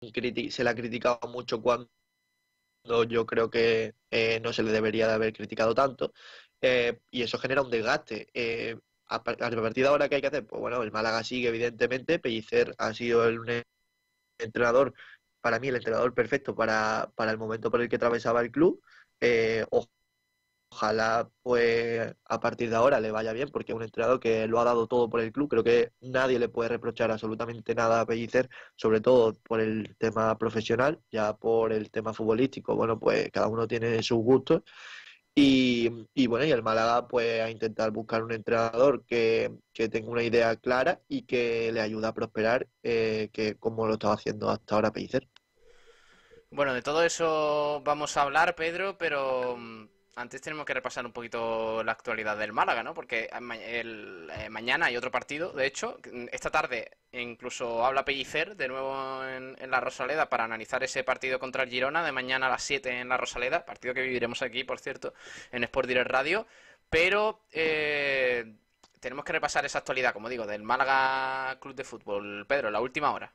se 0.00 0.64
le 0.64 0.70
ha 0.70 0.74
criticado 0.74 1.18
mucho 1.28 1.60
cuando 1.62 1.88
yo 3.08 3.26
creo 3.26 3.50
que 3.50 3.94
eh, 4.10 4.40
no 4.40 4.52
se 4.52 4.62
le 4.62 4.72
debería 4.72 5.06
de 5.08 5.14
haber 5.14 5.32
criticado 5.32 5.74
tanto. 5.74 6.12
Eh, 6.60 7.00
y 7.10 7.22
eso 7.22 7.38
genera 7.38 7.62
un 7.62 7.70
desgaste. 7.70 8.28
Eh, 8.34 8.78
a, 9.08 9.22
partir 9.22 9.84
de 9.84 9.88
ahora, 9.88 10.08
¿qué 10.08 10.16
hay 10.16 10.20
que 10.20 10.28
hacer? 10.28 10.46
Pues 10.46 10.60
bueno, 10.60 10.82
el 10.82 10.92
Málaga 10.92 11.22
sigue, 11.24 11.48
evidentemente. 11.48 12.18
Pellicer 12.18 12.74
ha 12.78 12.92
sido 12.94 13.26
el 13.28 13.64
entrenador, 14.38 14.94
para 15.40 15.58
mí, 15.60 15.68
el 15.68 15.76
entrenador 15.76 16.14
perfecto 16.14 16.54
para, 16.54 17.12
para 17.14 17.30
el 17.30 17.38
momento 17.38 17.70
por 17.70 17.80
el 17.80 17.88
que 17.88 17.96
atravesaba 17.96 18.40
el 18.42 18.50
club. 18.50 18.82
Ojalá, 20.68 21.30
pues, 21.42 22.14
a 22.24 22.40
partir 22.40 22.70
de 22.70 22.76
ahora 22.76 23.00
le 23.00 23.10
vaya 23.10 23.32
bien, 23.32 23.48
porque 23.50 23.72
es 23.72 23.76
un 23.76 23.82
entrenador 23.82 24.20
que 24.20 24.46
lo 24.46 24.60
ha 24.60 24.64
dado 24.64 24.86
todo 24.86 25.08
por 25.08 25.20
el 25.20 25.32
club. 25.32 25.48
Creo 25.48 25.64
que 25.64 25.92
nadie 26.00 26.38
le 26.38 26.48
puede 26.48 26.68
reprochar 26.70 27.10
absolutamente 27.10 27.74
nada 27.74 28.00
a 28.00 28.06
Pellicer, 28.06 28.48
sobre 28.74 29.00
todo 29.00 29.34
por 29.34 29.60
el 29.60 29.96
tema 29.98 30.36
profesional, 30.38 31.00
ya 31.10 31.36
por 31.36 31.72
el 31.72 31.90
tema 31.90 32.12
futbolístico. 32.12 32.74
Bueno, 32.74 32.98
pues 32.98 33.30
cada 33.32 33.48
uno 33.48 33.66
tiene 33.66 34.02
sus 34.02 34.18
gustos. 34.18 34.62
Y, 35.38 36.26
bueno, 36.28 36.46
y 36.46 36.50
el 36.50 36.62
Málaga, 36.62 37.06
pues, 37.08 37.42
a 37.42 37.50
intentar 37.50 37.90
buscar 37.90 38.24
un 38.24 38.32
entrenador 38.32 39.04
que, 39.04 39.52
tenga 39.74 40.10
una 40.10 40.22
idea 40.22 40.56
clara 40.56 41.02
y 41.08 41.22
que 41.22 41.70
le 41.72 41.80
ayude 41.82 42.06
a 42.06 42.14
prosperar, 42.14 42.68
eh, 42.82 43.28
que 43.32 43.56
como 43.56 43.86
lo 43.86 43.94
estaba 43.94 44.14
haciendo 44.14 44.48
hasta 44.48 44.74
ahora 44.74 44.92
Pellicer. 44.92 45.28
Bueno, 46.50 46.72
de 46.72 46.80
todo 46.80 47.02
eso 47.02 47.82
vamos 47.84 48.16
a 48.16 48.22
hablar, 48.22 48.54
Pedro, 48.54 48.96
pero 48.96 49.56
mm, 49.58 49.88
antes 50.16 50.40
tenemos 50.40 50.64
que 50.64 50.72
repasar 50.72 51.04
un 51.04 51.12
poquito 51.12 51.84
la 51.84 51.92
actualidad 51.92 52.38
del 52.38 52.52
Málaga, 52.52 52.82
¿no? 52.82 52.94
Porque 52.94 53.28
el, 53.30 54.30
eh, 54.32 54.48
mañana 54.48 54.86
hay 54.86 54.96
otro 54.96 55.10
partido, 55.10 55.52
de 55.52 55.66
hecho, 55.66 55.98
esta 56.32 56.50
tarde 56.50 56.90
incluso 57.12 57.84
habla 57.84 58.04
Pellicer 58.04 58.56
de 58.56 58.66
nuevo 58.66 59.22
en, 59.24 59.56
la 59.70 59.78
Rosaleda 59.80 60.28
para 60.30 60.44
analizar 60.44 60.82
ese 60.82 61.04
partido 61.04 61.38
contra 61.38 61.64
el 61.64 61.70
Girona 61.70 62.02
de 62.02 62.12
mañana 62.12 62.46
a 62.46 62.50
las 62.50 62.62
7 62.62 63.00
en 63.00 63.10
la 63.10 63.18
Rosaleda, 63.18 63.66
partido 63.66 63.92
que 63.92 64.00
viviremos 64.00 64.40
aquí, 64.40 64.64
por 64.64 64.80
cierto, 64.80 65.12
en 65.52 65.64
Sport 65.64 65.86
Direct 65.86 66.10
Radio, 66.10 66.46
pero 66.88 67.40
eh, 67.52 68.54
tenemos 69.00 69.22
que 69.22 69.32
repasar 69.32 69.66
esa 69.66 69.78
actualidad, 69.78 70.14
como 70.14 70.30
digo, 70.30 70.46
del 70.46 70.62
Málaga 70.62 71.58
Club 71.60 71.74
de 71.74 71.84
Fútbol. 71.84 72.46
Pedro, 72.48 72.70
la 72.70 72.80
última 72.80 73.12
hora. 73.12 73.30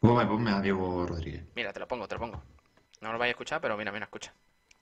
Ponme, 0.00 0.24
ponme 0.24 0.52
a 0.52 0.60
Diego 0.60 1.06
Rodríguez. 1.06 1.44
Mira, 1.54 1.72
te 1.72 1.80
lo 1.80 1.88
pongo, 1.88 2.08
te 2.08 2.14
lo 2.14 2.20
pongo. 2.20 2.42
No 3.02 3.12
lo 3.12 3.18
vais 3.18 3.28
a 3.28 3.32
escuchar, 3.32 3.60
pero 3.60 3.76
mira, 3.76 3.92
mira, 3.92 4.04
escucha. 4.04 4.32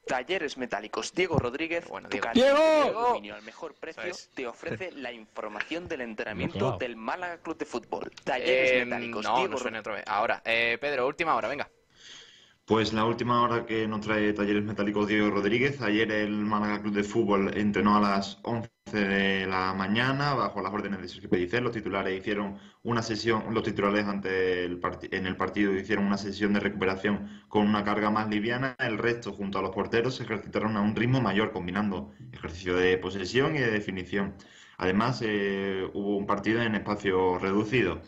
Talleres 0.06 0.58
Metálicos 0.58 1.14
Diego 1.14 1.38
Rodríguez, 1.38 1.86
bueno, 1.88 2.08
Diego. 2.08 2.28
Diego. 2.34 3.34
al 3.34 3.42
mejor 3.42 3.74
precio, 3.74 4.12
te 4.34 4.46
ofrece 4.46 4.90
la 4.92 5.12
información 5.12 5.88
del 5.88 6.00
entrenamiento 6.00 6.76
del 6.78 6.96
Málaga 6.96 7.38
Club 7.38 7.56
de 7.58 7.64
Fútbol. 7.64 8.10
Talleres 8.24 8.72
eh, 8.72 8.84
Metálicos 8.84 9.24
no, 9.24 9.36
Diego. 9.36 9.70
No 9.70 9.78
otra 9.78 9.94
vez. 9.94 10.04
Ahora, 10.06 10.42
eh, 10.44 10.76
Pedro, 10.80 11.06
última 11.06 11.34
hora, 11.34 11.48
venga. 11.48 11.70
Pues 12.72 12.94
la 12.94 13.04
última 13.04 13.42
hora 13.42 13.66
que 13.66 13.86
nos 13.86 14.00
trae 14.00 14.32
Talleres 14.32 14.64
Metálicos 14.64 15.06
Diego 15.06 15.28
Rodríguez. 15.28 15.82
Ayer 15.82 16.10
el 16.10 16.32
Málaga 16.32 16.80
Club 16.80 16.94
de 16.94 17.04
Fútbol 17.04 17.54
entrenó 17.54 17.98
a 17.98 18.00
las 18.00 18.38
11 18.44 18.70
de 18.90 19.46
la 19.46 19.74
mañana 19.74 20.32
bajo 20.32 20.62
las 20.62 20.72
órdenes 20.72 21.02
de 21.02 21.08
Sergio 21.08 21.28
Pellicer. 21.28 21.62
Los 21.62 21.72
titulares 21.72 22.18
hicieron 22.18 22.58
una 22.82 23.02
sesión, 23.02 23.52
los 23.52 23.62
titulares 23.62 24.06
ante 24.06 24.64
el 24.64 24.80
en 25.10 25.26
el 25.26 25.36
partido 25.36 25.76
hicieron 25.76 26.06
una 26.06 26.16
sesión 26.16 26.54
de 26.54 26.60
recuperación 26.60 27.42
con 27.48 27.68
una 27.68 27.84
carga 27.84 28.10
más 28.10 28.30
liviana. 28.30 28.74
El 28.78 28.96
resto, 28.96 29.32
junto 29.32 29.58
a 29.58 29.62
los 29.62 29.72
porteros, 29.72 30.14
se 30.14 30.22
ejercitaron 30.22 30.74
a 30.78 30.80
un 30.80 30.96
ritmo 30.96 31.20
mayor, 31.20 31.52
combinando 31.52 32.14
ejercicio 32.32 32.74
de 32.74 32.96
posesión 32.96 33.54
y 33.54 33.58
de 33.58 33.70
definición. 33.70 34.34
Además, 34.78 35.20
eh, 35.22 35.90
hubo 35.92 36.16
un 36.16 36.24
partido 36.24 36.62
en 36.62 36.74
espacio 36.74 37.38
reducido. 37.38 38.00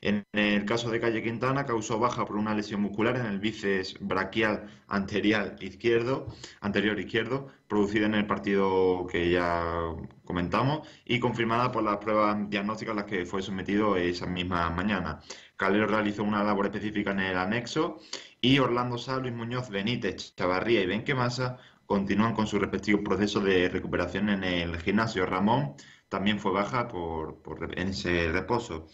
En 0.00 0.24
el 0.32 0.64
caso 0.64 0.90
de 0.90 1.00
Calle 1.00 1.22
Quintana, 1.22 1.66
causó 1.66 1.98
baja 1.98 2.24
por 2.24 2.36
una 2.36 2.54
lesión 2.54 2.80
muscular 2.80 3.16
en 3.16 3.26
el 3.26 3.40
bíceps 3.40 3.96
braquial 4.00 4.68
anterior 4.86 5.56
izquierdo, 5.60 6.28
anterior 6.60 6.98
izquierdo, 7.00 7.48
producida 7.66 8.06
en 8.06 8.14
el 8.14 8.26
partido 8.26 9.06
que 9.10 9.30
ya 9.30 9.94
comentamos 10.24 10.86
y 11.04 11.18
confirmada 11.18 11.72
por 11.72 11.82
las 11.82 11.96
pruebas 11.98 12.48
diagnósticas 12.48 12.92
a 12.92 12.96
las 12.96 13.04
que 13.04 13.26
fue 13.26 13.42
sometido 13.42 13.96
esa 13.96 14.26
misma 14.26 14.70
mañana. 14.70 15.20
Calero 15.56 15.86
realizó 15.86 16.22
una 16.22 16.44
labor 16.44 16.66
específica 16.66 17.10
en 17.10 17.20
el 17.20 17.38
anexo 17.38 17.98
y 18.40 18.58
Orlando 18.60 18.98
Sá, 18.98 19.18
Luis 19.18 19.34
Muñoz, 19.34 19.68
Benítez, 19.70 20.34
Chavarría 20.36 20.82
y 20.82 20.86
Benquemasa 20.86 21.58
continúan 21.86 22.34
con 22.34 22.46
su 22.46 22.58
respectivo 22.58 23.02
proceso 23.02 23.40
de 23.40 23.68
recuperación 23.68 24.28
en 24.28 24.44
el 24.44 24.78
gimnasio. 24.78 25.26
Ramón 25.26 25.74
también 26.08 26.38
fue 26.38 26.52
baja 26.52 26.86
por, 26.86 27.42
por 27.42 27.78
en 27.78 27.88
ese 27.88 28.30
reposo. 28.30 28.86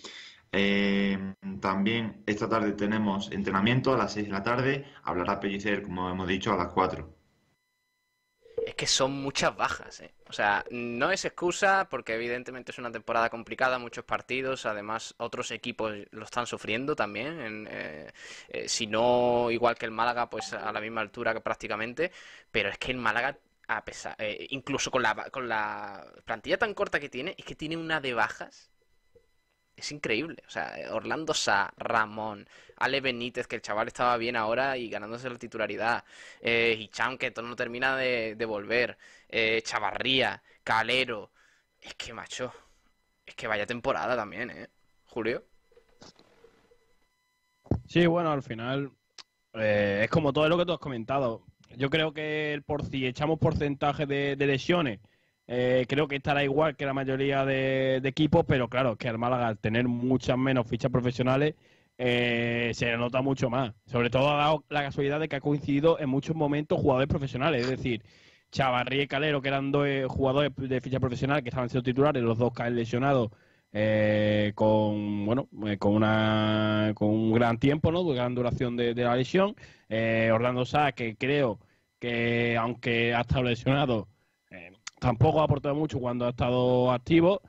Eh, 0.56 1.34
también 1.60 2.22
esta 2.26 2.48
tarde 2.48 2.72
tenemos 2.72 3.32
entrenamiento 3.32 3.92
a 3.92 3.98
las 3.98 4.12
6 4.12 4.26
de 4.26 4.32
la 4.32 4.42
tarde. 4.44 4.84
Hablará 5.02 5.40
Pellicer, 5.40 5.82
como 5.82 6.08
hemos 6.08 6.28
dicho, 6.28 6.52
a 6.52 6.56
las 6.56 6.68
4. 6.68 7.12
Es 8.64 8.74
que 8.76 8.86
son 8.86 9.20
muchas 9.20 9.56
bajas, 9.56 10.00
¿eh? 10.00 10.14
O 10.28 10.32
sea, 10.32 10.64
no 10.70 11.10
es 11.10 11.24
excusa 11.24 11.88
porque 11.90 12.14
evidentemente 12.14 12.70
es 12.70 12.78
una 12.78 12.92
temporada 12.92 13.30
complicada, 13.30 13.80
muchos 13.80 14.04
partidos, 14.04 14.64
además 14.64 15.14
otros 15.18 15.50
equipos 15.50 15.92
lo 16.12 16.24
están 16.24 16.46
sufriendo 16.46 16.94
también, 16.94 17.66
eh, 17.68 18.12
si 18.66 18.86
no 18.86 19.50
igual 19.50 19.74
que 19.74 19.86
el 19.86 19.90
Málaga, 19.90 20.30
pues 20.30 20.52
a 20.54 20.72
la 20.72 20.80
misma 20.80 21.00
altura 21.00 21.34
que 21.34 21.40
prácticamente, 21.40 22.12
pero 22.50 22.70
es 22.70 22.78
que 22.78 22.92
el 22.92 22.98
Málaga 22.98 23.38
incluso 24.50 24.90
con 24.90 25.02
la, 25.02 25.14
con 25.30 25.48
la 25.48 26.06
plantilla 26.24 26.58
tan 26.58 26.74
corta 26.74 27.00
que 27.00 27.08
tiene, 27.08 27.34
es 27.36 27.44
que 27.44 27.54
tiene 27.54 27.76
una 27.76 28.00
de 28.00 28.14
bajas 28.14 28.73
es 29.76 29.92
increíble. 29.92 30.42
O 30.46 30.50
sea, 30.50 30.74
Orlando 30.92 31.34
Sa, 31.34 31.72
Ramón, 31.76 32.48
Ale 32.76 33.00
Benítez, 33.00 33.46
que 33.46 33.56
el 33.56 33.62
chaval 33.62 33.88
estaba 33.88 34.16
bien 34.16 34.36
ahora 34.36 34.76
y 34.76 34.88
ganándose 34.88 35.28
la 35.28 35.38
titularidad. 35.38 36.04
Eh, 36.40 36.76
Hicham, 36.78 37.18
que 37.18 37.30
todo 37.30 37.46
no 37.46 37.56
termina 37.56 37.96
de, 37.96 38.44
volver. 38.46 38.96
Eh, 39.28 39.62
Chavarría, 39.62 40.42
Calero. 40.62 41.30
Es 41.80 41.94
que, 41.94 42.12
macho, 42.12 42.52
es 43.26 43.34
que 43.34 43.46
vaya 43.46 43.66
temporada 43.66 44.16
también, 44.16 44.50
¿eh? 44.50 44.68
Julio. 45.06 45.44
Sí, 47.86 48.06
bueno, 48.06 48.32
al 48.32 48.42
final 48.42 48.90
eh, 49.54 50.02
es 50.04 50.10
como 50.10 50.32
todo 50.32 50.48
lo 50.48 50.56
que 50.56 50.64
tú 50.64 50.72
has 50.72 50.78
comentado. 50.78 51.44
Yo 51.76 51.90
creo 51.90 52.12
que 52.12 52.62
por 52.66 52.84
si 52.84 53.06
echamos 53.06 53.38
porcentaje 53.38 54.06
de 54.06 54.36
lesiones 54.36 55.00
eh, 55.46 55.84
creo 55.88 56.08
que 56.08 56.16
estará 56.16 56.42
igual 56.42 56.76
que 56.76 56.86
la 56.86 56.94
mayoría 56.94 57.44
de, 57.44 57.96
equipos, 58.04 58.44
pero 58.46 58.68
claro, 58.68 58.96
que 58.96 59.08
al 59.08 59.18
Málaga 59.18 59.48
al 59.48 59.58
tener 59.58 59.86
muchas 59.88 60.38
menos 60.38 60.66
fichas 60.66 60.90
profesionales 60.90 61.54
eh, 61.98 62.72
se 62.74 62.96
nota 62.96 63.20
mucho 63.22 63.50
más. 63.50 63.74
Sobre 63.86 64.10
todo 64.10 64.30
ha 64.30 64.36
dado 64.38 64.64
la 64.70 64.82
casualidad 64.82 65.20
de 65.20 65.28
que 65.28 65.36
ha 65.36 65.40
coincidido 65.40 65.98
en 66.00 66.08
muchos 66.08 66.34
momentos 66.36 66.80
jugadores 66.80 67.08
profesionales, 67.08 67.62
es 67.62 67.70
decir, 67.70 68.02
Chavarri 68.50 69.02
y 69.02 69.06
Calero, 69.06 69.42
que 69.42 69.48
eran 69.48 69.72
dos 69.72 69.86
eh, 69.86 70.06
jugadores 70.08 70.52
de 70.56 70.80
ficha 70.80 71.00
profesional 71.00 71.42
que 71.42 71.50
estaban 71.50 71.68
siendo 71.68 71.84
titulares, 71.84 72.22
los 72.22 72.38
dos 72.38 72.52
caen 72.52 72.76
lesionados 72.76 73.30
con 74.54 75.26
bueno 75.26 75.48
con 75.80 75.94
una 75.94 76.92
con 76.94 77.08
un 77.10 77.32
gran 77.32 77.58
tiempo, 77.58 77.90
¿no? 77.90 78.04
Gran 78.06 78.34
duración 78.34 78.76
de, 78.76 78.94
la 78.94 79.16
lesión. 79.16 79.56
Orlando 80.32 80.64
Sá, 80.64 80.92
que 80.92 81.16
creo 81.16 81.58
que 81.98 82.56
aunque 82.56 83.14
ha 83.14 83.22
estado 83.22 83.42
lesionado 83.44 84.08
tampoco 85.04 85.42
ha 85.42 85.44
aportado 85.44 85.74
mucho 85.74 86.00
cuando 86.00 86.24
ha 86.24 86.30
estado 86.30 86.90
activo. 86.90 87.42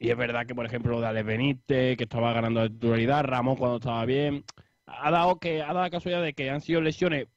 Y 0.00 0.10
es 0.10 0.16
verdad 0.16 0.46
que, 0.46 0.54
por 0.54 0.66
ejemplo, 0.66 0.92
lo 0.92 1.00
de 1.00 1.06
Ale 1.06 1.22
Benítez, 1.22 1.96
que 1.96 2.04
estaba 2.04 2.32
ganando 2.32 2.60
la 2.60 2.68
titularidad, 2.68 3.22
Ramón 3.22 3.56
cuando 3.56 3.76
estaba 3.76 4.04
bien, 4.04 4.44
ha 4.86 5.10
dado 5.10 5.38
que 5.38 5.62
ha 5.62 5.68
dado 5.68 5.82
la 5.82 5.90
casualidad 5.90 6.22
de 6.22 6.34
que 6.34 6.50
han 6.50 6.60
sido 6.60 6.80
lesiones 6.80 7.28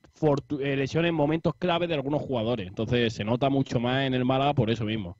eh, 0.59 0.75
lesiones 0.75 1.09
en 1.09 1.16
momentos 1.16 1.53
clave 1.55 1.88
de 1.88 1.94
algunos 1.94 2.21
jugadores. 2.23 2.67
Entonces 2.67 3.13
se 3.13 3.23
nota 3.23 3.50
mucho 3.50 3.79
más 3.79 4.05
en 4.05 4.16
el 4.16 4.25
Málaga 4.25 4.55
por 4.55 4.71
eso 4.71 4.83
mismo. 4.83 5.17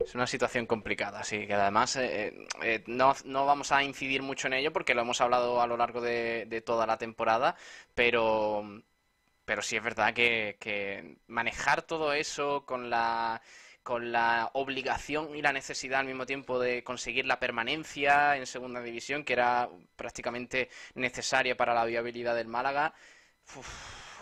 Es 0.00 0.14
una 0.14 0.26
situación 0.26 0.66
complicada, 0.66 1.22
sí, 1.22 1.46
que 1.46 1.54
además 1.54 1.96
eh, 1.96 2.32
eh, 2.62 2.84
no, 2.86 3.14
no, 3.24 3.46
vamos 3.46 3.72
a 3.72 3.82
incidir 3.82 4.22
mucho 4.22 4.46
en 4.46 4.54
ello 4.54 4.72
porque 4.72 4.94
lo 4.94 5.02
hemos 5.02 5.20
hablado 5.20 5.60
a 5.60 5.66
lo 5.66 5.76
largo 5.76 6.00
de 6.00 6.62
toda 6.64 6.86
la 6.86 6.98
temporada, 6.98 7.56
pero 7.94 8.64
pero 9.48 9.62
sí 9.62 9.76
es 9.76 9.82
verdad 9.82 10.12
que, 10.12 11.16
manejar 11.26 11.80
todo 11.80 12.12
eso 12.12 12.66
con 12.66 12.90
la 12.90 13.40
con 13.82 14.12
la 14.12 14.50
obligación 14.52 15.34
y 15.34 15.40
la 15.40 15.54
necesidad 15.54 16.00
al 16.00 16.06
mismo 16.06 16.26
tiempo 16.26 16.60
de 16.60 16.84
conseguir 16.84 17.24
la 17.24 17.40
permanencia 17.40 18.36
en 18.36 18.44
segunda 18.44 18.82
división, 18.82 19.24
que 19.24 19.32
era 19.32 19.70
prácticamente 19.96 20.68
necesaria 20.94 21.56
para 21.56 21.72
la 21.72 21.86
viabilidad 21.86 22.34
del 22.34 22.48
Málaga. 22.48 22.92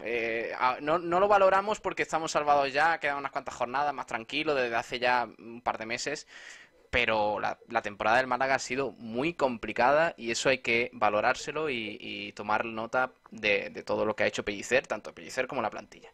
Eh, 0.05 0.53
no, 0.83 0.99
no, 1.01 1.19
lo 1.19 1.27
valoramos 1.27 1.81
porque 1.81 2.03
estamos 2.03 2.31
salvados 2.31 2.73
ya, 2.73 3.01
quedan 3.01 3.19
unas 3.19 3.33
cuantas 3.33 3.57
jornadas 3.57 3.93
más 3.93 4.07
tranquilo 4.07 4.55
desde 4.55 4.77
hace 4.77 5.01
ya 5.01 5.27
un 5.39 5.61
par 5.61 5.79
de 5.79 5.87
meses, 5.87 6.29
pero 6.97 7.41
la, 7.41 7.83
temporada 7.83 8.17
del 8.17 8.27
Málaga 8.27 8.55
ha 8.55 8.59
sido 8.59 8.93
muy 8.93 9.35
complicada 9.35 10.15
y 10.17 10.31
eso 10.31 10.49
hay 10.49 10.61
que 10.61 10.91
valorárselo 10.95 11.69
y, 11.69 12.33
tomar 12.35 12.65
nota 12.65 13.13
de, 13.31 13.83
todo 13.85 14.07
lo 14.07 14.17
que 14.17 14.25
ha 14.25 14.27
hecho 14.27 14.47
Pellicer, 14.47 14.87
tanto 14.87 15.15
Pellicer 15.15 15.47
como 15.47 15.61
la 15.61 15.69
plantilla. 15.69 16.09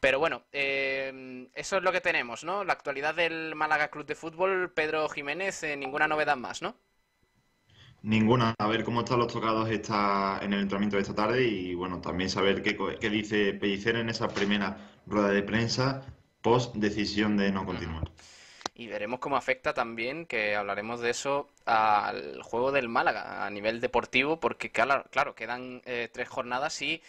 Pero 0.00 0.18
bueno, 0.18 0.42
eh, 0.50 1.46
eso 1.54 1.76
es 1.76 1.82
lo 1.84 1.92
que 1.92 2.00
tenemos, 2.00 2.42
¿no? 2.42 2.64
La 2.64 2.72
actualidad 2.72 3.14
del 3.14 3.54
Málaga 3.54 3.86
Club 3.86 4.04
de 4.04 4.16
Fútbol, 4.16 4.72
Pedro 4.72 5.08
Jiménez, 5.08 5.62
eh, 5.62 5.76
ninguna 5.76 6.08
novedad 6.08 6.36
más, 6.36 6.60
¿no? 6.60 6.74
Ninguna. 8.02 8.56
A 8.58 8.66
ver 8.66 8.82
cómo 8.82 9.02
están 9.02 9.20
los 9.20 9.32
tocados 9.32 9.70
esta, 9.70 10.40
en 10.42 10.52
el 10.54 10.62
entrenamiento 10.62 10.96
de 10.96 11.02
esta 11.02 11.14
tarde 11.14 11.44
y 11.44 11.76
bueno, 11.76 12.00
también 12.00 12.30
saber 12.30 12.64
qué, 12.64 12.76
qué 13.00 13.10
dice 13.10 13.52
Pellicer 13.54 13.94
en 13.94 14.08
esa 14.08 14.26
primera 14.26 14.76
rueda 15.06 15.28
de 15.28 15.44
prensa 15.44 16.02
post 16.42 16.74
decisión 16.74 17.36
de 17.36 17.52
no 17.52 17.64
continuar. 17.64 18.10
Y 18.78 18.88
veremos 18.88 19.20
cómo 19.20 19.38
afecta 19.38 19.72
también, 19.72 20.26
que 20.26 20.54
hablaremos 20.54 21.00
de 21.00 21.08
eso, 21.08 21.48
al 21.64 22.42
juego 22.42 22.72
del 22.72 22.90
Málaga 22.90 23.46
a 23.46 23.48
nivel 23.48 23.80
deportivo, 23.80 24.38
porque 24.38 24.70
claro, 24.70 25.34
quedan 25.34 25.80
eh, 25.86 26.10
tres 26.12 26.28
jornadas 26.28 26.82
y 26.82 27.02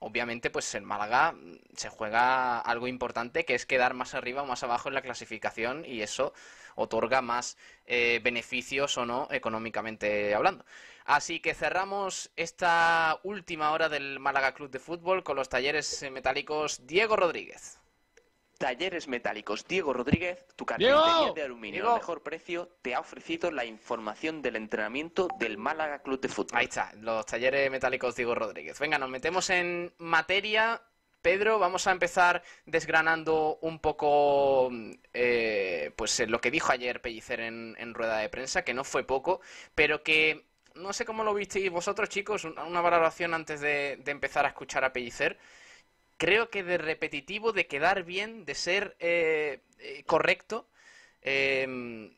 obviamente 0.00 0.50
pues 0.50 0.74
el 0.74 0.82
Málaga 0.82 1.34
se 1.74 1.88
juega 1.88 2.60
algo 2.60 2.88
importante 2.88 3.46
que 3.46 3.54
es 3.54 3.64
quedar 3.64 3.94
más 3.94 4.12
arriba 4.14 4.42
o 4.42 4.46
más 4.46 4.64
abajo 4.64 4.90
en 4.90 4.94
la 4.96 5.00
clasificación 5.00 5.86
y 5.86 6.02
eso 6.02 6.34
otorga 6.74 7.22
más 7.22 7.56
eh, 7.86 8.20
beneficios 8.22 8.98
o 8.98 9.06
no 9.06 9.26
económicamente 9.30 10.34
hablando. 10.34 10.66
Así 11.06 11.40
que 11.40 11.54
cerramos 11.54 12.32
esta 12.36 13.18
última 13.22 13.70
hora 13.72 13.88
del 13.88 14.20
Málaga 14.20 14.52
Club 14.52 14.70
de 14.70 14.78
Fútbol 14.78 15.24
con 15.24 15.36
los 15.36 15.48
talleres 15.48 16.04
metálicos 16.12 16.86
Diego 16.86 17.16
Rodríguez. 17.16 17.80
Talleres 18.58 19.08
Metálicos 19.08 19.66
Diego 19.66 19.92
Rodríguez, 19.92 20.46
tu 20.56 20.64
carpintería 20.64 21.32
de 21.34 21.42
aluminio 21.42 21.90
a 21.90 21.96
mejor 21.96 22.22
precio, 22.22 22.68
te 22.82 22.94
ha 22.94 23.00
ofrecido 23.00 23.50
la 23.50 23.64
información 23.64 24.42
del 24.42 24.56
entrenamiento 24.56 25.28
del 25.38 25.58
Málaga 25.58 26.00
Club 26.00 26.20
de 26.20 26.28
Fútbol. 26.28 26.58
Ahí 26.58 26.66
está, 26.66 26.92
los 27.00 27.26
Talleres 27.26 27.70
Metálicos 27.70 28.16
Diego 28.16 28.34
Rodríguez. 28.34 28.78
Venga, 28.78 28.98
nos 28.98 29.10
metemos 29.10 29.50
en 29.50 29.92
materia. 29.98 30.80
Pedro, 31.20 31.58
vamos 31.58 31.86
a 31.86 31.92
empezar 31.92 32.42
desgranando 32.66 33.58
un 33.62 33.78
poco 33.78 34.70
eh, 35.14 35.90
pues 35.96 36.20
lo 36.28 36.38
que 36.38 36.50
dijo 36.50 36.70
ayer 36.70 37.00
Pellicer 37.00 37.40
en, 37.40 37.94
rueda 37.94 38.18
de 38.18 38.28
prensa, 38.28 38.62
que 38.62 38.74
no 38.74 38.84
fue 38.84 39.04
poco, 39.04 39.40
pero 39.74 40.02
que 40.02 40.44
no 40.74 40.92
sé 40.92 41.06
cómo 41.06 41.24
lo 41.24 41.32
visteis 41.32 41.70
vosotros, 41.70 42.10
chicos, 42.10 42.44
una 42.44 42.82
valoración 42.82 43.32
antes 43.32 43.62
de, 43.62 43.96
de 44.04 44.10
empezar 44.10 44.44
a 44.44 44.48
escuchar 44.48 44.84
a 44.84 44.92
Pellicer 44.92 45.38
creo 46.16 46.50
que 46.50 46.62
de 46.62 46.78
repetitivo, 46.78 47.52
de 47.52 47.66
quedar 47.66 48.04
bien, 48.04 48.44
de 48.44 48.54
ser 48.54 48.96
eh, 49.00 49.60
eh, 49.78 50.04
correcto, 50.06 50.68
em, 51.22 52.14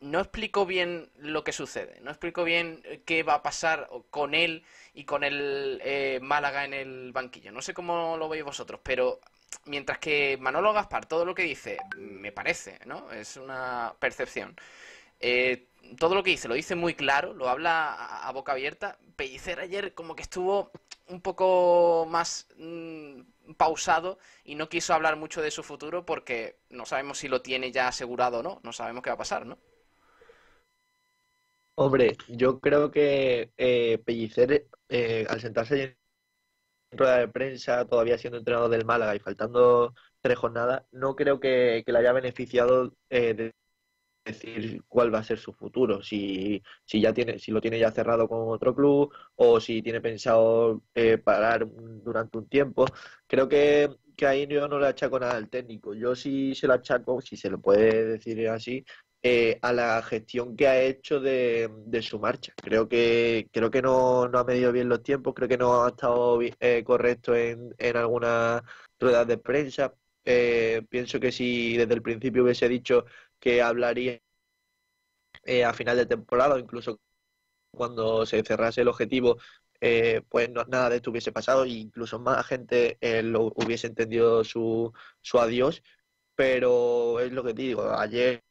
no 0.00 0.20
explico 0.20 0.66
bien 0.66 1.10
lo 1.16 1.44
que 1.44 1.52
sucede, 1.52 2.00
no 2.02 2.10
explico 2.10 2.44
bien 2.44 2.82
qué 3.06 3.22
va 3.22 3.34
a 3.34 3.42
pasar 3.42 3.88
con 4.10 4.34
él 4.34 4.64
y 4.92 5.04
con 5.04 5.24
el 5.24 5.80
eh, 5.84 6.18
Málaga 6.22 6.64
en 6.64 6.74
el 6.74 7.12
banquillo. 7.12 7.52
No 7.52 7.62
sé 7.62 7.74
cómo 7.74 8.16
lo 8.18 8.28
veis 8.28 8.44
vosotros, 8.44 8.80
pero 8.82 9.20
mientras 9.66 9.98
que 9.98 10.36
Manolo 10.40 10.72
Gaspar 10.72 11.06
todo 11.06 11.24
lo 11.24 11.34
que 11.34 11.42
dice 11.44 11.78
me 11.96 12.32
parece, 12.32 12.78
¿no? 12.86 13.10
Es 13.12 13.36
una 13.36 13.94
percepción. 13.98 14.56
Todo 15.98 16.14
lo 16.14 16.22
que 16.22 16.30
dice 16.30 16.48
lo 16.48 16.54
dice 16.54 16.74
muy 16.74 16.94
claro, 16.94 17.34
lo 17.34 17.48
habla 17.48 18.26
a, 18.26 18.32
boca 18.32 18.52
abierta. 18.52 18.98
Pellicer 19.16 19.60
ayer 19.60 19.94
como 19.94 20.16
que 20.16 20.22
estuvo 20.22 20.70
un 21.08 21.20
poco 21.20 22.06
más 22.08 22.48
mm, 22.56 23.20
pausado 23.56 24.18
y 24.44 24.54
no 24.54 24.68
quiso 24.68 24.94
hablar 24.94 25.16
mucho 25.16 25.42
de 25.42 25.50
su 25.50 25.62
futuro 25.62 26.04
porque 26.04 26.58
no 26.70 26.86
sabemos 26.86 27.18
si 27.18 27.28
lo 27.28 27.42
tiene 27.42 27.72
ya 27.72 27.88
asegurado 27.88 28.38
o 28.38 28.42
no, 28.42 28.60
no 28.62 28.72
sabemos 28.72 29.02
qué 29.02 29.10
va 29.10 29.14
a 29.14 29.18
pasar, 29.18 29.46
¿no? 29.46 29.58
Hombre, 31.76 32.16
yo 32.28 32.60
creo 32.60 32.90
que 32.90 33.52
eh, 33.56 33.98
Pellicer, 34.04 34.68
eh, 34.88 35.26
al 35.28 35.40
sentarse 35.40 35.82
en 36.90 36.98
rueda 36.98 37.18
de 37.18 37.28
prensa, 37.28 37.84
todavía 37.86 38.16
siendo 38.16 38.38
entrenador 38.38 38.70
del 38.70 38.84
Málaga 38.84 39.16
y 39.16 39.18
faltando 39.18 39.92
tres 40.20 40.38
jornadas, 40.38 40.84
no 40.92 41.16
creo 41.16 41.40
que, 41.40 41.82
le 41.84 41.98
haya 41.98 42.12
beneficiado 42.12 42.94
eh, 43.10 43.34
de 43.34 43.54
decir 44.24 44.82
cuál 44.88 45.14
va 45.14 45.18
a 45.18 45.24
ser 45.24 45.38
su 45.38 45.52
futuro, 45.52 46.02
si, 46.02 46.62
si 46.84 47.00
ya 47.00 47.12
tiene, 47.12 47.38
si 47.38 47.52
lo 47.52 47.60
tiene 47.60 47.78
ya 47.78 47.90
cerrado 47.90 48.28
con 48.28 48.48
otro 48.48 48.74
club 48.74 49.12
o 49.36 49.60
si 49.60 49.82
tiene 49.82 50.00
pensado 50.00 50.82
eh, 50.94 51.18
parar 51.18 51.66
durante 51.68 52.38
un 52.38 52.48
tiempo. 52.48 52.86
Creo 53.26 53.48
que, 53.48 53.90
que 54.16 54.26
ahí 54.26 54.46
yo 54.46 54.66
no 54.68 54.78
le 54.78 54.86
achaco 54.88 55.18
nada 55.20 55.36
al 55.36 55.48
técnico. 55.48 55.94
Yo 55.94 56.14
sí 56.14 56.54
se 56.54 56.66
lo 56.66 56.74
achaco, 56.74 57.20
si 57.20 57.36
se 57.36 57.50
lo 57.50 57.60
puede 57.60 58.04
decir 58.06 58.48
así, 58.48 58.84
eh, 59.22 59.58
a 59.62 59.72
la 59.72 60.02
gestión 60.02 60.56
que 60.56 60.68
ha 60.68 60.82
hecho 60.82 61.20
de, 61.20 61.70
de, 61.86 62.02
su 62.02 62.18
marcha. 62.18 62.52
Creo 62.56 62.88
que 62.88 63.48
creo 63.52 63.70
que 63.70 63.82
no, 63.82 64.28
no, 64.28 64.38
ha 64.38 64.44
medido 64.44 64.72
bien 64.72 64.88
los 64.88 65.02
tiempos, 65.02 65.34
creo 65.34 65.48
que 65.48 65.58
no 65.58 65.84
ha 65.84 65.88
estado 65.90 66.38
eh, 66.42 66.84
correcto 66.84 67.34
en, 67.34 67.74
en 67.78 67.96
algunas 67.96 68.62
ruedas 69.00 69.26
de 69.26 69.38
prensa. 69.38 69.94
pienso 70.88 71.20
que 71.20 71.32
si 71.32 71.76
desde 71.76 71.94
el 71.94 72.02
principio 72.02 72.44
hubiese 72.44 72.68
dicho 72.68 73.04
que 73.44 73.60
hablaría 73.60 74.20
eh, 75.44 75.64
a 75.64 75.74
final 75.74 75.96
de 75.98 76.06
temporada 76.06 76.58
incluso 76.58 76.98
cuando 77.70 78.24
se 78.26 78.42
cerrase 78.42 78.80
el 78.82 78.88
objetivo, 78.88 79.36
eh, 79.80 80.22
pues 80.30 80.50
nada 80.50 80.88
de 80.88 80.96
esto 80.96 81.10
hubiese 81.10 81.32
pasado 81.32 81.64
e 81.64 81.70
incluso 81.70 82.18
más 82.18 82.46
gente 82.46 82.96
eh, 83.00 83.22
lo 83.22 83.52
hubiese 83.56 83.88
entendido 83.88 84.44
su, 84.44 84.92
su 85.20 85.38
adiós. 85.38 85.82
Pero 86.36 87.20
es 87.20 87.32
lo 87.32 87.44
que 87.44 87.52
digo, 87.54 87.90
ayer 87.92 88.42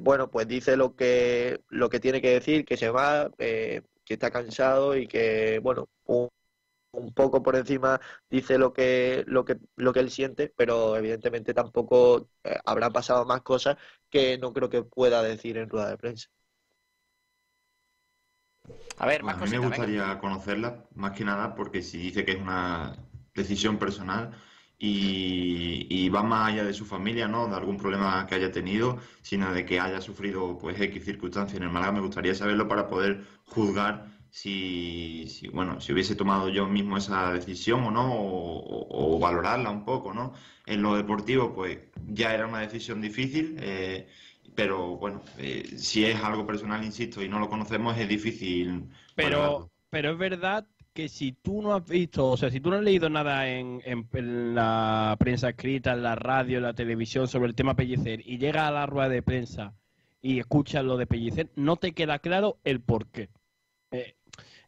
bueno, 0.00 0.30
pues 0.30 0.48
dice 0.48 0.76
lo 0.76 0.96
que 0.96 1.60
lo 1.68 1.88
que 1.88 2.00
tiene 2.00 2.20
que 2.20 2.30
decir, 2.30 2.64
que 2.64 2.76
se 2.76 2.90
va, 2.90 3.30
que 3.38 3.82
está 4.08 4.30
cansado 4.30 4.96
y 4.96 5.06
que, 5.08 5.60
bueno, 5.60 5.88
un, 6.06 6.28
un 6.98 7.12
poco 7.12 7.42
por 7.42 7.56
encima 7.56 8.00
dice 8.28 8.58
lo 8.58 8.72
que, 8.72 9.24
lo 9.26 9.44
que, 9.44 9.58
lo 9.76 9.92
que 9.92 10.00
él 10.00 10.10
siente, 10.10 10.52
pero 10.56 10.96
evidentemente 10.96 11.54
tampoco 11.54 12.28
eh, 12.44 12.56
habrá 12.64 12.90
pasado 12.90 13.24
más 13.24 13.42
cosas 13.42 13.76
que 14.10 14.38
no 14.38 14.52
creo 14.52 14.68
que 14.68 14.82
pueda 14.82 15.22
decir 15.22 15.56
en 15.58 15.68
rueda 15.68 15.90
de 15.90 15.98
prensa. 15.98 16.28
A 18.98 19.06
ver, 19.06 19.22
más 19.22 19.36
a 19.36 19.44
mí 19.44 19.50
me 19.50 19.58
gustaría 19.58 20.18
conocerla, 20.18 20.84
más 20.94 21.12
que 21.12 21.24
nada, 21.24 21.54
porque 21.54 21.82
si 21.82 21.98
dice 21.98 22.24
que 22.24 22.32
es 22.32 22.40
una 22.40 22.96
decisión 23.34 23.78
personal 23.78 24.32
y, 24.76 25.86
y, 25.88 26.08
va 26.08 26.22
más 26.22 26.48
allá 26.48 26.64
de 26.64 26.72
su 26.72 26.84
familia, 26.84 27.28
¿no? 27.28 27.48
De 27.48 27.56
algún 27.56 27.78
problema 27.78 28.26
que 28.26 28.34
haya 28.36 28.52
tenido, 28.52 28.98
sino 29.22 29.52
de 29.52 29.64
que 29.64 29.80
haya 29.80 30.00
sufrido, 30.00 30.58
pues, 30.58 30.80
X 30.80 31.04
circunstancias 31.04 31.56
en 31.56 31.64
el 31.64 31.70
Málaga, 31.70 31.92
me 31.92 32.00
gustaría 32.00 32.34
saberlo 32.34 32.68
para 32.68 32.88
poder 32.88 33.24
juzgar 33.46 34.17
si, 34.30 35.26
si, 35.28 35.48
bueno, 35.48 35.80
si 35.80 35.92
hubiese 35.92 36.14
tomado 36.14 36.48
yo 36.48 36.66
mismo 36.66 36.96
esa 36.96 37.32
decisión 37.32 37.84
o 37.84 37.90
no, 37.90 38.08
o, 38.10 39.18
valorarla 39.18 39.70
un 39.70 39.84
poco, 39.84 40.12
¿no? 40.12 40.32
En 40.66 40.82
lo 40.82 40.94
deportivo, 40.96 41.54
pues 41.54 41.78
ya 42.06 42.34
era 42.34 42.46
una 42.46 42.60
decisión 42.60 43.00
difícil, 43.00 43.56
eh, 43.60 44.08
pero 44.54 44.96
bueno, 44.96 45.22
eh, 45.38 45.64
si 45.76 46.04
es 46.04 46.22
algo 46.22 46.46
personal, 46.46 46.84
insisto, 46.84 47.22
y 47.22 47.28
no 47.28 47.38
lo 47.38 47.48
conocemos, 47.48 47.96
es 47.98 48.08
difícil. 48.08 48.88
Pero, 49.14 49.70
pero 49.90 50.12
es 50.12 50.18
verdad 50.18 50.66
que 50.92 51.08
si 51.08 51.30
tú 51.30 51.62
no 51.62 51.74
has 51.74 51.86
visto, 51.86 52.26
o 52.26 52.36
sea, 52.36 52.50
si 52.50 52.60
tú 52.60 52.70
no 52.70 52.76
has 52.76 52.82
leído 52.82 53.08
nada 53.08 53.48
en, 53.48 53.80
en, 53.84 54.54
la 54.54 55.16
prensa 55.18 55.50
escrita, 55.50 55.92
en 55.92 56.02
la 56.02 56.16
radio, 56.16 56.58
en 56.58 56.64
la 56.64 56.74
televisión 56.74 57.28
sobre 57.28 57.48
el 57.48 57.54
tema 57.54 57.76
Pellicer 57.76 58.20
y 58.26 58.38
llega 58.38 58.66
a 58.66 58.72
la 58.72 58.84
rueda 58.86 59.08
de 59.08 59.22
prensa 59.22 59.74
y 60.20 60.40
escuchas 60.40 60.84
lo 60.84 60.96
de 60.96 61.06
Pellicer, 61.06 61.50
no 61.54 61.76
te 61.76 61.92
queda 61.92 62.18
claro 62.18 62.58
el 62.64 62.80
por 62.80 63.06
qué. 63.06 63.28
Eh, 63.92 64.16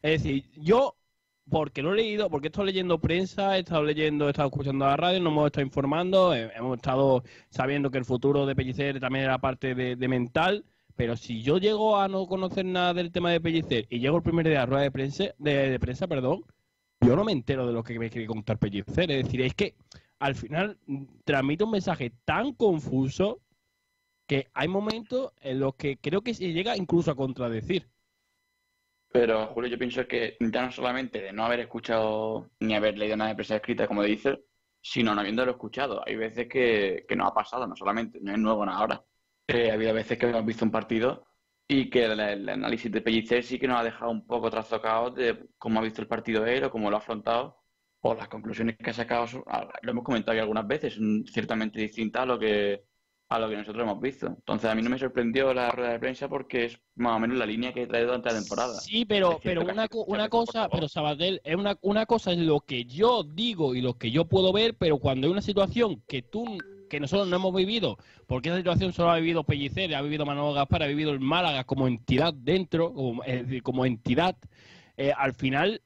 es 0.01 0.23
decir, 0.23 0.49
yo, 0.55 0.95
porque 1.49 1.81
lo 1.81 1.93
he 1.93 1.97
leído, 1.97 2.29
porque 2.29 2.47
he 2.47 2.49
estado 2.49 2.65
leyendo 2.65 2.99
prensa, 2.99 3.57
he 3.57 3.59
estado 3.59 3.83
leyendo, 3.83 4.27
he 4.27 4.31
estado 4.31 4.49
escuchando 4.49 4.85
la 4.85 4.97
radio, 4.97 5.19
nos 5.19 5.31
hemos 5.31 5.45
estado 5.47 5.65
informando, 5.65 6.33
eh, 6.33 6.51
hemos 6.55 6.77
estado 6.77 7.23
sabiendo 7.49 7.91
que 7.91 7.97
el 7.97 8.05
futuro 8.05 8.45
de 8.45 8.55
Pellicer 8.55 8.99
también 8.99 9.25
era 9.25 9.39
parte 9.39 9.75
de, 9.75 10.07
mental, 10.07 10.65
pero 10.95 11.15
si 11.15 11.41
yo 11.41 11.57
llego 11.57 11.97
a 11.99 12.07
no 12.07 12.25
conocer 12.27 12.65
nada 12.65 12.93
del 12.93 13.11
tema 13.11 13.31
de 13.31 13.41
Pellicer 13.41 13.85
y 13.89 13.99
llego 13.99 14.17
el 14.17 14.23
primer 14.23 14.47
día 14.47 14.57
a 14.57 14.61
la 14.61 14.65
rueda 14.67 14.83
de 14.83 14.91
prensa, 14.91 15.25
de, 15.37 15.79
prensa, 15.79 16.07
perdón, 16.07 16.43
yo 17.01 17.15
no 17.15 17.23
me 17.23 17.31
entero 17.31 17.67
de 17.67 17.73
lo 17.73 17.83
que 17.83 17.97
me 17.99 18.09
quiere 18.09 18.27
contar 18.27 18.57
Pellicer. 18.57 19.11
Es 19.11 19.25
decir, 19.25 19.41
es 19.41 19.53
que 19.55 19.75
al 20.19 20.35
final 20.35 20.77
transmite 21.25 21.63
un 21.63 21.71
mensaje 21.71 22.11
tan 22.25 22.53
confuso 22.53 23.41
que 24.27 24.47
hay 24.53 24.67
momentos 24.67 25.33
en 25.41 25.59
los 25.59 25.75
que 25.75 25.97
creo 25.97 26.21
que 26.21 26.33
se 26.33 26.53
llega 26.53 26.77
incluso 26.77 27.11
a 27.11 27.15
contradecir. 27.15 27.87
Pero, 29.11 29.47
Julio, 29.47 29.69
yo 29.69 29.77
pienso 29.77 30.07
que 30.07 30.37
ya 30.39 30.65
no 30.65 30.71
solamente 30.71 31.21
de 31.21 31.33
no 31.33 31.45
haber 31.45 31.61
escuchado 31.61 32.49
ni 32.59 32.75
haber 32.75 32.97
leído 32.97 33.17
nada 33.17 33.29
de 33.31 33.35
prensa 33.35 33.57
escrita, 33.57 33.87
como 33.87 34.03
dices, 34.03 34.39
sino 34.81 35.13
no 35.13 35.21
habiéndolo 35.21 35.51
escuchado. 35.51 36.01
Hay 36.05 36.15
veces 36.15 36.47
que, 36.47 37.05
que 37.07 37.15
no 37.15 37.27
ha 37.27 37.33
pasado, 37.33 37.67
no 37.67 37.75
solamente, 37.75 38.19
no 38.21 38.31
es 38.31 38.39
nuevo 38.39 38.65
nada 38.65 38.79
ahora. 38.79 39.05
Eh, 39.47 39.69
ha 39.69 39.73
habido 39.73 39.93
veces 39.93 40.17
que 40.17 40.27
hemos 40.27 40.45
visto 40.45 40.63
un 40.63 40.71
partido 40.71 41.27
y 41.67 41.89
que 41.89 42.05
el, 42.05 42.49
análisis 42.49 42.91
de 42.91 43.01
Pellicer 43.01 43.43
sí 43.43 43.59
que 43.59 43.67
nos 43.67 43.79
ha 43.79 43.83
dejado 43.83 44.11
un 44.11 44.25
poco 44.25 44.49
trastocados 44.49 45.15
de 45.15 45.47
cómo 45.57 45.79
ha 45.79 45.83
visto 45.83 46.01
el 46.01 46.07
partido 46.07 46.45
él 46.45 46.63
o 46.63 46.71
cómo 46.71 46.89
lo 46.89 46.97
ha 46.97 46.99
afrontado 46.99 47.57
o 48.01 48.13
las 48.15 48.27
conclusiones 48.29 48.77
que 48.77 48.89
ha 48.89 48.93
sacado. 48.93 49.25
Lo 49.81 49.91
hemos 49.91 50.03
comentado 50.03 50.39
algunas 50.39 50.67
veces, 50.67 50.97
ciertamente 51.31 51.79
distintas 51.79 52.23
a 52.23 52.25
lo 52.25 52.39
que 52.39 52.83
a 53.31 53.39
lo 53.39 53.49
que 53.49 53.55
nosotros 53.55 53.83
hemos 53.83 54.01
visto. 54.01 54.27
Entonces 54.27 54.69
a 54.69 54.75
mí 54.75 54.81
no 54.81 54.89
me 54.89 54.99
sorprendió 54.99 55.53
la 55.53 55.71
rueda 55.71 55.93
de 55.93 55.99
prensa 55.99 56.27
porque 56.27 56.65
es 56.65 56.77
más 56.95 57.15
o 57.15 57.19
menos 57.19 57.37
la 57.37 57.45
línea 57.45 57.71
que 57.71 57.83
he 57.83 57.87
traído 57.87 58.07
durante 58.07 58.29
la 58.29 58.39
temporada. 58.39 58.73
Sí, 58.81 59.05
pero, 59.05 59.39
pero 59.41 59.61
una, 59.61 59.87
una 60.05 60.27
cosa, 60.27 60.67
pero 60.67 60.89
Sabadell, 60.89 61.39
es 61.45 61.55
una, 61.55 61.77
una 61.81 62.05
cosa 62.05 62.33
es 62.33 62.39
lo 62.39 62.59
que 62.59 62.83
yo 62.83 63.23
digo 63.23 63.73
y 63.73 63.79
lo 63.79 63.93
que 63.93 64.11
yo 64.11 64.25
puedo 64.25 64.51
ver, 64.51 64.75
pero 64.75 64.97
cuando 64.97 65.27
hay 65.27 65.31
una 65.31 65.41
situación 65.41 66.03
que 66.09 66.21
tú 66.21 66.45
que 66.89 66.99
nosotros 66.99 67.29
no 67.29 67.37
hemos 67.37 67.55
vivido, 67.55 67.97
porque 68.27 68.49
esa 68.49 68.57
situación 68.57 68.91
solo 68.91 69.11
ha 69.11 69.15
vivido 69.15 69.45
Pellicer, 69.45 69.95
ha 69.95 70.01
vivido 70.01 70.25
Manolo 70.25 70.51
Gaspar, 70.51 70.83
ha 70.83 70.87
vivido 70.87 71.11
el 71.11 71.21
Málaga 71.21 71.63
como 71.63 71.87
entidad 71.87 72.33
dentro, 72.33 72.93
como, 72.93 73.23
es 73.23 73.43
decir, 73.43 73.63
como 73.63 73.85
entidad, 73.85 74.35
eh, 74.97 75.13
al 75.17 75.33
final 75.33 75.81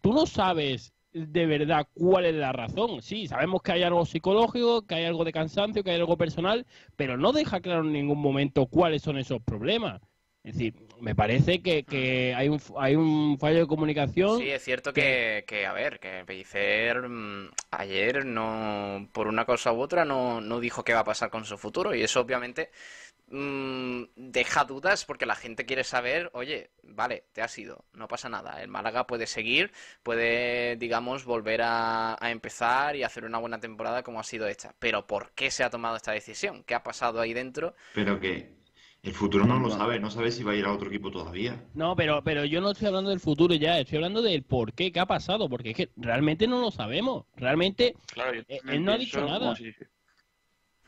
tú 0.00 0.14
no 0.14 0.24
sabes 0.24 0.94
de 1.12 1.46
verdad 1.46 1.86
cuál 1.94 2.24
es 2.26 2.34
la 2.34 2.52
razón. 2.52 3.02
Sí, 3.02 3.26
sabemos 3.26 3.62
que 3.62 3.72
hay 3.72 3.82
algo 3.82 4.04
psicológico, 4.06 4.86
que 4.86 4.96
hay 4.96 5.04
algo 5.04 5.24
de 5.24 5.32
cansancio, 5.32 5.82
que 5.82 5.90
hay 5.90 5.98
algo 5.98 6.16
personal, 6.16 6.66
pero 6.96 7.16
no 7.16 7.32
deja 7.32 7.60
claro 7.60 7.82
en 7.82 7.92
ningún 7.92 8.20
momento 8.20 8.66
cuáles 8.66 9.02
son 9.02 9.18
esos 9.18 9.42
problemas. 9.42 10.00
Es 10.42 10.54
decir, 10.54 10.74
me 11.00 11.14
parece 11.14 11.60
que, 11.60 11.84
que 11.84 12.34
hay, 12.34 12.48
un, 12.48 12.58
hay 12.78 12.96
un 12.96 13.38
fallo 13.38 13.58
de 13.58 13.66
comunicación. 13.66 14.38
Sí, 14.38 14.48
es 14.48 14.62
cierto 14.62 14.92
que, 14.92 15.44
que 15.46 15.66
a 15.66 15.72
ver, 15.74 16.00
que 16.00 16.24
Pellicer 16.26 17.08
mm, 17.08 17.50
ayer 17.72 18.24
no, 18.24 19.06
por 19.12 19.26
una 19.26 19.44
cosa 19.44 19.72
u 19.72 19.80
otra, 19.80 20.06
no, 20.06 20.40
no 20.40 20.58
dijo 20.58 20.82
qué 20.82 20.94
va 20.94 21.00
a 21.00 21.04
pasar 21.04 21.28
con 21.28 21.44
su 21.44 21.58
futuro 21.58 21.94
y 21.94 22.02
eso 22.02 22.20
obviamente 22.20 22.70
mm, 23.30 24.02
deja 24.16 24.64
dudas 24.64 25.04
porque 25.04 25.26
la 25.26 25.34
gente 25.36 25.66
quiere 25.66 25.84
saber, 25.84 26.30
oye, 26.34 26.70
vale, 26.82 27.24
te 27.32 27.42
has 27.42 27.56
ido, 27.58 27.84
no 27.92 28.08
pasa 28.08 28.28
nada, 28.28 28.62
el 28.62 28.68
Málaga 28.68 29.06
puede 29.06 29.26
seguir, 29.26 29.72
puede, 30.02 30.76
digamos, 30.76 31.24
volver 31.24 31.62
a, 31.62 32.16
a 32.24 32.30
empezar 32.30 32.96
y 32.96 33.02
hacer 33.04 33.24
una 33.24 33.38
buena 33.38 33.60
temporada 33.60 34.02
como 34.02 34.20
ha 34.20 34.24
sido 34.24 34.46
esta, 34.46 34.74
pero 34.78 35.06
¿por 35.06 35.30
qué 35.32 35.50
se 35.50 35.64
ha 35.64 35.70
tomado 35.70 35.96
esta 35.96 36.12
decisión? 36.12 36.64
¿Qué 36.64 36.74
ha 36.74 36.82
pasado 36.82 37.20
ahí 37.20 37.32
dentro? 37.32 37.74
Pero 37.94 38.20
que 38.20 38.60
el 39.02 39.12
futuro 39.14 39.46
no 39.46 39.58
lo 39.58 39.70
sabe, 39.70 39.98
no 39.98 40.10
sabe 40.10 40.30
si 40.30 40.42
va 40.42 40.52
a 40.52 40.56
ir 40.56 40.64
a 40.66 40.72
otro 40.72 40.88
equipo 40.88 41.10
todavía. 41.10 41.58
No, 41.74 41.96
pero, 41.96 42.22
pero 42.22 42.44
yo 42.44 42.60
no 42.60 42.72
estoy 42.72 42.88
hablando 42.88 43.10
del 43.10 43.20
futuro 43.20 43.54
ya, 43.54 43.78
estoy 43.78 43.96
hablando 43.96 44.22
del 44.22 44.42
por 44.42 44.72
qué, 44.72 44.92
qué 44.92 45.00
ha 45.00 45.06
pasado, 45.06 45.48
porque 45.48 45.70
es 45.70 45.76
que 45.76 45.88
realmente 45.96 46.46
no 46.46 46.60
lo 46.60 46.70
sabemos. 46.70 47.24
Realmente 47.36 47.94
Claro, 48.12 48.40
eh, 48.48 48.60
él 48.66 48.84
no 48.84 48.92
ha 48.92 48.98
dicho 48.98 49.20
nada. 49.20 49.38
como 49.38 49.56
si- 49.56 49.74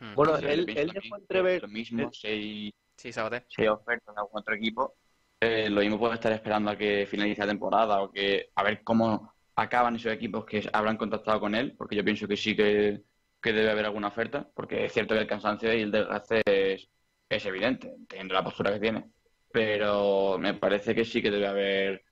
Hmm. 0.02 0.14
Bueno, 0.14 0.36
Sí, 0.36 0.46
él, 0.46 0.66
él 0.74 0.86
lo 0.88 0.92
dejó 0.94 1.00
mismo, 1.02 1.16
entrever. 1.16 1.62
Lo 1.62 1.68
mismo, 1.68 2.12
si 2.12 2.26
hay, 2.26 2.74
Sí, 2.96 3.12
Sabaté. 3.12 3.46
si 3.48 3.62
hay 3.62 3.68
ofertas 3.68 4.14
de 4.14 4.20
algún 4.20 4.40
otro 4.40 4.54
equipo, 4.54 4.94
eh, 5.40 5.68
lo 5.70 5.80
mismo 5.80 5.98
puede 5.98 6.14
estar 6.14 6.32
esperando 6.32 6.70
a 6.70 6.76
que 6.76 7.06
finalice 7.06 7.40
la 7.40 7.46
temporada 7.48 8.02
o 8.02 8.10
que 8.10 8.50
a 8.54 8.62
ver 8.62 8.82
cómo 8.84 9.32
acaban 9.56 9.96
esos 9.96 10.12
equipos 10.12 10.44
que 10.44 10.68
habrán 10.72 10.96
contactado 10.96 11.40
con 11.40 11.54
él, 11.54 11.74
porque 11.76 11.96
yo 11.96 12.04
pienso 12.04 12.26
que 12.28 12.36
sí 12.36 12.56
que, 12.56 13.02
que 13.40 13.52
debe 13.52 13.70
haber 13.70 13.86
alguna 13.86 14.08
oferta, 14.08 14.48
porque 14.54 14.84
es 14.86 14.92
cierto 14.92 15.14
que 15.14 15.20
el 15.20 15.26
cansancio 15.26 15.72
y 15.74 15.82
el 15.82 15.90
desgaste 15.90 16.42
es, 16.46 16.88
es 17.28 17.46
evidente, 17.46 17.94
teniendo 18.08 18.34
la 18.34 18.44
postura 18.44 18.72
que 18.72 18.80
tiene, 18.80 19.10
pero 19.50 20.38
me 20.38 20.54
parece 20.54 20.94
que 20.94 21.04
sí 21.04 21.20
que 21.22 21.30
debe 21.30 21.46
haber 21.46 22.04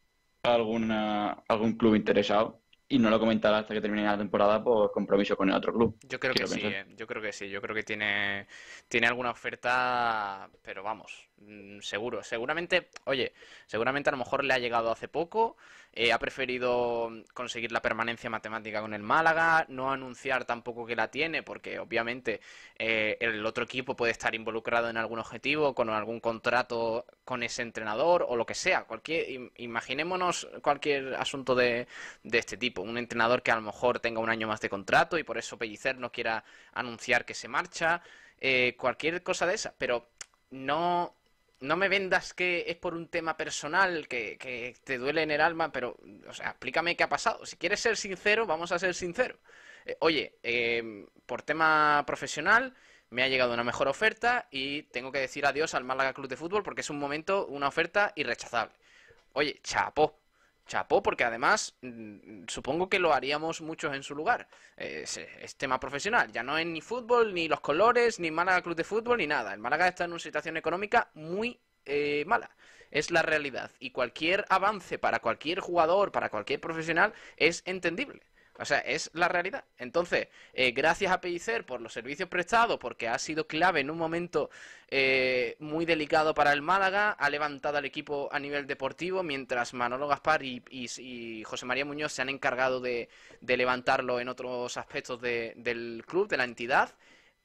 alguna, 0.43 1.31
algún 1.49 1.77
club 1.77 1.95
interesado 1.97 2.60
y 2.91 2.99
no 2.99 3.09
lo 3.09 3.21
comentará 3.21 3.59
hasta 3.59 3.73
que 3.73 3.81
termine 3.81 4.05
la 4.05 4.19
temporada 4.19 4.63
por 4.63 4.91
compromiso 4.91 5.37
con 5.37 5.49
el 5.49 5.55
otro 5.55 5.73
club. 5.73 5.97
Yo 6.09 6.19
creo 6.19 6.35
que 6.35 6.47
sí, 6.47 6.61
eh, 6.65 6.85
yo 6.97 7.07
creo 7.07 7.23
que 7.23 7.33
sí, 7.33 7.49
yo 7.49 7.63
creo 7.63 7.75
que 7.75 7.85
tiene, 7.85 8.49
tiene 8.89 9.07
alguna 9.07 9.31
oferta, 9.31 10.51
pero 10.61 10.83
vamos, 10.83 11.30
seguro, 11.81 12.23
seguramente, 12.23 12.91
oye, 13.05 13.33
seguramente 13.67 14.11
a 14.11 14.13
lo 14.13 14.19
mejor 14.19 14.45
le 14.45 14.53
ha 14.55 14.59
llegado 14.59 14.91
hace 14.93 15.09
poco, 15.09 15.57
eh, 15.93 16.13
ha 16.13 16.19
preferido 16.19 17.11
conseguir 17.33 17.73
la 17.73 17.81
permanencia 17.83 18.29
matemática 18.29 18.81
con 18.83 18.93
el 18.95 19.03
Málaga, 19.03 19.65
no 19.69 19.91
anunciar 19.91 20.45
tampoco 20.45 20.87
que 20.87 20.95
la 20.97 21.11
tiene, 21.11 21.43
porque 21.43 21.79
obviamente 21.79 22.41
eh, 22.79 23.17
el 23.21 23.45
otro 23.47 23.65
equipo 23.65 23.97
puede 23.97 24.13
estar 24.13 24.35
involucrado 24.35 24.91
en 24.91 24.97
algún 24.99 25.19
objetivo, 25.19 25.75
con 25.75 25.89
algún 25.91 26.21
contrato 26.21 27.07
con 27.25 27.43
ese 27.43 27.63
entrenador 27.63 28.27
o 28.29 28.37
lo 28.37 28.45
que 28.47 28.55
sea, 28.55 28.85
cualquier, 28.85 29.29
im- 29.29 29.51
imaginémonos 29.57 30.47
cualquier 30.63 31.15
asunto 31.15 31.55
de, 31.55 31.87
de 32.23 32.39
este 32.39 32.57
tipo, 32.59 32.83
un 32.83 32.99
entrenador 32.99 33.43
que 33.43 33.51
a 33.51 33.57
lo 33.57 33.63
mejor 33.63 33.99
tenga 34.01 34.21
un 34.21 34.29
año 34.31 34.47
más 34.47 34.61
de 34.61 34.69
contrato 34.69 35.19
y 35.19 35.25
por 35.25 35.39
eso 35.39 35.59
Pellicer 35.59 35.97
no 35.99 36.13
quiera 36.13 36.45
anunciar 36.73 37.25
que 37.25 37.35
se 37.35 37.49
marcha, 37.49 38.03
eh, 38.41 38.75
cualquier 38.79 39.23
cosa 39.23 39.47
de 39.47 39.55
esa, 39.55 39.75
pero 39.79 40.07
no, 40.51 41.15
no 41.61 41.77
me 41.77 41.89
vendas 41.89 42.35
que 42.35 42.65
es 42.67 42.77
por 42.77 42.95
un 42.95 43.09
tema 43.09 43.37
personal, 43.37 44.09
que, 44.09 44.39
que 44.39 44.77
te 44.85 44.99
duele 44.99 45.23
en 45.23 45.31
el 45.31 45.41
alma, 45.41 45.73
pero, 45.73 45.97
o 46.29 46.33
sea, 46.33 46.51
explícame 46.51 46.97
qué 46.97 47.05
ha 47.05 47.09
pasado. 47.09 47.45
Si 47.47 47.57
quieres 47.57 47.81
ser 47.81 47.97
sincero, 47.97 48.47
vamos 48.47 48.73
a 48.73 48.79
ser 48.79 48.95
sinceros. 48.95 49.39
Eh, 49.85 49.97
oye, 50.01 50.39
eh, 50.43 51.07
por 51.27 51.43
tema 51.43 52.03
profesional 52.07 52.75
me 53.11 53.23
ha 53.23 53.29
llegado 53.29 53.55
una 53.55 53.65
mejor 53.65 53.89
oferta 53.89 54.49
y 54.51 54.85
tengo 54.85 55.13
que 55.13 55.19
decir 55.19 55.47
adiós 55.47 55.75
al 55.75 55.85
Málaga 55.85 56.13
Club 56.15 56.29
de 56.29 56.37
Fútbol 56.37 56.63
porque 56.63 56.83
es 56.83 56.91
un 56.91 56.99
momento, 56.99 57.47
una 57.47 57.69
oferta 57.69 58.13
irrechazable. 58.17 58.75
Oye, 59.33 59.61
chapó. 59.63 60.20
Chapó, 60.71 61.03
porque 61.03 61.25
además 61.25 61.77
mm, 61.83 62.45
supongo 62.47 62.89
que 62.89 63.01
lo 63.01 63.13
haríamos 63.13 63.61
muchos 63.61 63.93
en 63.93 64.05
su 64.05 64.15
lugar. 64.15 64.47
Es, 64.77 65.17
es 65.17 65.57
tema 65.57 65.81
profesional, 65.81 66.31
ya 66.31 66.45
no 66.45 66.57
es 66.57 66.65
ni 66.65 66.81
fútbol, 66.81 67.35
ni 67.35 67.49
los 67.49 67.61
colores, 67.61 68.21
ni 68.21 68.31
Málaga 68.31 68.63
Club 68.63 68.77
de 68.77 68.85
Fútbol, 68.85 69.19
ni 69.19 69.27
nada. 69.27 69.53
El 69.53 69.59
Málaga 69.59 69.89
está 69.89 70.05
en 70.05 70.13
una 70.13 70.21
situación 70.21 70.57
económica 70.57 71.11
muy 71.15 71.59
eh, 71.87 72.25
mala. 72.27 72.51
Es 72.93 73.11
la 73.11 73.23
realidad. 73.23 73.73
Y 73.81 73.91
cualquier 73.91 74.45
avance 74.49 74.97
para 74.99 75.19
cualquier 75.19 75.59
jugador, 75.59 76.13
para 76.13 76.29
cualquier 76.31 76.61
profesional, 76.61 77.13
es 77.37 77.63
entendible. 77.67 78.23
O 78.61 78.65
sea, 78.67 78.79
es 78.81 79.11
la 79.15 79.27
realidad. 79.29 79.65
Entonces, 79.79 80.29
eh, 80.53 80.73
gracias 80.73 81.11
a 81.11 81.21
Pellicer 81.21 81.65
por 81.65 81.81
los 81.81 81.95
servicios 81.95 82.29
prestados, 82.29 82.79
porque 82.79 83.09
ha 83.09 83.19
sido 83.19 83.47
clave 83.47 83.81
en 83.81 83.91
un 83.91 83.97
momento 83.97 84.51
eh, 84.89 85.57
muy 85.61 85.87
delicado 85.87 86.35
para 86.35 86.53
el 86.53 86.61
Málaga, 86.61 87.13
ha 87.13 87.31
levantado 87.31 87.79
al 87.79 87.87
equipo 87.87 88.29
a 88.31 88.39
nivel 88.39 88.67
deportivo, 88.67 89.23
mientras 89.23 89.73
Manolo 89.73 90.09
Gaspar 90.09 90.43
y, 90.45 91.43
José 91.45 91.65
María 91.65 91.87
Muñoz 91.87 92.13
se 92.13 92.21
han 92.23 92.29
encargado 92.29 92.81
de, 92.81 93.09
levantarlo 93.41 94.21
en 94.21 94.29
otros 94.29 94.77
aspectos 94.77 95.21
de- 95.23 95.55
del 95.57 96.05
club, 96.07 96.29
de 96.29 96.37
la 96.37 96.45
entidad. 96.45 96.95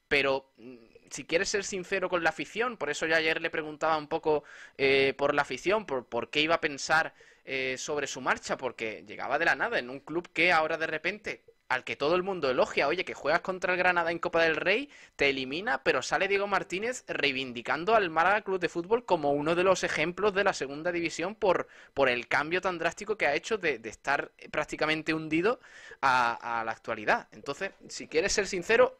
Pero 0.08 0.52
mm, 0.58 0.76
si 1.10 1.24
quieres 1.24 1.48
ser 1.48 1.64
sincero 1.64 2.08
con 2.10 2.22
la 2.22 2.30
afición, 2.30 2.76
por 2.76 2.90
eso 2.90 3.06
yo 3.06 3.16
ayer 3.16 3.40
le 3.40 3.50
preguntaba 3.50 3.96
un 3.96 4.08
poco 4.08 4.44
eh, 4.78 5.14
por 5.16 5.34
la 5.34 5.42
afición, 5.42 5.86
por, 5.86 6.06
por 6.06 6.30
qué 6.30 6.40
iba 6.42 6.56
a 6.56 6.60
pensar 6.60 7.14
eh, 7.46 7.76
sobre 7.78 8.06
su 8.06 8.20
marcha, 8.20 8.56
porque 8.58 9.04
llegaba 9.06 9.38
de 9.38 9.46
la 9.46 9.56
nada 9.56 9.78
en 9.78 9.90
un 9.90 10.00
club 10.00 10.28
que 10.32 10.52
ahora 10.52 10.76
de 10.78 10.86
repente, 10.86 11.44
al 11.68 11.84
que 11.84 11.96
todo 11.96 12.14
el 12.16 12.22
mundo 12.22 12.50
elogia, 12.50 12.88
oye, 12.88 13.04
que 13.04 13.14
juegas 13.14 13.40
contra 13.40 13.72
el 13.72 13.78
Granada 13.78 14.10
en 14.12 14.18
Copa 14.18 14.42
del 14.42 14.56
Rey, 14.56 14.90
te 15.16 15.30
elimina, 15.30 15.82
pero 15.82 16.02
sale 16.02 16.28
Diego 16.28 16.46
Martínez 16.46 17.04
reivindicando 17.08 17.94
al 17.94 18.10
Málaga 18.10 18.42
Club 18.42 18.60
de 18.60 18.68
Fútbol 18.68 19.04
como 19.04 19.32
uno 19.32 19.54
de 19.54 19.64
los 19.64 19.82
ejemplos 19.84 20.34
de 20.34 20.44
la 20.44 20.52
segunda 20.52 20.92
división 20.92 21.34
por, 21.34 21.68
por 21.94 22.08
el 22.08 22.28
cambio 22.28 22.60
tan 22.60 22.78
drástico 22.78 23.16
que 23.16 23.26
ha 23.26 23.34
hecho 23.34 23.58
de, 23.58 23.78
de 23.78 23.88
estar 23.88 24.30
prácticamente 24.50 25.14
hundido 25.14 25.60
a, 26.00 26.60
a 26.60 26.64
la 26.64 26.72
actualidad. 26.72 27.28
Entonces, 27.32 27.72
si 27.88 28.08
quieres 28.08 28.32
ser 28.32 28.46
sincero, 28.46 28.98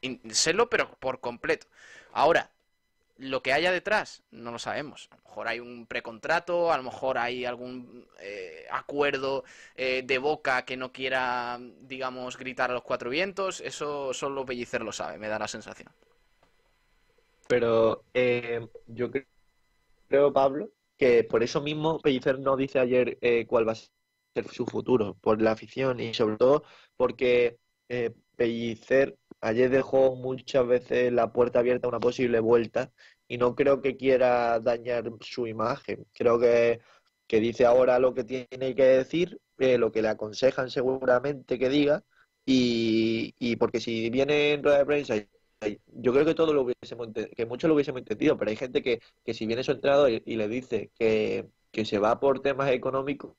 in- 0.00 0.20
sélo, 0.34 0.68
pero 0.70 0.90
por 1.00 1.20
completo. 1.20 1.66
Ahora, 2.12 2.50
lo 3.18 3.42
que 3.42 3.52
haya 3.52 3.72
detrás, 3.72 4.22
no 4.30 4.52
lo 4.52 4.58
sabemos. 4.58 5.08
A 5.12 5.16
lo 5.16 5.22
mejor 5.24 5.48
hay 5.48 5.60
un 5.60 5.86
precontrato, 5.86 6.72
a 6.72 6.76
lo 6.76 6.82
mejor 6.84 7.18
hay 7.18 7.44
algún 7.44 8.06
eh, 8.20 8.66
acuerdo 8.70 9.44
eh, 9.74 10.02
de 10.04 10.18
boca 10.18 10.64
que 10.64 10.76
no 10.76 10.92
quiera, 10.92 11.58
digamos, 11.80 12.36
gritar 12.36 12.70
a 12.70 12.74
los 12.74 12.82
cuatro 12.82 13.10
vientos. 13.10 13.60
Eso 13.60 14.12
solo 14.14 14.44
Pellicer 14.46 14.82
lo 14.82 14.92
sabe, 14.92 15.18
me 15.18 15.28
da 15.28 15.38
la 15.38 15.48
sensación. 15.48 15.88
Pero 17.48 18.04
eh, 18.14 18.66
yo 18.86 19.10
cre- 19.10 19.26
creo, 20.08 20.32
Pablo, 20.32 20.70
que 20.98 21.24
por 21.24 21.42
eso 21.42 21.60
mismo 21.62 22.00
Pellicer 22.00 22.38
no 22.40 22.56
dice 22.56 22.78
ayer 22.80 23.18
eh, 23.20 23.46
cuál 23.46 23.68
va 23.68 23.72
a 23.72 23.76
ser 23.76 23.90
su 24.52 24.66
futuro, 24.66 25.16
por 25.20 25.42
la 25.42 25.52
afición 25.52 26.00
y 26.00 26.14
sobre 26.14 26.36
todo 26.36 26.64
porque 26.96 27.58
Pellicer 28.36 29.16
ayer 29.46 29.70
dejó 29.70 30.16
muchas 30.16 30.66
veces 30.66 31.12
la 31.12 31.32
puerta 31.32 31.60
abierta 31.60 31.86
a 31.86 31.90
una 31.90 32.00
posible 32.00 32.40
vuelta 32.40 32.92
y 33.28 33.38
no 33.38 33.54
creo 33.54 33.80
que 33.82 33.96
quiera 33.96 34.60
dañar 34.60 35.10
su 35.20 35.46
imagen. 35.46 36.06
Creo 36.12 36.38
que, 36.40 36.80
que 37.26 37.40
dice 37.40 37.64
ahora 37.66 37.98
lo 37.98 38.14
que 38.14 38.24
tiene 38.24 38.74
que 38.74 38.84
decir, 38.84 39.40
eh, 39.58 39.78
lo 39.78 39.92
que 39.92 40.02
le 40.02 40.08
aconsejan 40.08 40.70
seguramente 40.70 41.58
que 41.58 41.68
diga 41.68 42.04
y, 42.44 43.34
y 43.38 43.56
porque 43.56 43.80
si 43.80 44.10
viene 44.10 44.52
en 44.54 44.62
rueda 44.62 44.78
de 44.78 44.86
prensa 44.86 45.14
yo 45.86 46.12
creo 46.12 46.24
que 46.24 46.34
todo 46.34 46.52
lo 46.52 46.62
hubiésemos 46.62 47.08
que 47.34 47.46
muchos 47.46 47.68
lo 47.68 47.74
hubiésemos 47.74 48.00
entendido, 48.00 48.36
pero 48.36 48.50
hay 48.50 48.56
gente 48.56 48.82
que, 48.82 49.00
que 49.24 49.34
si 49.34 49.46
viene 49.46 49.64
su 49.64 49.72
entrenador 49.72 50.10
y, 50.10 50.22
y 50.26 50.36
le 50.36 50.48
dice 50.48 50.90
que, 50.98 51.48
que 51.70 51.84
se 51.84 51.98
va 51.98 52.20
por 52.20 52.40
temas 52.40 52.70
económicos, 52.70 53.32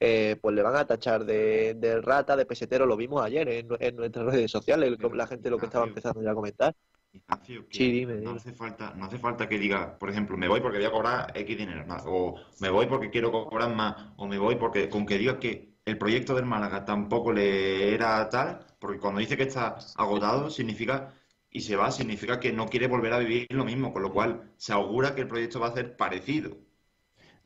eh, 0.00 0.36
pues 0.40 0.54
le 0.54 0.62
van 0.62 0.76
a 0.76 0.86
tachar 0.86 1.24
de, 1.24 1.74
de 1.74 2.00
rata, 2.00 2.36
de 2.36 2.46
pesetero. 2.46 2.86
Lo 2.86 2.96
vimos 2.96 3.22
ayer 3.24 3.48
en, 3.48 3.68
en 3.80 3.96
nuestras 3.96 4.26
redes 4.26 4.50
sociales, 4.50 4.94
Pero, 4.96 5.14
la 5.14 5.26
gente 5.26 5.50
lo 5.50 5.58
que 5.58 5.66
estaba 5.66 5.86
empezando 5.86 6.22
ya 6.22 6.30
a 6.32 6.34
comentar. 6.34 6.74
Ignacio, 7.12 7.66
que 7.68 7.76
Sí, 7.76 7.90
dime, 7.90 8.16
no 8.20 8.32
hace 8.32 8.52
falta, 8.52 8.94
no 8.94 9.06
hace 9.06 9.18
falta 9.18 9.48
que 9.48 9.58
diga, 9.58 9.98
por 9.98 10.10
ejemplo, 10.10 10.36
me 10.36 10.48
voy 10.48 10.60
porque 10.60 10.78
voy 10.78 10.86
a 10.86 10.90
cobrar 10.90 11.32
X 11.34 11.56
dinero 11.58 11.86
más, 11.86 12.04
o 12.06 12.36
me 12.60 12.70
voy 12.70 12.86
porque 12.86 13.10
quiero 13.10 13.32
cobrar 13.32 13.74
más, 13.74 14.12
o 14.16 14.26
me 14.26 14.38
voy 14.38 14.56
porque, 14.56 14.88
con 14.90 15.06
que 15.06 15.18
diga 15.18 15.38
que 15.38 15.74
el 15.84 15.98
proyecto 15.98 16.34
del 16.34 16.44
Málaga 16.46 16.84
tampoco 16.84 17.32
le 17.32 17.94
era 17.94 18.28
tal, 18.28 18.66
porque 18.78 18.98
cuando 19.00 19.20
dice 19.20 19.36
que 19.36 19.44
está 19.44 19.78
agotado, 19.96 20.50
significa, 20.50 21.14
y 21.50 21.60
se 21.62 21.76
va, 21.76 21.90
significa 21.90 22.38
que 22.40 22.52
no 22.52 22.66
quiere 22.68 22.88
volver 22.88 23.12
a 23.14 23.18
vivir 23.18 23.46
lo 23.50 23.64
mismo, 23.64 23.92
con 23.92 24.02
lo 24.02 24.12
cual 24.12 24.52
se 24.56 24.72
augura 24.72 25.14
que 25.14 25.22
el 25.22 25.28
proyecto 25.28 25.60
va 25.60 25.68
a 25.68 25.74
ser 25.74 25.96
parecido. 25.96 26.58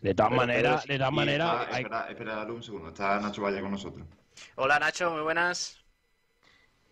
De 0.03 0.15
todas 0.15 0.33
maneras, 0.33 0.85
de 0.87 0.99
todas 0.99 1.13
maneras, 1.13 1.67
hay- 1.71 1.83
espera, 1.85 2.11
espera, 2.11 2.35
dale 2.37 2.53
un 2.53 2.63
segundo, 2.63 2.89
está 2.89 3.21
Nacho 3.21 3.43
Valle 3.43 3.61
con 3.61 3.71
nosotros. 3.71 4.05
Hola 4.57 4.79
Nacho, 4.81 5.11
muy 5.13 5.23
buenas. 5.23 5.79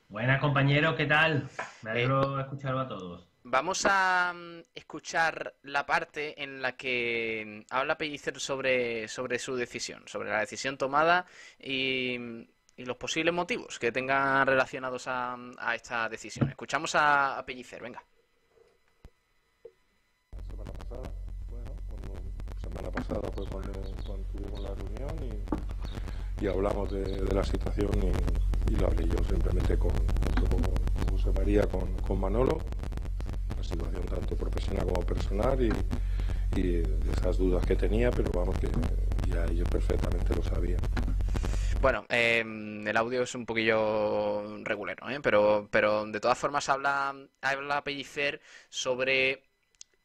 Buenas 0.08 0.40
compañeros, 0.40 0.94
¿qué 0.96 1.06
tal? 1.06 1.48
Me 1.82 1.90
alegro 1.90 2.36
de 2.36 2.42
escucharlo 2.42 2.80
a 2.80 2.88
todos. 2.88 3.26
Vamos 3.42 3.84
a 3.88 4.32
mm, 4.34 4.60
escuchar 4.74 5.54
la 5.62 5.86
parte 5.86 6.40
en 6.42 6.62
la 6.62 6.76
que 6.76 7.64
mm, 7.68 7.74
habla 7.74 7.98
Pellicer 7.98 8.38
sobre, 8.38 9.08
sobre 9.08 9.38
su 9.40 9.56
decisión, 9.56 10.04
sobre 10.06 10.30
la 10.30 10.40
decisión 10.40 10.76
tomada 10.78 11.26
y, 11.58 12.14
y 12.76 12.84
los 12.84 12.96
posibles 12.96 13.34
motivos 13.34 13.78
que 13.78 13.90
tengan 13.92 14.46
relacionados 14.46 15.08
a, 15.08 15.36
a 15.58 15.74
esta 15.74 16.08
decisión. 16.08 16.48
Escuchamos 16.50 16.94
a, 16.94 17.38
a 17.38 17.44
Pellicer, 17.46 17.82
venga. 17.82 18.04
La 20.36 20.42
semana 20.42 20.72
pasada, 20.72 21.02
semana 22.70 22.90
pasada 22.90 23.20
fue 23.34 23.46
cuando, 23.46 23.72
tuvimos 24.32 24.60
la 24.60 24.74
reunión 24.74 25.44
y, 26.40 26.46
hablamos 26.46 26.90
de, 26.90 27.34
la 27.34 27.44
situación 27.44 27.90
y, 28.70 28.76
lo 28.76 28.86
hablé 28.86 29.06
yo 29.08 29.24
simplemente 29.28 29.76
con, 29.76 29.90
con 29.90 31.10
José 31.10 31.32
María, 31.36 31.62
con, 31.66 32.20
Manolo 32.20 32.58
la 33.56 33.62
situación 33.62 34.02
tanto 34.06 34.36
profesional 34.36 34.86
como 34.86 35.02
personal 35.02 35.60
y, 35.60 35.70
de 36.52 37.12
esas 37.16 37.38
dudas 37.38 37.64
que 37.64 37.76
tenía, 37.76 38.10
pero 38.10 38.30
vamos 38.32 38.58
que 38.58 38.68
ya 39.28 39.44
ellos 39.46 39.68
perfectamente 39.68 40.34
lo 40.34 40.42
sabían. 40.42 40.80
Bueno, 41.80 42.04
eh, 42.08 42.40
el 42.40 42.96
audio 42.96 43.22
es 43.22 43.34
un 43.34 43.46
poquillo 43.46 44.58
regulero, 44.64 45.08
¿eh? 45.08 45.20
pero, 45.22 45.68
pero 45.70 46.04
de 46.06 46.20
todas 46.20 46.36
formas 46.36 46.68
habla, 46.68 47.14
habla 47.40 47.84
Pellicer 47.84 48.40
sobre 48.68 49.49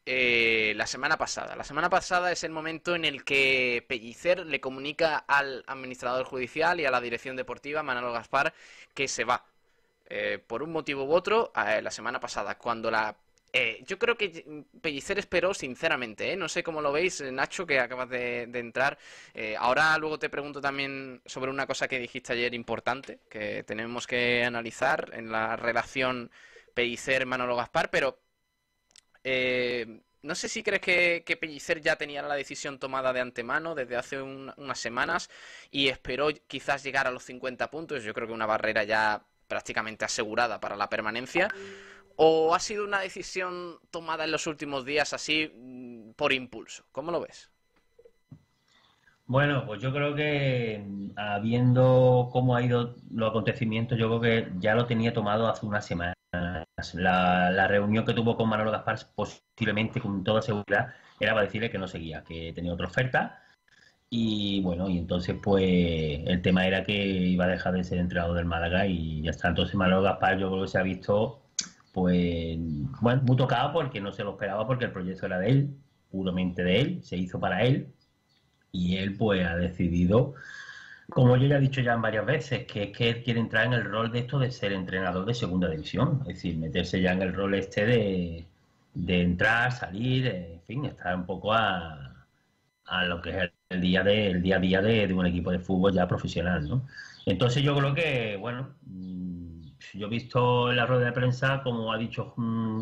eh, 0.05 0.73
la 0.75 0.87
semana 0.87 1.17
pasada. 1.17 1.55
La 1.55 1.63
semana 1.63 1.89
pasada 1.89 2.31
es 2.31 2.43
el 2.43 2.51
momento 2.51 2.95
en 2.95 3.05
el 3.05 3.23
que 3.23 3.83
Pellicer 3.87 4.45
le 4.45 4.61
comunica 4.61 5.17
al 5.17 5.63
administrador 5.67 6.25
judicial 6.25 6.79
y 6.79 6.85
a 6.85 6.91
la 6.91 7.01
dirección 7.01 7.35
deportiva, 7.35 7.83
Manolo 7.83 8.13
Gaspar, 8.13 8.53
que 8.93 9.07
se 9.07 9.23
va. 9.23 9.45
Eh, 10.07 10.39
por 10.45 10.61
un 10.61 10.71
motivo 10.71 11.03
u 11.05 11.11
otro, 11.13 11.51
eh, 11.55 11.81
la 11.81 11.89
semana 11.91 12.19
pasada, 12.19 12.57
cuando 12.57 12.91
la 12.91 13.15
eh, 13.53 13.83
yo 13.87 13.97
creo 13.97 14.17
que 14.17 14.65
Pellicer 14.81 15.17
esperó, 15.17 15.53
sinceramente, 15.53 16.33
¿eh? 16.33 16.35
no 16.35 16.49
sé 16.49 16.61
cómo 16.61 16.81
lo 16.81 16.91
veis, 16.91 17.21
Nacho, 17.21 17.65
que 17.65 17.79
acabas 17.79 18.09
de, 18.09 18.47
de 18.47 18.59
entrar. 18.59 18.97
Ahora 19.57 19.97
luego 19.97 20.19
te 20.19 20.29
pregunto 20.29 20.59
también 20.59 21.21
sobre 21.25 21.51
una 21.51 21.65
cosa 21.65 21.87
que 21.87 21.97
dijiste 21.99 22.33
ayer 22.33 22.53
importante, 22.53 23.19
que 23.29 23.63
tenemos 23.63 24.07
que 24.07 24.43
analizar 24.43 25.09
en 25.13 25.31
la 25.31 25.55
relación 25.55 26.31
Pellicer-Manolo 26.73 27.55
Gaspar, 27.55 27.89
pero 27.89 28.19
eh, 29.25 30.01
no 30.21 30.35
sé 30.35 30.47
si 30.47 30.61
crees 30.61 30.81
que, 30.81 31.37
Pellicer 31.39 31.81
ya 31.81 31.95
tenía 31.95 32.21
la 32.21 32.35
decisión 32.35 32.77
tomada 32.77 33.11
de 33.11 33.21
antemano 33.21 33.73
desde 33.73 33.95
hace 33.95 34.21
un, 34.21 34.53
unas 34.57 34.79
semanas 34.79 35.29
y 35.71 35.87
esperó 35.87 36.29
quizás 36.47 36.83
llegar 36.83 37.07
a 37.07 37.11
los 37.11 37.23
50 37.23 37.69
puntos, 37.71 38.03
yo 38.03 38.13
creo 38.13 38.27
que 38.27 38.33
una 38.33 38.45
barrera 38.45 38.83
ya 38.83 39.25
prácticamente 39.47 40.05
asegurada 40.05 40.59
para 40.59 40.75
la 40.75 40.89
permanencia. 40.89 41.49
¿O 42.17 42.55
ha 42.55 42.59
sido 42.59 42.85
una 42.85 42.99
decisión 42.99 43.79
tomada 43.91 44.23
en 44.23 44.31
los 44.31 44.47
últimos 44.47 44.85
días 44.85 45.11
así 45.11 45.51
mm, 45.53 46.11
por 46.11 46.31
impulso? 46.31 46.85
¿Cómo 46.91 47.11
lo 47.11 47.19
ves? 47.19 47.49
Bueno, 49.27 49.65
pues 49.65 49.81
yo 49.81 49.91
creo 49.91 50.13
que 50.13 50.85
habiendo 51.15 52.29
cómo 52.31 52.55
ha 52.55 52.61
ido 52.61 52.95
los 53.11 53.29
acontecimientos, 53.29 53.97
yo 53.97 54.07
creo 54.07 54.21
que 54.21 54.51
ya 54.59 54.75
lo 54.75 54.85
tenía 54.85 55.13
tomado 55.13 55.47
hace 55.47 55.65
unas 55.65 55.85
semanas. 55.85 56.15
La, 56.93 57.49
la 57.51 57.67
reunión 57.67 58.05
que 58.05 58.13
tuvo 58.13 58.35
con 58.35 58.49
Manolo 58.49 58.71
Gaspar 58.71 58.97
posiblemente 59.15 60.01
con 60.01 60.23
toda 60.23 60.41
seguridad 60.41 60.93
era 61.19 61.33
para 61.33 61.45
decirle 61.45 61.71
que 61.71 61.77
no 61.77 61.87
seguía, 61.87 62.23
que 62.23 62.51
tenía 62.53 62.73
otra 62.73 62.87
oferta 62.87 63.41
y 64.09 64.61
bueno, 64.61 64.89
y 64.89 64.97
entonces 64.99 65.35
pues 65.41 65.63
el 66.25 66.41
tema 66.41 66.67
era 66.67 66.83
que 66.83 66.93
iba 67.05 67.45
a 67.45 67.47
dejar 67.49 67.73
de 67.73 67.83
ser 67.83 67.99
entrenador 67.99 68.35
del 68.37 68.45
Málaga 68.45 68.87
y 68.87 69.21
ya. 69.23 69.31
Entonces 69.43 69.75
Manolo 69.75 70.03
Gaspar 70.03 70.37
yo 70.39 70.49
creo 70.51 70.63
que 70.63 70.67
se 70.69 70.77
ha 70.79 70.83
visto 70.83 71.41
pues 71.93 72.57
bueno, 73.01 73.21
muy 73.23 73.37
tocado 73.37 73.73
porque 73.73 74.01
no 74.01 74.11
se 74.11 74.23
lo 74.23 74.31
esperaba 74.31 74.67
porque 74.67 74.85
el 74.85 74.91
proyecto 74.91 75.25
era 75.27 75.39
de 75.39 75.49
él, 75.49 75.77
puramente 76.11 76.63
de 76.63 76.81
él, 76.81 77.03
se 77.03 77.17
hizo 77.17 77.39
para 77.39 77.63
él 77.63 77.95
y 78.75 78.97
él 78.97 79.15
pues 79.17 79.45
ha 79.45 79.55
decidido, 79.55 80.35
como 81.09 81.37
yo 81.37 81.47
ya 81.47 81.57
he 81.57 81.61
dicho 81.61 81.81
ya 81.81 81.95
varias 81.97 82.25
veces, 82.25 82.65
que 82.65 82.83
es 82.83 82.97
que 82.97 83.09
él 83.09 83.23
quiere 83.23 83.39
entrar 83.39 83.65
en 83.67 83.73
el 83.73 83.85
rol 83.85 84.11
de 84.11 84.19
esto 84.19 84.39
de 84.39 84.51
ser 84.51 84.73
entrenador 84.73 85.25
de 85.25 85.33
segunda 85.33 85.69
división, 85.69 86.19
es 86.21 86.35
decir, 86.35 86.57
meterse 86.57 87.01
ya 87.01 87.13
en 87.13 87.21
el 87.21 87.33
rol 87.33 87.55
este 87.55 87.85
de, 87.85 88.45
de 88.93 89.21
entrar, 89.21 89.71
salir, 89.71 90.27
en 90.27 90.61
fin, 90.63 90.85
estar 90.85 91.15
un 91.15 91.25
poco 91.25 91.53
a, 91.53 92.25
a 92.85 93.05
lo 93.05 93.21
que 93.21 93.29
es 93.31 93.51
el 93.69 93.81
día, 93.81 94.03
de, 94.03 94.31
el 94.31 94.41
día 94.41 94.57
a 94.57 94.59
día 94.59 94.81
de, 94.81 95.07
de 95.07 95.13
un 95.13 95.25
equipo 95.25 95.51
de 95.51 95.59
fútbol 95.59 95.93
ya 95.93 96.07
profesional, 96.07 96.67
¿no? 96.67 96.87
Entonces 97.25 97.63
yo 97.63 97.75
creo 97.75 97.93
que, 97.95 98.37
bueno, 98.37 98.75
yo 99.93 100.07
he 100.07 100.09
visto 100.09 100.69
en 100.71 100.77
la 100.77 100.85
rueda 100.85 101.05
de 101.05 101.11
prensa, 101.11 101.61
como 101.63 101.91
ha 101.91 101.97
dicho 101.97 102.33
mm, 102.37 102.81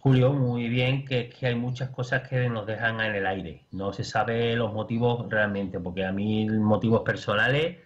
Julio 0.00 0.32
muy 0.32 0.68
bien, 0.68 1.04
que, 1.04 1.28
que, 1.28 1.48
hay 1.48 1.54
muchas 1.56 1.90
cosas 1.90 2.28
que 2.28 2.48
nos 2.48 2.66
dejan 2.66 3.00
en 3.00 3.14
el 3.16 3.26
aire. 3.26 3.66
No 3.72 3.92
se 3.92 4.04
sabe 4.04 4.54
los 4.54 4.72
motivos 4.72 5.28
realmente, 5.28 5.80
porque 5.80 6.04
a 6.04 6.12
mí 6.12 6.48
motivos 6.48 7.02
personales 7.02 7.78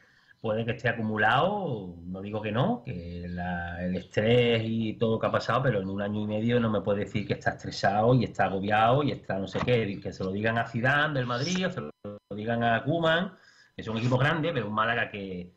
puede 0.43 0.65
que 0.65 0.73
esté 0.73 0.89
acumulado, 0.89 1.95
no 2.05 2.21
digo 2.21 2.43
que 2.43 2.53
no, 2.53 2.83
que 2.85 3.27
la, 3.29 3.83
el 3.83 3.95
estrés 3.97 4.63
y 4.65 4.95
todo 4.95 5.13
lo 5.13 5.19
que 5.21 5.27
ha 5.29 5.31
pasado, 5.31 5.63
pero 5.63 5.81
en 5.81 5.89
un 5.89 6.03
año 6.03 6.21
y 6.21 6.27
medio 6.27 6.61
no 6.61 6.69
me 6.69 6.83
puede 6.83 7.05
decir 7.05 7.27
que 7.27 7.35
está 7.35 7.51
estresado 7.53 8.15
y 8.15 8.25
está 8.25 8.45
agobiado 8.47 9.03
y 9.05 9.13
está 9.13 9.39
no 9.39 9.47
sé 9.49 9.61
qué, 9.65 9.99
que 10.01 10.13
se 10.13 10.25
lo 10.25 10.33
digan 10.33 10.59
a 10.59 10.67
Zidane 10.67 11.15
del 11.15 11.27
Madrid 11.27 11.67
o 11.67 11.71
se 11.71 11.81
lo 11.81 11.93
digan 12.37 12.63
a 12.65 12.83
Kuman, 12.85 13.33
que 13.75 13.83
es 13.83 13.89
un 13.89 13.99
equipo 13.99 14.19
grande, 14.19 14.53
pero 14.53 14.67
un 14.67 14.75
Málaga 14.75 15.11
que, 15.11 15.53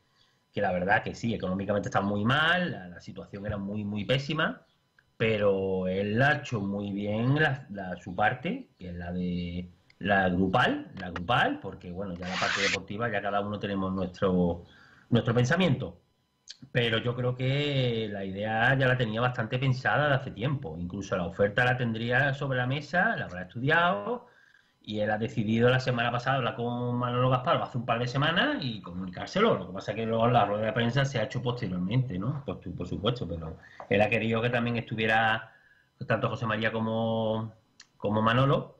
que 0.54 0.62
la 0.62 0.72
verdad 0.72 1.04
que 1.04 1.16
sí, 1.16 1.34
económicamente 1.34 1.90
está 1.90 2.02
muy 2.02 2.24
mal, 2.24 2.72
la, 2.72 2.88
la 2.88 3.02
situación 3.02 3.46
era 3.46 3.58
muy, 3.58 3.84
muy 3.84 4.06
pésima, 4.06 4.66
pero 5.18 5.88
él 5.88 6.22
ha 6.22 6.38
hecho 6.38 6.60
muy 6.62 6.92
bien 6.92 7.36
la, 7.36 7.96
su 8.02 8.16
parte, 8.16 8.70
que 8.78 8.90
es 8.90 8.96
la 8.96 9.12
de 9.12 9.70
la 10.00 10.30
grupal, 10.30 10.92
la 11.00 11.10
grupal, 11.12 11.60
porque 11.62 11.92
bueno, 11.92 12.14
ya 12.16 12.28
la 12.28 12.36
parte 12.36 12.62
deportiva, 12.62 13.10
ya 13.10 13.22
cada 13.22 13.40
uno 13.42 13.58
tenemos 13.60 13.94
nuestro, 13.94 14.64
nuestro 15.10 15.34
pensamiento. 15.34 16.02
Pero 16.72 16.98
yo 16.98 17.16
creo 17.16 17.36
que 17.36 18.10
la 18.12 18.26
idea 18.26 18.78
ya 18.78 18.88
la 18.88 18.98
tenía 18.98 19.22
bastante 19.22 19.58
pensada 19.60 20.10
de 20.10 20.16
hace 20.16 20.32
tiempo. 20.32 20.78
Incluso 20.78 21.16
la 21.16 21.26
oferta 21.26 21.64
la 21.64 21.78
tendría 21.78 22.34
sobre 22.34 22.58
la 22.58 22.68
mesa, 22.68 23.16
la 23.16 23.26
habrá 23.26 23.44
estudiado, 23.44 24.28
y 24.86 25.00
él 25.00 25.10
ha 25.10 25.18
decidido 25.18 25.70
la 25.70 25.80
semana 25.80 26.12
pasada 26.12 26.38
hablar 26.38 26.56
con 26.56 26.96
Manolo 26.96 27.30
Gaspar 27.30 27.62
hace 27.62 27.78
un 27.78 27.86
par 27.86 28.00
de 28.00 28.08
semanas 28.08 28.58
y 28.62 28.82
comunicárselo. 28.82 29.56
Lo 29.58 29.68
que 29.68 29.74
pasa 29.74 29.92
es 29.92 29.96
que 29.98 30.06
luego 30.06 30.28
la 30.28 30.46
rueda 30.46 30.68
de 30.68 30.74
prensa 30.74 31.06
se 31.06 31.20
ha 31.20 31.24
hecho 31.24 31.42
posteriormente, 31.42 32.20
¿no? 32.20 32.44
Pues, 32.46 32.58
por 32.76 32.88
supuesto, 32.88 33.28
pero 33.28 33.58
él 33.90 34.02
ha 34.02 34.10
querido 34.10 34.42
que 34.42 34.50
también 34.50 34.78
estuviera 34.78 35.52
tanto 36.08 36.30
José 36.30 36.46
María 36.46 36.72
como, 36.72 37.52
como 37.98 38.22
Manolo, 38.22 38.76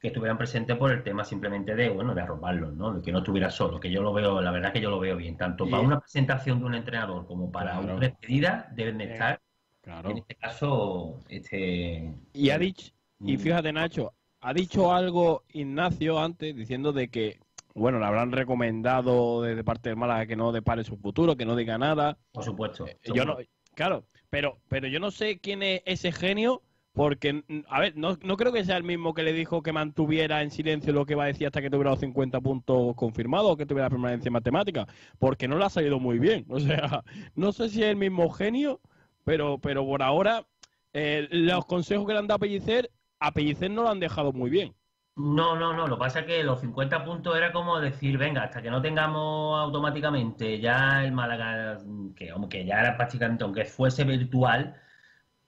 que 0.00 0.08
estuvieran 0.08 0.38
presentes 0.38 0.76
por 0.76 0.92
el 0.92 1.02
tema 1.02 1.24
simplemente 1.24 1.74
de, 1.74 1.88
bueno, 1.88 2.14
de 2.14 2.22
arroparlos, 2.22 2.74
¿no? 2.74 2.94
De 2.94 3.02
que 3.02 3.10
no 3.10 3.18
estuviera 3.18 3.50
solo, 3.50 3.80
que 3.80 3.90
yo 3.90 4.00
lo 4.00 4.12
veo, 4.12 4.40
la 4.40 4.52
verdad 4.52 4.72
que 4.72 4.80
yo 4.80 4.90
lo 4.90 5.00
veo 5.00 5.16
bien. 5.16 5.36
Tanto 5.36 5.68
para 5.68 5.82
una 5.82 5.98
presentación 5.98 6.60
de 6.60 6.66
un 6.66 6.74
entrenador 6.76 7.26
como 7.26 7.50
para 7.50 7.72
claro. 7.72 7.96
una 7.96 8.00
despedida 8.00 8.68
deben 8.76 8.98
de 8.98 9.12
estar, 9.12 9.40
claro. 9.80 10.10
en 10.10 10.18
este 10.18 10.36
caso, 10.36 11.24
este... 11.28 12.14
Y 12.32 12.50
ha 12.50 12.58
dicho, 12.58 12.92
y 13.20 13.36
fíjate 13.36 13.72
Nacho, 13.72 14.12
ha 14.40 14.52
dicho 14.52 14.92
algo 14.92 15.44
Ignacio 15.52 16.18
antes 16.18 16.54
diciendo 16.54 16.92
de 16.92 17.08
que, 17.08 17.40
bueno, 17.74 17.98
le 17.98 18.06
habrán 18.06 18.32
recomendado 18.32 19.42
desde 19.42 19.64
parte 19.64 19.88
del 19.88 19.98
Málaga 19.98 20.26
que 20.26 20.36
no 20.36 20.52
depare 20.52 20.84
su 20.84 20.96
futuro, 20.96 21.36
que 21.36 21.44
no 21.44 21.56
diga 21.56 21.78
nada. 21.78 22.18
Por 22.32 22.44
supuesto. 22.44 22.86
Eh, 22.86 22.98
yo 23.14 23.24
no, 23.24 23.36
claro, 23.74 24.04
pero, 24.30 24.58
pero 24.68 24.88
yo 24.88 25.00
no 25.00 25.10
sé 25.10 25.38
quién 25.38 25.62
es 25.62 25.82
ese 25.86 26.12
genio, 26.12 26.62
porque, 26.92 27.44
a 27.68 27.80
ver, 27.80 27.96
no, 27.96 28.18
no, 28.22 28.36
creo 28.36 28.52
que 28.52 28.64
sea 28.64 28.76
el 28.76 28.82
mismo 28.82 29.14
que 29.14 29.22
le 29.22 29.32
dijo 29.32 29.62
que 29.62 29.72
mantuviera 29.72 30.42
en 30.42 30.50
silencio 30.50 30.92
lo 30.92 31.06
que 31.06 31.14
va 31.14 31.24
a 31.24 31.28
decir 31.28 31.46
hasta 31.46 31.62
que 31.62 31.70
tuviera 31.70 31.90
los 31.90 32.00
50 32.00 32.40
puntos 32.40 32.96
confirmados 32.96 33.52
o 33.52 33.56
que 33.56 33.66
tuviera 33.66 33.88
permanencia 33.88 34.30
matemática, 34.30 34.86
porque 35.20 35.46
no 35.46 35.58
le 35.58 35.64
ha 35.64 35.70
salido 35.70 36.00
muy 36.00 36.18
bien. 36.18 36.44
O 36.48 36.58
sea, 36.58 37.04
no 37.36 37.52
sé 37.52 37.68
si 37.68 37.82
es 37.82 37.90
el 37.90 37.96
mismo 37.96 38.30
genio, 38.30 38.80
pero, 39.24 39.58
pero 39.58 39.84
por 39.84 40.02
ahora 40.02 40.44
eh, 40.92 41.28
los 41.30 41.66
consejos 41.66 42.06
que 42.06 42.14
le 42.14 42.18
han 42.18 42.26
dado 42.26 42.36
a 42.36 42.40
Pellicer 42.40 42.90
a 43.20 43.32
no 43.68 43.82
lo 43.82 43.88
han 43.88 44.00
dejado 44.00 44.32
muy 44.32 44.50
bien. 44.50 44.74
No, 45.16 45.56
no, 45.56 45.72
no. 45.72 45.88
Lo 45.88 45.96
que 45.96 46.00
pasa 46.00 46.20
es 46.20 46.26
que 46.26 46.44
los 46.44 46.60
50 46.60 47.04
puntos 47.04 47.36
era 47.36 47.52
como 47.52 47.80
decir, 47.80 48.16
venga, 48.16 48.44
hasta 48.44 48.62
que 48.62 48.70
no 48.70 48.80
tengamos 48.80 49.58
automáticamente 49.60 50.60
ya 50.60 51.04
el 51.04 51.12
Málaga, 51.12 51.78
que 52.14 52.30
aunque 52.30 52.64
ya 52.64 52.80
era 52.80 52.96
prácticamente, 52.96 53.42
aunque 53.42 53.64
fuese 53.64 54.04
virtual, 54.04 54.76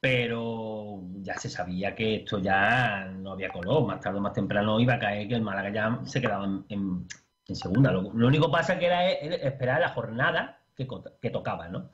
pero 0.00 1.02
ya 1.22 1.37
se 1.38 1.48
sabía 1.48 1.94
que 1.94 2.16
esto 2.16 2.38
ya 2.40 3.06
no 3.06 3.33
había 3.33 3.50
color. 3.50 3.87
Más 3.87 4.00
tarde 4.00 4.18
o 4.18 4.20
más 4.22 4.33
temprano 4.33 4.80
iba 4.80 4.94
a 4.94 4.98
caer 4.98 5.28
que 5.28 5.35
el 5.37 5.42
Málaga 5.42 5.70
ya 5.70 6.00
se 6.04 6.20
quedaba 6.20 6.46
en, 6.68 7.06
segunda. 7.54 7.92
Lo, 7.92 8.09
único 8.09 8.50
pasa 8.50 8.78
que 8.78 8.87
era 8.87 9.09
esperar 9.11 9.80
la 9.80 9.90
jornada 9.90 10.61
que, 10.74 10.88
que 11.20 11.30
tocaba, 11.30 11.68
¿no? 11.68 11.90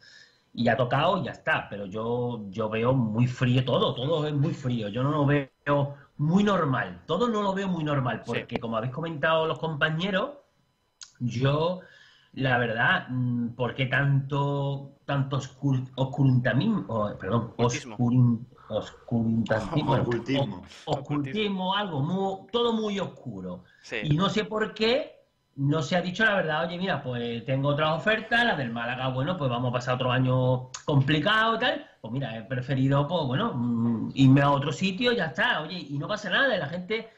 Y 0.56 0.68
ha 0.68 0.76
tocado 0.76 1.18
y 1.18 1.24
ya 1.24 1.32
está. 1.32 1.68
Pero 1.68 1.86
yo, 1.86 2.46
yo 2.50 2.68
veo 2.68 2.92
muy 2.94 3.26
frío 3.26 3.64
todo, 3.64 3.94
todo 3.94 4.26
es 4.26 4.34
muy 4.34 4.54
frío. 4.54 4.88
Yo 4.88 5.02
no 5.02 5.10
lo 5.10 5.26
veo 5.26 5.94
muy 6.16 6.42
normal, 6.42 7.02
todo 7.06 7.28
no 7.28 7.42
lo 7.42 7.52
veo 7.52 7.68
muy 7.68 7.84
normal, 7.84 8.22
porque 8.24 8.56
sí. 8.56 8.60
como 8.60 8.78
habéis 8.78 8.92
comentado 8.92 9.46
los 9.46 9.58
compañeros, 9.58 10.30
yo 11.20 11.80
la 12.32 12.58
verdad, 12.58 13.06
mm, 13.08 13.48
¿por 13.50 13.74
qué 13.74 13.86
tanto, 13.86 14.94
tanto 15.04 15.38
oscurintamismo? 15.94 17.16
perdón, 17.18 17.52
oscurin, 17.58 18.46
oscurintismo, 18.68 20.62
ocultismo, 20.86 21.74
algo, 21.74 22.00
muy, 22.00 22.50
todo 22.50 22.72
muy 22.72 22.98
oscuro. 22.98 23.64
Y 24.02 24.16
no 24.16 24.30
sé 24.30 24.44
por 24.44 24.72
qué 24.72 25.15
no 25.56 25.82
se 25.82 25.96
ha 25.96 26.02
dicho 26.02 26.24
la 26.24 26.34
verdad, 26.34 26.66
oye, 26.66 26.76
mira, 26.78 27.02
pues 27.02 27.44
tengo 27.46 27.70
otra 27.70 27.94
oferta, 27.94 28.44
la 28.44 28.56
del 28.56 28.70
Málaga, 28.70 29.08
bueno, 29.08 29.36
pues 29.38 29.50
vamos 29.50 29.70
a 29.70 29.72
pasar 29.72 29.94
otro 29.94 30.12
año 30.12 30.70
complicado 30.84 31.56
y 31.56 31.58
tal. 31.58 31.90
Pues 32.00 32.12
mira, 32.12 32.36
he 32.36 32.42
preferido, 32.42 33.08
pues 33.08 33.24
bueno, 33.24 33.54
mm, 33.54 34.12
irme 34.14 34.42
a 34.42 34.50
otro 34.50 34.70
sitio 34.70 35.12
y 35.12 35.16
ya 35.16 35.26
está, 35.26 35.62
oye, 35.62 35.78
y 35.78 35.98
no 35.98 36.06
pasa 36.06 36.28
nada, 36.30 36.56
la 36.58 36.68
gente, 36.68 37.08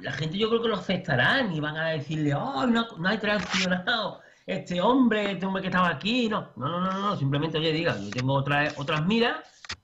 la 0.00 0.12
gente 0.12 0.36
yo 0.36 0.48
creo 0.48 0.62
que 0.62 0.68
lo 0.68 0.76
aceptarán 0.76 1.52
y 1.52 1.60
van 1.60 1.76
a 1.76 1.90
decirle, 1.90 2.34
oh, 2.34 2.66
no, 2.66 2.86
no 2.98 3.08
hay 3.08 3.18
traicionado 3.18 4.20
este 4.46 4.80
hombre, 4.80 5.32
este 5.32 5.46
hombre 5.46 5.62
que 5.62 5.68
estaba 5.68 5.88
aquí, 5.88 6.28
no, 6.28 6.48
no, 6.56 6.68
no, 6.68 6.80
no, 6.80 6.92
no, 6.92 7.16
simplemente, 7.16 7.58
oye, 7.58 7.72
diga, 7.72 7.96
yo 7.96 8.10
tengo 8.10 8.34
otras 8.34 8.76
otras 8.76 9.06
miras 9.06 9.36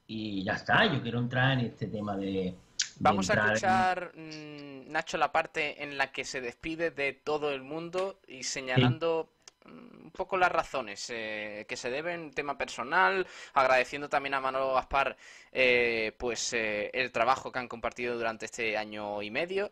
y 0.06 0.42
ya 0.42 0.54
está, 0.54 0.84
yo 0.86 1.00
quiero 1.00 1.20
entrar 1.20 1.52
en 1.52 1.60
este 1.60 1.86
tema 1.86 2.16
de... 2.16 2.56
Vamos 3.00 3.30
a 3.30 3.34
escuchar, 3.34 4.12
mm, 4.14 4.92
Nacho, 4.92 5.16
la 5.16 5.32
parte 5.32 5.82
en 5.82 5.96
la 5.96 6.12
que 6.12 6.22
se 6.22 6.42
despide 6.42 6.90
de 6.90 7.14
todo 7.14 7.50
el 7.50 7.62
mundo 7.62 8.20
y 8.28 8.42
señalando 8.42 9.30
mm, 9.64 10.04
un 10.04 10.10
poco 10.10 10.36
las 10.36 10.52
razones 10.52 11.08
eh, 11.08 11.64
que 11.66 11.76
se 11.76 11.88
deben, 11.88 12.30
tema 12.32 12.58
personal, 12.58 13.26
agradeciendo 13.54 14.10
también 14.10 14.34
a 14.34 14.40
Manolo 14.40 14.74
Gaspar 14.74 15.16
eh, 15.50 16.12
pues 16.18 16.52
eh, 16.52 16.90
el 16.92 17.10
trabajo 17.10 17.50
que 17.50 17.58
han 17.58 17.68
compartido 17.68 18.18
durante 18.18 18.44
este 18.44 18.76
año 18.76 19.22
y 19.22 19.30
medio. 19.30 19.70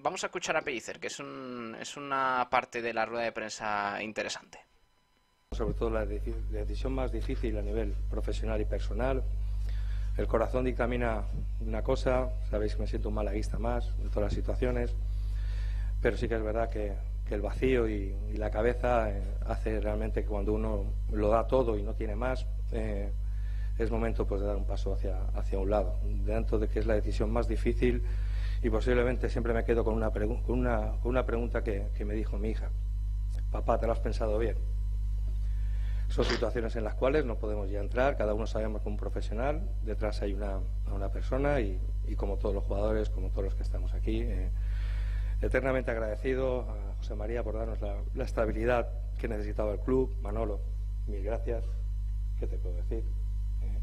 Vamos 0.00 0.22
a 0.24 0.26
escuchar 0.26 0.58
a 0.58 0.62
Pellicer, 0.62 1.00
que 1.00 1.06
es, 1.06 1.18
un, 1.20 1.74
es 1.80 1.96
una 1.96 2.48
parte 2.50 2.82
de 2.82 2.92
la 2.92 3.06
rueda 3.06 3.24
de 3.24 3.32
prensa 3.32 4.02
interesante. 4.02 4.58
Sobre 5.52 5.72
todo 5.72 5.88
la 5.88 6.04
decisión 6.04 6.92
más 6.92 7.10
difícil 7.12 7.56
a 7.56 7.62
nivel 7.62 7.94
profesional 8.10 8.60
y 8.60 8.66
personal 8.66 9.24
el 10.18 10.26
corazón 10.26 10.64
dictamina 10.64 11.22
una 11.60 11.82
cosa, 11.82 12.28
sabéis 12.50 12.74
que 12.74 12.82
me 12.82 12.88
siento 12.88 13.08
un 13.08 13.14
malaguista 13.14 13.56
más 13.58 13.94
en 14.02 14.08
todas 14.08 14.24
las 14.24 14.32
situaciones, 14.32 14.92
pero 16.02 16.16
sí 16.16 16.28
que 16.28 16.34
es 16.34 16.42
verdad 16.42 16.68
que, 16.68 16.92
el 17.30 17.42
vacío 17.42 17.86
y, 17.86 18.16
la 18.36 18.50
cabeza 18.50 19.10
eh, 19.10 19.22
hace 19.46 19.80
realmente 19.80 20.22
que 20.22 20.28
cuando 20.28 20.54
uno 20.54 20.84
lo 21.12 21.28
da 21.28 21.46
todo 21.46 21.76
y 21.76 21.82
no 21.82 21.92
tiene 21.92 22.16
más, 22.16 22.46
eh, 22.72 23.12
es 23.78 23.90
momento 23.90 24.26
pues, 24.26 24.40
de 24.40 24.46
dar 24.46 24.56
un 24.56 24.64
paso 24.64 24.94
hacia, 24.94 25.18
hacia 25.34 25.58
un 25.58 25.68
lado, 25.68 25.98
dentro 26.24 26.58
de 26.58 26.68
que 26.68 26.78
es 26.78 26.86
la 26.86 26.94
decisión 26.94 27.30
más 27.30 27.46
difícil 27.46 28.02
y 28.62 28.70
posiblemente 28.70 29.28
siempre 29.28 29.52
me 29.52 29.62
quedo 29.62 29.84
con 29.84 29.94
una, 29.94 30.10
con 30.10 30.58
una, 30.58 30.94
una 31.04 31.26
pregunta 31.26 31.62
que, 31.62 31.88
que 31.94 32.04
me 32.06 32.14
dijo 32.14 32.38
mi 32.38 32.48
hija. 32.48 32.70
Papá, 33.52 33.78
¿te 33.78 33.86
lo 33.86 33.92
has 33.92 34.00
pensado 34.00 34.38
bien? 34.38 34.56
Son 36.08 36.24
situaciones 36.24 36.74
en 36.76 36.84
las 36.84 36.94
cuales 36.94 37.24
no 37.26 37.36
podemos 37.36 37.70
ya 37.70 37.80
entrar, 37.80 38.16
cada 38.16 38.32
uno 38.32 38.46
sabemos 38.46 38.80
que 38.82 38.88
un 38.88 38.96
profesional, 38.96 39.68
detrás 39.82 40.22
hay 40.22 40.32
una, 40.32 40.58
una 40.90 41.10
persona 41.10 41.60
y, 41.60 41.78
como 42.16 42.38
todos 42.38 42.54
los 42.54 42.64
jugadores, 42.64 43.10
como 43.10 43.28
todos 43.28 43.44
los 43.44 43.54
que 43.54 43.62
estamos 43.62 43.92
aquí, 43.92 44.22
eh, 44.22 44.50
eternamente 45.42 45.90
agradecido 45.90 46.62
a 46.62 46.94
José 46.96 47.14
María 47.14 47.44
por 47.44 47.56
darnos 47.56 47.78
la, 47.80 48.24
estabilidad 48.24 48.88
que 49.18 49.28
necesitaba 49.28 49.72
el 49.72 49.80
club, 49.80 50.16
Manolo, 50.22 50.60
mil 51.06 51.22
gracias, 51.22 51.64
¿qué 52.40 52.46
te 52.46 52.56
puedo 52.56 52.76
decir? 52.76 53.04
Eh, 53.62 53.78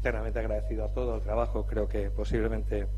eternamente 0.00 0.38
agradecido 0.38 0.86
a 0.86 0.88
todo 0.88 1.16
el 1.16 1.22
trabajo, 1.22 1.66
creo 1.66 1.88
que 1.88 2.10
posiblemente 2.10 2.88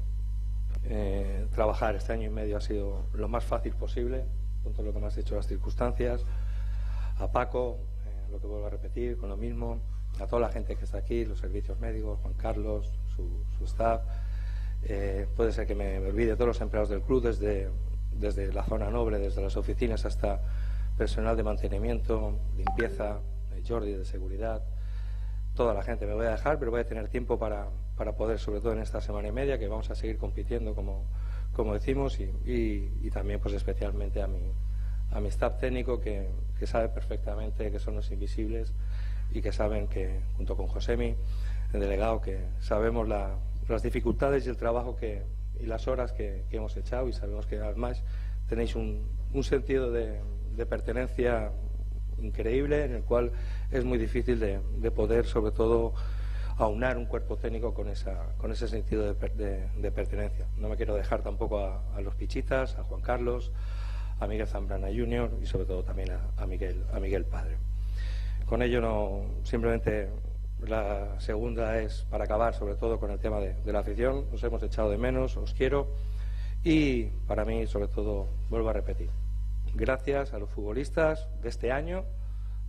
eh, 0.84 1.48
trabajar 1.52 1.96
este 1.96 2.12
año 2.12 2.28
y 2.28 2.30
medio 2.30 2.58
ha 2.58 2.60
sido 2.60 3.06
lo 3.12 3.26
más 3.26 3.44
fácil 3.44 3.74
posible, 3.74 4.24
con 4.62 4.72
todo 4.72 4.86
lo 4.86 4.92
que 4.92 5.00
me 5.00 5.06
has 5.06 5.16
dicho 5.16 5.34
las 5.34 5.48
circunstancias, 5.48 6.24
a 7.18 7.32
Paco, 7.32 7.78
lo 8.30 8.40
que 8.40 8.46
vuelvo 8.46 8.66
a 8.66 8.70
repetir, 8.70 9.16
con 9.16 9.28
lo 9.28 9.36
mismo, 9.36 9.80
a 10.20 10.26
toda 10.26 10.42
la 10.42 10.48
gente 10.48 10.76
que 10.76 10.84
está 10.84 10.98
aquí, 10.98 11.24
los 11.24 11.38
servicios 11.38 11.78
médicos, 11.78 12.18
Juan 12.22 12.34
Carlos, 12.34 12.90
su, 13.14 13.64
staff. 13.64 14.02
Eh, 14.84 15.26
puede 15.34 15.52
ser 15.52 15.66
que 15.66 15.74
me, 15.74 15.98
olvide 15.98 16.34
todos 16.34 16.48
los 16.48 16.60
empleados 16.60 16.88
del 16.88 17.02
club, 17.02 17.22
desde, 17.22 17.68
desde 18.12 18.52
la 18.52 18.64
zona 18.64 18.90
noble, 18.90 19.18
desde 19.18 19.42
las 19.42 19.56
oficinas 19.56 20.04
hasta 20.04 20.40
personal 20.96 21.36
de 21.36 21.42
mantenimiento, 21.42 22.38
limpieza, 22.56 23.20
Jordi 23.66 23.92
de 23.92 24.04
seguridad, 24.04 24.62
toda 25.54 25.74
la 25.74 25.82
gente. 25.82 26.06
Me 26.06 26.14
voy 26.14 26.26
a 26.26 26.30
dejar, 26.30 26.58
pero 26.58 26.70
voy 26.70 26.80
a 26.80 26.86
tener 26.86 27.08
tiempo 27.08 27.38
para, 27.38 27.68
para 27.96 28.16
poder, 28.16 28.38
sobre 28.38 28.60
todo 28.60 28.72
en 28.72 28.78
esta 28.78 29.00
semana 29.00 29.28
y 29.28 29.32
media, 29.32 29.58
que 29.58 29.66
vamos 29.66 29.90
a 29.90 29.94
seguir 29.94 30.18
compitiendo 30.18 30.74
como, 30.74 31.04
como 31.52 31.74
decimos, 31.74 32.20
y, 32.20 32.30
y 32.44 33.10
también 33.10 33.40
pues 33.40 33.54
especialmente 33.54 34.22
a 34.22 34.26
mi, 34.26 34.52
a 35.10 35.20
mi 35.20 35.28
staff 35.28 35.58
técnico 35.58 36.00
que, 36.00 36.28
que 36.58 36.66
sabe 36.66 36.88
perfectamente 36.88 37.70
que 37.70 37.78
son 37.78 37.94
los 37.94 38.10
invisibles 38.10 38.72
y 39.30 39.42
que 39.42 39.52
saben 39.52 39.88
que, 39.88 40.20
junto 40.36 40.56
con 40.56 40.66
Josemi, 40.66 41.14
el 41.72 41.80
delegado, 41.80 42.20
que 42.20 42.40
sabemos 42.60 43.08
las 43.08 43.82
dificultades 43.82 44.46
y 44.46 44.48
el 44.48 44.56
trabajo 44.56 44.96
que, 44.96 45.24
y 45.60 45.66
las 45.66 45.88
horas 45.88 46.12
que, 46.12 46.44
hemos 46.50 46.76
echado 46.76 47.08
y 47.08 47.12
sabemos 47.12 47.46
que 47.46 47.58
además 47.58 48.02
tenéis 48.48 48.76
un, 48.76 49.06
sentido 49.42 49.90
de, 49.90 50.20
pertenencia 50.68 51.52
increíble 52.18 52.84
en 52.84 52.94
el 52.94 53.02
cual 53.02 53.32
es 53.70 53.84
muy 53.84 53.98
difícil 53.98 54.40
de, 54.40 54.60
de, 54.78 54.90
poder, 54.90 55.26
sobre 55.26 55.52
todo, 55.52 55.92
aunar 56.56 56.96
un 56.96 57.04
cuerpo 57.04 57.36
técnico 57.36 57.74
con, 57.74 57.88
esa, 57.88 58.32
con 58.38 58.50
ese 58.50 58.68
sentido 58.68 59.12
de, 59.12 59.68
de 59.76 59.90
pertenencia. 59.90 60.46
No 60.56 60.70
me 60.70 60.76
quiero 60.76 60.94
dejar 60.94 61.22
tampoco 61.22 61.60
a 61.60 62.00
los 62.00 62.14
Pichitas, 62.14 62.78
a 62.78 62.84
Juan 62.84 63.02
Carlos, 63.02 63.52
a 64.18 64.26
Miguel 64.26 64.46
Zambrana 64.46 64.88
Jr. 64.88 65.30
y 65.42 65.46
sobre 65.46 65.66
todo 65.66 65.82
también 65.82 66.10
a, 66.36 66.46
Miguel, 66.46 66.84
a 66.92 67.00
Miguel 67.00 67.24
Padre. 67.24 67.56
Con 68.46 68.62
ello 68.62 68.80
no, 68.80 69.22
simplemente 69.44 70.08
la 70.60 71.20
segunda 71.20 71.78
es 71.80 72.06
para 72.10 72.24
acabar 72.24 72.54
sobre 72.54 72.76
todo 72.76 72.98
con 72.98 73.10
el 73.10 73.18
tema 73.18 73.40
de, 73.40 73.72
la 73.72 73.80
afición. 73.80 74.26
Os 74.32 74.42
hemos 74.44 74.62
echado 74.62 74.90
de 74.90 74.98
menos, 74.98 75.36
os 75.36 75.52
quiero 75.52 75.88
y 76.64 77.04
para 77.26 77.44
mí 77.44 77.66
sobre 77.66 77.88
todo 77.88 78.28
vuelvo 78.48 78.70
a 78.70 78.72
repetir. 78.72 79.10
Gracias 79.74 80.32
a 80.32 80.38
los 80.38 80.48
futbolistas 80.48 81.28
de 81.42 81.48
este 81.48 81.70
año, 81.70 82.04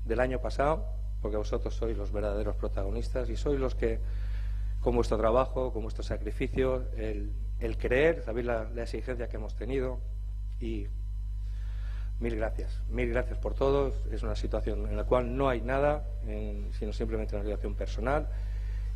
del 0.05 0.19
año 0.19 0.39
pasado, 0.39 0.86
porque 1.21 1.38
vosotros 1.38 1.73
sois 1.73 1.97
los 1.97 2.12
verdaderos 2.12 2.55
protagonistas 2.55 3.29
y 3.29 3.38
sois 3.38 3.60
los 3.60 3.75
que 3.75 3.99
con 4.81 4.95
vuestro 4.95 5.17
trabajo, 5.17 5.71
con 5.71 5.83
vuestro 5.83 6.03
sacrificio, 6.03 6.86
el, 6.97 7.31
el 7.60 7.77
creer, 7.77 8.23
sabéis 8.23 8.45
la, 8.45 8.65
la 8.65 8.83
exigencia 8.83 9.27
que 9.27 9.38
hemos 9.38 9.55
tenido 9.55 9.99
y 10.60 10.88
Mil 12.19 12.36
gracias, 12.36 12.82
mil 12.89 13.10
gracias 13.10 13.38
por 13.38 13.53
todo. 13.53 13.93
Es 14.12 14.23
una 14.23 14.36
situación 14.36 14.88
en 14.88 14.97
la 14.97 15.03
cual 15.03 15.38
no 15.38 15.49
hay 15.49 15.62
nada, 15.62 16.08
sino 16.80 16.91
simplemente 16.91 17.36
una 17.36 17.43
situación 17.43 17.75
personal 17.75 18.27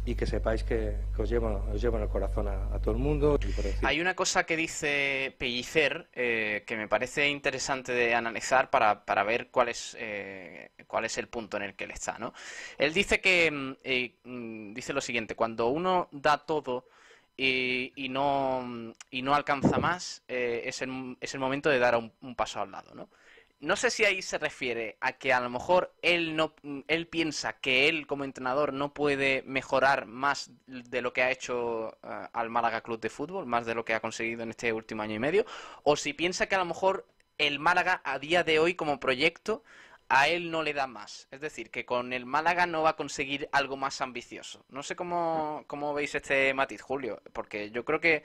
y 0.04 0.16
que 0.16 0.26
sepáis 0.26 0.64
que, 0.64 0.96
os, 1.18 1.30
llevo, 1.30 1.64
os 1.72 1.80
llevo 1.80 1.98
en 1.98 2.04
el 2.04 2.10
corazón 2.10 2.48
a, 2.48 2.80
todo 2.80 2.96
el 2.96 3.00
mundo. 3.00 3.40
Hay 3.84 4.02
una 4.02 4.16
cosa 4.16 4.44
que 4.46 4.58
dice 4.58 5.36
Pellicer 5.38 6.08
eh, 6.14 6.64
que 6.66 6.76
me 6.76 6.88
parece 6.88 7.30
interesante 7.30 7.92
de 7.92 8.16
analizar 8.16 8.70
para, 8.70 9.06
para 9.06 9.24
ver 9.24 9.50
cuál 9.50 9.70
es, 9.70 9.96
eh, 10.00 10.72
cuál 10.88 11.06
es 11.06 11.18
el 11.20 11.28
punto 11.28 11.58
en 11.58 11.64
el 11.64 11.76
que 11.76 11.84
él 11.84 11.92
está. 11.92 12.18
¿no? 12.18 12.34
Él 12.78 12.94
dice 12.94 13.22
que 13.22 13.52
mm, 13.52 13.78
eh, 13.84 14.16
mm, 14.24 14.74
dice 14.74 14.94
lo 14.94 15.02
siguiente, 15.02 15.36
cuando 15.36 15.68
uno 15.68 16.10
da 16.12 16.40
todo 16.40 16.88
y, 17.38 18.08
no, 18.10 18.94
y 19.10 19.22
no 19.22 19.34
alcanza 19.34 19.80
más, 19.80 20.24
eh, 20.28 20.62
es, 20.66 20.82
el, 20.82 21.18
es, 21.20 21.34
el, 21.34 21.40
momento 21.40 21.70
de 21.70 21.80
dar 21.80 21.96
un, 21.96 22.36
paso 22.36 22.62
al 22.62 22.72
lado, 22.72 22.94
¿no? 22.94 23.10
No 23.60 23.76
sé 23.76 23.92
si 23.92 24.04
ahí 24.04 24.24
se 24.24 24.40
refiere 24.40 24.98
a 25.02 25.14
que 25.14 25.34
a 25.34 25.40
lo 25.40 25.48
mejor 25.48 25.94
él 26.02 26.36
no 26.36 26.56
él 26.88 27.08
piensa 27.08 27.60
que 27.60 27.88
él 27.88 28.08
como 28.08 28.24
entrenador 28.24 28.74
no 28.74 28.92
puede 28.92 29.44
mejorar 29.46 30.08
más 30.08 30.50
de 30.66 31.02
lo 31.04 31.14
que 31.14 31.22
ha 31.22 31.30
hecho 31.30 31.96
eh, 32.02 32.28
al 32.34 32.50
Málaga 32.50 32.82
Club 32.82 33.00
de 33.00 33.12
Fútbol, 33.12 33.46
más 33.46 33.68
de 33.68 33.76
lo 33.76 33.86
que 33.86 33.94
ha 33.94 34.00
conseguido 34.00 34.42
en 34.42 34.50
este 34.50 34.74
último 34.74 35.04
año 35.04 35.14
y 35.16 35.20
medio, 35.20 35.46
o 35.84 35.96
si 35.96 36.14
piensa 36.14 36.48
que 36.48 36.56
a 36.56 36.60
lo 36.60 36.66
mejor 36.66 37.06
el 37.38 37.60
Málaga 37.60 38.02
a 38.04 38.18
día 38.18 38.44
de 38.44 38.58
hoy 38.58 38.74
como 38.74 39.00
proyecto 39.00 39.64
a 40.12 40.28
él 40.28 40.52
no 40.52 40.62
le 40.62 40.74
da 40.74 40.88
más. 40.88 41.30
Es 41.32 41.40
decir, 41.40 41.72
que 41.72 41.86
con 41.86 42.12
el 42.12 42.26
Málaga 42.26 42.66
no 42.66 42.82
va 42.82 42.92
a 42.92 42.96
conseguir 42.98 43.48
algo 43.54 43.78
más 43.78 44.02
ambicioso. 44.02 44.66
No 44.68 44.84
sé 44.84 44.98
cómo, 44.98 45.64
cómo 45.68 45.94
veis 45.94 46.14
este 46.14 46.54
matiz, 46.54 46.82
Julio, 46.82 47.22
porque 47.32 47.72
yo 47.72 47.86
creo 47.86 48.02
que, 48.02 48.24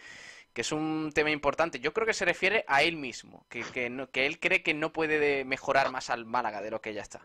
es 0.56 0.72
un 0.72 1.12
tema 1.14 1.30
importante. 1.30 1.78
Yo 1.78 1.92
creo 1.92 2.04
que 2.04 2.12
se 2.12 2.24
refiere 2.24 2.64
a 2.66 2.82
él 2.82 2.96
mismo, 2.96 3.46
que, 3.48 3.62
que, 3.72 4.26
él 4.26 4.40
cree 4.40 4.62
que 4.62 4.74
no 4.74 4.92
puede 4.92 5.44
mejorar 5.44 5.92
más 5.92 6.10
al 6.10 6.24
Málaga 6.24 6.60
de 6.60 6.72
lo 6.72 6.80
que 6.80 6.92
ya 6.92 7.02
está. 7.02 7.20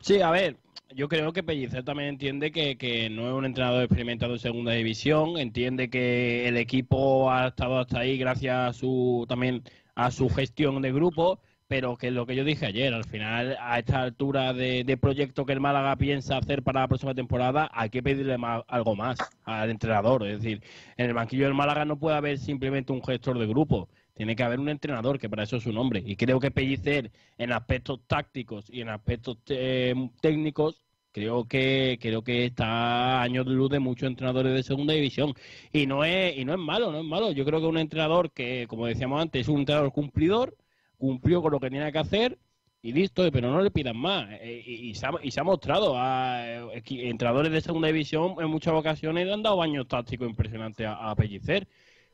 Sí, 0.00 0.22
a 0.22 0.30
ver, 0.30 0.56
yo 0.94 1.06
creo 1.06 1.34
que 1.34 1.42
Pellicer 1.42 1.84
también 1.84 2.08
entiende 2.08 2.50
que, 2.50 2.78
que, 2.78 3.10
no 3.10 3.28
es 3.28 3.34
un 3.34 3.44
entrenador 3.44 3.82
experimentado 3.82 4.32
en 4.32 4.38
segunda 4.38 4.72
división, 4.72 5.36
entiende 5.36 5.90
que 5.90 6.48
el 6.48 6.56
equipo 6.56 7.30
ha 7.30 7.48
estado 7.48 7.78
hasta 7.78 7.98
ahí 7.98 8.16
gracias 8.16 8.56
a 8.56 8.72
su 8.72 9.26
también 9.28 9.64
a 9.94 10.10
su 10.10 10.30
gestión 10.30 10.80
de 10.80 10.92
grupo 10.92 11.40
pero 11.72 11.96
que 11.96 12.10
lo 12.10 12.26
que 12.26 12.36
yo 12.36 12.44
dije 12.44 12.66
ayer, 12.66 12.92
al 12.92 13.04
final, 13.04 13.56
a 13.58 13.78
esta 13.78 14.02
altura 14.02 14.52
de, 14.52 14.98
proyecto 15.00 15.46
que 15.46 15.54
el 15.54 15.60
Málaga 15.60 15.96
piensa 15.96 16.36
hacer 16.36 16.62
para 16.62 16.82
la 16.82 16.88
próxima 16.88 17.14
temporada, 17.14 17.70
hay 17.72 17.88
que 17.88 18.02
pedirle 18.02 18.36
algo 18.68 18.94
más 18.94 19.18
al 19.44 19.70
entrenador. 19.70 20.26
Es 20.26 20.42
decir, 20.42 20.62
en 20.98 21.06
el 21.06 21.14
banquillo 21.14 21.46
del 21.46 21.54
Málaga 21.54 21.86
no 21.86 21.98
puede 21.98 22.18
haber 22.18 22.36
simplemente 22.36 22.92
un 22.92 23.02
gestor 23.02 23.38
de 23.38 23.46
grupo. 23.46 23.88
tiene 24.12 24.36
que 24.36 24.42
haber 24.42 24.60
un 24.60 24.68
entrenador, 24.68 25.18
que 25.18 25.30
para 25.30 25.44
eso 25.44 25.56
es 25.56 25.62
su 25.62 25.72
nombre. 25.72 26.02
Y 26.04 26.14
creo 26.16 26.38
que 26.40 26.50
Pellicer, 26.50 27.10
en 27.38 27.52
aspectos 27.52 28.00
tácticos 28.06 28.68
y 28.68 28.82
en 28.82 28.90
aspectos 28.90 29.38
eh, 29.48 29.94
técnicos, 30.20 30.82
creo 31.10 31.46
que 31.48 31.98
creo 32.02 32.22
que 32.22 32.44
está 32.44 32.66
a 32.66 33.22
años 33.22 33.46
de 33.46 33.52
luz 33.52 33.70
de 33.70 33.78
muchos 33.78 34.08
entrenadores 34.08 34.52
de 34.52 34.62
segunda 34.62 34.92
división. 34.92 35.32
Y 35.72 35.86
no 35.86 36.04
es, 36.04 36.36
y 36.36 36.44
no 36.44 36.52
es 36.52 36.60
malo, 36.60 36.92
no 36.92 36.98
es 36.98 37.04
malo. 37.06 37.32
Yo 37.32 37.46
creo 37.46 37.60
que 37.60 37.66
un 37.66 37.78
entrenador 37.78 38.30
que, 38.30 38.66
como 38.68 38.86
decíamos 38.86 39.22
antes, 39.22 39.40
es 39.40 39.48
un 39.48 39.60
entrenador 39.60 39.90
cumplidor, 39.92 40.54
cumplió 41.02 41.42
con 41.42 41.50
lo 41.50 41.58
que 41.58 41.68
tenía 41.68 41.90
que 41.90 41.98
hacer 41.98 42.38
y 42.80 42.92
listo, 42.92 43.28
pero 43.32 43.50
no 43.50 43.60
le 43.60 43.72
pidan 43.72 43.96
más. 43.96 44.28
Eh, 44.40 44.62
y, 44.64 44.94
se 44.94 45.06
ha, 45.06 45.10
y 45.20 45.32
se 45.32 45.40
ha 45.40 45.44
mostrado 45.44 45.94
a 45.98 46.46
eh, 46.46 46.82
entrenadores 46.86 47.50
de 47.50 47.60
segunda 47.60 47.88
división 47.88 48.36
en 48.38 48.48
muchas 48.48 48.72
ocasiones 48.74 49.26
le 49.26 49.32
han 49.32 49.42
dado 49.42 49.56
baños 49.56 49.88
tácticos 49.88 50.28
impresionantes 50.28 50.86
a, 50.86 51.10
a 51.10 51.16
Pellicer. 51.16 51.66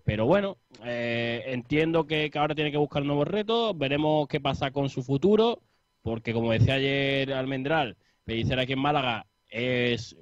Pero 0.04 0.24
bueno, 0.24 0.56
eh, 0.84 1.42
entiendo 1.48 2.06
que, 2.06 2.30
que 2.30 2.38
ahora 2.38 2.54
tiene 2.54 2.70
que 2.70 2.78
buscar 2.78 3.04
nuevos 3.04 3.28
retos. 3.28 3.76
Veremos 3.76 4.26
qué 4.26 4.40
pasa 4.40 4.70
con 4.70 4.88
su 4.88 5.02
futuro. 5.02 5.60
Porque 6.00 6.32
como 6.32 6.52
decía 6.52 6.74
ayer 6.74 7.32
Almendral, 7.34 7.96
Pellicer 8.24 8.58
aquí 8.58 8.72
en 8.72 8.78
Málaga 8.80 9.26
es 9.50 10.16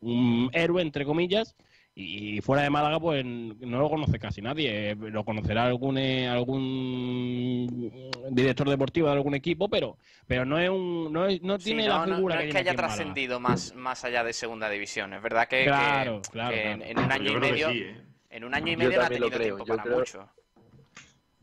un 0.00 0.48
héroe, 0.54 0.80
entre 0.80 1.04
comillas. 1.04 1.54
Y 2.00 2.40
fuera 2.42 2.62
de 2.62 2.70
Málaga, 2.70 3.00
pues 3.00 3.24
no 3.24 3.80
lo 3.80 3.90
conoce 3.90 4.20
casi 4.20 4.40
nadie. 4.40 4.94
Lo 4.94 5.24
conocerá 5.24 5.64
algún 5.66 5.98
eh, 5.98 6.28
algún 6.28 7.90
director 8.30 8.68
deportivo 8.70 9.08
de 9.08 9.14
algún 9.14 9.34
equipo, 9.34 9.68
pero 9.68 9.98
pero 10.24 10.44
no 10.44 10.60
es 10.60 10.70
un 10.70 11.12
no, 11.12 11.26
es- 11.26 11.42
no 11.42 11.58
Sí, 11.58 11.64
tiene 11.64 11.88
no, 11.88 11.98
la 11.98 12.04
figura 12.04 12.34
no 12.36 12.40
que 12.42 12.46
es 12.46 12.52
que 12.52 12.58
haya 12.58 12.74
trascendido 12.76 13.40
más, 13.40 13.74
más 13.74 14.04
allá 14.04 14.22
de 14.22 14.32
segunda 14.32 14.70
división. 14.70 15.12
Es 15.12 15.20
verdad 15.20 15.48
que, 15.48 15.58
que- 15.58 15.64
Claro, 15.64 16.22
que 16.22 16.30
claro, 16.30 16.56
en, 16.56 16.98
un 17.00 17.10
año 17.10 17.32
y 17.32 17.36
medio, 17.36 17.68
sí, 17.72 17.78
¿eh? 17.80 18.00
en 18.30 18.44
un 18.44 18.54
año 18.54 18.72
y 18.72 18.76
medio 18.76 18.90
no 18.92 18.98
ha 18.98 19.02
también 19.02 19.20
lo 19.22 19.30
tenido 19.30 19.38
creo, 19.40 19.56
tiempo 19.56 19.64
yo 19.66 19.76
para 19.76 19.82
creo- 19.82 19.98
mucho. 19.98 20.28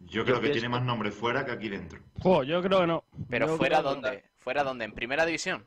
Yo 0.07 0.23
creo 0.23 0.39
que 0.39 0.49
tiene 0.51 0.69
más 0.69 0.83
nombre 0.83 1.11
fuera 1.11 1.43
que 1.45 1.51
aquí 1.51 1.67
dentro. 1.67 1.99
Jo, 2.21 2.43
yo 2.43 2.61
creo 2.61 2.79
que 2.79 2.87
no. 2.87 3.03
Pero 3.29 3.47
Yo 3.47 3.57
fuera 3.57 3.81
dónde? 3.81 4.23
¿Fuera 4.37 4.63
dónde? 4.63 4.85
¿En 4.85 4.93
primera 4.93 5.25
división? 5.25 5.65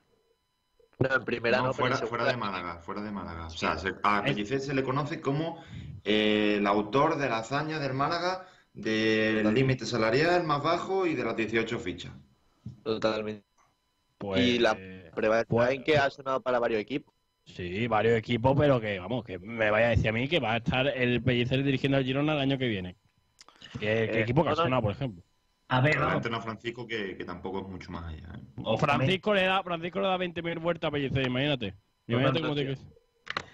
No, 0.99 1.15
en 1.15 1.25
primera 1.25 1.59
no, 1.59 1.67
No, 1.69 1.73
pero 1.75 1.97
fuera, 2.09 2.25
de 2.25 2.37
Málaga, 2.37 2.79
fuera 2.81 3.03
de 3.03 3.13
Málaga. 3.13 3.47
O 3.47 3.51
sea, 3.51 3.79
se- 3.79 3.95
a 4.03 4.23
Pellicer 4.25 4.61
se 4.61 4.75
le 4.75 4.83
conoce 4.83 5.21
como 5.21 5.63
eh, 6.05 6.57
el 6.59 6.67
autor 6.67 7.17
de 7.17 7.29
la 7.29 7.39
hazaña 7.39 7.79
del 7.79 7.95
Málaga 7.95 8.47
del 8.73 9.53
límite 9.55 9.87
salarial 9.87 10.45
más 10.45 10.63
bajo 10.63 11.07
y 11.07 11.15
de 11.15 11.25
las 11.25 11.37
18 11.37 11.79
fichas. 11.79 12.13
Totalmente. 12.83 13.45
Pues, 14.19 14.41
y 14.43 14.59
la 14.59 14.75
prueba 15.15 15.41
está 15.41 15.49
pues- 15.49 15.71
en 15.71 15.85
que 15.85 15.97
ha 15.97 16.11
sonado 16.11 16.41
para 16.43 16.59
varios 16.59 16.81
equipos. 16.81 17.15
Sí, 17.45 17.87
varios 17.89 18.19
equipos, 18.19 18.55
pero 18.59 18.81
que 18.81 18.99
vamos, 18.99 19.25
que 19.25 19.39
me 19.39 19.71
vaya 19.71 19.87
a 19.87 19.91
decir 19.91 20.09
a 20.09 20.13
mí 20.13 20.29
que 20.29 20.39
va 20.39 20.53
a 20.55 20.57
estar 20.59 20.87
el 20.87 21.23
Pellicer 21.23 21.63
dirigiendo 21.65 21.97
al 21.99 22.05
Girona 22.05 22.35
el 22.35 22.41
año 22.41 22.59
que 22.59 22.69
viene. 22.69 22.97
¿Qué, 23.79 24.11
qué 24.13 24.21
Eh, 24.21 24.23
equipo 24.23 24.43
que 24.45 24.51
ha 24.51 24.55
no, 24.55 24.57
sonado, 24.57 24.83
por 24.83 24.93
ejemplo? 24.93 25.23
A 25.69 25.81
ver, 25.81 25.99
vamos. 25.99 26.31
no 26.31 26.41
Francisco, 26.41 26.87
que, 26.87 27.17
que 27.17 27.25
tampoco 27.25 27.61
es 27.61 27.69
mucho 27.69 27.93
más 27.93 28.05
allá. 28.05 28.27
¿eh? 28.35 28.63
o 28.65 28.79
Francisco 28.79 29.35
le 29.35 29.45
da, 29.45 29.63
Francisco 29.63 30.01
le 30.01 30.07
da 30.07 30.17
20.000 30.17 30.61
vueltas 30.61 30.89
a 30.89 30.91
Pellicer, 30.91 31.27
imagínate. 31.27 31.75
Imagínate 32.07 32.41
cómo. 32.41 32.55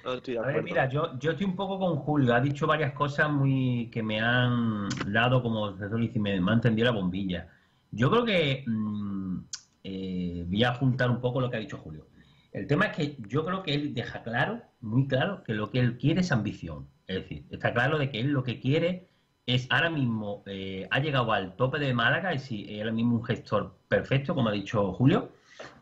No 0.04 0.20
de 0.20 0.38
A 0.38 0.42
ver, 0.42 0.62
mira, 0.62 0.88
yo, 0.88 1.18
yo 1.18 1.32
estoy 1.32 1.46
un 1.46 1.56
poco 1.56 1.78
con 1.78 1.96
Julio. 1.96 2.34
Ha 2.34 2.40
dicho 2.40 2.66
varias 2.66 2.92
cosas 2.92 3.30
muy 3.30 3.88
que 3.90 4.02
me 4.02 4.20
han 4.20 4.88
dado 5.06 5.42
como 5.42 5.70
y 5.70 6.18
me, 6.18 6.40
me 6.40 6.50
han 6.52 6.58
entendido 6.58 6.86
la 6.86 6.92
bombilla. 6.92 7.48
Yo 7.90 8.10
creo 8.10 8.24
que 8.24 8.64
mm, 8.66 9.38
eh, 9.82 10.44
voy 10.46 10.64
a 10.64 10.74
juntar 10.74 11.10
un 11.10 11.20
poco 11.20 11.40
lo 11.40 11.50
que 11.50 11.56
ha 11.56 11.60
dicho 11.60 11.78
Julio. 11.78 12.06
El 12.52 12.66
tema 12.66 12.86
es 12.86 12.96
que 12.96 13.16
yo 13.26 13.44
creo 13.44 13.62
que 13.62 13.74
él 13.74 13.94
deja 13.94 14.22
claro, 14.22 14.62
muy 14.80 15.08
claro, 15.08 15.42
que 15.42 15.54
lo 15.54 15.70
que 15.70 15.80
él 15.80 15.98
quiere 15.98 16.20
es 16.20 16.30
ambición. 16.30 16.86
Es 17.06 17.16
decir, 17.22 17.46
está 17.50 17.72
claro 17.72 17.98
de 17.98 18.10
que 18.10 18.20
él 18.20 18.28
lo 18.30 18.44
que 18.44 18.60
quiere 18.60 19.08
es 19.46 19.66
ahora 19.70 19.90
mismo, 19.90 20.42
eh, 20.46 20.86
ha 20.90 21.00
llegado 21.00 21.32
al 21.32 21.54
tope 21.56 21.78
de 21.78 21.92
Málaga, 21.94 22.32
es 22.32 22.50
ahora 22.78 22.92
mismo 22.92 23.16
un 23.16 23.24
gestor 23.24 23.74
perfecto, 23.88 24.34
como 24.34 24.48
ha 24.48 24.52
dicho 24.52 24.92
Julio. 24.94 25.32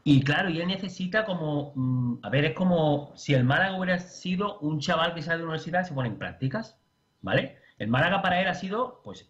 Y 0.04 0.22
claro, 0.22 0.50
y 0.50 0.60
él 0.60 0.66
necesita 0.68 1.24
como, 1.24 1.72
mm, 1.74 2.18
a 2.22 2.28
ver, 2.30 2.44
es 2.46 2.54
como 2.54 3.12
si 3.14 3.34
el 3.34 3.44
Málaga 3.44 3.76
hubiera 3.78 3.98
sido 3.98 4.58
un 4.58 4.80
chaval 4.80 5.14
que 5.14 5.22
sale 5.22 5.36
de 5.38 5.42
la 5.44 5.48
universidad 5.50 5.82
y 5.82 5.84
se 5.86 5.94
pone 5.94 6.08
en 6.08 6.18
prácticas, 6.18 6.76
¿vale? 7.20 7.56
El 7.78 7.88
Málaga 7.88 8.20
para 8.20 8.40
él 8.40 8.48
ha 8.48 8.54
sido, 8.54 9.00
pues, 9.04 9.26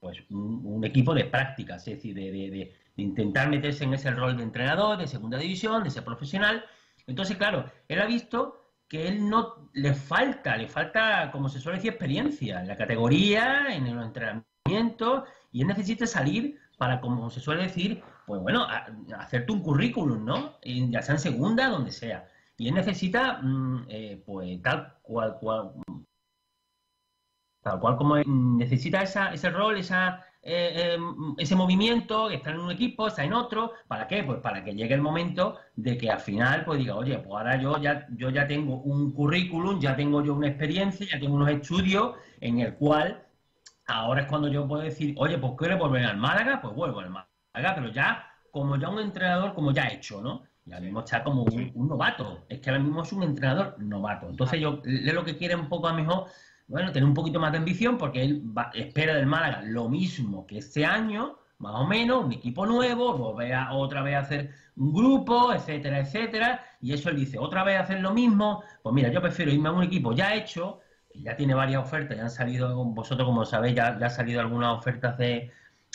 pues 0.00 0.22
un, 0.30 0.62
un 0.64 0.84
equipo 0.84 1.14
de 1.14 1.24
prácticas, 1.24 1.86
es 1.86 1.96
decir, 1.96 2.14
de, 2.14 2.30
de- 2.32 2.50
de- 2.50 2.72
de 2.96 3.02
intentar 3.02 3.48
meterse 3.50 3.84
en 3.84 3.92
ese 3.94 4.10
rol 4.10 4.36
de 4.38 4.42
entrenador, 4.42 4.96
de 4.98 5.06
segunda 5.06 5.36
división, 5.38 5.84
de 5.84 5.90
ser 5.90 6.02
profesional. 6.04 6.64
Entonces, 7.06 7.36
claro, 7.36 7.66
él 7.88 8.00
ha 8.00 8.06
visto 8.06 8.65
que 8.88 9.08
él 9.08 9.28
no 9.28 9.68
le 9.72 9.94
falta, 9.94 10.56
le 10.56 10.68
falta, 10.68 11.30
como 11.32 11.48
se 11.48 11.60
suele 11.60 11.78
decir, 11.78 11.90
experiencia 11.90 12.60
en 12.60 12.68
la 12.68 12.76
categoría, 12.76 13.74
en 13.74 13.94
los 13.94 14.04
entrenamientos, 14.04 15.24
y 15.50 15.62
él 15.62 15.66
necesita 15.66 16.06
salir 16.06 16.58
para, 16.78 17.00
como 17.00 17.30
se 17.30 17.40
suele 17.40 17.64
decir, 17.64 18.02
pues 18.26 18.40
bueno, 18.40 18.66
hacerte 19.18 19.52
un 19.52 19.62
currículum, 19.62 20.24
¿no? 20.24 20.58
Ya 20.62 21.02
sea 21.02 21.14
en 21.14 21.20
segunda, 21.20 21.68
donde 21.68 21.90
sea. 21.90 22.28
Y 22.58 22.68
él 22.68 22.74
necesita, 22.74 23.40
mm, 23.42 23.86
eh, 23.88 24.22
pues 24.24 24.62
tal 24.62 24.94
cual, 25.02 25.36
cual, 25.40 25.72
tal 27.62 27.80
cual 27.80 27.96
como 27.96 28.16
necesita 28.18 29.02
esa, 29.02 29.32
ese 29.32 29.50
rol, 29.50 29.78
esa, 29.78 30.24
eh, 30.48 30.94
eh, 30.94 30.98
ese 31.38 31.56
movimiento, 31.56 32.30
estar 32.30 32.54
en 32.54 32.60
un 32.60 32.70
equipo, 32.70 33.08
estar 33.08 33.24
en 33.24 33.32
otro, 33.32 33.72
¿para 33.88 34.06
qué? 34.06 34.22
Pues 34.22 34.38
para 34.38 34.62
que 34.62 34.74
llegue 34.74 34.94
el 34.94 35.02
momento 35.02 35.56
de 35.74 35.98
que 35.98 36.08
al 36.08 36.20
final 36.20 36.64
pues 36.64 36.78
diga, 36.78 36.94
oye, 36.94 37.18
pues 37.18 37.32
ahora 37.32 37.60
yo 37.60 37.76
ya, 37.78 38.06
yo 38.16 38.30
ya 38.30 38.46
tengo 38.46 38.76
un 38.76 39.10
currículum, 39.12 39.80
ya 39.80 39.96
tengo 39.96 40.22
yo 40.22 40.34
una 40.34 40.46
experiencia, 40.46 41.04
ya 41.10 41.18
tengo 41.18 41.34
unos 41.34 41.48
estudios 41.50 42.14
en 42.40 42.60
el 42.60 42.74
cual 42.74 43.24
ahora 43.88 44.22
es 44.22 44.28
cuando 44.28 44.46
yo 44.46 44.68
puedo 44.68 44.82
decir, 44.82 45.16
oye, 45.18 45.36
pues 45.36 45.54
quiero 45.58 45.78
volver 45.78 46.04
al 46.04 46.16
Málaga, 46.16 46.60
pues 46.62 46.74
vuelvo 46.74 47.00
al 47.00 47.10
Málaga, 47.10 47.74
pero 47.74 47.88
ya 47.90 48.24
como 48.52 48.76
ya 48.76 48.88
un 48.88 49.00
entrenador 49.00 49.52
como 49.52 49.72
ya 49.72 49.88
hecho, 49.88 50.22
¿no? 50.22 50.44
Y 50.64 50.72
ahora 50.72 50.84
mismo 50.84 51.00
está 51.00 51.24
como 51.24 51.42
un, 51.42 51.72
un 51.74 51.88
novato, 51.88 52.46
es 52.48 52.60
que 52.60 52.70
ahora 52.70 52.82
mismo 52.82 53.02
es 53.02 53.12
un 53.12 53.24
entrenador 53.24 53.76
novato. 53.80 54.28
Entonces 54.30 54.60
yo 54.60 54.80
le 54.84 55.12
lo 55.12 55.24
que 55.24 55.36
quiere 55.36 55.56
un 55.56 55.68
poco 55.68 55.88
a 55.88 55.90
lo 55.90 55.98
mejor, 55.98 56.26
bueno, 56.68 56.92
tener 56.92 57.06
un 57.08 57.14
poquito 57.14 57.38
más 57.40 57.52
de 57.52 57.58
ambición 57.58 57.96
porque 57.98 58.22
él 58.22 58.42
va- 58.56 58.70
espera 58.74 59.14
del 59.14 59.26
Málaga 59.26 59.62
lo 59.62 59.88
mismo 59.88 60.46
que 60.46 60.58
este 60.58 60.84
año, 60.84 61.38
más 61.58 61.74
o 61.76 61.86
menos, 61.86 62.24
un 62.24 62.32
equipo 62.32 62.66
nuevo, 62.66 63.16
volver 63.16 63.54
a, 63.54 63.72
otra 63.74 64.02
vez 64.02 64.16
a 64.16 64.20
hacer 64.20 64.50
un 64.76 64.92
grupo, 64.92 65.52
etcétera, 65.52 66.00
etcétera, 66.00 66.64
y 66.80 66.92
eso 66.92 67.08
él 67.10 67.16
dice, 67.16 67.38
otra 67.38 67.64
vez 67.64 67.80
hacer 67.80 68.00
lo 68.00 68.12
mismo, 68.12 68.62
pues 68.82 68.94
mira, 68.94 69.10
yo 69.10 69.22
prefiero 69.22 69.50
irme 69.52 69.68
a 69.68 69.72
un 69.72 69.84
equipo 69.84 70.12
ya 70.12 70.34
hecho, 70.34 70.80
ya 71.14 71.34
tiene 71.36 71.54
varias 71.54 71.82
ofertas, 71.82 72.16
ya 72.16 72.24
han 72.24 72.30
salido, 72.30 72.84
vosotros 72.84 73.26
como 73.26 73.44
sabéis, 73.44 73.74
ya, 73.76 73.98
ya 73.98 74.06
han 74.06 74.10
salido 74.12 74.40
algunas 74.40 74.76
ofertas 74.78 75.16
de, 75.18 75.50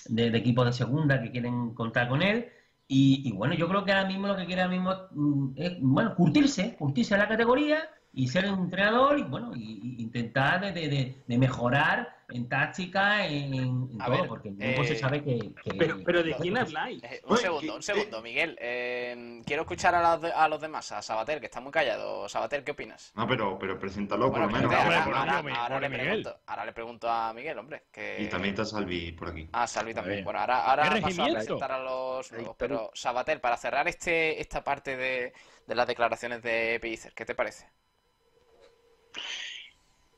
de, 0.07 0.31
de 0.31 0.37
equipos 0.37 0.65
de 0.65 0.73
segunda 0.73 1.21
que 1.21 1.31
quieren 1.31 1.73
contar 1.73 2.09
con 2.09 2.21
él. 2.21 2.49
Y, 2.87 3.21
y 3.27 3.31
bueno, 3.31 3.53
yo 3.53 3.67
creo 3.69 3.85
que 3.85 3.91
ahora 3.93 4.07
mismo 4.07 4.27
lo 4.27 4.35
que 4.35 4.45
quiere 4.45 4.61
ahora 4.63 4.73
mismo 4.73 4.93
mm, 5.11 5.53
es, 5.55 5.77
bueno, 5.81 6.15
curtirse, 6.15 6.75
curtirse 6.77 7.13
en 7.13 7.19
la 7.21 7.27
categoría 7.27 7.89
y 8.13 8.27
ser 8.27 8.51
un 8.51 8.59
entrenador 8.65 9.17
y 9.19 9.23
bueno, 9.23 9.53
y, 9.55 9.79
y 9.97 10.01
intentar 10.03 10.59
de, 10.61 10.71
de- 10.73 10.87
de- 10.89 11.15
de 11.25 11.37
mejorar 11.37 12.17
en 12.33 12.47
táctica, 12.47 13.25
en, 13.27 13.97
todo, 13.97 14.09
ver, 14.09 14.27
porque 14.27 14.49
el 14.49 14.55
grupo 14.55 14.83
se 14.85 14.93
eh, 14.93 14.97
sabe 14.97 15.21
que... 15.21 15.37
que- 15.63 15.73
Pero, 15.73 15.97
pero 16.05 16.23
¿de 16.23 16.33
quién 16.35 16.57
habláis? 16.57 17.03
Eh, 17.03 17.21
un 17.25 17.37
segundo, 17.37 17.75
un 17.75 17.83
segundo, 17.83 18.21
Miguel. 18.21 18.57
eh, 18.61 19.41
quiero 19.45 19.63
escuchar 19.63 19.95
a 19.95 20.13
los, 20.13 20.21
de- 20.21 20.31
a 20.31 20.47
los 20.47 20.61
demás, 20.61 20.91
a 20.93 21.01
Sabater, 21.01 21.39
que 21.41 21.47
está 21.47 21.59
muy 21.59 21.71
callado. 21.73 22.29
Sabater, 22.29 22.63
¿qué 22.63 22.71
opinas? 22.71 23.11
No, 23.15 23.27
pero, 23.27 23.57
pero 23.59 23.77
preséntalo 23.77 24.29
Bueno, 24.29 24.47
por 24.49 24.61
lo 24.61 24.69
menos. 24.69 24.73
ahora, 24.73 25.03
ahora- 25.03 25.79
le 25.81 25.89
pregunto, 25.89 26.39
ahora 26.47 26.65
le 26.65 26.71
pregunto 26.73 27.09
a 27.09 27.33
Miguel, 27.33 27.57
hombre. 27.57 27.83
Que... 27.91 28.17
Y 28.21 28.27
también 28.29 28.53
está 28.53 28.63
Salvi 28.65 29.11
por 29.11 29.29
aquí. 29.29 29.49
Ah, 29.51 29.67
Salvi 29.67 29.93
también. 29.93 30.23
Bueno, 30.23 30.39
ahora, 30.39 30.63
ahora 30.65 30.83
¿Qué 30.83 30.89
paso 30.89 31.05
a 31.05 31.09
regimiento? 31.09 31.35
presentar 31.39 31.71
a 31.73 31.79
los 31.83 32.31
nuevos. 32.31 32.55
Pero, 32.57 32.91
Sabater, 32.93 33.41
para 33.41 33.57
cerrar 33.57 33.87
este 33.89 34.39
esta 34.39 34.63
parte 34.63 34.95
de, 34.95 35.33
de 35.67 35.75
las 35.75 35.85
declaraciones 35.87 36.41
de 36.41 36.77
Pellicer, 36.81 37.13
¿qué 37.13 37.25
te 37.25 37.35
parece? 37.35 37.67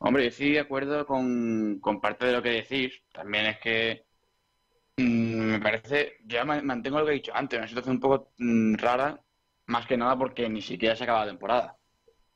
Hombre, 0.06 0.24
yo 0.24 0.30
estoy 0.30 0.52
de 0.52 0.60
acuerdo 0.60 1.06
con, 1.06 1.80
parte 2.02 2.26
de 2.26 2.34
lo 2.34 2.42
que 2.44 2.50
decís. 2.50 3.02
También 3.14 3.46
es 3.48 3.60
que 3.60 4.06
mm, 4.98 5.04
me 5.54 5.60
parece, 5.62 6.18
yo 6.26 6.46
ma- 6.46 6.62
mantengo 6.62 7.00
lo 7.00 7.06
que 7.06 7.12
he 7.14 7.16
dicho 7.16 7.34
antes, 7.36 7.60
una 7.60 7.68
situación 7.68 7.96
un 7.98 8.02
poco 8.02 8.34
mm, 8.38 8.76
rara, 8.76 9.22
más 9.68 9.88
que 9.88 9.98
nada 9.98 10.18
porque 10.18 10.50
ni 10.50 10.62
siquiera 10.62 10.96
se 10.96 11.04
acaba 11.06 11.22
la 11.26 11.32
temporada. 11.32 11.78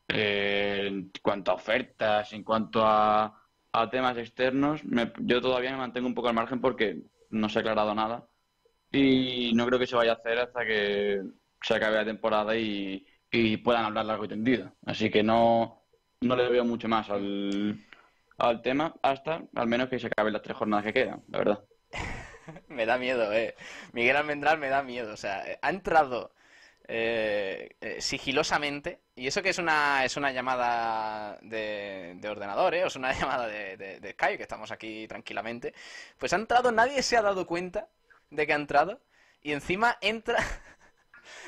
Eh, 0.09 0.85
en 0.87 1.11
cuanto 1.23 1.51
a 1.51 1.55
ofertas, 1.55 2.33
en 2.33 2.43
cuanto 2.43 2.81
a, 2.85 3.43
temas 3.91 4.17
externos, 4.17 4.83
me- 4.85 5.13
yo 5.19 5.41
todavía 5.41 5.71
me 5.71 5.77
mantengo 5.77 6.07
un 6.07 6.15
poco 6.15 6.29
al 6.29 6.35
margen 6.35 6.61
porque 6.61 7.03
no 7.31 7.49
se 7.49 7.59
ha 7.59 7.61
aclarado 7.61 7.93
nada 7.95 8.27
y 8.91 9.53
no 9.55 9.65
creo 9.67 9.79
que 9.79 9.87
se 9.87 9.95
vaya 9.97 10.13
a 10.13 10.15
hacer 10.15 10.39
hasta 10.39 10.65
que 10.65 11.21
se 11.61 11.75
acabe 11.75 11.97
la 11.97 12.05
temporada 12.05 12.55
y 12.57 13.05
puedan 13.63 13.85
hablar 13.85 14.05
largo 14.05 14.25
y 14.25 14.29
tendido. 14.29 14.73
Así 14.85 15.09
que 15.11 15.23
no, 15.23 15.76
no 16.21 16.35
le 16.35 16.49
veo 16.49 16.65
mucho 16.65 16.87
más 16.87 17.09
al, 17.09 17.79
al 18.37 18.61
tema 18.61 18.95
hasta 19.01 19.41
al 19.55 19.67
menos 19.67 19.89
que 19.89 19.99
se 19.99 20.07
acaben 20.07 20.33
las 20.33 20.41
tres 20.41 20.57
jornadas 20.57 20.85
que 20.85 20.93
quedan, 20.93 21.23
la 21.29 21.37
verdad. 21.37 21.63
Me 22.69 22.85
da 22.85 22.97
miedo, 22.97 23.31
eh. 23.33 23.55
Miguel 23.91 24.15
Almendral 24.15 24.57
me 24.57 24.69
da 24.69 24.81
miedo. 24.81 25.13
O 25.13 25.17
sea, 25.17 25.43
ha 25.61 25.69
entrado 25.69 26.31
eh, 26.87 27.75
eh, 27.81 27.99
sigilosamente, 27.99 29.01
y 29.15 29.27
eso 29.27 29.41
que 29.41 29.49
es 29.49 29.57
una, 29.57 30.05
es 30.05 30.15
una 30.15 30.31
llamada 30.31 31.37
de, 31.41 32.13
de 32.15 32.29
ordenador, 32.29 32.73
¿eh? 32.75 32.85
o 32.85 32.87
es 32.87 32.95
una 32.95 33.11
llamada 33.19 33.47
de, 33.47 33.75
de, 33.75 33.99
de 33.99 34.11
Skype, 34.13 34.37
que 34.37 34.43
estamos 34.43 34.71
aquí 34.71 35.07
tranquilamente, 35.09 35.73
pues 36.17 36.31
ha 36.31 36.37
entrado, 36.37 36.71
nadie 36.71 37.03
se 37.03 37.17
ha 37.17 37.21
dado 37.21 37.45
cuenta 37.45 37.89
de 38.29 38.47
que 38.47 38.53
ha 38.53 38.55
entrado, 38.57 39.01
y 39.41 39.51
encima 39.51 39.97
entra 39.99 40.37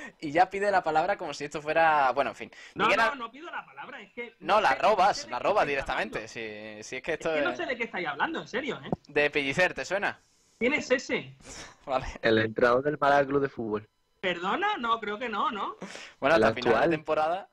y 0.20 0.32
ya 0.32 0.50
pide 0.50 0.72
la 0.72 0.84
palabra 0.84 1.18
como 1.18 1.34
si 1.34 1.46
esto 1.46 1.62
fuera. 1.62 2.12
Bueno, 2.12 2.32
en 2.32 2.36
fin. 2.36 2.52
No, 2.76 2.86
Miguel 2.86 3.00
no, 3.06 3.16
no 3.16 3.32
pido 3.32 3.50
la 3.52 3.66
palabra, 3.66 4.02
es 4.02 4.12
que. 4.14 4.36
No, 4.40 4.60
la 4.62 4.70
sé- 4.70 4.76
robas, 4.80 5.28
la 5.30 5.40
robas 5.40 5.68
directamente. 5.68 6.28
Si, 6.28 6.84
si 6.84 6.98
es 6.98 7.02
que 7.04 7.14
esto 7.14 7.34
Es 7.34 7.42
que 7.42 7.50
no 7.50 7.56
sé 7.56 7.66
de 7.66 7.78
qué 7.78 7.84
estáis 7.84 8.08
hablando, 8.08 8.42
en 8.42 8.48
serio, 8.48 8.80
¿eh? 8.84 8.90
De 9.08 9.30
Pellicer, 9.30 9.74
¿te 9.74 9.86
suena? 9.86 10.20
¿Quién 10.60 10.74
es 10.74 10.90
ese? 10.92 11.34
Vale. 11.86 12.06
El 12.22 12.38
entrenador 12.40 12.84
del 12.84 12.98
Málaga 13.00 13.26
Club 13.26 13.42
de 13.42 13.50
Fútbol. 13.50 13.88
¿Perdona? 14.22 14.78
No, 14.78 15.00
creo 15.00 15.18
que 15.18 15.30
no, 15.30 15.50
¿no? 15.52 15.76
Bueno, 16.20 16.36
hasta 16.36 16.54
final 16.54 16.82
de 16.90 16.98
temporada. 16.98 17.50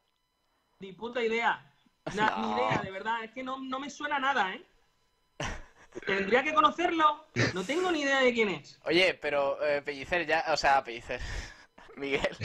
Ni 0.81 0.93
puta 0.93 1.23
idea. 1.23 1.65
Na- 2.17 2.35
Ni 2.37 2.43
No. 2.49 2.57
idea, 2.57 2.83
de 2.83 2.91
verdad. 2.91 3.25
Es 3.25 3.31
que 3.33 3.43
no, 3.43 3.59
no 3.61 3.79
me 3.79 3.89
suena 3.89 4.19
nada, 4.19 4.53
¿eh? 4.55 4.63
Tendría 6.05 6.43
que 6.43 6.53
conocerlo. 6.53 7.25
No 7.55 7.63
tengo 7.65 7.91
ni 7.91 8.03
idea 8.03 8.21
de 8.21 8.35
quién 8.35 8.49
es. 8.51 8.79
Oye, 8.85 9.15
pero 9.15 9.63
eh, 9.65 9.81
Pellicer 9.83 10.27
ya. 10.27 10.45
O 10.49 10.57
sea, 10.57 10.83
Pellicer. 10.85 11.21
Miguel. 11.97 12.37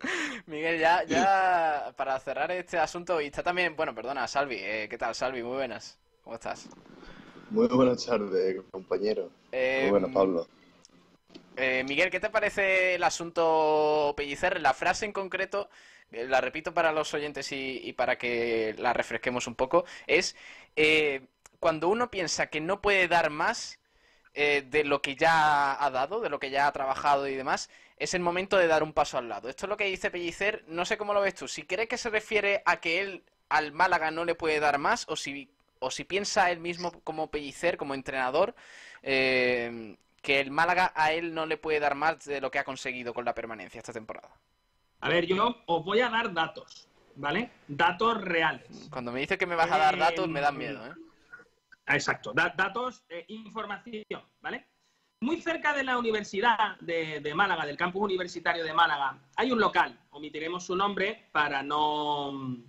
Miguel, 0.46 0.78
ya, 0.78 1.04
ya 1.04 1.92
para 1.96 2.18
cerrar 2.20 2.50
este 2.52 2.78
asunto, 2.78 3.20
y 3.20 3.26
está 3.26 3.42
también, 3.42 3.76
bueno, 3.76 3.94
perdona, 3.94 4.26
Salvi, 4.26 4.56
eh, 4.58 4.88
¿qué 4.90 4.98
tal, 4.98 5.14
Salvi? 5.14 5.42
Muy 5.42 5.56
buenas, 5.56 5.98
¿cómo 6.22 6.36
estás? 6.36 6.68
Muy 7.50 7.68
buenas 7.68 8.04
tardes, 8.04 8.62
compañero. 8.70 9.30
Eh, 9.52 9.80
Muy 9.82 9.90
buenas, 9.90 10.10
Pablo. 10.10 10.46
Eh, 11.56 11.84
Miguel, 11.86 12.10
¿qué 12.10 12.18
te 12.20 12.30
parece 12.30 12.94
el 12.94 13.04
asunto 13.04 14.14
Pellicer? 14.16 14.60
La 14.60 14.74
frase 14.74 15.04
en 15.04 15.12
concreto, 15.12 15.68
eh, 16.10 16.26
la 16.26 16.40
repito 16.40 16.74
para 16.74 16.92
los 16.92 17.12
oyentes 17.14 17.52
y, 17.52 17.80
y 17.82 17.92
para 17.92 18.16
que 18.18 18.74
la 18.78 18.92
refresquemos 18.92 19.46
un 19.46 19.54
poco, 19.54 19.84
es 20.06 20.34
eh, 20.76 21.26
cuando 21.60 21.88
uno 21.88 22.10
piensa 22.10 22.48
que 22.48 22.60
no 22.60 22.80
puede 22.80 23.06
dar 23.06 23.30
más 23.30 23.78
eh, 24.34 24.64
de 24.66 24.84
lo 24.84 25.02
que 25.02 25.14
ya 25.14 25.82
ha 25.84 25.90
dado, 25.90 26.20
de 26.20 26.30
lo 26.30 26.38
que 26.38 26.50
ya 26.50 26.66
ha 26.66 26.72
trabajado 26.72 27.28
y 27.28 27.34
demás, 27.34 27.68
es 28.02 28.14
el 28.14 28.20
momento 28.20 28.56
de 28.58 28.66
dar 28.66 28.82
un 28.82 28.92
paso 28.92 29.18
al 29.18 29.28
lado. 29.28 29.48
Esto 29.48 29.66
es 29.66 29.70
lo 29.70 29.76
que 29.76 29.84
dice 29.84 30.10
Pellicer, 30.10 30.64
no 30.66 30.84
sé 30.84 30.96
cómo 30.98 31.14
lo 31.14 31.20
ves 31.20 31.34
tú, 31.34 31.48
si 31.48 31.62
crees 31.62 31.88
que 31.88 31.98
se 31.98 32.10
refiere 32.10 32.62
a 32.66 32.80
que 32.80 33.00
él 33.00 33.22
al 33.48 33.72
Málaga 33.72 34.10
no 34.10 34.24
le 34.24 34.34
puede 34.34 34.60
dar 34.60 34.78
más 34.78 35.06
o 35.08 35.16
si, 35.16 35.48
o 35.78 35.90
si 35.90 36.04
piensa 36.04 36.50
él 36.50 36.58
mismo 36.58 36.92
como 37.04 37.30
Pellicer, 37.30 37.76
como 37.76 37.94
entrenador, 37.94 38.54
eh, 39.02 39.96
que 40.22 40.40
el 40.40 40.50
Málaga 40.50 40.92
a 40.94 41.12
él 41.12 41.34
no 41.34 41.46
le 41.46 41.56
puede 41.56 41.80
dar 41.80 41.94
más 41.94 42.24
de 42.24 42.40
lo 42.40 42.50
que 42.50 42.58
ha 42.58 42.64
conseguido 42.64 43.12
con 43.14 43.24
la 43.24 43.34
permanencia 43.34 43.78
esta 43.78 43.92
temporada. 43.92 44.30
A 45.00 45.08
ver, 45.08 45.26
yo 45.26 45.56
os 45.66 45.84
voy 45.84 46.00
a 46.00 46.08
dar 46.08 46.32
datos, 46.32 46.88
¿vale? 47.16 47.50
Datos 47.68 48.20
reales. 48.22 48.88
Cuando 48.90 49.12
me 49.12 49.20
dices 49.20 49.36
que 49.38 49.46
me 49.46 49.56
vas 49.56 49.70
a 49.70 49.78
dar 49.78 49.94
Eh, 49.94 49.98
datos, 49.98 50.28
me 50.28 50.40
dan 50.40 50.56
miedo, 50.56 50.86
¿eh? 50.86 50.92
Exacto, 51.88 52.32
da- 52.32 52.54
datos, 52.56 53.02
eh, 53.08 53.24
información, 53.28 54.22
¿vale? 54.40 54.66
Muy 55.22 55.40
cerca 55.40 55.72
de 55.72 55.84
la 55.84 55.98
Universidad 55.98 56.76
de, 56.80 57.20
de 57.20 57.34
Málaga, 57.34 57.64
del 57.64 57.76
campus 57.76 58.02
universitario 58.02 58.64
de 58.64 58.74
Málaga, 58.74 59.18
hay 59.36 59.52
un 59.52 59.60
local, 59.60 59.96
omitiremos 60.10 60.66
su 60.66 60.74
nombre 60.74 61.28
para 61.30 61.62
no 61.62 62.32
mm, 62.32 62.64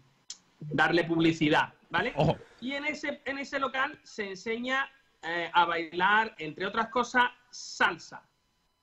darle 0.60 1.04
publicidad, 1.04 1.74
¿vale? 1.89 2.13
Ojo. 2.16 2.38
Y 2.62 2.74
en 2.74 2.86
ese, 2.86 3.24
en 3.26 3.39
ese 3.39 3.58
local 3.58 4.00
se 4.04 4.30
enseña 4.30 4.88
eh, 5.24 5.50
a 5.52 5.66
bailar, 5.66 6.36
entre 6.38 6.68
otras 6.68 6.89
cosas, 6.89 7.24
salsa. 7.50 8.24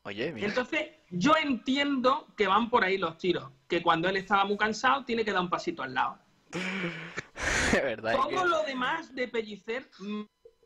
Oye, 0.03 0.33
mira. 0.33 0.49
Entonces, 0.49 0.89
yo 1.11 1.35
entiendo 1.41 2.27
que 2.37 2.49
van 2.49 2.71
por 2.71 2.83
ahí 2.83 2.99
los 2.99 3.19
tiros, 3.19 3.53
que 3.69 3.85
cuando 3.85 4.09
él 4.09 4.17
estaba 4.17 4.45
muy 4.47 4.57
cansado 4.57 5.05
tiene 5.05 5.25
que 5.25 5.31
dar 5.33 5.43
un 5.43 5.49
pasito 5.49 5.85
al 5.85 5.95
lado. 5.95 6.19
De 7.73 7.81
verdad. 7.81 8.15
es 8.15 8.19
Todo 8.19 8.29
que 8.31 8.49
lo 8.49 8.63
demás 8.65 9.15
de 9.15 9.29
Pellicer 9.29 9.89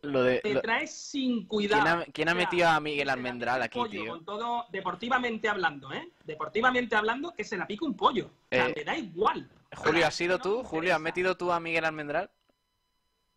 lo 0.05 0.23
de, 0.23 0.41
te 0.41 0.55
lo- 0.55 0.61
trae 0.63 0.87
sin 0.87 1.47
cuidado. 1.47 1.83
¿Quién 1.83 1.95
ha, 1.97 2.05
quién 2.13 2.29
ha 2.29 2.33
O 2.33 2.35
sea, 2.37 2.45
metido 2.45 2.69
a 2.69 2.81
Miguel 2.81 3.09
Almendral 3.11 3.63
aquí, 3.63 3.79
pollo, 3.79 3.91
tío? 4.03 4.11
Con 4.13 4.25
todo, 4.25 4.67
deportivamente 4.71 5.49
hablando, 5.49 5.93
¿eh? 5.93 6.09
Deportivamente 6.25 6.95
hablando, 6.97 7.33
que 7.35 7.45
se 7.45 7.57
la 7.57 7.67
pique 7.67 7.85
un 7.85 7.97
pollo. 7.97 8.27
O 8.27 8.55
sea, 8.55 8.69
Eh, 8.69 8.75
me 8.77 8.85
da 8.85 8.97
igual. 8.97 9.49
Julio, 9.77 10.07
¿has 10.07 10.15
sido 10.15 10.37
no 10.39 10.43
tú? 10.43 10.63
Julio. 10.65 10.95
¿has 10.95 11.01
metido 11.01 11.37
tú 11.37 11.51
a 11.51 11.59
Miguel 11.61 11.85
Almendral? 11.85 12.31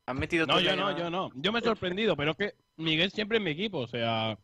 ¿Has 0.05 0.15
metido 0.15 0.45
tú 0.45 0.53
No, 0.53 0.57
a 0.59 0.61
yo 0.61 0.71
Miguel 0.71 0.79
no, 0.85 0.97
yo 0.97 1.09
no. 1.09 1.31
Yo 1.35 1.51
me 1.51 1.59
he 1.59 1.63
sorprendido, 1.63 2.15
pero 2.15 2.31
es 2.31 2.37
que 2.37 2.55
Miguel 2.77 3.11
siempre 3.11 3.37
en 3.39 3.43
mi 3.43 3.51
equipo, 3.51 3.79
o 3.79 3.87
sea. 3.87 4.37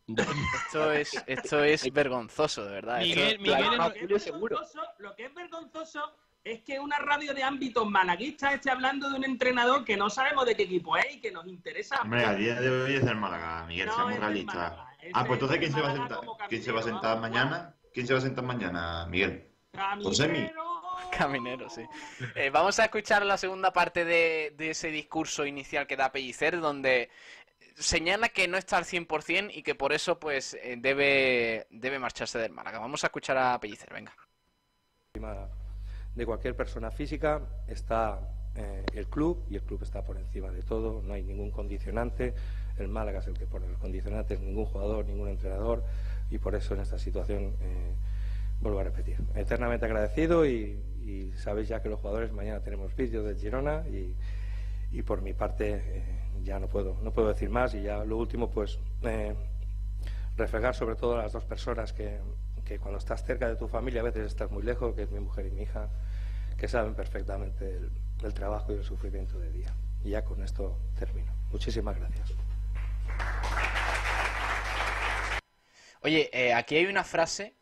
Esto 0.66 0.92
es, 0.92 1.24
esto 1.26 1.62
es 1.64 1.90
vergonzoso, 1.92 2.64
de 2.64 2.72
verdad. 2.72 3.00
Esto- 3.02 3.20
Miguel, 3.20 3.38
Miguel 3.38 3.62
es- 3.62 3.78
Lo 3.78 3.92
que, 3.92 4.14
es 4.16 4.24
vergonzoso, 4.40 4.80
lo 4.98 5.14
que 5.16 5.24
es 5.24 5.34
vergonzoso 5.34 6.12
es 6.44 6.60
que 6.62 6.78
una 6.78 6.98
radio 6.98 7.32
de 7.32 7.42
ámbito 7.42 7.86
malaguista 7.86 8.52
esté 8.52 8.70
hablando 8.70 9.08
de 9.08 9.16
un 9.16 9.24
entrenador 9.24 9.82
que 9.82 9.96
no 9.96 10.10
sabemos 10.10 10.44
de 10.44 10.54
qué 10.54 10.64
equipo 10.64 10.96
es 10.96 11.14
y 11.14 11.20
que 11.20 11.32
nos 11.32 11.46
interesa. 11.46 12.02
Hombre, 12.02 12.24
a 12.24 12.34
día 12.34 12.60
de 12.60 12.70
hoy 12.70 12.94
es 12.96 13.04
el 13.04 13.16
Málaga, 13.16 13.64
Miguel, 13.66 13.86
No, 13.86 13.94
seamos 13.94 14.12
es 14.12 14.20
del 14.20 14.48
Ah, 15.12 15.24
pues 15.26 15.40
entonces, 15.40 15.56
es 15.56 15.58
¿quién 15.60 15.72
se 15.72 15.80
va 15.80 15.88
a 15.88 15.96
sentar? 15.96 16.20
¿Quién 16.48 16.62
se 16.62 16.72
va 16.72 16.80
a 16.80 16.82
sentar 16.82 17.20
mañana? 17.20 17.74
¿Quién 17.92 18.06
se 18.06 18.12
va 18.12 18.18
a 18.18 18.22
sentar 18.22 18.44
mañana, 18.44 19.06
Miguel? 19.06 19.48
Josemi. 20.02 20.34
Caminero. 20.38 20.64
Caminero, 21.16 21.70
sí. 21.70 21.82
Eh, 22.34 22.50
vamos 22.50 22.78
a 22.78 22.84
escuchar 22.84 23.24
la 23.24 23.36
segunda 23.36 23.72
parte 23.72 24.04
de, 24.04 24.54
de 24.56 24.70
ese 24.70 24.88
discurso 24.88 25.46
inicial 25.46 25.86
que 25.86 25.96
da 25.96 26.12
Pellicer, 26.12 26.60
donde 26.60 27.10
señala 27.74 28.28
que 28.28 28.48
no 28.48 28.56
está 28.56 28.76
al 28.76 28.84
100% 28.84 29.50
y 29.52 29.62
que 29.62 29.74
por 29.74 29.92
eso 29.92 30.18
pues 30.18 30.54
eh, 30.54 30.76
debe, 30.78 31.66
debe 31.70 31.98
marcharse 31.98 32.38
del 32.38 32.52
Málaga. 32.52 32.78
Vamos 32.78 33.02
a 33.04 33.08
escuchar 33.08 33.36
a 33.38 33.58
Pellicer, 33.58 33.92
venga. 33.92 34.14
De 36.14 36.26
cualquier 36.26 36.54
persona 36.54 36.90
física 36.90 37.40
está 37.66 38.20
eh, 38.56 38.84
el 38.92 39.08
club 39.08 39.44
y 39.50 39.56
el 39.56 39.62
club 39.62 39.82
está 39.82 40.02
por 40.02 40.16
encima 40.16 40.50
de 40.50 40.62
todo, 40.62 41.02
no 41.02 41.14
hay 41.14 41.24
ningún 41.24 41.50
condicionante, 41.50 42.34
el 42.78 42.86
Málaga 42.86 43.18
es 43.18 43.26
el 43.26 43.34
que 43.34 43.46
pone 43.46 43.68
los 43.68 43.78
condicionantes, 43.78 44.40
ningún 44.40 44.66
jugador, 44.66 45.06
ningún 45.06 45.28
entrenador 45.28 45.82
y 46.30 46.38
por 46.38 46.54
eso 46.54 46.74
en 46.74 46.80
esta 46.80 46.98
situación 46.98 47.56
eh, 47.60 47.94
vuelvo 48.60 48.78
a 48.78 48.84
repetir, 48.84 49.18
eternamente 49.34 49.86
agradecido 49.86 50.46
y, 50.46 50.80
sabéis 51.36 51.68
ya 51.68 51.82
que 51.82 51.90
los 51.90 52.00
jugadores 52.00 52.32
mañana 52.32 52.60
tenemos 52.60 52.96
vídeo 52.96 53.22
del 53.22 53.36
Girona 53.36 53.84
y, 53.88 54.14
por 55.02 55.20
mi 55.20 55.32
parte 55.32 55.82
eh, 55.84 56.02
ya 56.44 56.60
no 56.60 56.68
puedo, 56.68 56.96
no 57.02 57.12
puedo 57.12 57.28
decir 57.28 57.50
más 57.50 57.74
y 57.74 57.82
ya 57.82 58.04
lo 58.04 58.16
último 58.16 58.48
pues 58.48 58.78
reflejar 60.36 60.74
sobre 60.74 60.94
todo 60.94 61.18
a 61.18 61.22
las 61.22 61.32
dos 61.32 61.44
personas 61.44 61.92
que, 61.92 62.20
que 62.64 62.78
cuando 62.78 62.98
estás 62.98 63.24
cerca 63.24 63.48
de 63.48 63.56
tu 63.56 63.66
familia 63.68 64.00
a 64.00 64.04
veces 64.04 64.26
estás 64.26 64.50
muy 64.50 64.62
lejos, 64.62 64.94
que 64.94 65.02
es 65.02 65.10
mi 65.10 65.20
mujer 65.20 65.46
y 65.46 65.50
mi 65.50 65.62
hija, 65.62 65.88
que 66.56 66.68
saben 66.68 66.94
perfectamente 66.94 67.78
el, 68.22 68.34
trabajo 68.34 68.72
y 68.72 68.76
el 68.76 68.84
sufrimiento 68.84 69.38
de 69.38 69.50
día. 69.52 69.74
Y 70.02 70.10
ya 70.10 70.24
con 70.24 70.42
esto 70.42 70.78
termino. 70.98 71.32
Muchísimas 71.50 71.96
gracias. 71.98 72.32
Oye, 76.00 76.30
eh, 76.32 76.54
aquí 76.54 76.76
hay 76.76 76.86
una 76.86 77.04
frase 77.04 77.54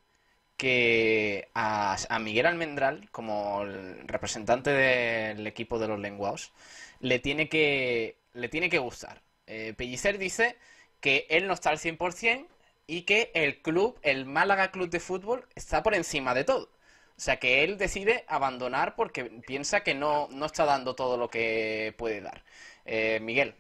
que 0.57 1.49
a, 1.55 1.97
Miguel 2.21 2.47
Almendral, 2.47 3.09
como 3.11 3.65
representante 4.07 4.71
del 4.71 5.45
equipo 5.47 5.81
de 5.81 5.89
los 5.89 5.99
lenguaos, 5.99 6.53
le 7.01 7.19
tiene 7.19 7.49
que, 7.49 8.17
le 8.35 8.49
tiene 8.49 8.71
que 8.71 8.79
gustar. 8.79 9.23
Eh, 9.47 9.75
Pellicer 9.77 10.19
dice 10.19 10.57
que 11.01 11.27
él 11.31 11.49
no 11.49 11.55
está 11.55 11.71
al 11.71 11.79
100% 11.79 12.47
y 12.87 13.03
que 13.03 13.33
el 13.35 13.61
club, 13.61 13.99
el 14.03 14.25
Málaga 14.25 14.71
Club 14.71 14.89
de 14.89 15.01
Fútbol, 15.01 15.49
está 15.57 15.83
por 15.83 15.95
encima 15.95 16.35
de 16.35 16.45
todo. 16.45 16.69
O 17.17 17.21
sea, 17.21 17.39
que 17.39 17.63
él 17.63 17.79
decide 17.79 18.25
abandonar 18.29 18.97
porque 18.97 19.25
piensa 19.47 19.83
que 19.83 19.95
no, 19.95 20.29
no 20.31 20.47
está 20.47 20.65
dando 20.65 20.95
todo 20.95 21.17
lo 21.17 21.29
que 21.29 21.95
puede 21.97 22.21
dar. 22.21 22.45
Eh, 22.85 23.21
Miguel. 23.21 23.55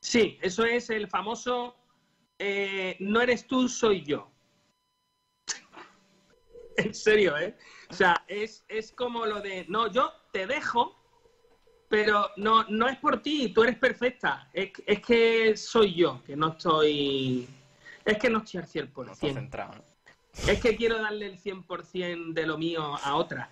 Sí, 0.00 0.38
eso 0.42 0.64
es 0.64 0.90
el 0.90 1.08
famoso 1.08 1.76
eh, 2.44 2.96
no 2.98 3.20
eres 3.20 3.46
tú, 3.46 3.68
soy 3.68 4.02
yo. 4.02 4.28
en 6.76 6.92
serio, 6.92 7.38
¿eh? 7.38 7.56
O 7.88 7.94
sea, 7.94 8.24
es, 8.26 8.64
es 8.66 8.90
como 8.90 9.24
lo 9.26 9.40
de, 9.40 9.64
no, 9.68 9.92
yo 9.92 10.12
te 10.32 10.48
dejo, 10.48 10.96
pero 11.88 12.30
no, 12.36 12.64
no 12.64 12.88
es 12.88 12.98
por 12.98 13.22
ti, 13.22 13.52
tú 13.54 13.62
eres 13.62 13.78
perfecta. 13.78 14.50
Es, 14.52 14.72
es 14.84 15.00
que 15.02 15.56
soy 15.56 15.94
yo, 15.94 16.20
que 16.24 16.34
no 16.34 16.48
estoy... 16.48 17.46
Es 18.04 18.18
que 18.18 18.28
no 18.28 18.38
estoy 18.38 18.58
al 18.58 18.66
100%. 18.66 19.06
No 19.06 19.14
centrado, 19.14 19.76
¿no? 19.76 19.91
Es 20.48 20.60
que 20.60 20.76
quiero 20.76 21.00
darle 21.00 21.26
el 21.26 21.38
100% 21.38 22.32
de 22.32 22.46
lo 22.46 22.58
mío 22.58 22.96
a 23.02 23.14
otra. 23.16 23.50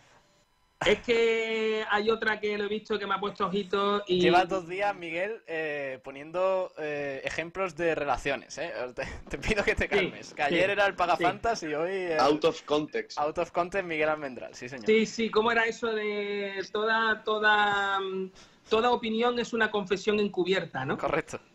Es 0.87 1.01
que 1.01 1.85
hay 1.91 2.09
otra 2.09 2.41
que 2.41 2.57
lo 2.57 2.65
he 2.65 2.69
visto 2.69 2.99
que 2.99 3.07
me 3.07 3.15
ha 3.15 3.21
puesto 3.21 3.47
ojitos 3.47 4.03
y... 4.07 4.19
Llevas 4.19 4.49
dos 4.49 4.67
días, 4.67 4.97
Miguel, 4.97 5.43
eh, 5.47 6.01
poniendo 6.03 6.73
eh, 6.79 7.21
ejemplos 7.23 7.77
de 7.77 7.95
relaciones, 7.95 8.57
¿eh? 8.57 8.73
Te, 8.97 9.07
te 9.29 9.37
pido 9.37 9.63
que 9.63 9.75
te 9.75 9.89
calmes. 9.89 10.33
que 10.33 10.43
ayer 10.43 10.65
sí, 10.65 10.71
era 10.71 10.87
el 10.87 10.95
Pagafantas 10.95 11.61
sí. 11.61 11.67
y 11.67 11.75
hoy... 11.75 11.91
el- 11.93 12.19
Out 12.21 12.47
of 12.47 12.63
context. 12.63 13.19
Out 13.19 13.37
of 13.37 13.51
context 13.51 13.87
Miguel 13.87 14.09
Almendral, 14.09 14.55
sí 14.55 14.71
señor. 14.71 14.87
Sí, 14.87 15.05
sí, 15.05 15.31
¿cómo 15.31 15.53
era 15.53 15.67
eso 15.67 15.89
de 15.89 16.67
toda, 16.73 17.23
toda, 17.25 18.01
mm, 18.01 18.31
toda 18.71 18.91
opinión 18.91 19.39
es 19.39 19.53
una 19.53 19.71
confesión 19.71 20.19
encubierta, 20.19 20.87
¿no? 20.87 20.97
Correcto. 20.97 21.41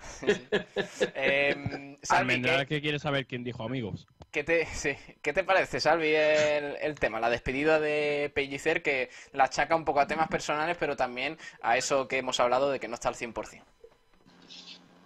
Salvi, 0.20 1.96
Almendral 2.08 2.66
¿qué, 2.66 2.74
que 2.74 2.80
quiere 2.82 2.98
saber 2.98 3.26
quién 3.26 3.44
dijo 3.44 3.62
amigos. 3.62 4.08
¿Qué 4.34 4.42
te, 4.42 4.66
sí, 4.74 4.96
¿Qué 5.22 5.32
te 5.32 5.44
parece, 5.44 5.78
Salvi, 5.78 6.12
el, 6.12 6.98
tema? 6.98 7.20
La 7.20 7.30
despedida 7.30 7.78
de 7.78 8.32
Pellicer 8.34 8.82
que 8.82 9.08
la 9.32 9.44
achaca 9.44 9.76
un 9.76 9.84
poco 9.84 10.00
a 10.00 10.08
temas 10.08 10.26
personales, 10.26 10.76
pero 10.76 10.96
también 10.96 11.38
a 11.62 11.76
eso 11.76 12.08
que 12.08 12.18
hemos 12.18 12.40
hablado 12.40 12.68
de 12.72 12.80
que 12.80 12.88
no 12.88 12.94
está 12.94 13.08
al 13.08 13.14
100%. 13.14 13.62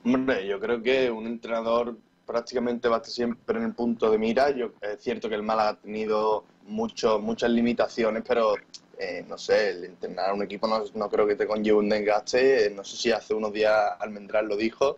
Hombre, 0.07 0.47
yo 0.47 0.59
creo 0.59 0.83
que 0.83 1.11
un 1.11 1.27
entrenador 1.27 1.99
prácticamente 2.25 2.89
va 2.89 2.97
a 2.97 2.99
estar 3.01 3.13
siempre 3.13 3.59
en 3.59 3.65
el 3.65 3.75
punto 3.75 4.11
de 4.11 4.17
mira. 4.17 4.51
Yo, 4.51 4.71
es 4.81 5.03
cierto 5.03 5.29
que 5.29 5.35
el 5.35 5.43
Málaga 5.43 5.69
ha 5.71 5.77
tenido 5.77 6.45
mucho, 6.63 7.19
muchas 7.19 7.51
limitaciones, 7.51 8.23
pero 8.27 8.55
eh, 8.99 9.27
no 9.29 9.37
sé, 9.37 9.71
el 9.71 9.85
entrenar 9.85 10.31
a 10.31 10.35
un 10.35 10.43
equipo 10.43 10.67
no, 10.67 10.83
no 10.95 11.11
creo 11.11 11.27
que 11.27 11.35
te 11.35 11.47
conlleve 11.47 11.77
un 11.77 11.91
desgaste. 11.91 12.71
No 12.75 12.83
sé 12.83 12.97
si 12.97 13.13
hace 13.13 13.35
unos 13.35 13.53
días 13.53 13.75
Almendral 14.01 14.49
lo 14.49 14.57
dijo, 14.57 14.97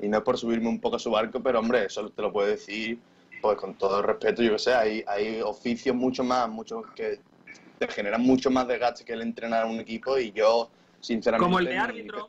y 0.00 0.08
no 0.08 0.18
es 0.18 0.24
por 0.24 0.36
subirme 0.36 0.68
un 0.68 0.80
poco 0.80 0.96
a 0.96 0.98
su 0.98 1.12
barco, 1.12 1.40
pero 1.40 1.60
hombre, 1.60 1.84
eso 1.84 2.10
te 2.10 2.22
lo 2.22 2.32
puedo 2.32 2.48
decir 2.48 2.98
pues 3.40 3.56
con 3.56 3.74
todo 3.76 3.98
el 3.98 4.04
respeto, 4.04 4.42
yo 4.42 4.52
que 4.52 4.58
sé, 4.58 4.74
hay, 4.74 5.04
hay 5.06 5.40
oficios 5.40 5.94
mucho 5.94 6.24
más, 6.24 6.48
muchos 6.48 6.84
que 6.94 7.20
te 7.78 7.88
generan 7.88 8.22
mucho 8.22 8.50
más 8.50 8.66
desgaste 8.66 9.04
que 9.04 9.12
el 9.12 9.22
entrenar 9.22 9.64
a 9.64 9.66
un 9.66 9.80
equipo 9.80 10.18
y 10.18 10.32
yo, 10.32 10.70
sinceramente... 11.00 11.44
Como 11.44 11.58
el 11.58 11.66
de 11.66 11.78
árbitro. 11.78 12.28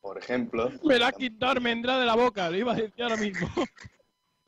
Por 0.00 0.16
ejemplo. 0.16 0.70
Me 0.82 0.98
la 0.98 1.08
ha 1.08 1.12
quitado 1.12 1.60
me 1.60 1.72
entra 1.72 1.98
de 1.98 2.06
la 2.06 2.14
boca, 2.14 2.48
lo 2.48 2.56
iba 2.56 2.72
a 2.72 2.76
decir 2.76 3.02
ahora 3.02 3.16
mismo. 3.16 3.48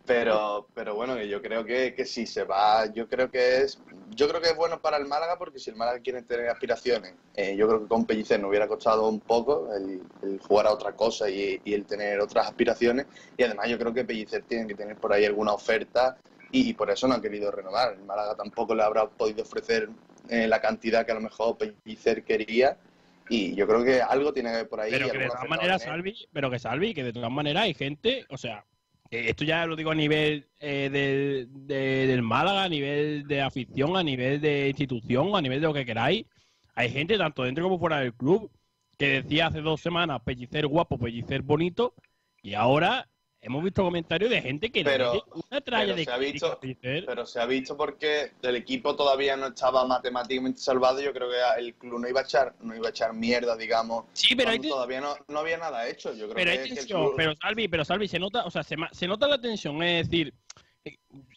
Pero, 0.04 0.68
pero 0.74 0.96
bueno, 0.96 1.20
yo 1.22 1.40
creo 1.40 1.64
que, 1.64 1.94
que 1.94 2.04
si 2.04 2.26
se 2.26 2.42
va, 2.42 2.92
yo 2.92 3.08
creo 3.08 3.30
que 3.30 3.58
es, 3.58 3.80
yo 4.10 4.28
creo 4.28 4.40
que 4.40 4.48
es 4.48 4.56
bueno 4.56 4.80
para 4.80 4.96
el 4.96 5.06
Málaga 5.06 5.38
porque 5.38 5.60
si 5.60 5.70
el 5.70 5.76
Málaga 5.76 6.00
quiere 6.00 6.22
tener 6.22 6.48
aspiraciones, 6.48 7.14
eh, 7.34 7.54
yo 7.56 7.68
creo 7.68 7.82
que 7.82 7.88
con 7.88 8.04
Pellicer 8.04 8.40
nos 8.40 8.50
hubiera 8.50 8.66
costado 8.66 9.08
un 9.08 9.20
poco 9.20 9.72
el, 9.72 10.02
el 10.22 10.40
jugar 10.40 10.66
a 10.66 10.72
otra 10.72 10.92
cosa 10.92 11.30
y, 11.30 11.60
y 11.64 11.74
el 11.74 11.86
tener 11.86 12.20
otras 12.20 12.48
aspiraciones 12.48 13.06
y 13.36 13.44
además 13.44 13.68
yo 13.68 13.78
creo 13.78 13.94
que 13.94 14.04
Pellicer 14.04 14.42
tiene 14.42 14.66
que 14.66 14.74
tener 14.74 14.96
por 14.96 15.12
ahí 15.12 15.24
alguna 15.24 15.52
oferta 15.52 16.18
y, 16.50 16.74
por 16.74 16.90
eso 16.90 17.08
no 17.08 17.14
ha 17.14 17.22
querido 17.22 17.50
renovar. 17.50 17.94
El 17.94 18.04
Málaga 18.04 18.36
tampoco 18.36 18.74
le 18.74 18.82
habrá 18.82 19.08
podido 19.08 19.42
ofrecer 19.42 19.88
eh, 20.28 20.46
la 20.46 20.60
cantidad 20.60 21.06
que 21.06 21.12
a 21.12 21.14
lo 21.14 21.22
mejor 21.22 21.56
Pellicer 21.56 22.24
quería 22.24 22.76
y 23.28 23.54
yo 23.54 23.66
creo 23.66 23.82
que 23.82 24.02
algo 24.02 24.32
tiene 24.34 24.50
que 24.50 24.56
haber 24.56 24.68
por 24.68 24.80
ahí. 24.80 24.90
Pero 24.90 25.10
que 25.10 25.18
de 25.18 25.28
todas 25.28 25.48
maneras. 25.48 25.82
Salvi, 25.82 26.28
pero 26.32 26.50
que 26.50 26.58
Salvi, 26.58 26.92
que 26.92 27.04
de 27.04 27.12
todas 27.12 27.30
maneras 27.30 27.62
hay 27.62 27.74
gente, 27.74 28.26
o 28.28 28.36
sea, 28.36 28.66
esto 29.12 29.44
ya 29.44 29.66
lo 29.66 29.76
digo 29.76 29.90
a 29.90 29.94
nivel 29.94 30.48
eh, 30.60 30.88
del, 30.90 31.48
de- 31.66 32.06
del 32.06 32.22
Málaga, 32.22 32.64
a 32.64 32.68
nivel 32.68 33.26
de 33.26 33.42
afición, 33.42 33.96
a 33.96 34.02
nivel 34.02 34.40
de 34.40 34.68
institución, 34.68 35.34
a 35.36 35.40
nivel 35.42 35.60
de 35.60 35.66
lo 35.66 35.74
que 35.74 35.84
queráis. 35.86 36.26
Hay 36.74 36.90
gente, 36.90 37.18
tanto 37.18 37.42
dentro 37.44 37.64
como 37.64 37.78
fuera 37.78 37.98
del 38.00 38.14
club, 38.14 38.50
que 38.98 39.08
decía 39.08 39.48
hace 39.48 39.60
dos 39.60 39.80
semanas 39.80 40.22
pellicer 40.24 40.66
guapo, 40.66 40.98
pellicer 40.98 41.42
bonito, 41.42 41.94
y 42.42 42.54
ahora 42.54 43.08
hemos 43.42 43.62
visto 43.64 43.82
comentarios 43.82 44.30
de 44.30 44.40
gente 44.40 44.70
que 44.70 44.84
Pero- 44.84 45.24
una 45.50 45.60
tralla 45.60 45.84
pero 45.94 45.96
de 45.96 46.04
se 46.04 46.10
ha 46.12 46.16
visto-. 46.16 46.60
Pero 46.80 47.26
se 47.26 47.40
ha 47.40 47.46
visto 47.46 47.76
porque 47.76 48.32
el 48.40 48.56
equipo 48.56 48.94
todavía 48.96 49.36
no 49.36 49.48
estaba 49.48 49.84
matemáticamente 49.84 50.60
salvado. 50.60 51.00
Yo 51.02 51.12
creo 51.12 51.28
que 51.28 51.36
el 51.60 51.74
club 51.74 52.00
no 52.00 52.08
iba 52.08 52.20
a 52.20 52.24
echar, 52.24 52.54
no 52.60 52.74
iba 52.74 52.86
a 52.86 52.90
echar 52.90 53.12
mierda, 53.12 53.56
digamos. 53.56 54.04
Sí, 54.12 54.34
pero 54.36 54.50
hay 54.50 54.60
todavía 54.60 55.00
no, 55.00 55.14
no 55.28 55.40
había 55.40 55.58
nada 55.58 55.88
hecho. 55.88 56.10
Yo 56.14 56.28
creo 56.30 56.34
pero 56.34 56.44
que, 56.46 56.50
hay 56.52 56.58
que 56.58 56.70
el 56.70 56.74
tensión, 56.76 57.00
club- 57.02 57.14
pero 57.16 57.34
Salvi, 57.36 57.68
pero 57.68 57.84
Salvi, 57.84 58.08
se 58.08 58.18
nota, 58.18 58.44
o 58.46 58.50
sea, 58.50 58.62
se, 58.62 59.06
nota 59.08 59.26
la 59.26 59.40
tensión, 59.40 59.82
es 59.82 60.08
decir, 60.08 60.32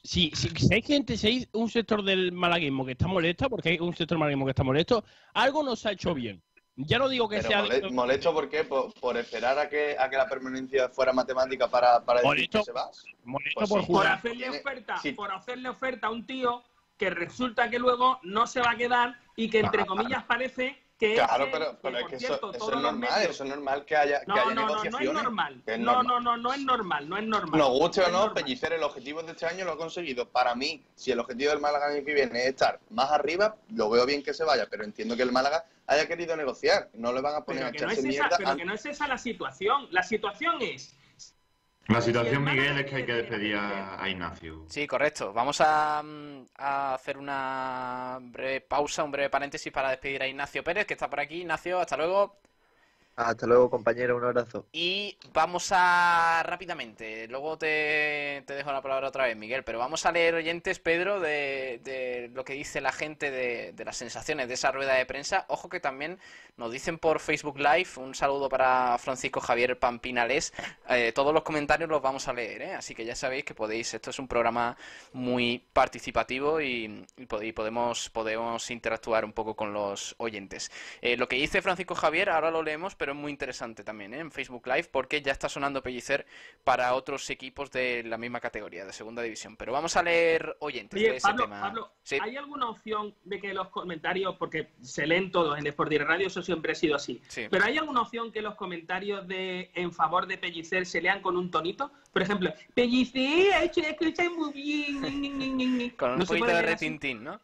si, 0.03 0.31
si, 0.31 0.49
si 0.49 0.73
hay 0.73 0.81
gente, 0.83 1.17
si 1.17 1.27
hay 1.27 1.47
un 1.53 1.69
sector 1.69 2.03
del 2.03 2.31
malaguismo 2.31 2.85
que 2.85 2.91
está 2.93 3.07
molesta, 3.07 3.49
porque 3.49 3.69
hay 3.69 3.79
un 3.79 3.95
sector 3.95 4.17
malaguismo 4.17 4.45
que 4.45 4.51
está 4.51 4.63
molesto, 4.63 5.03
algo 5.33 5.63
no 5.63 5.75
se 5.75 5.89
ha 5.89 5.91
hecho 5.91 6.13
bien. 6.13 6.41
Ya 6.77 6.99
no 6.99 7.07
digo 7.07 7.29
que 7.29 7.37
pero 7.37 7.47
sea 7.47 7.61
mole- 7.63 7.89
molesto 7.91 8.33
¿por 8.33 8.49
qué? 8.49 8.63
Por, 8.65 8.93
por 8.95 9.15
esperar 9.17 9.57
a 9.57 9.69
que, 9.69 9.95
a 9.97 10.09
que 10.09 10.17
la 10.17 10.27
permanencia 10.27 10.89
fuera 10.89 11.13
matemática 11.13 11.69
para, 11.69 12.03
para 12.03 12.19
decir 12.21 12.49
Molesto- 12.49 12.59
que 12.59 12.65
se 12.65 13.13
molesto 13.23 13.59
Pues 13.59 13.69
por 13.69 13.79
sí. 13.81 13.87
Por 13.87 13.95
jugar. 13.95 14.11
hacerle 14.13 14.37
Tiene- 14.43 14.59
oferta, 14.59 14.97
sí. 14.97 15.11
por 15.13 15.31
hacerle 15.31 15.69
oferta 15.69 16.07
a 16.07 16.11
un 16.11 16.25
tío 16.25 16.63
que 16.97 17.09
resulta 17.09 17.69
que 17.69 17.79
luego 17.79 18.19
no 18.23 18.45
se 18.47 18.59
va 18.61 18.71
a 18.71 18.75
quedar 18.75 19.15
y 19.35 19.49
que 19.49 19.59
entre 19.59 19.85
comillas 19.85 20.23
parece 20.25 20.81
que 20.97 21.13
Claro, 21.15 21.47
pero, 21.51 21.77
pero 21.81 21.99
es 21.99 22.05
que 22.07 22.19
cierto, 22.19 22.53
eso, 22.53 22.69
es 22.69 22.75
normal, 22.81 22.95
medios- 22.99 23.29
eso 23.31 23.43
es 23.43 23.49
normal 23.49 23.83
que 23.85 23.95
haya, 23.97 24.21
que 24.21 24.27
No, 24.27 24.35
haya 24.35 24.45
no, 24.45 24.49
no, 24.53 24.55
no 24.55 24.61
es 24.77 24.83
negociaciones. 24.83 25.23
normal. 25.23 25.61
que 25.65 25.73
es 25.73 25.79
No, 25.79 25.85
normal. 25.93 26.07
no, 26.07 26.19
no, 26.21 26.37
no 26.37 26.53
es 26.53 26.59
normal, 26.61 27.09
no 27.09 27.17
es 27.17 27.23
normal. 27.25 27.59
Nos 27.59 27.69
guste 27.69 28.01
No 28.09 28.23
o 28.23 28.27
no. 28.27 28.33
Pellicer 28.33 28.71
el 28.73 28.83
objetivo 28.83 29.21
de 29.21 29.31
este 29.33 29.45
año 29.45 29.65
lo 29.65 29.73
ha 29.73 29.77
conseguido. 29.77 30.29
Para 30.29 30.55
mí, 30.55 30.81
si 30.95 31.11
el 31.11 31.19
objetivo 31.19 31.49
del 31.51 31.59
Málaga 31.59 31.87
el 31.89 31.97
año 31.97 32.05
que 32.05 32.13
viene 32.13 32.39
es 32.43 32.47
estar 32.47 32.79
más 32.91 33.11
arriba, 33.11 33.55
lo 33.73 33.89
veo 33.89 34.05
bien 34.05 34.23
que 34.23 34.33
se 34.33 34.45
vaya, 34.45 34.67
pero 34.69 34.85
entiendo 34.85 35.17
que 35.17 35.23
el 35.23 35.33
Málaga 35.33 35.65
haya 35.87 36.07
querido 36.07 36.35
negociar. 36.37 36.89
No 36.93 37.11
le 37.11 37.19
van 37.19 37.35
a 37.35 37.41
poner 37.43 37.63
Pero 37.63 37.67
a 37.69 37.71
que, 37.73 37.79
no 37.79 37.91
echarse 37.91 38.07
es 38.07 38.15
esa, 38.15 38.21
mierda. 38.23 38.37
pero 38.37 38.55
que 38.55 38.65
no 38.65 38.73
es 38.73 38.85
esa 38.85 39.07
la 39.07 39.17
situación. 39.17 39.87
La 39.91 40.01
situación 40.03 40.55
es 40.61 40.95
La 41.87 42.01
situación, 42.01 42.43
Miguel, 42.43 42.79
es 42.79 42.85
que 42.87 42.95
hay 42.95 43.05
que 43.05 43.13
despedir 43.13 43.55
a 43.55 44.09
Ignacio. 44.09 44.65
Sí, 44.67 44.87
correcto. 44.87 45.31
Vamos 45.33 45.61
a, 45.61 46.01
mm, 46.03 46.45
a 46.57 46.95
hacer 46.95 47.17
una 47.17 48.17
breve 48.21 48.61
pausa, 48.61 49.03
un 49.03 49.11
breve 49.11 49.29
paréntesis 49.29 49.71
para 49.71 49.91
despedir 49.91 50.23
a 50.23 50.27
Ignacio 50.27 50.63
Pérez, 50.63 50.85
que 50.87 50.95
está 50.95 51.09
por 51.09 51.19
aquí. 51.19 51.41
Ignacio, 51.41 51.79
hasta 51.79 51.95
luego. 51.95 52.39
Hasta 53.17 53.47
luego, 53.47 53.69
compañero, 53.69 54.17
un 54.17 54.25
abrazo. 54.25 54.65
Y 54.73 55.17
vamos 55.31 55.69
a 55.71 56.43
rápidamente, 56.45 57.29
luego 57.29 57.57
te, 57.57 58.43
te 58.45 58.55
dejo 58.55 58.73
la 58.73 58.81
palabra 58.81 59.07
otra 59.07 59.25
vez, 59.25 59.37
Miguel, 59.37 59.63
pero 59.63 59.79
vamos 59.79 60.05
a 60.05 60.11
leer 60.11 60.35
oyentes, 60.35 60.79
Pedro, 60.79 61.21
de, 61.21 61.79
de 61.83 62.29
lo 62.33 62.43
que 62.43 62.53
dice 62.53 62.81
la 62.81 62.91
gente 62.91 63.31
de, 63.31 63.71
de 63.71 63.85
las 63.85 63.95
sensaciones 63.95 64.49
de 64.49 64.55
esa 64.55 64.73
rueda 64.73 64.95
de 64.95 65.05
prensa. 65.05 65.45
Ojo 65.47 65.69
que 65.69 65.79
también 65.79 66.19
nos 66.57 66.73
dicen 66.73 66.97
por 66.97 67.21
Facebook 67.21 67.57
Live, 67.57 67.87
un 67.97 68.15
saludo 68.15 68.49
para 68.49 68.97
Francisco 68.97 69.39
Javier 69.39 69.79
Pampinales. 69.79 70.53
Eh, 70.89 71.13
todos 71.13 71.33
los 71.33 71.43
comentarios 71.43 71.89
los 71.89 72.01
vamos 72.01 72.27
a 72.27 72.33
leer, 72.33 72.61
¿eh? 72.63 72.73
así 72.73 72.93
que 72.95 73.05
ya 73.05 73.15
sabéis 73.15 73.45
que 73.45 73.53
podéis, 73.55 73.93
esto 73.93 74.09
es 74.09 74.19
un 74.19 74.27
programa 74.27 74.75
muy 75.13 75.63
participativo 75.71 76.59
y, 76.59 77.05
y 77.15 77.25
pod- 77.27 77.45
y 77.47 77.53
podemos, 77.53 78.09
podemos 78.09 78.69
interactuar 78.71 79.23
un 79.23 79.31
poco 79.31 79.55
con 79.55 79.71
los 79.71 80.15
oyentes. 80.17 80.69
Eh, 81.01 81.15
lo 81.15 81.29
que 81.29 81.37
dice 81.37 81.61
Francisco 81.61 81.95
Javier, 81.95 82.29
ahora 82.29 82.51
lo 82.51 82.61
leemos, 82.61 82.93
pero 82.95 83.04
es 83.11 83.17
muy 83.17 83.31
interesante 83.31 83.83
también 83.83 84.13
¿eh? 84.13 84.19
en 84.19 84.31
Facebook 84.31 84.65
Live 84.67 84.89
porque 84.91 85.21
ya 85.21 85.31
está 85.31 85.49
sonando 85.49 85.81
Pellicer 85.83 86.25
para 86.63 86.93
otros 86.93 87.29
equipos 87.29 87.71
de 87.71 88.03
la 88.03 88.17
misma 88.17 88.39
categoría, 88.39 88.85
de 88.85 88.93
segunda 88.93 89.21
división. 89.21 89.55
Pero 89.57 89.73
vamos 89.73 89.95
a 89.95 90.03
leer 90.03 90.55
oyentes 90.59 90.99
de 91.01 91.15
ese 91.17 91.27
Pablo, 91.27 91.43
tema. 91.43 91.61
Pablo, 91.61 91.91
Sí. 92.03 92.17
¿hay 92.21 92.37
alguna 92.37 92.69
opción 92.69 93.15
de 93.23 93.39
que 93.39 93.53
los 93.53 93.69
comentarios, 93.69 94.35
porque 94.37 94.69
se 94.81 95.07
leen 95.07 95.31
todos 95.31 95.57
en 95.57 95.65
Sport 95.67 95.91
Radio, 95.99 96.27
eso 96.27 96.41
siempre 96.41 96.71
ha 96.73 96.75
sido 96.75 96.95
así, 96.95 97.21
Sí. 97.27 97.47
pero 97.49 97.65
¿hay 97.65 97.77
alguna 97.77 98.01
opción 98.01 98.31
que 98.31 98.41
los 98.41 98.55
comentarios 98.55 99.27
de 99.27 99.71
en 99.73 99.91
favor 99.91 100.27
de 100.27 100.37
Pellicer 100.37 100.85
se 100.85 101.01
lean 101.01 101.21
con 101.21 101.35
un 101.37 101.49
tonito? 101.51 101.91
Por 102.13 102.21
ejemplo, 102.21 102.53
Pellicer 102.73 103.53
ha 103.53 103.63
hecho 103.63 103.81
cosas 103.97 104.31
muy 104.31 104.51
bien. 104.53 105.91
Con 105.97 106.11
un 106.11 106.19
¿No 106.19 106.25
se 106.25 106.29
poquito 106.29 106.47
de 106.47 106.53
así? 106.53 106.65
retintín, 106.65 107.23
¿no? 107.23 107.39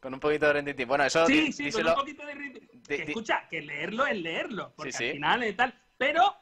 Con 0.00 0.14
un 0.14 0.20
poquito 0.20 0.46
de 0.46 0.52
retintín. 0.54 0.86
Bueno, 0.88 1.04
eso 1.04 1.26
Sí, 1.26 1.52
sí, 1.52 1.64
díselo- 1.64 1.94
con 1.94 2.08
un 2.08 2.14
poquito 2.14 2.26
de 2.26 2.34
que 2.96 3.02
escucha, 3.04 3.46
que 3.48 3.60
leerlo 3.62 4.06
es 4.06 4.16
leerlo, 4.16 4.72
porque 4.76 4.92
Sí, 4.92 4.98
sí. 4.98 5.04
al 5.06 5.12
final 5.12 5.42
es 5.42 5.56
tal, 5.56 5.74
pero 5.96 6.34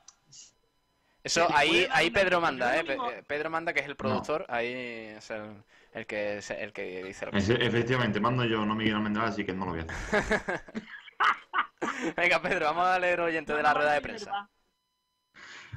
Eso 1.24 1.48
ahí, 1.54 1.86
ahí 1.90 2.10
Pedro 2.10 2.40
manda, 2.40 2.76
¿eh? 2.78 2.84
mismo- 2.84 3.10
Pedro 3.26 3.50
manda, 3.50 3.72
que 3.72 3.80
es 3.80 3.86
el 3.86 3.96
productor, 3.96 4.46
ahí 4.48 4.72
es 5.16 5.28
el, 5.30 5.62
el 5.92 6.06
que, 6.06 6.38
es 6.38 6.50
el 6.50 6.72
que 6.72 7.02
dice 7.04 7.26
lo 7.26 7.32
que 7.32 7.38
Es- 7.38 7.50
efectivamente, 7.50 8.20
mando 8.20 8.44
yo, 8.44 8.64
no 8.64 8.74
Miguel 8.74 8.94
Almendral, 8.96 9.26
así 9.28 9.44
que 9.44 9.52
no 9.52 9.66
lo 9.66 9.72
voy 9.72 9.80
a 9.80 9.82
hacer. 9.82 10.62
Venga, 12.16 12.40
Pedro, 12.40 12.66
vamos 12.66 12.86
a 12.86 12.98
leer 12.98 13.20
oyentes 13.20 13.56
de 13.56 13.62
la 13.62 13.74
rueda 13.74 13.92
de 13.92 14.00
prensa. 14.00 14.48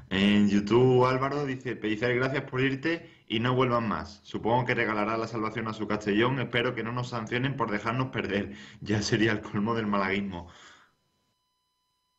En 0.09 0.49
YouTube, 0.49 1.05
Álvaro 1.05 1.45
dice: 1.45 1.75
Pellicer, 1.75 2.15
gracias 2.15 2.43
por 2.43 2.61
irte 2.61 3.09
y 3.27 3.39
no 3.39 3.55
vuelvan 3.55 3.87
más. 3.87 4.19
Supongo 4.23 4.65
que 4.65 4.75
regalará 4.75 5.17
la 5.17 5.27
salvación 5.27 5.67
a 5.67 5.73
su 5.73 5.87
Castellón. 5.87 6.39
Espero 6.39 6.75
que 6.75 6.83
no 6.83 6.91
nos 6.91 7.09
sancionen 7.09 7.55
por 7.55 7.71
dejarnos 7.71 8.09
perder. 8.09 8.53
Ya 8.81 9.01
sería 9.01 9.31
el 9.31 9.41
colmo 9.41 9.73
del 9.75 9.87
malaguismo. 9.87 10.47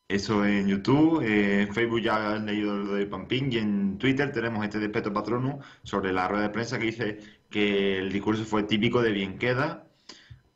Eso 0.07 0.45
en 0.45 0.67
YouTube. 0.67 1.21
eh, 1.23 1.61
en 1.63 1.73
Facebook 1.73 2.01
ya 2.01 2.33
han 2.33 2.45
leído 2.45 2.77
lo 2.77 2.93
de 2.95 3.05
Pampín. 3.07 3.51
Y 3.51 3.57
en 3.57 3.97
Twitter 3.97 4.31
tenemos 4.31 4.63
este 4.63 4.79
de 4.79 4.89
Peto 4.89 5.13
Patrono 5.13 5.59
sobre 5.83 6.11
la 6.11 6.27
rueda 6.27 6.43
de 6.43 6.49
prensa 6.49 6.77
que 6.77 6.85
dice 6.85 7.19
que 7.49 7.97
el 7.99 8.11
discurso 8.11 8.43
fue 8.45 8.63
típico 8.63 9.01
de 9.01 9.11
bien 9.11 9.37
queda. 9.39 9.87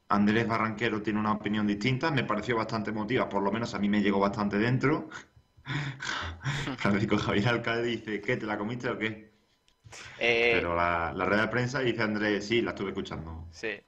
Andrés 0.09 0.47
Barranquero 0.47 1.01
tiene 1.01 1.19
una 1.19 1.33
opinión 1.33 1.67
distinta. 1.67 2.11
Me 2.11 2.23
pareció 2.23 2.57
bastante 2.57 2.91
emotiva, 2.91 3.29
por 3.29 3.43
lo 3.43 3.51
menos 3.51 3.73
a 3.75 3.79
mí 3.79 3.89
me 3.89 4.01
llegó 4.01 4.19
bastante 4.19 4.57
dentro. 4.59 5.09
Francisco 6.77 7.17
Javier 7.17 7.47
Alcalde 7.49 7.87
dice, 7.87 8.21
¿qué? 8.21 8.37
¿Te 8.37 8.45
la 8.45 8.57
comiste 8.57 8.89
o 8.89 8.97
qué? 8.97 9.33
Eh, 10.17 10.63
Pero 10.63 10.75
la, 10.75 11.13
la 11.13 11.25
rueda 11.25 11.43
de 11.43 11.47
prensa 11.49 11.79
dice 11.81 12.01
Andrés, 12.01 12.47
sí, 12.47 12.61
la 12.61 12.71
estuve 12.71 12.89
escuchando. 12.89 13.47
Sí. 13.49 13.81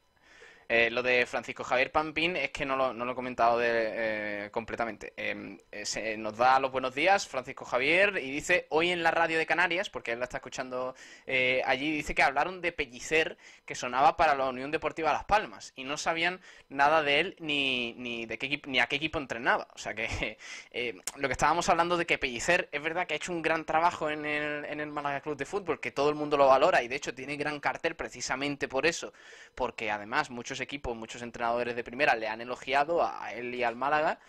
Eh, 0.70 0.90
lo 0.90 1.02
de 1.02 1.26
Francisco 1.26 1.64
Javier 1.64 1.92
Pampín 1.92 2.36
es 2.36 2.52
que 2.52 2.66
no 2.66 2.76
lo, 2.76 2.94
no 2.94 3.06
lo 3.06 3.14
he 3.14 3.16
comentado 3.16 3.58
de, 3.58 3.68
eh, 3.72 4.50
completamente. 4.52 5.14
Em, 5.16 5.58
eh, 5.72 5.86
se 5.86 6.18
nos 6.18 6.36
da 6.36 6.60
los 6.60 6.72
buenos 6.72 6.94
días 6.94 7.28
Francisco 7.28 7.64
Javier 7.66 8.18
y 8.18 8.32
dice 8.32 8.68
hoy 8.70 8.92
en 8.92 9.04
la 9.04 9.12
radio 9.12 9.38
de 9.38 9.46
Canarias, 9.46 9.90
porque 9.90 10.12
él 10.12 10.20
la 10.20 10.26
está 10.26 10.38
escuchando 10.38 10.96
eh, 11.26 11.62
allí, 11.66 11.92
dice 11.92 12.14
que 12.14 12.24
hablaron 12.24 12.62
de 12.62 12.72
Pellicer 12.72 13.38
que 13.66 13.76
sonaba 13.76 14.18
para 14.18 14.36
la 14.36 14.50
Unión 14.50 14.72
Deportiva 14.72 15.14
Las 15.14 15.26
Palmas 15.26 15.74
y 15.76 15.84
no 15.84 15.98
sabían 15.98 16.42
nada 16.70 17.02
de 17.02 17.20
él 17.20 17.36
ni, 17.40 17.94
ni, 17.94 18.26
de 18.26 18.38
qué, 18.38 18.62
ni 18.66 18.80
a 18.80 18.88
qué 18.88 18.98
equipo 18.98 19.20
entrenaba. 19.20 19.68
O 19.74 19.78
sea 19.78 19.94
que 19.94 20.38
eh, 20.72 20.96
lo 21.16 21.28
que 21.28 21.34
estábamos 21.34 21.70
hablando 21.70 21.98
de 21.98 22.06
que 22.06 22.18
Pellicer 22.18 22.68
es 22.72 22.82
verdad 22.82 23.08
que 23.08 23.14
ha 23.14 23.18
hecho 23.18 23.32
un 23.32 23.42
gran 23.42 23.66
trabajo 23.66 24.10
en 24.10 24.26
el, 24.26 24.66
en 24.66 24.80
el 24.80 24.92
Málaga 24.92 25.22
Club 25.22 25.38
de 25.38 25.46
Fútbol, 25.46 25.80
que 25.80 25.92
todo 25.92 26.10
el 26.10 26.16
mundo 26.16 26.36
lo 26.36 26.48
valora 26.48 26.84
y 26.84 26.88
de 26.88 26.96
hecho 26.96 27.14
tiene 27.14 27.38
gran 27.38 27.60
cartel 27.60 27.96
precisamente 27.96 28.68
por 28.68 28.86
eso, 28.86 29.14
porque 29.56 29.92
además 29.92 30.30
muchos 30.30 30.57
equipos, 30.60 30.96
muchos 30.96 31.22
entrenadores 31.22 31.76
de 31.76 31.84
primera 31.84 32.16
le 32.16 32.28
han 32.28 32.42
elogiado 32.42 33.04
a 33.04 33.32
él 33.34 33.54
y 33.56 33.64
al 33.64 33.76
Málaga, 33.76 34.20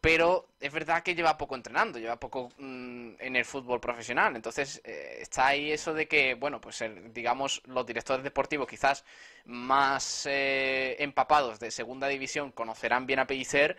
pero 0.00 0.48
es 0.60 0.72
verdad 0.72 1.02
que 1.02 1.14
lleva 1.14 1.36
poco 1.36 1.54
entrenando, 1.56 1.98
lleva 1.98 2.18
poco 2.18 2.48
mm, 2.58 3.12
en 3.18 3.36
el 3.36 3.44
fútbol 3.44 3.80
profesional, 3.80 4.34
entonces 4.34 4.80
eh, 4.84 5.18
está 5.20 5.48
ahí 5.48 5.72
eso 5.72 5.92
de 5.92 6.08
que, 6.08 6.34
bueno, 6.34 6.60
pues 6.60 6.82
digamos 7.12 7.62
los 7.66 7.84
directores 7.86 8.24
deportivos 8.24 8.66
quizás 8.68 9.04
más 9.44 10.26
eh, 10.26 10.96
empapados 11.00 11.60
de 11.60 11.70
segunda 11.70 12.08
división 12.08 12.52
conocerán 12.52 13.06
bien 13.06 13.18
a 13.18 13.26
Pellicer, 13.26 13.76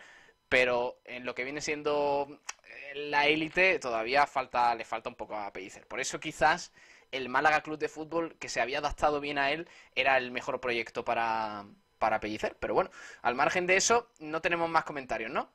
pero 0.48 1.00
en 1.04 1.24
lo 1.24 1.34
que 1.34 1.44
viene 1.44 1.60
siendo 1.60 2.28
eh, 2.64 2.94
la 2.94 3.26
élite 3.26 3.78
todavía 3.80 4.26
falta, 4.26 4.74
le 4.74 4.84
falta 4.84 5.08
un 5.08 5.16
poco 5.16 5.34
a 5.36 5.52
Pellicer. 5.52 5.86
Por 5.88 6.00
eso 6.00 6.20
quizás 6.20 6.72
el 7.10 7.28
Málaga 7.28 7.62
Club 7.62 7.78
de 7.78 7.88
Fútbol, 7.88 8.36
que 8.38 8.48
se 8.48 8.60
había 8.60 8.78
adaptado 8.78 9.20
bien 9.20 9.38
a 9.38 9.50
él, 9.50 9.68
era 9.94 10.16
el 10.18 10.30
mejor 10.30 10.60
proyecto 10.60 11.04
para, 11.04 11.66
para 12.02 12.18
Pellicer. 12.18 12.56
Pero 12.58 12.74
bueno, 12.74 12.90
al 13.22 13.36
margen 13.36 13.64
de 13.68 13.76
eso, 13.76 14.08
no 14.18 14.40
tenemos 14.40 14.68
más 14.68 14.82
comentarios, 14.82 15.30
¿no? 15.30 15.48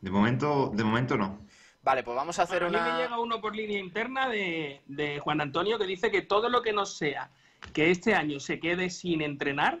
De 0.00 0.08
momento, 0.08 0.70
de 0.72 0.84
momento 0.84 1.16
no. 1.16 1.40
Vale, 1.82 2.04
pues 2.04 2.14
vamos 2.14 2.38
a 2.38 2.42
hacer 2.44 2.62
Bueno, 2.62 2.78
A 2.78 2.82
mí 2.82 2.86
me 2.86 2.94
una... 2.94 3.02
llega 3.02 3.18
uno 3.18 3.40
por 3.40 3.56
línea 3.56 3.80
interna 3.80 4.28
de, 4.28 4.80
de 4.86 5.18
Juan 5.18 5.40
Antonio 5.40 5.78
que 5.78 5.86
dice 5.86 6.12
que 6.12 6.22
todo 6.22 6.48
lo 6.48 6.62
que 6.62 6.72
no 6.72 6.86
sea 6.86 7.28
que 7.72 7.90
este 7.90 8.14
año 8.14 8.38
se 8.38 8.60
quede 8.60 8.88
sin 8.88 9.20
entrenar 9.20 9.80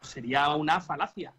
sería 0.00 0.48
una 0.54 0.80
falacia. 0.80 1.34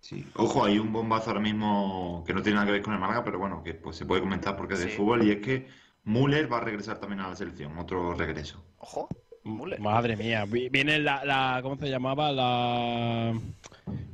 Sí. 0.00 0.26
Ojo, 0.34 0.64
hay 0.64 0.78
un 0.78 0.90
bombazo 0.90 1.28
ahora 1.28 1.40
mismo 1.40 2.24
que 2.26 2.32
no 2.32 2.40
tiene 2.42 2.54
nada 2.54 2.66
que 2.66 2.72
ver 2.72 2.82
con 2.82 2.94
el 2.94 2.98
Málaga, 2.98 3.22
pero 3.22 3.38
bueno, 3.38 3.62
que 3.62 3.74
pues 3.74 3.96
se 3.96 4.06
puede 4.06 4.22
comentar 4.22 4.56
porque 4.56 4.72
es 4.74 4.80
de 4.80 4.88
fútbol 4.88 5.22
y 5.22 5.32
es 5.32 5.40
que 5.40 5.68
Müller 6.04 6.50
va 6.50 6.56
a 6.56 6.60
regresar 6.60 6.98
también 6.98 7.20
a 7.20 7.28
la 7.28 7.36
selección, 7.36 7.76
otro 7.78 8.14
regreso. 8.14 8.64
Ojo, 8.78 9.06
Müller. 9.44 9.80
Madre 9.80 10.16
mía, 10.16 10.44
vi- 10.46 10.68
viene 10.68 10.98
la, 10.98 11.24
la 11.24 11.60
¿cómo 11.62 11.76
se 11.76 11.88
llamaba? 11.90 12.30
La... 12.32 13.32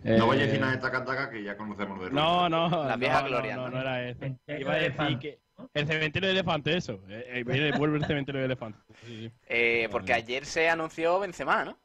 No 0.05 0.27
vaya 0.27 0.43
a 0.43 0.45
eh, 0.45 0.47
decir 0.47 0.61
nada 0.61 0.73
de 0.73 0.79
Taca 0.79 1.05
Taca 1.05 1.31
que 1.31 1.43
ya 1.43 1.57
conocemos 1.57 2.01
de 2.01 2.11
No, 2.11 2.49
no, 2.49 2.69
La 2.85 2.97
vieja 2.97 3.23
no, 3.23 3.29
gloria, 3.29 3.57
no, 3.57 3.63
¿no? 3.65 3.69
no, 3.71 3.75
no 3.77 3.81
era 3.83 4.09
eso. 4.09 4.25
Iba 4.47 4.73
a 4.73 4.77
de 4.77 4.91
decir 4.91 5.19
que 5.19 5.39
el 5.75 5.87
cementerio 5.87 6.29
de 6.29 6.33
elefante, 6.35 6.77
eso. 6.77 7.03
Eh, 7.09 7.43
eh, 7.47 7.73
vuelve 7.77 7.99
el 7.99 8.05
cementerio 8.07 8.41
de 8.41 8.47
elefante. 8.47 8.79
Sí, 9.05 9.19
sí. 9.27 9.33
Eh, 9.49 9.89
porque 9.91 10.13
ayer 10.15 10.47
se 10.47 10.69
anunció 10.69 11.19
Benzema, 11.19 11.65
¿no? 11.65 11.77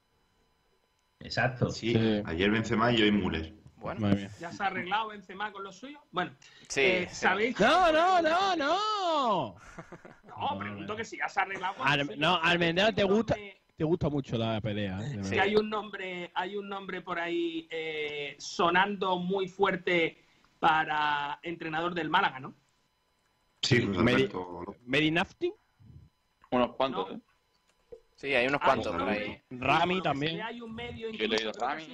Exacto. 1.20 1.70
Sí, 1.70 1.94
Sí. 1.94 2.22
ayer 2.26 2.52
Benzema 2.52 2.91
y 2.91 3.02
hoy 3.02 3.12
Müller. 3.12 3.54
Bueno. 3.84 4.16
¿Ya 4.40 4.50
se 4.52 4.64
ha 4.64 4.68
arreglado 4.68 5.10
Benzema 5.10 5.52
con 5.52 5.62
lo 5.64 5.72
suyo? 5.74 6.00
Bueno, 6.12 6.32
sí, 6.70 6.80
eh, 6.82 7.08
sí. 7.10 7.16
¿sabéis? 7.16 7.60
No, 7.60 7.92
no, 7.92 8.22
no, 8.22 8.56
no. 8.56 9.56
No, 10.24 10.58
pregunto 10.58 10.96
que 10.96 11.04
si 11.04 11.18
ya 11.18 11.28
se 11.28 11.42
ha 11.42 11.44
arreglado 11.44 11.76
con 11.76 11.86
lo 11.86 11.92
Al- 11.92 12.06
suyo. 12.06 12.18
no, 12.18 12.36
¿Sabéis 12.36 12.52
Almendral, 12.52 12.96
¿te 12.96 13.04
gusta? 13.04 13.36
Te 13.76 13.84
gusta 13.84 14.08
mucho 14.08 14.38
la 14.38 14.62
pelea. 14.62 15.02
¿eh? 15.02 15.20
Sí, 15.24 15.38
hay 15.38 15.56
un 15.58 15.70
nombre, 15.70 16.32
hay 16.34 16.56
un 16.56 16.70
nombre 16.70 17.02
por 17.02 17.20
ahí 17.20 17.68
eh, 17.70 18.36
sonando 18.40 19.18
muy 19.18 19.50
fuerte 19.50 20.24
para 20.60 21.40
entrenador 21.44 21.94
del 21.94 22.10
Málaga, 22.10 22.40
¿no? 22.40 22.54
Sí, 23.62 23.82
Medi- 23.82 24.14
Alberto. 24.16 24.76
Medinafti, 24.86 25.52
Unos 26.52 26.76
cuantos, 26.76 27.10
No. 27.10 27.16
¿eh? 27.18 27.20
Sí, 28.16 28.34
hay 28.34 28.48
unos 28.48 28.62
cuantos 28.62 28.96
por 28.96 29.10
ahí. 29.10 29.42
Rami 29.50 30.02
también. 30.02 30.38
sé, 30.38 30.42
Hay 30.44 30.62
un 30.62 30.74
medio 30.74 31.10
Yo 31.10 31.26
he 31.26 31.28
leído 31.28 31.52
Rami. 31.52 31.88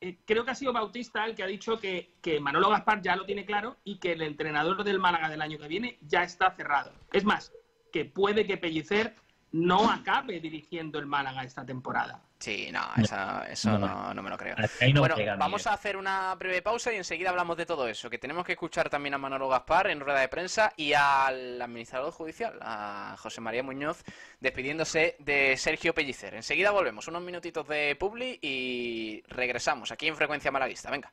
Eh, 0.00 0.18
creo 0.24 0.44
que 0.44 0.52
ha 0.52 0.54
sido 0.54 0.72
Bautista 0.72 1.24
el 1.24 1.34
que 1.34 1.42
ha 1.42 1.46
dicho 1.46 1.78
que, 1.78 2.12
que 2.22 2.38
Manolo 2.38 2.70
Gaspar 2.70 3.02
ya 3.02 3.16
lo 3.16 3.24
tiene 3.24 3.44
claro 3.44 3.76
y 3.82 3.98
que 3.98 4.12
el 4.12 4.22
entrenador 4.22 4.84
del 4.84 5.00
Málaga 5.00 5.28
del 5.28 5.42
año 5.42 5.58
que 5.58 5.66
viene 5.66 5.98
ya 6.02 6.22
está 6.22 6.54
cerrado. 6.54 6.92
Es 7.12 7.24
más, 7.24 7.52
que 7.92 8.04
puede 8.04 8.46
que 8.46 8.56
Pellicer 8.56 9.16
no 9.52 9.90
acabe 9.90 10.40
dirigiendo 10.40 10.98
el 10.98 11.06
Málaga 11.06 11.42
esta 11.42 11.64
temporada. 11.64 12.20
Sí, 12.38 12.70
no, 12.70 12.80
esa- 13.02 13.50
eso 13.50 13.76
No. 13.78 13.88
no, 13.88 14.14
no 14.14 14.22
me 14.22 14.30
lo 14.30 14.36
creo. 14.36 14.54
No 14.92 15.00
bueno, 15.00 15.16
pega, 15.16 15.34
vamos 15.34 15.66
a 15.66 15.72
hacer 15.72 15.96
una 15.96 16.32
breve 16.36 16.62
pausa 16.62 16.92
y 16.92 16.96
enseguida 16.96 17.30
hablamos 17.30 17.56
de 17.56 17.66
todo 17.66 17.88
eso, 17.88 18.08
que 18.08 18.18
tenemos 18.18 18.44
que 18.44 18.52
escuchar 18.52 18.88
también 18.88 19.14
a 19.14 19.18
Manolo 19.18 19.48
Gaspar 19.48 19.88
en 19.90 19.98
rueda 19.98 20.20
de 20.20 20.28
prensa 20.28 20.72
y 20.76 20.92
al 20.92 21.60
administrador 21.60 22.12
judicial, 22.12 22.56
a 22.62 23.16
José 23.18 23.40
María 23.40 23.64
Muñoz, 23.64 24.04
despidiéndose 24.38 25.16
de 25.18 25.56
Sergio 25.56 25.92
Pellicer. 25.94 26.34
Enseguida 26.34 26.70
volvemos, 26.70 27.08
unos 27.08 27.22
minutitos 27.22 27.66
de 27.66 27.96
Publi 27.98 28.38
y 28.40 29.22
regresamos 29.26 29.90
aquí 29.90 30.06
en 30.06 30.14
Frecuencia 30.16 30.52
Malaguista. 30.52 30.90
Venga. 30.92 31.12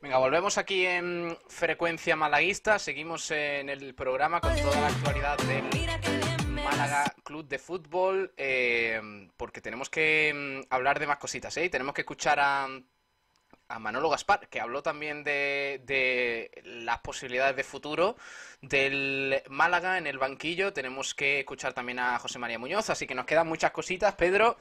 Venga, 0.00 0.18
volvemos 0.18 0.58
aquí 0.58 0.86
en 0.86 1.36
Frecuencia 1.48 2.14
Malaguista. 2.14 2.78
Seguimos 2.78 3.30
en 3.32 3.68
el 3.68 3.94
programa 3.94 4.40
con 4.40 4.54
toda 4.54 4.80
la 4.80 4.86
actualidad 4.88 5.36
del 5.38 5.64
Málaga 6.50 7.04
Club 7.24 7.48
de 7.48 7.58
Fútbol. 7.58 8.32
eh, 8.36 9.00
porque 9.36 9.60
tenemos 9.60 9.90
que 9.90 10.32
mm, 10.66 10.72
hablar 10.72 11.00
de 11.00 11.06
más 11.08 11.18
cositas, 11.18 11.56
¿eh? 11.56 11.64
Y 11.64 11.70
tenemos 11.70 11.94
que 11.94 12.02
escuchar 12.02 12.38
a, 12.38 12.68
a 13.68 13.78
Manolo 13.78 14.10
Gaspar, 14.10 14.48
que 14.48 14.60
habló 14.60 14.82
también 14.82 15.24
de, 15.24 15.80
de 15.84 16.50
las 16.64 16.98
posibilidades 17.00 17.56
de 17.56 17.64
futuro 17.64 18.16
del 18.60 19.42
Málaga 19.48 19.96
en 19.98 20.06
el 20.06 20.18
banquillo. 20.18 20.72
Tenemos 20.72 21.14
que 21.14 21.40
escuchar 21.40 21.72
también 21.72 21.98
a 21.98 22.18
José 22.18 22.38
María 22.38 22.58
Muñoz, 22.58 22.90
así 22.90 23.06
que 23.06 23.14
nos 23.14 23.24
quedan 23.26 23.48
muchas 23.48 23.70
cositas. 23.72 24.14
Pedro, 24.16 24.58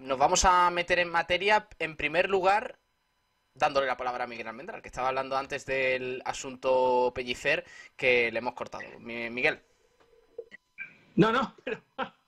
nos 0.00 0.18
vamos 0.18 0.44
a 0.44 0.70
meter 0.70 0.98
en 0.98 1.10
materia. 1.10 1.68
En 1.78 1.96
primer 1.96 2.28
lugar, 2.28 2.78
dándole 3.54 3.86
la 3.86 3.96
palabra 3.96 4.24
a 4.24 4.26
Miguel 4.26 4.48
Almendral, 4.48 4.82
que 4.82 4.88
estaba 4.88 5.08
hablando 5.08 5.36
antes 5.36 5.66
del 5.66 6.22
asunto 6.24 7.12
Pellicer, 7.14 7.64
que 7.96 8.32
le 8.32 8.38
hemos 8.38 8.54
cortado. 8.54 8.82
Mi- 8.98 9.30
Miguel. 9.30 9.60
No, 11.16 11.32
no, 11.32 11.54
pero 11.64 11.82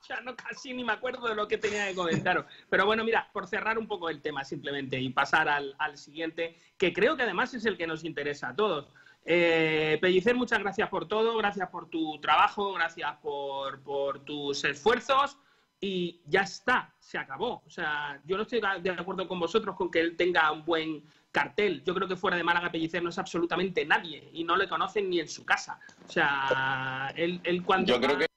ya 0.07 0.21
no 0.21 0.35
casi 0.35 0.73
ni 0.73 0.83
me 0.83 0.93
acuerdo 0.93 1.27
de 1.27 1.35
lo 1.35 1.47
que 1.47 1.57
tenía 1.57 1.87
que 1.87 1.95
comentaros. 1.95 2.45
Pero 2.69 2.85
bueno, 2.85 3.03
mira, 3.03 3.29
por 3.33 3.47
cerrar 3.47 3.77
un 3.77 3.87
poco 3.87 4.09
el 4.09 4.21
tema 4.21 4.43
simplemente 4.43 4.99
y 4.99 5.09
pasar 5.09 5.49
al, 5.49 5.97
siguiente, 5.97 6.55
que 6.77 6.93
creo 6.93 7.17
que 7.17 7.23
además 7.23 7.53
es 7.53 7.65
el 7.65 7.77
que 7.77 7.87
nos 7.87 8.03
interesa 8.03 8.49
a 8.49 8.55
todos. 8.55 8.87
Eh, 9.25 9.97
Pellicer, 10.01 10.35
muchas 10.35 10.59
gracias 10.59 10.89
por 10.89 11.07
todo, 11.07 11.37
gracias 11.37 11.69
por 11.69 11.89
tu 11.89 12.19
trabajo, 12.19 12.73
gracias 12.73 13.15
por 13.21 14.25
tus 14.25 14.63
esfuerzos 14.65 15.39
y 15.85 16.21
ya 16.27 16.43
está, 16.43 16.93
se 16.97 17.17
acabó. 17.17 17.61
O 17.65 17.69
sea, 17.69 18.17
yo 18.23 18.37
no 18.37 18.43
estoy 18.43 18.61
de 18.81 18.89
acuerdo 18.91 19.27
con 19.27 19.37
vosotros 19.37 19.75
con 19.75 19.91
que 19.91 19.99
él 19.99 20.15
tenga 20.15 20.49
un 20.49 20.63
buen 20.63 21.03
cartel. 21.29 21.83
Yo 21.83 21.93
creo 21.93 22.07
que 22.07 22.15
fuera 22.15 22.37
de 22.37 22.43
Málaga 22.43 22.71
Pellicer 22.71 23.03
no 23.03 23.09
es 23.09 23.17
absolutamente 23.17 23.85
nadie 23.85 24.29
y 24.31 24.45
no 24.45 24.55
le 24.55 24.69
conocen 24.69 25.09
ni 25.09 25.19
en 25.19 25.27
su 25.27 25.43
casa. 25.43 25.81
O 26.07 26.09
sea, 26.09 27.11
él, 27.17 27.41
él 27.43 27.65
cuando... 27.65 27.91
Yo 27.91 27.99
creo 27.99 28.17
que 28.17 28.27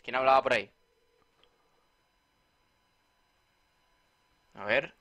¿Quién 0.00 0.14
hablaba 0.14 0.40
por 0.44 0.52
ahí? 0.52 0.70
A 4.54 4.64
ver. 4.64 4.94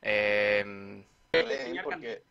Eh... 0.00 1.04
porque, 1.84 2.22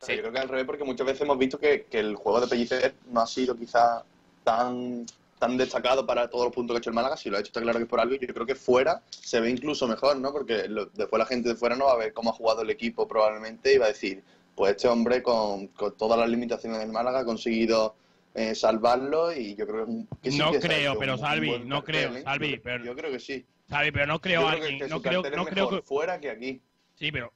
Yo 0.00 0.06
creo 0.06 0.32
que 0.32 0.38
al 0.38 0.48
revés, 0.50 0.66
porque 0.66 0.84
muchas 0.84 1.06
veces 1.06 1.22
hemos 1.22 1.38
visto 1.38 1.58
que, 1.58 1.86
que 1.86 1.98
el 1.98 2.14
juego 2.14 2.42
de 2.42 2.46
Pellicer 2.46 2.94
no 3.06 3.22
ha 3.22 3.26
sido 3.26 3.56
quizás 3.56 4.04
tan, 4.44 5.06
tan 5.40 5.56
destacado 5.56 6.06
para 6.06 6.28
todos 6.30 6.44
los 6.44 6.54
puntos 6.54 6.74
que 6.74 6.78
ha 6.78 6.80
hecho 6.80 6.90
el 6.90 6.94
Málaga. 6.94 7.16
Si 7.16 7.28
lo 7.30 7.36
ha 7.36 7.40
hecho, 7.40 7.48
está 7.48 7.60
claro 7.62 7.78
que 7.78 7.84
es 7.84 7.88
por 7.90 7.98
algo. 7.98 8.14
Y 8.14 8.18
yo 8.24 8.32
creo 8.32 8.46
que 8.46 8.54
fuera 8.54 9.02
se 9.10 9.40
ve 9.40 9.50
incluso 9.50 9.88
mejor, 9.88 10.16
¿no? 10.20 10.30
Porque 10.32 10.68
lo- 10.68 10.86
después 10.86 11.18
la 11.18 11.26
gente 11.26 11.48
de 11.48 11.54
fuera 11.56 11.74
no 11.74 11.86
va 11.86 11.94
a 11.94 11.96
ver 11.96 12.12
cómo 12.12 12.30
ha 12.30 12.34
jugado 12.34 12.62
el 12.62 12.70
equipo 12.70 13.08
probablemente 13.08 13.74
y 13.74 13.78
va 13.78 13.86
a 13.86 13.88
decir, 13.88 14.22
pues 14.54 14.72
este 14.72 14.86
hombre 14.86 15.22
con, 15.22 15.68
con 15.68 15.96
todas 15.96 16.18
las 16.20 16.28
limitaciones 16.28 16.78
del 16.78 16.92
Málaga 16.92 17.20
ha 17.20 17.24
conseguido 17.24 17.96
eh, 18.34 18.54
salvarlo 18.54 19.32
y 19.32 19.56
yo 19.56 19.66
creo 19.66 19.86
que 20.22 20.30
sí 20.30 20.38
no 20.38 20.52
que 20.52 20.60
creo, 20.60 20.96
pero 20.98 21.14
un- 21.14 21.18
Salvi, 21.18 21.58
no 21.64 21.82
cartel, 21.82 21.84
creo, 21.84 22.16
¿eh? 22.18 22.22
Salvi, 22.22 22.50
Yo- 22.52 22.62
pero 22.62 22.84
Yo 22.84 22.94
creo 22.94 23.10
que 23.10 23.18
sí. 23.18 23.44
Salvi, 23.68 23.90
pero 23.90 24.06
no 24.06 24.20
creo 24.20 24.42
Yo 24.42 24.46
a 24.46 24.50
creo 24.50 24.60
que- 24.60 24.66
alguien, 24.68 24.86
que 24.88 24.94
no 24.94 25.02
creo, 25.02 25.22
no 25.36 25.44
creo 25.46 25.68
que 25.70 25.82
fuera 25.82 26.20
que 26.20 26.30
aquí. 26.30 26.60
Sí, 26.96 27.10
pero, 27.10 27.32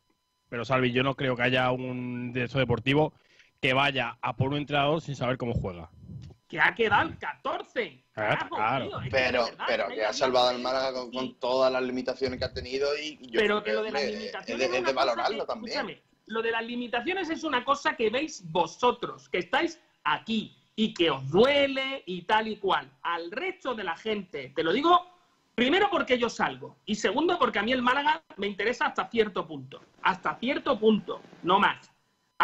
pero 0.51 0.65
Salvi, 0.67 0.93
yo 0.93 1.03
no 1.03 1.15
creo 1.17 1.35
que 1.37 1.43
haya 1.43 1.71
un 1.73 2.33
director 2.33 2.61
deportivo 2.61 3.13
que 3.63 3.73
vaya 3.73 4.19
a 4.21 4.37
por 4.37 4.51
un 4.51 4.59
entrenador 4.59 5.01
sin 5.01 5.17
saber 5.17 5.39
cómo 5.39 5.55
juega. 5.55 5.91
Que 6.55 6.61
ha 6.61 6.73
quedado 6.73 7.09
el 7.09 7.19
14. 7.19 8.05
Claro, 8.13 8.29
Carajo, 8.39 8.55
claro. 8.55 8.87
tío, 8.87 8.99
es 8.99 9.05
que 9.07 9.11
Pero, 9.11 9.45
verdad, 9.47 9.65
pero 9.67 9.89
que 9.89 10.05
ha 10.05 10.13
salvado 10.13 10.49
al 10.51 10.61
Málaga 10.61 10.93
con, 10.93 11.11
con 11.11 11.35
todas 11.41 11.73
las 11.73 11.83
limitaciones 11.83 12.39
que 12.39 12.45
ha 12.45 12.53
tenido 12.53 12.97
y 12.97 13.19
yo 13.23 13.41
pero 13.41 13.61
creo 13.61 13.65
que 13.65 13.73
lo 13.73 13.83
de 13.83 13.91
las 13.91 14.05
limitaciones 14.05 14.67
es 14.67 14.71
de, 14.71 14.79
es 14.91 14.95
valorarlo 14.95 15.41
que- 15.41 15.47
también. 15.49 16.01
lo 16.27 16.43
de 16.43 16.51
las 16.53 16.63
limitaciones 16.65 17.29
es 17.29 17.43
una 17.43 17.65
cosa 17.65 17.97
que 17.97 18.09
veis 18.09 18.45
vosotros, 18.53 19.29
que 19.31 19.39
estáis 19.39 19.81
aquí 20.05 20.57
y 20.77 20.95
que 20.95 21.11
os 21.11 21.29
duele 21.29 22.05
y 22.07 22.23
tal 22.23 22.47
y 22.47 22.57
cual. 22.59 22.89
Al 23.03 23.33
resto 23.33 23.75
de 23.75 23.83
la 23.83 23.97
gente, 23.97 24.53
te 24.55 24.63
lo 24.63 24.73
digo 24.73 25.05
primero 25.57 25.89
porque 25.91 26.17
yo 26.17 26.29
salgo 26.31 26.77
y 26.87 26.95
segundo 26.95 27.37
porque 27.37 27.59
a 27.59 27.65
mí 27.65 27.73
el 27.73 27.83
Málaga 27.83 28.23
me 28.37 28.47
interesa 28.47 28.87
hasta 28.87 29.09
cierto 29.11 29.45
punto, 29.45 29.81
hasta 30.03 30.37
cierto 30.39 30.79
punto, 30.79 31.21
no 31.43 31.59
más. 31.59 31.91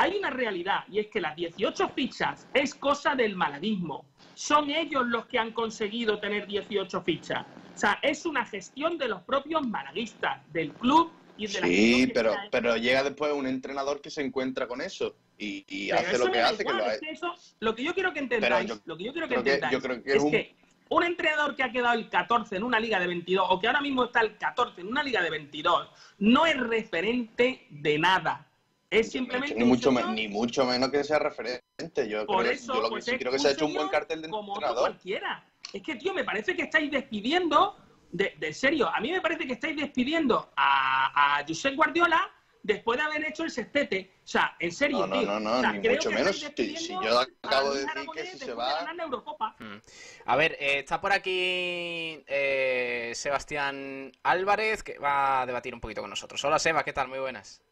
Hay 0.01 0.17
una 0.17 0.31
realidad 0.31 0.85
y 0.91 0.99
es 0.99 1.09
que 1.09 1.21
las 1.21 1.37
18 1.37 1.91
fichas 1.91 2.49
es 2.55 2.75
cosa 2.75 3.15
del 3.15 3.37
malaguismo. 3.37 4.07
Son 4.35 4.71
ellos 4.71 5.07
los 5.07 5.27
que 5.27 5.39
han 5.39 5.53
conseguido 5.53 6.19
tener 6.19 6.47
18 6.47 7.03
fichas. 7.03 7.43
O 7.43 7.79
sea, 7.79 7.99
es 8.01 8.25
una 8.25 8.47
gestión 8.47 8.97
de 8.97 9.09
los 9.09 9.21
propios 9.23 9.67
malaguistas, 9.67 10.41
del 10.55 10.73
club 10.73 11.13
y 11.37 11.49
de 11.49 11.61
la 11.61 11.67
Sí, 11.67 12.07
que 12.07 12.13
pero, 12.15 12.35
pero 12.51 12.77
llega 12.79 13.03
después 13.03 13.31
un 13.35 13.47
entrenador 13.47 14.01
que 14.01 14.09
se 14.09 14.23
encuentra 14.23 14.67
con 14.67 14.81
eso 14.81 15.17
y, 15.37 15.91
hace 15.91 16.17
lo 16.17 16.33
que 16.33 16.41
hace, 16.41 16.65
que 16.65 16.73
lo 16.73 16.87
es 16.87 16.99
que 17.01 17.11
eso- 17.11 17.35
lo 17.61 17.75
que 17.75 17.85
yo 17.85 17.93
quiero 17.93 18.15
que 18.15 18.21
entendáis, 18.21 18.71
yo 18.71 18.81
lo 18.87 18.97
que 18.97 19.05
yo 19.05 19.13
quiero 19.13 19.29
que 19.29 19.35
entendáis 19.35 19.73
yo 19.73 19.81
creo 19.83 20.03
que 20.03 20.11
es 20.11 20.17
es 20.17 20.23
un- 20.23 20.31
que 20.31 20.57
un 20.89 21.03
entrenador 21.05 21.55
que 21.57 21.63
ha 21.63 21.71
quedado 21.71 21.95
el 21.99 22.09
14 22.09 22.57
en 22.57 22.63
una 22.63 22.81
liga 22.81 22.99
de 22.99 23.07
22 23.07 23.47
o 23.51 23.61
que 23.61 23.67
ahora 23.67 23.83
mismo 23.83 24.05
está 24.05 24.21
el 24.21 24.39
14 24.39 24.81
en 24.81 24.89
una 24.89 25.03
liga 25.03 25.23
de 25.23 25.29
22 25.31 25.89
no 26.19 26.47
es 26.47 26.57
referente 26.59 27.67
de 27.69 27.99
nada. 27.99 28.47
Es 28.91 29.12
simplemente 29.12 29.55
ni 29.55 29.64
mucho, 29.64 29.91
señor 29.91 30.09
me- 30.09 30.14
ni 30.14 30.28
mucho 30.28 30.66
menos 30.66 30.91
que 30.91 31.05
sea 31.05 31.20
referente. 31.20 31.62
Yo 32.09 32.26
Por 32.26 32.41
creo, 32.41 32.53
eso, 32.53 32.74
yo 32.74 32.80
lo 32.80 32.88
que 32.88 32.95
pues 32.95 33.05
sí 33.05 33.11
es 33.12 33.18
creo 33.18 33.30
que 33.30 33.36
un 33.36 33.43
se 33.43 33.49
ha 33.49 33.53
hecho 33.53 33.66
un 33.66 33.74
buen 33.74 33.88
cartel 33.88 34.22
de 34.22 34.28
como 34.28 34.53
otro 34.55 34.74
cualquiera. 34.74 35.47
Es 35.72 35.82
que, 35.82 35.95
tío, 35.95 36.12
me 36.12 36.24
parece 36.24 36.57
que 36.57 36.62
estáis 36.62 36.91
despidiendo, 36.91 37.76
de, 38.11 38.34
de 38.38 38.53
serio, 38.53 38.88
a 38.93 38.99
mí 39.01 39.12
me 39.12 39.20
parece 39.20 39.47
que 39.47 39.53
estáis 39.53 39.76
despidiendo 39.76 40.51
a, 40.57 41.38
a 41.38 41.45
Josep 41.47 41.76
Guardiola 41.76 42.28
después 42.64 42.99
de 42.99 43.05
haber 43.05 43.24
hecho 43.26 43.45
el 43.45 43.51
sextete. 43.53 44.14
O 44.24 44.26
sea, 44.26 44.57
en 44.59 44.72
serio, 44.72 44.99
No, 44.99 45.07
no, 45.07 45.20
tío. 45.20 45.26
no, 45.30 45.41
no, 45.41 45.57
O 45.59 45.61
sea, 45.61 45.72
ni 45.72 45.88
mucho 45.88 46.09
que 46.11 46.14
menos. 46.16 46.36
Si, 46.36 46.88
yo 46.88 47.18
a 47.20 47.26
acabo 47.43 47.72
de 47.74 47.80
decir 47.86 48.07
que 48.12 48.20
si 48.26 48.38
se 48.38 48.47
después 48.47 48.49
de 48.49 48.55
va. 48.55 48.74
ganar 48.80 48.97
la 48.97 49.05
Eurocopa. 49.05 49.57
A 50.26 50.36
ver, 50.36 50.57
eh, 50.59 50.80
está 50.80 51.01
por 51.01 51.12
aquí 51.12 52.24
eh, 52.26 53.12
Sebastián 53.14 54.11
Álvarez, 54.24 54.82
que 54.82 54.99
va 54.99 55.43
a 55.43 55.47
debatir 55.47 55.72
un 55.74 55.80
poquito 55.80 56.01
con 56.01 56.11
nosotros. 56.11 56.45
Hola, 56.45 56.59
Seba, 56.59 56.82
¿qué 56.82 56.93
tal? 56.93 57.07
Muy 57.07 57.20
buenas. 57.20 57.62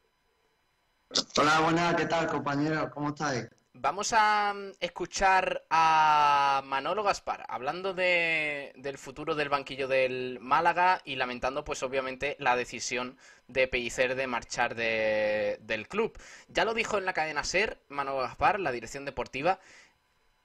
Hola, 1.38 1.61
buenas, 1.61 1.94
¿qué 1.94 2.04
tal, 2.06 2.26
compañeros? 2.28 2.90
¿Cómo 2.92 3.09
estáis? 3.11 3.48
Vamos 3.72 4.12
a 4.12 4.52
mm, 4.54 4.72
escuchar 4.80 5.64
a 5.70 6.61
Manolo 6.66 7.02
Gaspar 7.02 7.46
hablando 7.48 7.94
de- 7.94 8.72
del 8.76 8.98
futuro 8.98 9.34
del 9.34 9.48
banquillo 9.48 9.88
del 9.88 10.38
Málaga 10.40 11.00
y 11.04 11.16
lamentando, 11.16 11.64
pues 11.64 11.82
obviamente, 11.82 12.36
la 12.40 12.56
decisión 12.56 13.16
de 13.46 13.68
Pellicer 13.68 14.16
de 14.16 14.26
marchar 14.26 14.74
de- 14.74 15.59
del 15.62 15.88
club. 15.88 16.18
Ya 16.48 16.64
lo 16.64 16.74
dijo 16.74 16.98
en 16.98 17.06
la 17.06 17.14
cadena 17.14 17.42
SER, 17.44 17.78
Manolo 17.88 18.20
Gaspar, 18.20 18.61
la 18.61 18.72
dirección 18.72 19.04
deportiva, 19.06 19.61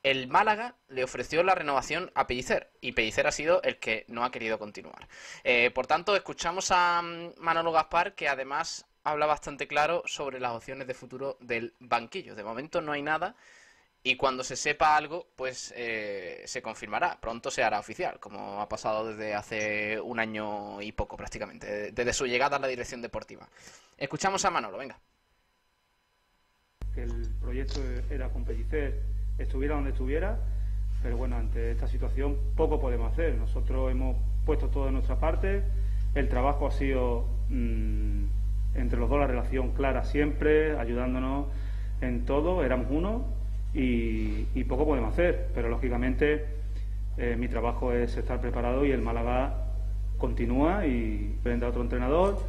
el 0.04 0.28
Málaga 0.28 0.76
le 0.88 1.04
ofreció 1.04 1.44
la 1.44 1.56
renovación 1.56 2.12
a 2.14 2.28
Pellicer 2.28 2.72
y 2.82 2.92
Pellicer 2.92 3.26
ha 3.28 3.32
sido 3.32 3.62
el 3.64 3.80
que 3.80 4.06
no 4.08 4.24
ha 4.24 4.32
querido 4.32 4.60
continuar. 4.60 5.08
Eh, 5.44 5.72
por 5.72 5.88
tanto, 5.88 6.16
escuchamos 6.16 6.72
a 6.72 7.02
mm, 7.02 7.34
Manolo 7.38 7.72
Gaspar 7.74 8.14
que 8.16 8.30
además 8.30 8.86
habla 9.04 9.26
bastante 9.26 9.68
claro 9.68 10.04
sobre 10.06 10.40
las 10.40 10.54
opciones 10.54 10.88
de 10.88 10.94
futuro 10.94 11.38
del 11.40 11.74
banquillo. 11.80 12.36
De 12.36 12.44
momento 12.44 12.82
no 12.82 12.92
hay 12.92 13.02
nada 13.02 13.36
y 14.06 14.18
cuando 14.18 14.44
se 14.44 14.58
sepa 14.58 14.98
algo, 14.98 15.28
pues 15.36 15.74
eh, 15.78 16.44
se 16.46 16.62
confirmará. 16.62 17.20
Pronto 17.22 17.50
se 17.50 17.64
hará 17.64 17.80
oficial, 17.80 18.20
como 18.20 18.62
ha 18.62 18.68
pasado 18.68 19.08
desde 19.08 19.34
hace 19.34 20.00
un 20.02 20.20
año 20.20 20.82
y 20.82 20.92
poco 20.92 21.16
prácticamente, 21.16 21.92
desde 21.92 22.14
su 22.14 22.26
llegada 22.26 22.58
a 22.58 22.60
la 22.60 22.68
dirección 22.68 23.02
deportiva. 23.02 23.48
Escuchamos 23.98 24.44
a 24.44 24.52
Manolo, 24.52 24.78
venga. 24.78 25.00
que 26.94 27.04
el 27.04 27.30
proyecto 27.42 27.80
era 28.10 28.30
con 28.30 28.44
Pellicer, 28.44 29.02
estuviera 29.38 29.76
donde 29.76 29.92
estuviera, 29.92 30.38
pero 31.02 31.18
bueno, 31.18 31.38
ante 31.38 31.72
esta 31.72 31.88
situación 31.88 32.38
poco 32.56 32.82
podemos 32.82 33.14
hacer. 33.14 33.36
Nosotros 33.36 33.90
hemos 33.90 34.18
puesto 34.46 34.68
todo 34.68 34.86
de 34.88 34.92
nuestra 34.92 35.18
parte, 35.18 35.64
el 36.14 36.28
trabajo 36.28 36.68
ha 36.68 36.72
sido 36.72 37.26
mm, 37.50 38.26
entre 38.76 39.00
los 39.00 39.10
dos 39.10 39.20
la 39.20 39.28
relación 39.28 39.72
clara 39.72 40.04
siempre, 40.04 40.78
ayudándonos 40.78 41.48
en 42.02 42.26
todo, 42.26 42.64
éramos 42.64 42.88
uno 42.90 43.26
y, 43.74 44.64
poco 44.66 44.86
podemos 44.86 45.14
hacer, 45.14 45.50
pero 45.54 45.70
lógicamente 45.70 46.46
eh, 47.18 47.36
mi 47.38 47.48
trabajo 47.48 47.92
es 47.92 48.16
estar 48.18 48.40
preparado 48.40 48.86
y 48.86 48.92
el 48.92 49.02
Málaga 49.02 49.54
continúa 50.18 50.86
y 50.86 51.36
vendrá 51.44 51.70
otro 51.70 51.82
entrenador 51.82 52.40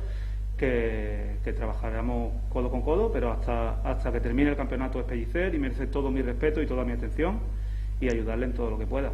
que, 0.56 1.36
que 1.44 1.52
trabajaremos 1.52 2.32
codo 2.50 2.70
con 2.70 2.82
codo, 2.82 3.12
pero 3.12 3.32
hasta, 3.32 3.80
hasta 3.82 4.12
que 4.12 4.20
termine 4.20 4.50
el 4.50 4.56
campeonato 4.56 5.00
es 5.00 5.06
Pellicer 5.06 5.54
y 5.54 5.58
merece 5.58 5.86
todo 5.86 6.10
mi 6.10 6.22
respeto 6.22 6.62
y 6.62 6.66
toda 6.66 6.84
mi 6.84 6.92
atención 6.92 7.40
y 8.00 8.08
ayudarle 8.08 8.46
en 8.46 8.54
todo 8.54 8.70
lo 8.70 8.78
que 8.78 8.86
pueda. 8.86 9.10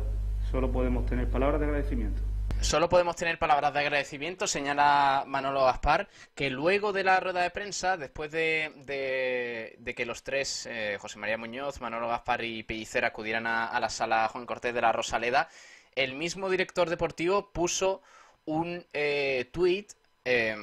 Solo 0.50 0.70
podemos 0.70 1.06
tener 1.06 1.28
palabras 1.28 1.60
de 1.60 1.66
agradecimiento. 1.66 2.29
Solo 2.60 2.88
podemos 2.88 3.16
tener 3.16 3.38
palabras 3.38 3.72
de 3.72 3.80
agradecimiento, 3.80 4.46
señala 4.46 5.24
Manolo 5.26 5.64
Gaspar, 5.64 6.08
que 6.34 6.50
luego 6.50 6.92
de 6.92 7.02
la 7.02 7.18
rueda 7.18 7.42
de 7.42 7.50
prensa, 7.50 7.96
después 7.96 8.30
de, 8.30 9.76
que 9.96 10.06
los 10.06 10.22
tres, 10.22 10.66
eh, 10.66 10.96
José 11.00 11.18
María 11.18 11.38
Muñoz, 11.38 11.80
Manolo 11.80 12.08
Gaspar 12.08 12.44
y 12.44 12.62
Pellicer, 12.62 13.04
acudieran 13.04 13.46
a, 13.46 13.80
la 13.80 13.88
sala 13.88 14.28
Juan 14.28 14.46
Cortés 14.46 14.74
de 14.74 14.82
la 14.82 14.92
Rosaleda, 14.92 15.48
el 15.96 16.14
mismo 16.14 16.48
director 16.48 16.88
deportivo 16.88 17.50
puso 17.50 18.02
un 18.44 18.86
eh, 18.92 19.48
tuit 19.52 19.92
eh, 20.24 20.54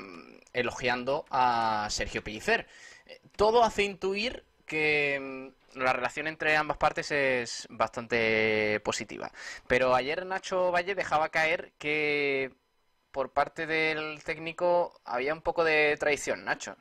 elogiando 0.53 1.25
a 1.29 1.87
Sergio 1.89 2.23
Pellicer. 2.23 2.67
Todo 3.35 3.63
hace 3.63 3.83
intuir 3.83 4.45
que 4.65 5.19
mm, 5.19 5.56
la 5.79 5.93
relación 5.93 6.27
entre 6.27 6.55
ambas 6.57 6.77
partes 6.77 7.11
es 7.11 7.67
bastante 7.69 8.79
positiva. 8.81 9.31
Pero 9.67 9.95
ayer 9.95 10.25
Nacho 10.25 10.71
Valle 10.71 10.95
dejaba 10.95 11.29
caer 11.29 11.73
que 11.77 12.51
por 13.11 13.31
parte 13.31 13.65
del 13.65 14.23
técnico 14.23 14.99
había 15.05 15.33
un 15.33 15.41
poco 15.41 15.63
de 15.63 15.97
traición, 15.99 16.45
Nacho. 16.45 16.75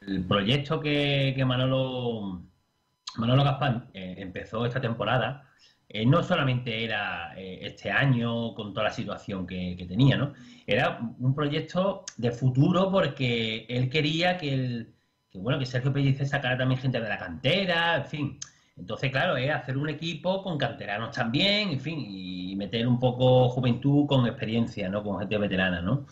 El 0.00 0.24
proyecto 0.26 0.80
que, 0.80 1.32
que 1.36 1.44
Manolo, 1.44 2.42
Manolo 3.16 3.44
Gaspar 3.44 3.86
eh, 3.94 4.16
empezó 4.18 4.66
esta 4.66 4.80
temporada 4.80 5.48
eh, 5.94 6.06
no 6.06 6.22
solamente 6.22 6.84
era 6.84 7.34
eh, 7.36 7.60
este 7.62 7.90
año 7.90 8.54
con 8.54 8.72
toda 8.72 8.84
la 8.84 8.92
situación 8.92 9.46
que, 9.46 9.84
tenía, 9.86 10.16
¿no? 10.16 10.32
Era 10.66 10.98
un 11.18 11.34
proyecto 11.34 12.04
de 12.16 12.30
futuro 12.30 12.90
porque 12.90 13.66
él 13.68 13.90
quería 13.90 14.38
que, 14.38 14.54
el, 14.54 14.94
que, 15.30 15.38
bueno, 15.38 15.58
que 15.58 15.66
Sergio 15.66 15.92
Pellicer 15.92 16.26
sacara 16.26 16.56
también 16.56 16.80
gente 16.80 16.98
de 16.98 17.08
la 17.08 17.18
cantera, 17.18 17.96
en 17.96 18.06
fin. 18.06 18.38
Entonces, 18.76 19.10
claro, 19.10 19.36
es 19.36 19.50
hacer 19.50 19.76
un 19.76 19.90
equipo 19.90 20.42
con 20.42 20.56
canteranos 20.56 21.14
también, 21.14 21.68
en 21.70 21.80
fin, 21.80 21.98
y 22.08 22.56
meter 22.56 22.88
un 22.88 22.98
poco 22.98 23.50
juventud 23.50 24.06
con 24.06 24.26
experiencia, 24.26 24.88
¿no? 24.88 25.02
Con 25.02 25.18
gente 25.18 25.36
veterana, 25.36 25.82
¿no? 25.82 26.06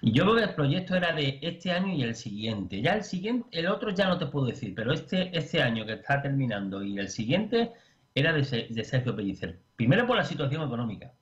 Y 0.00 0.12
yo 0.12 0.24
creo 0.24 0.36
que 0.36 0.42
el 0.44 0.54
proyecto 0.54 0.94
era 0.94 1.12
de 1.12 1.38
este 1.42 1.72
año 1.72 1.92
y 1.94 2.02
el 2.02 2.14
siguiente. 2.14 2.80
Ya 2.80 2.94
el 2.94 3.04
siguiente, 3.04 3.48
el 3.52 3.66
otro 3.66 3.90
ya 3.90 4.08
no 4.08 4.16
te 4.16 4.26
puedo 4.26 4.46
decir, 4.46 4.74
pero 4.74 4.94
este, 4.94 5.36
este 5.36 5.62
año 5.62 5.84
que 5.84 5.94
está 5.94 6.22
terminando 6.22 6.82
y 6.82 6.98
el 6.98 7.08
siguiente 7.08 7.72
era 8.16 8.32
de, 8.32 8.42
Se- 8.44 8.66
de 8.68 8.84
Sergio 8.84 9.14
Pellicer. 9.14 9.60
Primero 9.76 10.06
por 10.06 10.16
la 10.16 10.24
situación 10.24 10.62
económica. 10.62 11.12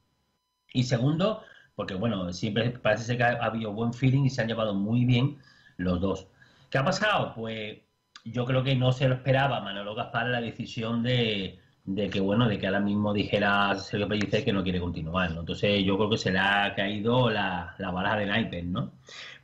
Y 0.72 0.84
segundo, 0.84 1.42
porque 1.74 1.94
bueno, 1.94 2.32
siempre 2.32 2.70
parece 2.70 3.04
ser 3.04 3.16
que 3.18 3.24
ha, 3.24 3.32
ha 3.42 3.46
habido 3.46 3.72
buen 3.72 3.92
feeling 3.92 4.24
y 4.24 4.30
se 4.30 4.40
han 4.40 4.48
llevado 4.48 4.74
muy 4.74 5.04
bien 5.04 5.38
los 5.76 6.00
dos. 6.00 6.28
¿Qué 6.70 6.78
ha 6.78 6.84
pasado? 6.84 7.34
Pues 7.34 7.78
yo 8.24 8.46
creo 8.46 8.62
que 8.64 8.74
no 8.74 8.92
se 8.92 9.08
lo 9.08 9.14
esperaba 9.16 9.60
Manolo 9.60 9.94
Gaspar 9.94 10.28
la 10.28 10.40
decisión 10.40 11.02
de, 11.02 11.58
de 11.84 12.08
que 12.08 12.20
bueno, 12.20 12.48
de 12.48 12.58
que 12.58 12.66
ahora 12.66 12.80
mismo 12.80 13.12
dijera 13.12 13.74
Sergio 13.76 14.08
Pellicer 14.08 14.44
que 14.44 14.52
no 14.52 14.62
quiere 14.62 14.80
continuar, 14.80 15.32
¿no? 15.32 15.40
Entonces 15.40 15.84
yo 15.84 15.96
creo 15.96 16.10
que 16.10 16.16
se 16.16 16.32
le 16.32 16.38
ha 16.38 16.74
caído 16.74 17.28
la, 17.30 17.74
la 17.78 17.90
baraja 17.90 18.16
de 18.16 18.26
naipes, 18.26 18.64
¿no? 18.64 18.92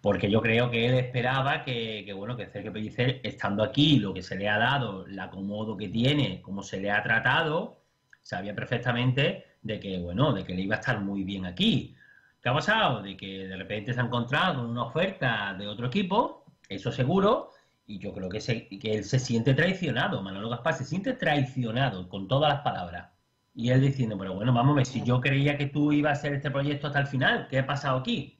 Porque 0.01 0.31
yo 0.31 0.41
creo 0.41 0.71
que 0.71 0.87
él 0.87 0.95
esperaba 0.95 1.63
que, 1.63 2.03
que, 2.07 2.13
bueno, 2.15 2.37
que 2.37 2.47
Sergio 2.47 2.73
Pellicer, 2.73 3.21
estando 3.23 3.63
aquí, 3.63 3.99
lo 3.99 4.15
que 4.15 4.23
se 4.23 4.37
le 4.37 4.49
ha 4.49 4.59
dado, 4.59 5.07
el 5.07 5.19
acomodo 5.19 5.77
que 5.77 5.89
tiene, 5.89 6.41
cómo 6.41 6.63
se 6.63 6.81
le 6.81 6.91
ha 6.91 7.03
tratado, 7.03 7.83
sabía 8.23 8.55
perfectamente 8.55 9.45
de 9.63 9.79
que, 9.79 9.99
bueno, 9.99 10.33
de 10.33 10.45
que 10.45 10.55
le 10.55 10.63
iba 10.63 10.77
a 10.77 10.81
estar 10.81 11.01
muy 11.01 11.25
bien 11.25 11.45
aquí. 11.45 11.95
¿Qué 12.43 12.49
ha 12.49 12.55
pasado? 12.55 13.03
De 13.03 13.17
que 13.19 13.47
de 13.49 13.57
repente 13.57 13.93
se 13.93 14.01
ha 14.01 14.05
encontrado 14.05 14.55
con 14.63 14.71
una 14.71 14.85
oferta 14.85 15.55
de 15.59 15.67
otro 15.67 15.89
equipo, 15.89 16.45
eso 16.71 16.91
seguro, 16.91 17.51
y 17.95 17.99
yo 17.99 18.13
creo 18.13 18.29
que, 18.29 18.41
se- 18.41 18.69
que 18.69 18.95
él 18.95 19.05
se 19.05 19.19
siente 19.19 19.53
traicionado, 19.55 20.23
Manolo 20.23 20.49
Gaspar 20.49 20.75
se 20.75 20.85
siente 20.85 21.13
traicionado 21.15 22.09
con 22.09 22.29
todas 22.29 22.53
las 22.53 22.63
palabras. 22.63 23.09
Y 23.55 23.71
él 23.71 23.81
diciendo, 23.81 24.17
pero 24.17 24.35
bueno, 24.35 24.53
vamos 24.53 24.73
a 24.73 24.77
ver, 24.77 24.87
si 24.87 25.03
yo 25.03 25.21
creía 25.21 25.59
que 25.59 25.67
tú 25.67 25.91
ibas 25.93 26.11
a 26.11 26.19
hacer 26.21 26.35
este 26.35 26.51
proyecto 26.53 26.87
hasta 26.87 27.01
el 27.01 27.07
final, 27.09 27.49
¿qué 27.51 27.59
ha 27.59 27.67
pasado 27.67 27.99
aquí? 27.99 28.39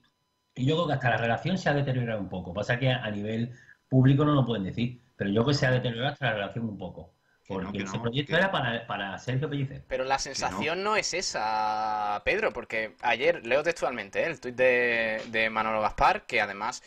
Y 0.55 0.67
yo 0.67 0.77
creo 0.77 0.87
que 0.87 0.93
hasta 0.95 1.11
la 1.11 1.17
relación 1.17 1.59
se 1.59 1.69
ha 1.69 1.75
deteriorado 1.75 2.21
un 2.21 2.29
poco. 2.29 2.55
Pasa 2.55 2.79
que 2.79 2.91
a 2.93 3.11
nivel 3.11 3.53
público 3.89 4.25
no 4.25 4.35
lo 4.35 4.45
pueden 4.47 4.63
decir, 4.65 5.01
pero 5.17 5.31
yo 5.31 5.43
creo 5.43 5.47
que 5.53 5.55
se 5.55 5.67
ha 5.67 5.71
deteriorado 5.73 6.13
hasta 6.13 6.27
la 6.27 6.33
relación 6.35 6.69
un 6.69 6.79
poco. 6.79 7.13
Porque 7.49 7.79
ese 7.79 7.97
no, 7.97 8.03
proyecto 8.03 8.31
que- 8.33 8.39
era 8.39 8.53
para, 8.53 8.87
para 8.87 9.19
Sergio 9.19 9.51
Pellicer. 9.51 9.83
Pero 9.89 10.05
la 10.05 10.21
sensación 10.21 10.85
no. 10.85 10.95
es 10.95 11.13
esa, 11.15 12.23
Pedro, 12.25 12.53
porque 12.53 12.95
ayer 13.03 13.45
leo 13.45 13.65
textualmente 13.65 14.23
¿eh? 14.23 14.27
el 14.27 14.39
tuit 14.41 14.55
de, 14.55 15.21
de 15.33 15.51
Manolo 15.51 15.81
Gaspar, 15.81 16.27
que 16.27 16.41
además 16.41 16.81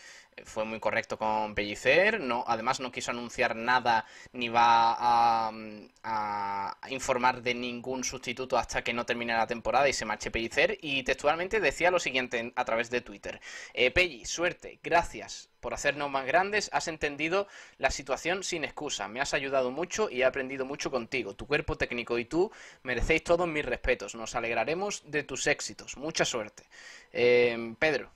fue 0.46 0.66
muy 0.66 0.80
correcto 0.80 1.18
con 1.18 1.56
Pellicer, 1.56 2.20
no, 2.20 2.44
además 2.48 2.80
no 2.80 2.92
quiso 2.92 3.12
anunciar 3.12 3.56
nada 3.56 4.06
ni 4.32 4.50
va 4.50 5.48
a, 5.48 5.52
mm, 5.52 5.90
a 6.04 6.78
informar 6.90 7.42
de 7.42 7.54
ningún 7.54 8.04
sustituto 8.04 8.58
hasta 8.58 8.84
que 8.84 8.94
no 8.94 9.06
termine 9.06 9.34
la 9.36 9.48
temporada 9.48 9.88
y 9.90 9.94
se 9.94 10.06
marche 10.06 10.32
Pellicer, 10.32 10.78
y 10.82 11.04
textualmente 11.04 11.60
decía 11.60 11.92
lo 11.92 12.00
siguiente 12.00 12.40
en- 12.40 12.54
a 12.56 12.66
través 12.66 12.90
de 12.90 13.02
Twitter. 13.02 13.40
Eh, 13.74 13.92
Pelli, 13.92 14.26
suerte, 14.26 14.80
gracias 14.84 15.50
por 15.60 15.74
hacernos 15.74 16.10
más 16.12 16.26
grandes, 16.26 16.70
has 16.74 16.88
entendido 16.90 17.48
la 17.78 17.90
situación 17.90 18.44
sin 18.44 18.66
excusa, 18.66 19.08
me 19.08 19.22
has 19.22 19.34
ayudado 19.34 19.72
mucho 19.72 20.10
y 20.10 20.22
he 20.22 20.26
aprendido 20.26 20.66
mucho 20.66 20.92
contigo. 20.92 21.36
Tu 21.36 21.48
cuerpo 21.48 21.78
técnico 21.78 22.20
y 22.20 22.26
tú 22.26 22.52
merecéis 22.84 23.24
todos 23.24 23.48
mis 23.48 23.66
respetos. 23.66 24.14
Nos 24.16 24.36
alegraremos 24.36 25.04
de 25.10 25.24
tus 25.24 25.48
éxitos. 25.48 25.96
Mucha 25.96 26.26
suerte. 26.26 26.64
Eh, 27.14 27.76
Pedro. 27.80 28.12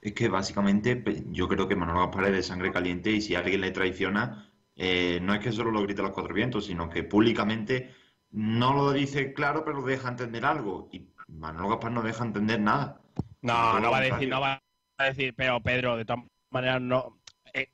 Es 0.00 0.12
que 0.12 0.28
básicamente 0.28 1.02
yo 1.30 1.46
creo 1.48 1.68
que 1.68 1.76
Manolo 1.76 2.00
Gaspar 2.00 2.26
es 2.26 2.32
de 2.32 2.42
sangre 2.42 2.72
caliente 2.72 3.10
y 3.10 3.20
si 3.20 3.34
alguien 3.34 3.60
le 3.60 3.70
traiciona, 3.70 4.50
eh, 4.76 5.18
no 5.22 5.34
es 5.34 5.40
que 5.40 5.52
solo 5.52 5.70
lo 5.70 5.82
grite 5.82 6.00
a 6.00 6.04
los 6.04 6.12
cuatro 6.12 6.32
vientos, 6.32 6.66
sino 6.66 6.88
que 6.88 7.02
públicamente 7.02 7.90
no 8.30 8.72
lo 8.72 8.92
dice 8.92 9.34
claro, 9.34 9.64
pero 9.64 9.82
deja 9.82 10.08
entender 10.08 10.44
algo. 10.44 10.88
Y 10.92 11.10
Manolo 11.28 11.68
Gaspar 11.68 11.92
no 11.92 12.02
deja 12.02 12.24
entender 12.24 12.60
nada. 12.60 13.00
No, 13.42 13.78
no 13.78 13.90
va 13.90 13.98
a 13.98 14.02
decir, 14.02 14.28
no 14.28 14.40
va 14.40 14.62
a 14.96 15.04
decir, 15.04 15.34
pero 15.34 15.60
Pedro, 15.60 15.96
de 15.96 16.04
todas 16.04 16.24
maneras 16.50 16.80
no. 16.80 17.20
eh, 17.52 17.68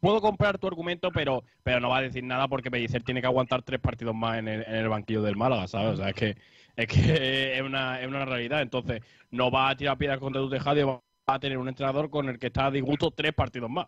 puedo 0.00 0.20
comprar 0.20 0.58
tu 0.58 0.68
argumento, 0.68 1.10
pero, 1.10 1.42
pero 1.62 1.80
no 1.80 1.88
va 1.88 1.98
a 1.98 2.02
decir 2.02 2.22
nada 2.22 2.46
porque 2.46 2.70
Pellicer 2.70 3.02
tiene 3.02 3.20
que 3.20 3.26
aguantar 3.26 3.62
tres 3.62 3.80
partidos 3.80 4.14
más 4.14 4.38
en 4.38 4.48
el, 4.48 4.62
en 4.62 4.74
el 4.74 4.88
banquillo 4.88 5.22
del 5.22 5.36
Málaga, 5.36 5.66
¿sabes? 5.66 5.94
O 5.94 5.96
sea, 5.96 6.10
es 6.10 6.14
que 6.14 6.36
es 6.76 6.86
que 6.86 7.56
es 7.56 7.62
una, 7.62 8.00
es 8.00 8.06
una 8.06 8.24
realidad. 8.24 8.62
Entonces, 8.62 9.02
no 9.30 9.50
va 9.50 9.70
a 9.70 9.76
tirar 9.76 9.98
piedras 9.98 10.20
contra 10.20 10.40
tu 10.40 10.50
tejado 10.50 10.78
y 10.78 10.82
va 10.84 11.00
a 11.34 11.40
tener 11.40 11.58
un 11.58 11.68
entrenador 11.68 12.10
con 12.10 12.28
el 12.28 12.38
que 12.38 12.48
está 12.48 12.66
a 12.66 12.70
disgusto 12.70 13.10
tres 13.10 13.32
partidos 13.34 13.70
más. 13.70 13.86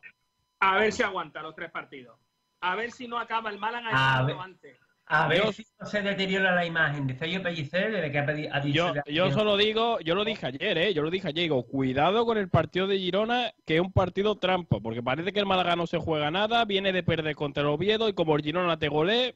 A 0.61 0.77
ver 0.77 0.93
si 0.93 1.03
aguanta 1.03 1.43
los 1.43 1.55
tres 1.55 1.71
partidos. 1.71 2.19
A 2.61 2.75
ver 2.77 2.91
si 2.93 3.07
no 3.09 3.19
acaba 3.19 3.51
el 3.51 3.59
Málaga 3.59 3.91
A 3.93 4.23
ver. 4.25 4.37
antes. 4.41 4.79
A 5.07 5.29
ver 5.29 5.43
Yo- 5.45 5.53
si 5.53 5.67
no 5.79 5.85
se 5.87 6.01
deteriora 6.01 6.55
la 6.55 6.65
imagen 6.65 7.07
de 7.07 7.15
Sergio 7.15 7.43
Pellicer 7.43 7.93
desde 7.93 8.11
que 8.11 8.19
ha, 8.19 8.57
ha 8.57 8.61
dicho... 8.61 8.95
Yo, 8.95 9.03
yo 9.13 9.31
solo 9.33 9.59
digo, 9.59 10.01
yo 10.01 10.15
lo 10.15 10.25
dije 10.25 10.47
ayer, 10.47 10.79
¿eh? 10.79 10.95
Yo 10.95 11.03
lo 11.03 11.11
dije 11.11 11.29
ayer, 11.29 11.43
digo, 11.43 11.63
cuidado 11.67 12.25
con 12.25 12.39
el 12.39 12.49
partido 12.49 12.87
de 12.87 12.99
Girona, 12.99 13.53
que 13.67 13.75
es 13.77 13.81
un 13.83 13.93
partido 13.93 14.37
trampa, 14.37 14.81
porque 14.81 15.03
parece 15.03 15.35
que 15.35 15.41
el 15.41 15.45
Málaga 15.47 15.77
no 15.77 15.87
se 15.87 15.99
juega 15.99 16.31
nada, 16.31 16.65
viene 16.65 16.91
de 16.91 17.03
perder 17.03 17.37
contra 17.37 17.63
el 17.63 17.69
Oviedo 17.69 18.09
y 18.09 18.15
como 18.15 18.35
el 18.35 18.43
Girona 18.43 18.79
te 18.79 18.89
golee, 18.89 19.35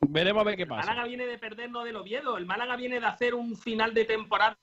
veremos 0.00 0.40
a 0.40 0.44
ver 0.44 0.56
qué 0.56 0.62
El 0.62 0.68
pasa. 0.70 0.88
Málaga 0.88 1.06
viene 1.06 1.26
de 1.26 1.38
perder 1.38 1.70
no 1.70 1.84
del 1.84 1.94
Oviedo. 1.94 2.36
El 2.36 2.44
Málaga 2.46 2.74
viene 2.74 2.98
de 2.98 3.06
hacer 3.06 3.34
un 3.34 3.56
final 3.56 3.94
de 3.94 4.04
temporada. 4.06 4.58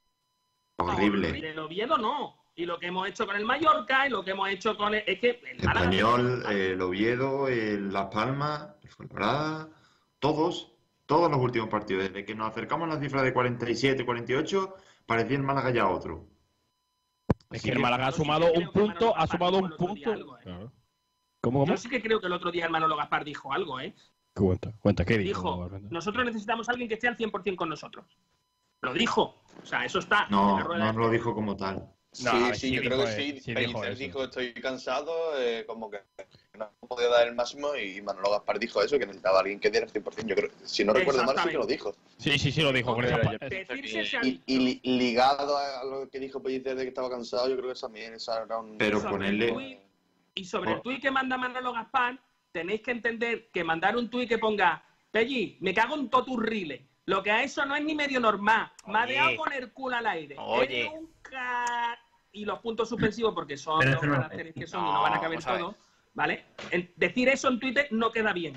Horrible. 0.80 1.32
Del 1.32 1.60
Oviedo 1.60 1.98
no. 1.98 2.36
Y 2.56 2.66
lo 2.66 2.80
que 2.80 2.88
hemos 2.88 3.08
hecho 3.08 3.26
con 3.26 3.36
el 3.36 3.46
Mallorca 3.46 4.08
y 4.08 4.10
lo 4.10 4.24
que 4.24 4.32
hemos 4.32 4.50
hecho 4.50 4.76
con 4.76 4.94
el... 4.94 5.04
Es 5.06 5.20
que 5.20 5.42
el. 5.52 5.60
Español, 5.60 6.44
eh, 6.50 6.72
el 6.74 6.82
Oviedo, 6.82 7.48
el 7.48 7.92
Las 7.92 8.08
Palmas, 8.08 8.76
el 8.84 8.90
Fuenlabrada, 8.90 9.70
todos, 10.20 10.74
todos 11.06 11.32
los 11.32 11.40
últimos 11.40 11.70
partidos. 11.70 12.04
Desde 12.04 12.26
que 12.26 12.36
nos 12.36 12.50
acercamos 12.50 12.90
a 12.90 12.96
la 12.96 13.02
cifra 13.02 13.24
de 13.24 13.34
47, 13.34 14.06
48, 14.06 14.76
parecía 15.06 15.38
el 15.38 15.44
Málaga 15.44 15.72
ya 15.72 15.88
otro. 15.88 16.28
Es 17.52 17.64
que 17.64 17.72
el 17.72 17.80
Málaga 17.80 18.08
ha 18.08 18.12
sumado 18.12 18.52
un 18.52 18.72
punto, 18.72 19.16
ha 19.16 19.26
sumado 19.28 19.60
un 19.60 19.70
punto. 19.78 20.14
Claro. 20.44 20.72
¿Cómo, 21.42 21.60
cómo? 21.60 21.72
Yo 21.72 21.78
sí 21.78 21.90
que 21.90 22.02
creo 22.02 22.20
que 22.20 22.28
el 22.28 22.34
otro 22.34 22.52
día 22.52 22.66
el 22.66 22.72
Manolo 22.72 22.98
Gaspar 22.98 23.24
dijo 23.24 23.54
algo, 23.54 23.80
¿eh? 23.80 23.96
Cuenta, 24.34 24.74
cuenta, 24.80 25.06
¿qué 25.06 25.18
dijo? 25.18 25.70
Dijo, 25.70 25.80
nosotros 25.90 26.26
necesitamos 26.26 26.70
a 26.70 26.72
alguien 26.72 26.88
que 26.88 26.96
esté 26.96 27.08
al 27.08 27.18
100% 27.18 27.56
con 27.56 27.70
nosotros. 27.70 28.06
Lo 28.82 28.94
dijo. 28.94 29.36
O 29.62 29.66
sea, 29.66 29.86
eso 29.86 30.00
está. 30.00 30.26
en 30.30 30.36
la 30.36 30.38
No, 30.38 30.64
rueda 30.64 30.86
no 30.86 30.94
de 30.94 31.00
lo 31.00 31.10
dijo 31.10 31.34
como 31.34 31.56
tal. 31.58 31.90
Sí, 32.12 32.24
No, 32.26 32.54
sí, 32.56 32.60
sí 32.60 32.72
yo 32.72 32.82
creo 32.82 33.06
que 33.06 33.12
sí. 33.12 33.40
sí 33.42 33.54
dijo 33.54 33.82
Pellicer 33.82 33.92
eso. 33.92 34.00
dijo, 34.00 34.24
estoy 34.24 34.54
cansado, 34.54 35.40
eh, 35.40 35.64
como 35.68 35.92
que 35.92 36.00
no 36.58 36.72
podía 36.88 37.08
dar 37.08 37.28
el 37.28 37.36
máximo 37.36 37.76
y 37.76 38.02
Manolo 38.02 38.32
Gaspar 38.32 38.58
dijo 38.58 38.82
eso, 38.82 38.98
que 38.98 39.06
necesitaba 39.06 39.38
a 39.38 39.42
alguien 39.42 39.60
que 39.60 39.70
diera 39.70 39.86
el 39.86 39.92
100%. 39.92 40.26
Yo 40.28 40.36
creo, 40.36 40.50
si 40.64 40.84
no 40.84 40.94
recuerdo 40.94 41.24
mal, 41.24 41.38
sí 41.38 41.50
que 41.50 41.58
lo 41.58 41.68
dijo. 41.68 41.94
Sí, 42.18 42.40
sí, 42.40 42.52
sí, 42.52 42.62
lo 42.62 42.74
dijo. 42.74 42.96
Con 42.96 43.06
esa 43.06 43.20
Y, 44.24 44.42
y 44.48 44.58
li- 44.58 44.82
ligado 44.84 45.56
a 45.58 45.84
lo 45.86 46.10
que 46.10 46.20
dijo 46.20 46.42
Pellicer 46.42 46.76
de 46.76 46.84
que 46.84 46.90
estaba 46.90 47.10
cansado, 47.12 47.48
yo 47.48 47.58
creo 47.58 47.72
que 47.74 47.80
también 47.80 48.14
esa 48.14 48.44
era 48.44 48.58
un... 48.58 48.78
Pero 48.78 49.02
ponerle- 49.02 49.54
tuit- 49.54 49.80
y 50.36 50.46
sobre 50.46 50.72
el 50.74 50.82
tuit 50.82 51.02
que 51.02 51.12
manda 51.12 51.38
Manolo 51.38 51.74
Gaspar, 51.74 52.20
tenéis 52.52 52.82
que 52.82 52.92
entender 52.92 53.50
que 53.52 53.64
mandar 53.64 53.96
un 53.98 54.10
tuit 54.10 54.28
que 54.28 54.38
ponga, 54.40 54.84
Pelli, 55.12 55.58
me 55.60 55.74
cago 55.74 55.96
en 55.96 56.10
todo 56.10 56.26
tu 56.26 56.38
rile. 56.40 56.88
Lo 57.10 57.24
que 57.24 57.32
a 57.32 57.42
eso 57.42 57.66
no 57.66 57.76
es 57.76 57.84
ni 57.84 57.96
medio 57.96 58.20
normal. 58.20 58.72
Ha 58.86 59.06
dejado 59.08 59.36
con 59.38 59.52
el 59.52 59.72
culo 59.72 59.96
al 59.96 60.06
aire. 60.06 60.36
Oye. 60.38 60.82
Él 60.82 60.90
nunca... 60.94 61.98
Y 62.32 62.46
los 62.46 62.60
puntos 62.60 62.88
suspensivos, 62.88 63.34
porque 63.34 63.58
son 63.58 63.80
Pero 63.80 63.94
los 63.94 64.04
eso 64.04 64.12
no 64.12 64.14
caracteres 64.14 64.54
que 64.54 64.68
son 64.68 64.82
y 64.82 64.86
No, 64.86 64.94
no 64.94 65.02
van 65.02 65.14
a 65.14 65.20
caber 65.20 65.44
todos, 65.44 65.76
¿vale? 66.14 66.46
En- 66.70 66.92
decir 66.98 67.28
eso 67.28 67.48
en 67.48 67.60
Twitter 67.60 67.88
no 67.90 68.12
queda 68.12 68.32
bien. 68.32 68.54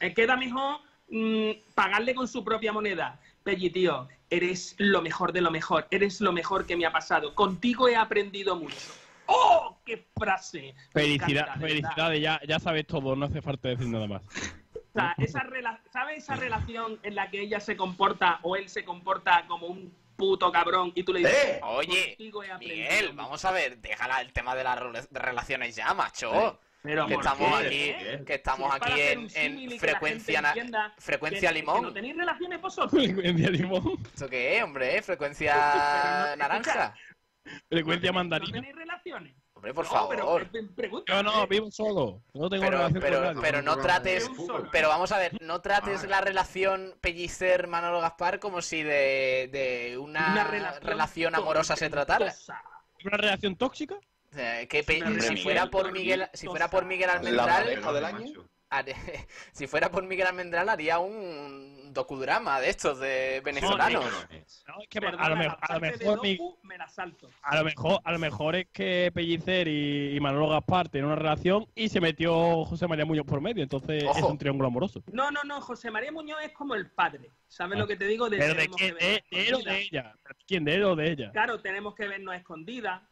Eh, 0.00 0.12
queda 0.12 0.36
mejor 0.36 0.80
mm, 1.08 1.52
pagarle 1.74 2.14
con 2.14 2.28
su 2.28 2.44
propia 2.44 2.70
moneda. 2.70 3.18
Pelli, 3.42 3.70
tío, 3.70 4.06
eres 4.28 4.74
lo 4.76 5.00
mejor 5.00 5.32
de 5.32 5.40
lo 5.40 5.50
mejor. 5.50 5.88
Eres 5.90 6.20
lo 6.20 6.32
mejor 6.32 6.66
que 6.66 6.76
me 6.76 6.84
ha 6.84 6.92
pasado. 6.92 7.34
Contigo 7.34 7.88
he 7.88 7.96
aprendido 7.96 8.56
mucho. 8.56 8.92
¡Oh, 9.24 9.78
qué 9.86 10.06
frase! 10.18 10.74
Felicidad, 10.92 11.44
encanta, 11.44 11.66
felicidades, 11.66 12.20
ya, 12.20 12.40
ya 12.46 12.58
sabes 12.58 12.86
todo, 12.86 13.16
no 13.16 13.24
hace 13.24 13.40
falta 13.40 13.70
decir 13.70 13.86
nada 13.86 14.06
más. 14.06 14.22
O 14.92 14.98
sea, 14.98 15.14
esa 15.18 15.40
rela- 15.44 15.80
¿sabes 15.92 16.18
esa 16.18 16.36
relación 16.36 16.98
en 17.02 17.14
la 17.14 17.30
que 17.30 17.40
ella 17.40 17.60
se 17.60 17.76
comporta 17.76 18.40
o 18.42 18.56
él 18.56 18.68
se 18.68 18.84
comporta 18.84 19.44
como 19.46 19.66
un 19.68 19.94
puto 20.16 20.50
cabrón 20.52 20.92
y 20.94 21.02
tú 21.04 21.12
le 21.12 21.20
dices, 21.20 21.34
¡Eh! 21.44 21.60
Oye, 21.62 22.08
"Contigo 22.08 22.42
he 22.42 22.50
aprendido 22.50 22.82
Miguel, 22.82 23.04
mucho"? 23.12 23.16
vamos 23.16 23.44
a 23.44 23.52
ver, 23.52 23.78
déjala 23.78 24.20
el 24.20 24.32
tema 24.32 24.54
de 24.54 24.64
las 24.64 24.78
relaciones 25.12 25.76
ya, 25.76 25.94
macho. 25.94 26.58
Pero 26.82 27.06
que 27.06 27.14
¿por 27.14 27.24
estamos 27.24 27.60
aquí, 27.60 27.94
que 28.26 28.34
estamos 28.34 28.70
Si 28.72 28.76
es 28.76 28.82
aquí 28.82 29.00
en, 29.36 29.62
en 29.62 29.68
que 29.68 29.78
frecuencia, 29.78 30.40
na- 30.42 30.94
frecuencia 30.98 31.48
que- 31.50 31.54
que 31.54 31.60
limón. 31.60 31.82
no 31.82 31.92
tenéis 31.92 32.16
relaciones 32.16 32.60
vosotros. 32.60 32.90
Frecuencia 33.04 33.50
limón, 33.50 33.98
¿Esto 34.04 34.28
qué 34.28 34.56
es, 34.58 34.62
hombre? 34.64 35.02
Frecuencia 35.02 36.34
naranja. 36.38 36.94
frecuencia 37.68 38.10
¿No 38.10 38.14
mandarina. 38.14 38.52
tenéis 38.52 38.74
relaciones? 38.74 39.34
Hombre, 39.60 39.74
por 39.74 39.84
No, 39.92 40.08
pero 40.08 40.22
favor. 40.24 40.48
pregunta. 40.74 41.12
Yo 41.14 41.22
no, 41.22 41.46
vivo 41.46 41.70
solo. 41.70 42.22
No 42.32 42.48
tengo 42.48 42.62
Pero, 42.64 42.78
relación 42.78 42.92
con 42.92 43.02
pero, 43.02 43.20
nadie. 43.20 43.40
pero 43.42 43.60
no 43.62 43.76
trates, 43.76 44.30
pero 44.72 44.88
vamos 44.88 45.12
a 45.12 45.18
ver, 45.18 45.36
no 45.42 45.60
trates 45.60 46.04
Ah. 46.04 46.06
la 46.06 46.20
relación 46.22 46.94
Pellicer 47.02 47.66
Manolo 47.66 48.00
Gaspar 48.00 48.40
como 48.40 48.62
si 48.62 48.82
de, 48.82 49.50
de 49.52 49.98
una, 49.98 50.32
Una 50.32 50.44
relación, 50.44 50.82
relación 50.82 51.34
amorosa 51.34 51.76
se 51.76 51.90
tratara. 51.90 52.34
¿Una 53.04 53.16
relación 53.18 53.54
tóxica? 53.56 53.96
Sea, 54.32 54.66
que 54.66 54.82
si 55.20 55.36
fuera 55.42 55.66
por 55.66 55.92
Miguel, 55.92 56.26
si 56.32 56.46
fuera 56.46 56.70
por 56.70 56.86
Miguel 56.86 57.08
La 57.08 57.12
Almendral, 57.14 57.64
pareja 57.64 57.92
del 57.92 58.04
año. 58.06 58.44
Haré- 58.70 58.94
si 59.52 59.66
fuera 59.66 59.90
por 59.90 60.04
Miguel 60.06 60.26
Almendral 60.28 60.68
haría 60.68 60.98
un 61.00 61.92
docudrama 61.92 62.60
de 62.60 62.70
estos 62.70 63.00
de 63.00 63.42
venezolanos. 63.44 64.04
No, 64.68 64.80
es 64.80 64.88
que 64.88 65.00
Perdona, 65.00 65.24
a 65.24 65.28
lo, 65.30 65.36
mejor, 65.36 65.58
a 65.60 65.74
lo 65.74 65.80
mejor 65.80 66.22
mi- 66.22 66.36
Doku 66.36 66.58
me 66.62 66.78
la 66.78 66.88
salto. 66.88 67.28
a 67.42 67.56
lo 67.56 67.64
mejor 67.64 68.00
a 68.04 68.12
lo 68.12 68.18
mejor 68.20 68.54
es 68.54 68.68
que 68.72 69.10
Pellicer 69.12 69.66
y, 69.66 70.16
y 70.16 70.20
Manolo 70.20 70.48
Gaspar 70.48 70.88
tienen 70.88 71.06
una 71.10 71.16
relación 71.16 71.66
y 71.74 71.88
se 71.88 72.00
metió 72.00 72.64
José 72.64 72.86
María 72.86 73.04
Muñoz 73.04 73.26
por 73.26 73.40
medio, 73.40 73.62
entonces 73.64 74.04
es 74.04 74.22
un 74.22 74.38
triángulo 74.38 74.68
amoroso. 74.68 75.02
No, 75.10 75.32
no, 75.32 75.42
no, 75.42 75.60
José 75.60 75.90
María 75.90 76.12
Muñoz 76.12 76.38
es 76.44 76.52
como 76.52 76.76
el 76.76 76.88
padre. 76.90 77.30
¿Sabes 77.48 77.76
lo 77.76 77.88
que 77.88 77.96
te 77.96 78.06
digo? 78.06 78.30
De 78.30 78.38
Pero 78.38 78.54
de 78.54 78.60
tenemos 78.60 78.76
quién, 78.76 78.94
de, 78.94 79.24
de 79.30 79.48
él 79.48 79.54
o 79.54 79.58
de 79.58 79.80
ella. 79.80 80.14
¿Quién 80.46 80.64
de 80.64 80.74
él 80.76 80.84
o 80.84 80.94
de 80.94 81.10
ella? 81.10 81.30
Claro, 81.32 81.60
tenemos 81.60 81.96
que 81.96 82.06
vernos 82.06 82.36
escondidas. 82.36 83.02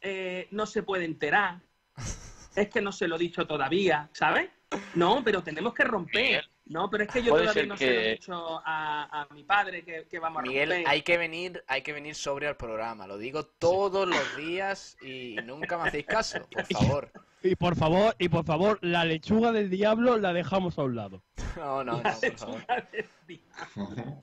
eh, 0.00 0.48
no 0.50 0.64
se 0.64 0.82
puede 0.82 1.04
enterar. 1.04 1.60
Es 2.56 2.68
que 2.68 2.80
no 2.80 2.92
se 2.92 3.08
lo 3.08 3.16
he 3.16 3.18
dicho 3.18 3.48
todavía, 3.48 4.08
¿sabes? 4.12 4.48
No, 4.94 5.22
pero 5.24 5.42
tenemos 5.42 5.74
que 5.74 5.84
romper. 5.84 6.48
No, 6.66 6.88
pero 6.88 7.04
es 7.04 7.10
que 7.10 7.22
yo 7.22 7.36
todavía 7.36 7.66
no 7.66 7.76
se 7.76 7.86
lo 7.86 8.00
he 8.00 8.10
dicho 8.12 8.62
a, 8.64 9.22
a 9.22 9.34
mi 9.34 9.44
padre 9.44 9.84
que, 9.84 10.06
que 10.08 10.18
vamos 10.18 10.40
a 10.40 10.42
Miguel, 10.42 10.84
hay 10.86 11.02
que 11.02 11.18
venir, 11.18 11.62
hay 11.66 11.82
que 11.82 11.92
venir 11.92 12.14
sobre 12.14 12.46
al 12.46 12.56
programa. 12.56 13.06
Lo 13.06 13.18
digo 13.18 13.44
todos 13.44 14.08
los 14.08 14.36
días 14.36 14.96
y 15.02 15.36
nunca 15.44 15.76
me 15.76 15.88
hacéis 15.88 16.06
caso, 16.06 16.48
por 16.50 16.64
favor. 16.72 17.12
Y 17.42 17.56
por 17.56 17.76
favor, 17.76 18.16
y 18.18 18.30
por 18.30 18.46
favor, 18.46 18.78
la 18.80 19.04
lechuga 19.04 19.52
del 19.52 19.68
diablo 19.68 20.16
la 20.16 20.32
dejamos 20.32 20.78
a 20.78 20.82
un 20.82 20.96
lado. 20.96 21.22
No, 21.56 21.84
no, 21.84 21.98
no, 21.98 22.02
por 22.02 22.38
favor. 22.38 22.64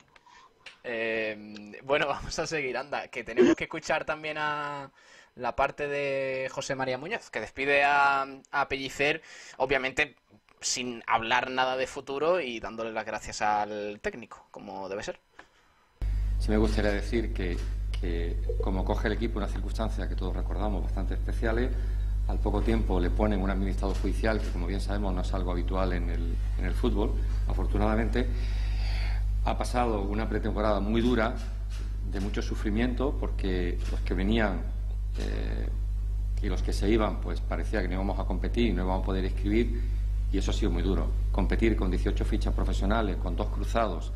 Eh, 0.83 1.79
bueno, 1.83 2.07
vamos 2.07 2.37
a 2.39 2.47
seguir, 2.47 2.75
anda, 2.75 3.07
que 3.07 3.23
tenemos 3.23 3.55
que 3.55 3.65
escuchar 3.65 4.03
también 4.03 4.37
a 4.39 4.91
la 5.35 5.55
parte 5.55 5.87
de 5.87 6.49
José 6.51 6.73
María 6.73 6.97
Muñoz, 6.97 7.29
que 7.29 7.39
despide 7.39 7.83
a, 7.83 8.25
a 8.51 8.67
Pellicer, 8.67 9.21
obviamente 9.57 10.15
sin 10.61 11.03
hablar 11.07 11.49
nada 11.49 11.75
de 11.75 11.87
futuro 11.87 12.39
y 12.39 12.59
dándole 12.59 12.91
las 12.93 13.05
gracias 13.05 13.41
al 13.41 13.99
técnico, 14.01 14.47
como 14.51 14.87
debe 14.87 15.03
ser. 15.03 15.19
Sí 16.39 16.49
me 16.49 16.57
gustaría 16.57 16.91
decir 16.91 17.33
que, 17.33 17.57
que 17.99 18.37
como 18.63 18.85
coge 18.85 19.07
el 19.07 19.13
equipo 19.13 19.39
una 19.39 19.47
circunstancia 19.47 20.07
que 20.07 20.15
todos 20.15 20.35
recordamos 20.35 20.83
bastante 20.83 21.15
especiales, 21.15 21.71
al 22.27 22.39
poco 22.39 22.61
tiempo 22.61 22.99
le 22.99 23.09
ponen 23.09 23.41
un 23.41 23.49
administrador 23.49 23.97
judicial 23.97 24.39
que 24.39 24.47
como 24.49 24.67
bien 24.67 24.79
sabemos 24.79 25.13
no 25.13 25.21
es 25.21 25.33
algo 25.33 25.51
habitual 25.51 25.93
en 25.93 26.09
el, 26.09 26.35
en 26.57 26.65
el 26.65 26.73
fútbol, 26.73 27.13
afortunadamente. 27.47 28.27
Ha 29.43 29.57
pasado 29.57 30.01
una 30.03 30.29
pretemporada 30.29 30.79
muy 30.79 31.01
dura, 31.01 31.35
de 32.11 32.19
mucho 32.19 32.41
sufrimiento, 32.41 33.17
porque 33.19 33.77
los 33.89 33.99
que 34.01 34.13
venían 34.13 34.61
eh, 35.17 35.69
y 36.41 36.47
los 36.47 36.61
que 36.61 36.73
se 36.73 36.89
iban, 36.89 37.21
pues 37.21 37.41
parecía 37.41 37.81
que 37.81 37.87
no 37.87 37.95
íbamos 37.95 38.19
a 38.19 38.25
competir 38.25 38.67
y 38.67 38.73
no 38.73 38.83
íbamos 38.83 39.03
a 39.03 39.05
poder 39.05 39.25
escribir, 39.25 39.81
y 40.31 40.37
eso 40.37 40.51
ha 40.51 40.53
sido 40.53 40.71
muy 40.71 40.83
duro. 40.83 41.07
Competir 41.31 41.75
con 41.75 41.91
18 41.91 42.23
fichas 42.25 42.53
profesionales, 42.53 43.17
con 43.17 43.35
dos 43.35 43.47
cruzados, 43.47 44.11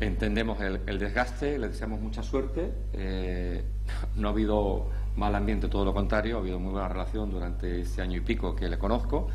Entendemos 0.00 0.60
el, 0.60 0.98
desgaste, 0.98 1.58
le 1.58 1.68
deseamos 1.68 2.00
mucha 2.00 2.22
suerte. 2.22 2.72
eh, 2.92 3.64
no 4.14 4.28
ha 4.28 4.30
habido 4.30 4.90
mal 5.16 5.34
ambiente, 5.34 5.68
todo 5.68 5.84
lo 5.84 5.92
contrario, 5.92 6.36
ha 6.36 6.40
habido 6.40 6.60
muy 6.60 6.72
buena 6.72 6.88
relación 6.88 7.30
durante 7.30 7.80
este 7.80 8.02
año 8.02 8.18
y 8.18 8.20
pico 8.20 8.54
que 8.54 8.68
le 8.68 8.78
conozco. 8.78 9.28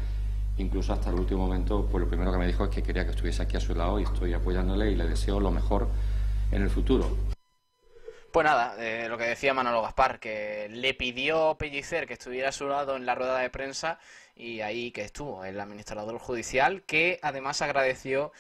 Incluso 0.57 0.93
hasta 0.93 1.09
el 1.09 1.15
último 1.15 1.47
momento, 1.47 1.85
pues 1.91 2.01
lo 2.01 2.07
primero 2.07 2.31
que 2.31 2.37
me 2.37 2.47
dijo 2.47 2.63
es 2.63 2.69
que 2.69 2.81
quería 2.81 3.03
que 3.03 3.11
estuviese 3.11 3.41
aquí 3.41 3.57
a 3.57 3.59
su 3.59 3.75
lado 3.75 3.99
y 3.99 4.03
estoy 4.03 4.33
apoyándole 4.33 4.91
y 4.91 4.95
le 4.95 5.05
deseo 5.05 5.39
lo 5.39 5.51
mejor 5.51 5.89
en 6.51 6.61
el 6.61 6.69
futuro. 6.69 7.09
Pues 8.31 8.45
nada, 8.45 8.75
eh, 8.79 9.07
lo 9.09 9.17
que 9.17 9.25
decía 9.25 9.53
Manolo 9.53 9.81
Gaspar, 9.81 10.19
que 10.19 10.67
le 10.71 10.93
pidió 10.93 11.55
Pellicer 11.57 12.07
que 12.07 12.13
estuviera 12.13 12.49
a 12.49 12.51
su 12.51 12.67
lado 12.67 12.95
en 12.95 13.05
la 13.05 13.15
rueda 13.15 13.39
de 13.39 13.49
prensa 13.49 13.99
y 14.35 14.61
ahí 14.61 14.91
que 14.91 15.03
estuvo 15.03 15.45
el 15.45 15.59
administrador 15.59 16.17
judicial, 16.19 16.83
que 16.83 17.19
además 17.21 17.61
agradeció, 17.61 18.31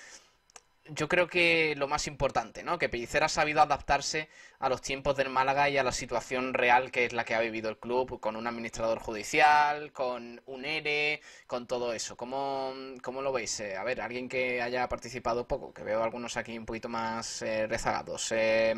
yo 0.89 1.07
creo 1.07 1.27
que 1.27 1.75
lo 1.77 1.87
más 1.87 2.07
importante, 2.07 2.63
¿no? 2.63 2.77
Que 2.77 2.89
Pellicer 2.89 3.23
ha 3.23 3.29
sabido 3.29 3.61
adaptarse 3.61 4.27
a 4.59 4.69
los 4.69 4.81
tiempos 4.81 5.15
del 5.15 5.29
Málaga 5.29 5.69
y 5.69 5.77
a 5.77 5.83
la 5.83 5.93
situación 5.93 6.53
real 6.53 6.91
que 6.91 7.05
es 7.05 7.13
la 7.13 7.23
que 7.23 7.35
ha 7.35 7.39
vivido 7.39 7.69
el 7.69 7.77
club, 7.77 8.19
con 8.19 8.35
un 8.35 8.47
administrador 8.47 8.99
judicial, 8.99 9.93
con 9.93 10.41
un 10.45 10.65
ERE, 10.65 11.21
con 11.47 11.67
todo 11.67 11.93
eso. 11.93 12.17
¿Cómo, 12.17 12.73
cómo 13.01 13.21
lo 13.21 13.31
veis? 13.31 13.59
Eh, 13.61 13.77
a 13.77 13.83
ver, 13.83 14.01
alguien 14.01 14.27
que 14.27 14.61
haya 14.61 14.87
participado 14.89 15.47
poco, 15.47 15.73
que 15.73 15.83
veo 15.83 16.03
algunos 16.03 16.35
aquí 16.37 16.57
un 16.57 16.65
poquito 16.65 16.89
más 16.89 17.41
eh, 17.43 17.65
rezagados. 17.67 18.31
Eh, 18.33 18.73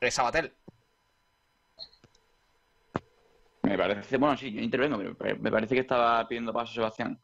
eh, 0.00 0.10
Sabatel. 0.10 0.52
Me 3.62 3.78
parece, 3.78 4.16
bueno, 4.16 4.36
sí, 4.36 4.52
yo 4.52 4.60
intervengo, 4.60 4.98
pero 5.16 5.38
me 5.38 5.50
parece 5.50 5.74
que 5.74 5.82
estaba 5.82 6.26
pidiendo 6.26 6.52
paso 6.52 6.72
Sebastián. 6.74 7.20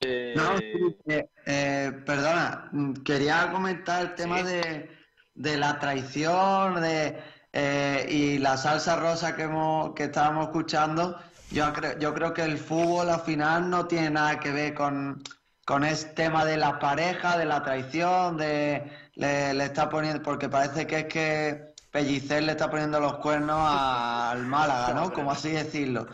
Eh, 0.00 0.34
No, 0.36 0.56
eh, 0.58 1.30
eh, 1.46 1.92
perdona, 2.04 2.68
mm, 2.72 2.92
quería 3.04 3.50
comentar 3.52 4.02
el 4.02 4.14
tema 4.14 4.42
de, 4.42 4.90
de 5.34 5.56
la 5.58 5.78
traición 5.78 6.80
de, 6.80 7.22
eh, 7.52 8.06
y 8.08 8.38
la 8.38 8.56
salsa 8.56 8.96
rosa 8.96 9.36
que, 9.36 9.42
hemos, 9.42 9.94
que 9.94 10.04
estábamos 10.04 10.46
escuchando. 10.46 11.16
Yo 11.50 11.72
creo, 11.72 11.98
yo 11.98 12.14
creo 12.14 12.32
que 12.32 12.42
el 12.42 12.58
fútbol 12.58 13.10
al 13.10 13.20
final 13.20 13.70
no 13.70 13.86
tiene 13.86 14.10
nada 14.10 14.38
que 14.40 14.50
ver 14.52 14.74
con, 14.74 15.22
con 15.64 15.84
ese 15.84 16.08
tema 16.14 16.44
de 16.44 16.56
las 16.56 16.74
parejas, 16.74 17.38
de 17.38 17.44
la 17.44 17.62
traición, 17.62 18.36
de 18.36 18.90
le, 19.14 19.54
le 19.54 19.64
está 19.64 19.88
poniendo, 19.88 20.22
porque 20.22 20.48
parece 20.48 20.86
que 20.86 20.98
es 21.00 21.04
que 21.06 21.69
Pellicer 21.90 22.42
le 22.44 22.52
está 22.52 22.70
poniendo 22.70 23.00
los 23.00 23.16
cuernos 23.18 23.56
a- 23.58 24.30
al 24.30 24.46
Málaga, 24.46 24.94
¿no? 24.94 25.12
Como 25.12 25.32
así 25.32 25.50
decirlo. 25.50 26.06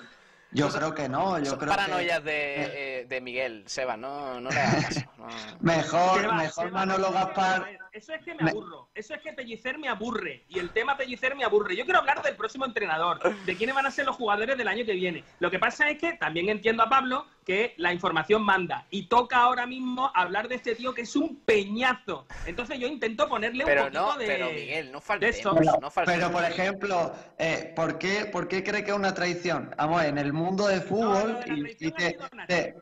Yo 0.53 0.68
creo 0.70 0.95
que 0.95 1.09
no, 1.09 1.39
yo 1.39 1.47
Son 1.51 1.59
creo 1.59 1.72
que 1.72 1.77
paranoias 1.77 2.24
de, 2.24 3.01
eh, 3.01 3.07
de 3.07 3.20
Miguel, 3.20 3.64
Seba, 3.66 3.97
no, 3.97 4.41
no 4.41 4.49
le 4.49 4.59
hagas 4.61 4.85
caso. 4.87 5.01
no. 5.18 5.27
mejor, 5.61 6.35
mejor 6.35 6.70
Manolo 6.70 7.09
que- 7.09 7.12
Gaspar. 7.14 7.79
Eso 7.97 8.12
es 8.12 8.22
que 8.22 8.34
me 8.34 8.51
aburro. 8.51 8.90
Eso 8.94 9.14
es 9.14 9.22
que 9.22 9.32
Pellicer 9.32 9.78
me 9.78 9.88
aburre. 9.88 10.44
Y 10.51 10.59
el 10.59 10.68
tema 10.68 10.99
Pellicer 10.99 11.34
me 11.34 11.44
aburre. 11.44 11.74
Yo 11.74 11.84
quiero 11.86 12.01
hablar 12.01 12.22
del 12.22 12.36
próximo 12.36 12.66
entrenador, 12.66 13.18
de 13.47 13.57
quiénes 13.57 13.74
van 13.74 13.86
a 13.86 13.90
ser 13.90 14.05
los 14.05 14.16
jugadores 14.16 14.59
del 14.59 14.68
año 14.68 14.84
que 14.84 14.92
viene. 14.92 15.24
Lo 15.40 15.51
que 15.51 15.59
pasa 15.59 15.88
es 15.88 15.97
que 15.99 16.12
también 16.12 16.51
entiendo 16.51 16.82
a 16.82 16.90
Pablo 16.90 17.24
que 17.47 17.72
la 17.78 17.94
información 17.94 18.42
manda. 18.42 18.84
Y 18.90 19.07
toca 19.07 19.38
ahora 19.38 19.66
mismo 19.66 20.12
hablar 20.14 20.47
de 20.47 20.57
este 20.57 20.74
tío 20.74 20.92
que 20.92 21.03
es 21.03 21.16
un 21.16 21.36
peñazo. 21.36 22.26
Entonces 22.44 22.78
yo 22.78 22.86
intento 22.86 23.30
ponerle 23.30 23.64
un 23.64 23.70
Pero 23.70 23.84
poquito 23.84 24.03
no, 24.03 24.18
de. 24.18 24.26
pero 24.26 24.51
Miguel, 24.51 24.92
no 24.92 24.99
de 24.99 25.05
faltemos, 25.05 25.36
esto. 25.36 25.55
Pero, 25.55 25.72
no 25.80 25.90
faltemos. 25.90 26.20
pero, 26.20 26.32
por 26.32 26.44
ejemplo, 26.44 27.12
eh, 27.38 27.72
¿por, 27.74 27.99
qué, 27.99 28.26
¿por 28.26 28.47
qué 28.47 28.62
cree 28.62 28.84
que 28.84 28.90
es 28.90 28.97
una 28.97 29.14
traición? 29.14 29.74
Vamos, 29.78 30.05
en 30.05 30.18
el 30.18 30.34
mundo 30.34 30.66
del 30.66 30.82
fútbol, 30.82 31.38
y, 31.47 31.86
y 31.86 31.90
te, 31.92 32.18
te, 32.47 32.74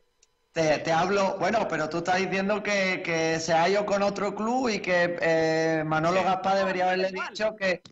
te- 0.55 0.78
te 0.78 0.92
hablo, 0.92 1.36
bueno, 1.38 1.66
pero 1.68 1.88
tú 1.88 1.98
estás 1.98 2.16
diciendo 2.18 2.62
que, 2.62 3.02
que 3.02 3.38
se 3.40 3.52
ha 3.52 3.68
ido 3.68 3.84
con 3.84 4.02
otro 4.02 4.34
club 4.34 4.68
y 4.70 4.78
que 4.80 5.18
eh, 5.20 5.82
Manolo 5.84 6.22
Gaspar 6.22 6.57
debería 6.59 6.86
haberle 6.86 7.11
dicho 7.11 7.55
que... 7.57 7.82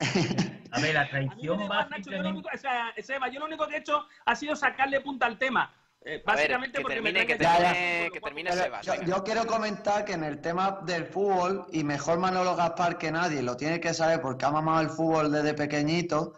A 0.70 0.80
ver, 0.80 0.94
la 0.94 1.08
traición 1.08 1.70
va 1.70 1.86
Nacho, 1.86 2.10
yo 2.10 2.22
lo 2.22 2.30
único, 2.30 2.48
o 2.52 2.58
sea, 2.58 2.92
Seba, 3.00 3.28
yo 3.28 3.38
lo 3.38 3.46
único 3.46 3.66
que 3.68 3.76
he 3.76 3.78
hecho 3.78 4.06
ha 4.24 4.34
sido 4.34 4.56
sacarle 4.56 5.00
punta 5.00 5.26
al 5.26 5.38
tema. 5.38 5.72
Eh, 6.04 6.22
A 6.26 6.34
ver, 6.34 6.36
básicamente 6.36 6.78
que 6.78 6.82
porque 6.82 6.94
termine, 6.96 7.20
me 7.20 7.26
que 7.26 7.36
termine, 7.36 8.10
que 8.12 8.20
termine 8.20 8.52
Sebas. 8.52 8.86
yo, 9.06 9.22
quiero 9.24 9.46
comentar 9.46 10.04
que 10.04 10.12
en 10.14 10.24
el 10.24 10.40
tema 10.40 10.80
del 10.84 11.06
fútbol, 11.06 11.66
y 11.72 11.84
mejor 11.84 12.18
Manolo 12.18 12.56
Gaspar 12.56 12.98
que 12.98 13.10
nadie, 13.12 13.40
lo 13.42 13.56
tiene 13.56 13.78
que 13.80 13.94
saber 13.94 14.20
porque 14.20 14.44
ha 14.44 14.50
mamado 14.50 14.80
el 14.80 14.90
fútbol 14.90 15.30
desde 15.30 15.54
pequeñito, 15.54 16.34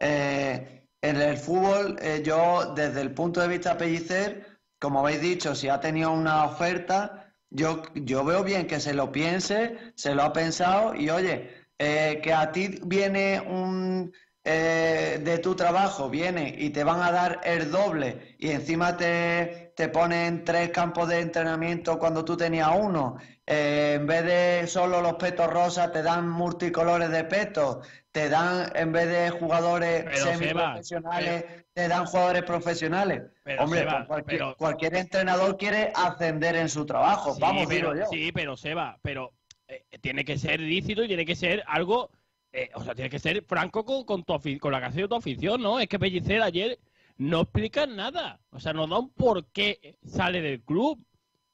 eh, 0.00 0.88
en 1.00 1.16
el 1.20 1.36
fútbol 1.38 1.96
eh, 2.00 2.22
yo 2.24 2.72
desde 2.74 3.00
el 3.02 3.14
punto 3.14 3.40
de 3.40 3.48
vista 3.48 3.78
Pellicer, 3.78 4.55
como 4.78 5.00
habéis 5.00 5.20
dicho, 5.20 5.54
si 5.54 5.68
ha 5.68 5.80
tenido 5.80 6.12
una 6.12 6.44
oferta, 6.44 7.34
yo, 7.50 7.82
yo 7.94 8.24
veo 8.24 8.44
bien 8.44 8.66
que 8.66 8.80
se 8.80 8.94
lo 8.94 9.12
piense, 9.12 9.92
se 9.96 10.14
lo 10.14 10.22
ha 10.22 10.32
pensado 10.32 10.94
y 10.94 11.10
oye, 11.10 11.50
eh, 11.78 12.20
que 12.22 12.32
a 12.32 12.52
ti 12.52 12.80
viene 12.84 13.40
un... 13.40 14.12
eh, 14.44 15.20
de 15.24 15.38
tu 15.38 15.54
trabajo 15.56 16.08
viene 16.10 16.54
y 16.58 16.70
te 16.70 16.84
van 16.84 17.00
a 17.02 17.10
dar 17.12 17.40
el 17.44 17.70
doble 17.70 18.36
y 18.38 18.50
encima 18.50 18.96
te, 18.96 19.65
te 19.76 19.90
ponen 19.90 20.42
tres 20.42 20.70
campos 20.70 21.06
de 21.06 21.20
entrenamiento 21.20 21.98
cuando 21.98 22.24
tú 22.24 22.34
tenías 22.34 22.70
uno, 22.74 23.18
eh, 23.46 23.98
en 24.00 24.06
vez 24.06 24.24
de 24.24 24.66
solo 24.66 25.02
los 25.02 25.14
petos 25.16 25.48
rosas 25.52 25.92
te 25.92 26.02
dan 26.02 26.30
multicolores 26.30 27.10
de 27.10 27.24
petos, 27.24 27.86
te 28.10 28.30
dan 28.30 28.72
en 28.74 28.90
vez 28.90 29.06
de 29.06 29.28
jugadores 29.38 30.06
semiprofesionales, 30.18 31.44
te 31.74 31.88
dan 31.88 32.06
jugadores 32.06 32.42
profesionales. 32.44 33.22
Pero, 33.44 33.64
Hombre, 33.64 33.80
Seba, 33.80 33.92
pues 33.98 34.06
cualquier, 34.06 34.38
pero- 34.38 34.56
cualquier 34.56 34.96
entrenador 34.96 35.58
quiere 35.58 35.92
ascender 35.94 36.56
en 36.56 36.70
su 36.70 36.86
trabajo, 36.86 37.34
Sí, 37.34 37.40
vamos, 37.42 37.66
pero, 37.68 37.92
digo 37.92 38.02
yo. 38.06 38.10
sí, 38.10 38.32
pero 38.32 38.56
Seba, 38.56 38.98
pero 39.02 39.34
eh, 39.68 39.84
tiene 40.00 40.24
que 40.24 40.38
ser 40.38 40.58
lícito 40.58 41.04
y 41.04 41.08
tiene 41.08 41.26
que 41.26 41.36
ser 41.36 41.62
algo, 41.66 42.08
eh, 42.50 42.70
o 42.74 42.82
sea, 42.82 42.94
tiene 42.94 43.10
que 43.10 43.18
ser 43.18 43.44
franco 43.44 43.84
con, 43.84 44.04
con, 44.04 44.24
tu 44.24 44.40
con 44.58 44.72
la 44.72 44.80
que 44.80 44.86
ha 44.86 44.92
sido 44.92 45.08
tu 45.08 45.16
afición, 45.16 45.60
¿no? 45.60 45.78
Es 45.78 45.86
que 45.86 45.98
Pellicer 45.98 46.40
ayer 46.40 46.78
no 47.18 47.42
explica 47.42 47.86
nada, 47.86 48.40
o 48.50 48.60
sea, 48.60 48.72
nos 48.72 48.88
da 48.90 48.98
un 48.98 49.10
por 49.10 49.46
qué 49.46 49.96
sale 50.04 50.40
del 50.40 50.62
club. 50.62 51.02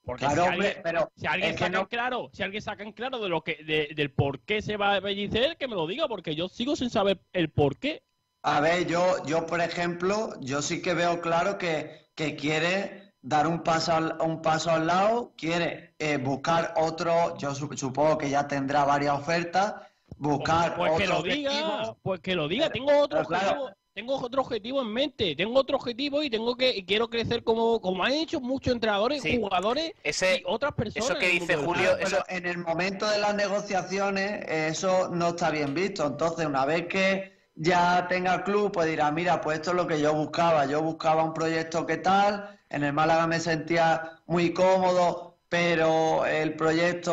Porque 0.05 0.27
Claro, 0.27 0.43
si 0.43 0.49
hombre, 0.49 0.67
alguien, 0.67 0.83
pero 0.83 1.13
si 1.15 1.27
alguien 1.29 1.53
que 1.53 1.59
saca 1.59 1.67
en 1.67 1.73
no- 1.83 1.89
claro, 1.89 2.31
si 2.33 2.43
alguien 2.43 2.63
saca 2.63 2.83
en 2.83 2.93
claro 2.93 3.21
de 3.21 3.29
lo 3.29 3.43
que, 3.43 3.63
de- 3.63 3.91
del 3.95 4.11
por 4.11 4.41
qué 4.41 4.61
se 4.61 4.77
va 4.77 4.97
a 4.97 5.01
Pellicer, 5.01 5.57
que 5.57 5.69
me 5.69 5.77
lo 5.77 5.87
diga, 5.87 6.09
porque 6.09 6.35
yo 6.35 6.49
sigo 6.49 6.75
sin 6.75 6.91
saber 6.91 7.21
el 7.33 7.51
por 7.51 7.77
qué. 7.79 8.03
A 8.43 8.61
ver, 8.61 8.89
yo, 8.89 9.25
yo 9.27 9.47
por 9.47 9.61
ejemplo, 9.61 10.35
yo 10.41 10.61
sí 10.61 10.83
que 10.83 10.95
veo 10.95 11.21
claro 11.21 11.57
que, 11.57 12.09
que 12.17 12.35
quiere 12.35 13.15
dar 13.21 13.47
un 13.47 13.63
paso 13.63 13.93
al, 13.93 14.17
un 14.21 14.43
paso 14.43 14.73
al 14.73 14.89
lado, 14.89 15.33
quiere 15.37 15.95
eh, 16.01 16.17
buscar 16.17 16.75
otro, 16.77 17.39
yo 17.39 17.55
su- 17.55 17.71
supongo 17.77 18.19
que 18.19 18.29
ya 18.29 18.49
tendrá 18.49 18.85
varias 18.85 19.17
ofertas, 19.17 19.75
buscar 20.17 20.75
Pues 20.77 20.91
que 20.97 21.05
otro 21.05 21.17
lo 21.19 21.23
diga, 21.23 21.95
pues 22.03 22.21
que 22.21 22.35
lo 22.35 22.49
diga. 22.49 22.71
Tengo 22.71 22.99
otro 22.99 23.25
claro. 23.25 23.51
objetivo, 23.53 23.71
tengo 23.95 24.17
otro 24.17 24.41
objetivo 24.43 24.81
en 24.81 24.89
mente, 24.93 25.35
tengo 25.37 25.59
otro 25.59 25.77
objetivo 25.77 26.23
y 26.23 26.31
tengo 26.31 26.57
que 26.57 26.75
y 26.75 26.85
quiero 26.85 27.09
crecer 27.11 27.45
como 27.45 27.81
como 27.81 28.05
han 28.05 28.13
hecho 28.13 28.41
muchos 28.41 28.73
entrenadores, 28.75 29.23
Sí. 29.23 29.37
jugadores 29.39 29.93
Ese- 30.03 30.39
y 30.39 30.43
otras 30.47 30.73
personas. 30.73 31.11
eso 31.11 31.19
que 31.19 31.29
dice 31.29 31.57
Julio. 31.57 31.91
Pero 32.03 32.25
en 32.29 32.47
el 32.47 32.59
momento 32.59 33.07
de 33.09 33.19
las 33.19 33.35
negociaciones 33.35 34.45
eso 34.49 35.09
no 35.11 35.29
está 35.29 35.51
bien 35.51 35.75
visto. 35.75 36.07
Entonces, 36.07 36.47
una 36.47 36.65
vez 36.65 36.87
que 36.87 37.33
ya 37.55 38.07
tenga 38.09 38.35
el 38.37 38.43
club, 38.45 38.73
pues 38.73 38.89
dirá, 38.89 39.11
mira, 39.11 39.41
pues 39.43 39.59
esto 39.59 39.71
es 39.73 39.77
lo 39.77 39.87
que 39.87 40.01
yo 40.01 40.15
buscaba. 40.15 40.65
Yo 40.65 40.81
buscaba 40.83 41.23
un 41.23 41.35
proyecto 41.35 41.85
que 41.85 41.99
tal, 41.99 42.59
en 42.71 42.85
el 42.85 42.95
Málaga 42.95 43.27
me 43.27 43.41
sentía 43.41 44.21
muy 44.27 44.55
cómodo, 44.55 45.37
pero 45.51 46.25
el 46.25 46.55
proyecto 46.57 47.13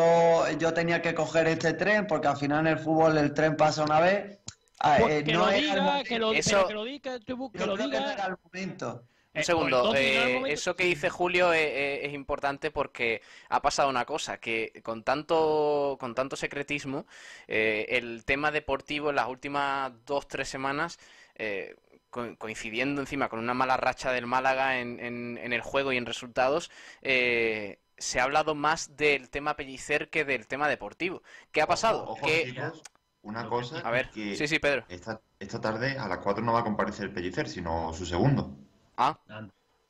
yo 0.58 0.72
tenía 0.72 1.02
que 1.02 1.14
coger 1.14 1.46
este 1.46 1.74
tren, 1.74 2.06
porque 2.06 2.28
al 2.28 2.38
final 2.38 2.60
en 2.60 2.72
el 2.72 2.78
fútbol 2.78 3.18
el 3.18 3.34
tren 3.34 3.54
pasa 3.54 3.84
una 3.84 4.00
vez. 4.00 4.38
Ah, 4.80 4.96
Pues 4.98 5.20
eh, 5.20 5.24
que 5.24 5.32
no 5.32 5.40
lo 5.46 5.52
diga, 5.52 6.02
que 6.04 6.18
lo, 6.18 6.32
Eso- 6.32 6.50
pero 6.50 6.66
que 6.68 6.74
lo 6.74 6.84
diga, 6.84 7.18
que 7.20 7.34
lo 7.34 7.50
que 7.50 7.58
no 7.66 7.76
diga. 7.76 8.26
el 8.26 8.36
momento. 8.42 9.04
Un 9.32 9.40
Eh, 9.40 9.44
segundo, 9.44 9.94
eh, 9.94 10.42
eso 10.52 10.74
que 10.74 10.84
dice 10.84 11.08
Julio 11.08 11.52
eh, 11.52 12.04
es, 12.06 12.12
importante 12.14 12.72
porque 12.72 13.22
ha 13.48 13.62
pasado 13.62 13.88
una 13.88 14.04
cosa, 14.04 14.38
que 14.40 14.80
con 14.82 15.04
tanto, 15.04 15.96
con 16.00 16.14
tanto 16.16 16.34
secretismo, 16.34 17.06
eh, 17.46 17.86
el 17.90 18.24
tema 18.24 18.50
deportivo 18.50 19.10
en 19.10 19.16
las 19.16 19.28
últimas 19.28 19.92
dos, 20.04 20.26
tres 20.26 20.48
semanas, 20.48 20.98
eh, 21.36 21.76
co- 22.10 22.36
coincidiendo 22.38 23.00
encima 23.02 23.28
con 23.28 23.38
una 23.38 23.54
mala 23.54 23.76
racha 23.76 24.10
del 24.12 24.26
Málaga 24.26 24.80
en, 24.80 24.98
en- 24.98 25.38
en 25.40 25.52
el 25.52 25.60
juego 25.60 25.92
y 25.92 25.96
en 25.96 26.06
resultados, 26.06 26.70
eh, 27.02 27.78
se 27.98 28.18
ha 28.18 28.24
hablado 28.24 28.54
más 28.56 28.96
del 28.96 29.30
tema 29.30 29.54
Pellicer 29.56 30.08
que 30.10 30.24
del 30.24 30.48
tema 30.48 30.68
deportivo. 30.68 31.22
¿Qué 31.52 31.62
ha 31.62 31.66
pasado? 31.68 32.02
Ojo, 32.04 32.26
que... 32.26 32.46
chicos, 32.46 32.82
una 33.22 33.48
cosa. 33.48 33.80
A 33.80 33.90
ver, 33.90 34.10
que 34.10 34.34
sí, 34.34 34.46
sí, 34.46 34.58
Pedro. 34.58 34.84
Esta, 34.88 35.20
esta 35.38 35.60
tarde 35.60 35.98
a 35.98 36.08
las 36.08 36.18
4 36.18 36.42
no 36.42 36.52
va 36.52 36.60
a 36.60 36.64
comparecer 36.64 37.12
Pellicer, 37.12 37.48
sino 37.48 37.92
su 37.92 38.06
segundo. 38.06 38.56
Ah, 38.96 39.18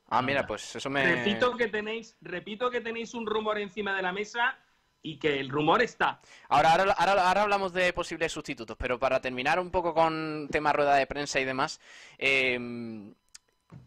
ah, 0.08 0.22
mira, 0.22 0.46
pues 0.46 0.76
eso 0.76 0.90
me... 0.90 1.16
Repito 1.16 1.56
que 1.56 1.68
tenéis, 1.68 2.16
repito 2.20 2.70
que 2.70 2.80
tenéis 2.80 3.14
un 3.14 3.26
rumor 3.26 3.58
encima 3.58 3.94
de 3.94 4.02
la 4.02 4.12
mesa 4.12 4.58
y 5.02 5.18
que 5.18 5.40
el 5.40 5.48
rumor 5.48 5.82
está. 5.82 6.20
Ahora, 6.48 6.72
ahora, 6.72 6.92
ahora, 6.92 7.28
ahora 7.28 7.42
hablamos 7.42 7.72
de 7.72 7.92
posibles 7.92 8.32
sustitutos, 8.32 8.76
pero 8.78 8.98
para 8.98 9.20
terminar 9.20 9.58
un 9.58 9.70
poco 9.70 9.94
con 9.94 10.48
tema 10.50 10.72
rueda 10.72 10.94
de 10.94 11.06
prensa 11.06 11.40
y 11.40 11.44
demás, 11.44 11.80
eh, 12.18 12.58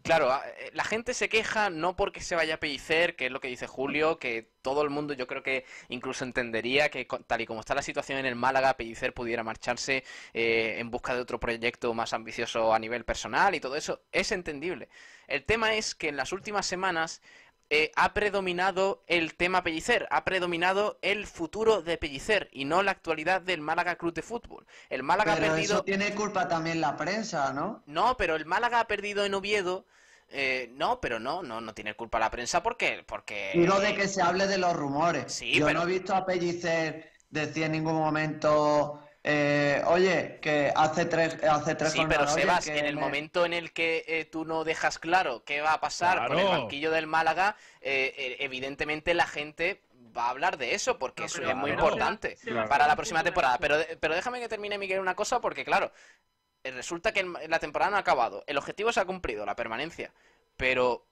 claro, 0.02 0.30
a- 0.32 0.42
eh, 0.48 0.70
la 0.72 0.84
gente 0.84 1.14
se 1.14 1.28
queja 1.28 1.70
no 1.70 1.96
porque 1.96 2.20
se 2.20 2.34
vaya 2.34 2.54
a 2.54 2.60
Pellicer, 2.60 3.16
que 3.16 3.26
es 3.26 3.32
lo 3.32 3.40
que 3.40 3.48
dice 3.48 3.66
Julio, 3.66 4.18
que 4.18 4.50
todo 4.62 4.82
el 4.82 4.90
mundo 4.90 5.14
yo 5.14 5.26
creo 5.26 5.42
que 5.42 5.64
incluso 5.88 6.24
entendería 6.24 6.90
que 6.90 7.06
tal 7.26 7.40
y 7.42 7.46
como 7.46 7.60
está 7.60 7.74
la 7.74 7.82
situación 7.82 8.18
en 8.18 8.26
el 8.26 8.34
Málaga, 8.36 8.76
Pellicer 8.76 9.12
pudiera 9.14 9.42
marcharse 9.42 10.04
eh, 10.32 10.76
en 10.78 10.90
busca 10.90 11.14
de 11.14 11.20
otro 11.20 11.38
proyecto 11.40 11.92
más 11.94 12.12
ambicioso 12.12 12.72
a 12.74 12.78
nivel 12.78 13.04
personal 13.04 13.54
y 13.54 13.60
todo 13.60 13.76
eso, 13.76 14.02
es 14.12 14.32
entendible. 14.32 14.88
El 15.26 15.44
tema 15.44 15.74
es 15.74 15.94
que 15.94 16.08
en 16.08 16.16
las 16.16 16.32
últimas 16.32 16.66
semanas 16.66 17.22
eh, 17.70 17.90
ha 17.96 18.12
predominado 18.14 19.02
el 19.06 19.34
tema 19.34 19.62
Pellicer, 19.64 20.06
ha 20.10 20.24
predominado 20.24 20.98
el 21.02 21.26
futuro 21.26 21.82
de 21.82 21.96
Pellicer 21.98 22.48
y 22.52 22.64
no 22.64 22.82
la 22.82 22.90
actualidad 22.92 23.40
del 23.40 23.60
Málaga 23.60 23.96
Club 23.96 24.14
de 24.14 24.22
Fútbol. 24.22 24.66
El 24.90 25.02
Málaga 25.02 25.32
ha 25.32 25.36
perdido... 25.36 25.76
eso 25.76 25.82
tiene 25.84 26.14
culpa 26.14 26.46
también 26.46 26.80
la 26.80 26.96
prensa, 26.96 27.52
¿no? 27.52 27.82
No, 27.86 28.16
pero 28.16 28.36
el 28.36 28.46
Málaga 28.46 28.80
ha 28.80 28.86
perdido 28.86 29.24
en 29.24 29.34
Oviedo. 29.34 29.86
eh, 30.30 30.68
no, 30.74 31.00
pero 31.00 31.18
no, 31.20 31.42
no, 31.42 31.60
no 31.60 31.74
tiene 31.74 31.94
culpa 31.94 32.18
la 32.18 32.30
prensa 32.30 32.62
porque, 32.62 33.04
porque 33.06 33.52
Digo 33.54 33.78
de 33.80 33.94
que 33.94 34.08
se 34.08 34.20
hable 34.22 34.46
de 34.46 34.58
los 34.58 34.74
rumores. 34.74 35.32
Sí, 35.32 35.52
Yo 35.54 35.66
pero- 35.66 35.80
no 35.80 35.84
he 35.86 35.92
visto 35.92 36.14
a 36.14 36.24
Pellicer 36.26 37.10
decir 37.30 37.64
en 37.64 37.72
ningún 37.72 37.94
momento, 37.94 39.00
eh, 39.24 39.82
oye, 39.86 40.38
que 40.42 40.70
hace 40.76 41.06
tres, 41.06 41.42
hace 41.42 41.74
tres 41.74 41.92
Sí, 41.92 42.04
pero 42.08 42.26
Sebas, 42.28 42.64
que 42.66 42.78
en 42.78 42.84
el 42.86 42.94
me- 42.96 43.00
momento 43.00 43.46
en 43.46 43.54
el 43.54 43.72
que 43.72 44.04
eh, 44.06 44.26
tú 44.26 44.44
no 44.44 44.64
dejas 44.64 44.98
claro 44.98 45.42
qué 45.44 45.60
va 45.62 45.72
a 45.72 45.80
pasar 45.80 46.28
con 46.28 46.38
el 46.38 46.46
banquillo 46.46 46.90
del 46.90 47.06
Málaga, 47.06 47.56
eh, 47.80 48.14
eh, 48.16 48.36
evidentemente 48.40 49.14
la 49.14 49.26
gente 49.26 49.82
va 50.16 50.26
a 50.26 50.30
hablar 50.30 50.58
de 50.58 50.74
eso 50.74 50.98
porque 50.98 51.24
eso 51.24 51.42
es 51.42 51.56
muy 51.56 51.70
importante 51.70 52.36
para 52.68 52.86
la 52.86 52.94
próxima 52.96 53.24
temporada. 53.24 53.58
Pero, 53.58 53.76
pero 53.98 54.14
déjame 54.14 54.40
que 54.40 54.48
termine, 54.48 54.78
Miguel, 54.78 55.00
una 55.00 55.16
cosa 55.16 55.40
porque, 55.40 55.64
claro, 55.64 55.90
resulta 56.62 57.12
que 57.12 57.24
la 57.48 57.58
temporada 57.58 57.90
no 57.90 57.96
ha 57.96 58.00
acabado. 58.00 58.44
El 58.46 58.58
objetivo 58.58 58.92
se 58.92 59.00
ha 59.00 59.04
cumplido, 59.06 59.44
la 59.44 59.56
permanencia. 59.56 60.12
Pero 60.56 61.06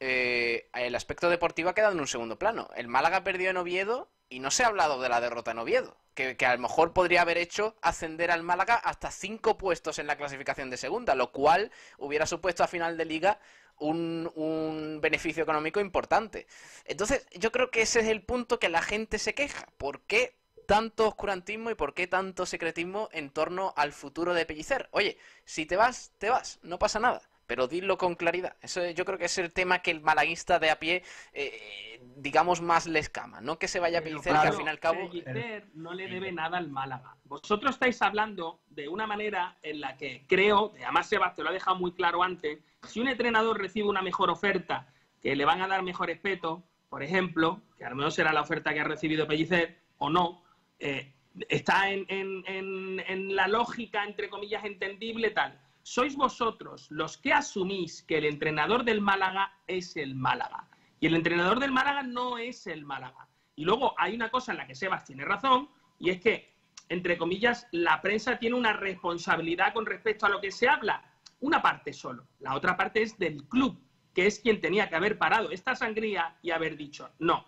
eh, 0.00 0.68
el 0.74 0.94
aspecto 0.94 1.30
deportivo 1.30 1.68
ha 1.68 1.74
quedado 1.74 1.92
en 1.92 2.00
un 2.00 2.08
segundo 2.08 2.36
plano. 2.38 2.68
El 2.74 2.88
Málaga 2.88 3.22
perdió 3.22 3.50
en 3.50 3.58
Oviedo 3.58 4.10
y 4.32 4.40
no 4.40 4.50
se 4.50 4.64
ha 4.64 4.68
hablado 4.68 5.00
de 5.00 5.08
la 5.08 5.20
derrota 5.20 5.50
en 5.50 5.58
Oviedo, 5.58 5.96
que, 6.14 6.36
que 6.36 6.46
a 6.46 6.54
lo 6.54 6.62
mejor 6.62 6.92
podría 6.92 7.22
haber 7.22 7.36
hecho 7.36 7.76
ascender 7.82 8.30
al 8.30 8.42
Málaga 8.42 8.76
hasta 8.76 9.10
cinco 9.10 9.58
puestos 9.58 9.98
en 9.98 10.06
la 10.06 10.16
clasificación 10.16 10.70
de 10.70 10.78
segunda, 10.78 11.14
lo 11.14 11.32
cual 11.32 11.70
hubiera 11.98 12.26
supuesto 12.26 12.64
a 12.64 12.68
final 12.68 12.96
de 12.96 13.04
liga 13.04 13.38
un, 13.78 14.30
un 14.34 15.00
beneficio 15.02 15.42
económico 15.42 15.80
importante. 15.80 16.46
Entonces, 16.84 17.26
yo 17.32 17.52
creo 17.52 17.70
que 17.70 17.82
ese 17.82 18.00
es 18.00 18.06
el 18.06 18.22
punto 18.22 18.58
que 18.58 18.68
la 18.70 18.82
gente 18.82 19.18
se 19.18 19.34
queja. 19.34 19.66
¿Por 19.76 20.02
qué 20.02 20.34
tanto 20.66 21.08
oscurantismo 21.08 21.70
y 21.70 21.74
por 21.74 21.92
qué 21.92 22.06
tanto 22.06 22.46
secretismo 22.46 23.08
en 23.12 23.30
torno 23.30 23.74
al 23.76 23.92
futuro 23.92 24.32
de 24.32 24.46
Pellicer? 24.46 24.88
Oye, 24.92 25.18
si 25.44 25.66
te 25.66 25.76
vas, 25.76 26.12
te 26.18 26.30
vas, 26.30 26.58
no 26.62 26.78
pasa 26.78 27.00
nada. 27.00 27.22
Pero 27.52 27.68
dilo 27.68 27.98
con 27.98 28.14
claridad. 28.14 28.56
Eso 28.62 28.80
yo 28.92 29.04
creo 29.04 29.18
que 29.18 29.26
es 29.26 29.36
el 29.36 29.52
tema 29.52 29.80
que 29.80 29.90
el 29.90 30.00
malaguista 30.00 30.58
de 30.58 30.70
a 30.70 30.78
pie, 30.78 31.02
eh, 31.34 32.00
digamos, 32.16 32.62
más 32.62 32.86
le 32.86 32.98
escama. 32.98 33.42
No 33.42 33.58
que 33.58 33.68
se 33.68 33.78
vaya 33.78 33.98
a 33.98 34.02
Pellicer, 34.02 34.32
que 34.32 34.38
al 34.38 34.54
fin 34.54 34.64
y 34.64 34.70
al 34.70 34.78
cabo... 34.80 35.00
Pellicer 35.10 35.66
no 35.74 35.92
le 35.92 36.08
debe 36.08 36.32
nada 36.32 36.56
al 36.56 36.70
Málaga. 36.70 37.14
Vosotros 37.24 37.72
estáis 37.74 38.00
hablando 38.00 38.62
de 38.70 38.88
una 38.88 39.06
manera 39.06 39.58
en 39.62 39.82
la 39.82 39.98
que 39.98 40.24
creo, 40.26 40.72
además 40.82 41.08
Sebas 41.10 41.34
te 41.34 41.42
lo 41.42 41.50
ha 41.50 41.52
dejado 41.52 41.76
muy 41.76 41.92
claro 41.92 42.22
antes, 42.22 42.58
si 42.88 43.00
un 43.00 43.08
entrenador 43.08 43.58
recibe 43.60 43.86
una 43.86 44.00
mejor 44.00 44.30
oferta, 44.30 44.88
que 45.20 45.36
le 45.36 45.44
van 45.44 45.60
a 45.60 45.68
dar 45.68 45.82
mejor 45.82 46.06
respeto, 46.08 46.62
por 46.88 47.02
ejemplo, 47.02 47.60
que 47.76 47.84
a 47.84 47.90
lo 47.90 47.96
mejor 47.96 48.12
será 48.12 48.32
la 48.32 48.40
oferta 48.40 48.72
que 48.72 48.80
ha 48.80 48.84
recibido 48.84 49.26
Pellicer 49.26 49.76
o 49.98 50.08
no, 50.08 50.42
eh, 50.78 51.12
está 51.50 51.90
en, 51.90 52.06
en- 52.08 52.44
en- 52.46 53.00
en 53.06 53.36
la 53.36 53.46
lógica, 53.46 54.04
entre 54.04 54.30
comillas, 54.30 54.64
entendible 54.64 55.32
tal. 55.32 55.60
Sois 55.82 56.16
vosotros 56.16 56.86
los 56.90 57.18
que 57.18 57.32
asumís 57.32 58.02
que 58.02 58.18
el 58.18 58.24
entrenador 58.24 58.84
del 58.84 59.00
Málaga 59.00 59.52
es 59.66 59.96
el 59.96 60.14
Málaga. 60.14 60.68
Y 61.00 61.06
el 61.06 61.14
entrenador 61.16 61.58
del 61.58 61.72
Málaga 61.72 62.04
no 62.04 62.38
es 62.38 62.68
el 62.68 62.84
Málaga. 62.84 63.28
Y 63.56 63.64
luego 63.64 63.94
hay 63.98 64.14
una 64.14 64.30
cosa 64.30 64.52
en 64.52 64.58
la 64.58 64.66
que 64.66 64.76
Sebas 64.76 65.04
tiene 65.04 65.24
razón, 65.24 65.68
y 65.98 66.10
es 66.10 66.20
que, 66.20 66.54
entre 66.88 67.18
comillas, 67.18 67.66
la 67.72 68.00
prensa 68.00 68.38
tiene 68.38 68.56
una 68.56 68.72
responsabilidad 68.72 69.74
con 69.74 69.84
respecto 69.84 70.26
a 70.26 70.28
lo 70.28 70.40
que 70.40 70.52
se 70.52 70.68
habla. 70.68 71.02
Una 71.40 71.60
parte 71.60 71.92
solo. 71.92 72.28
La 72.38 72.54
otra 72.54 72.76
parte 72.76 73.02
es 73.02 73.18
del 73.18 73.44
club, 73.48 73.76
que 74.14 74.26
es 74.26 74.38
quien 74.38 74.60
tenía 74.60 74.88
que 74.88 74.94
haber 74.94 75.18
parado 75.18 75.50
esta 75.50 75.74
sangría 75.74 76.36
y 76.42 76.52
haber 76.52 76.76
dicho, 76.76 77.10
no. 77.18 77.44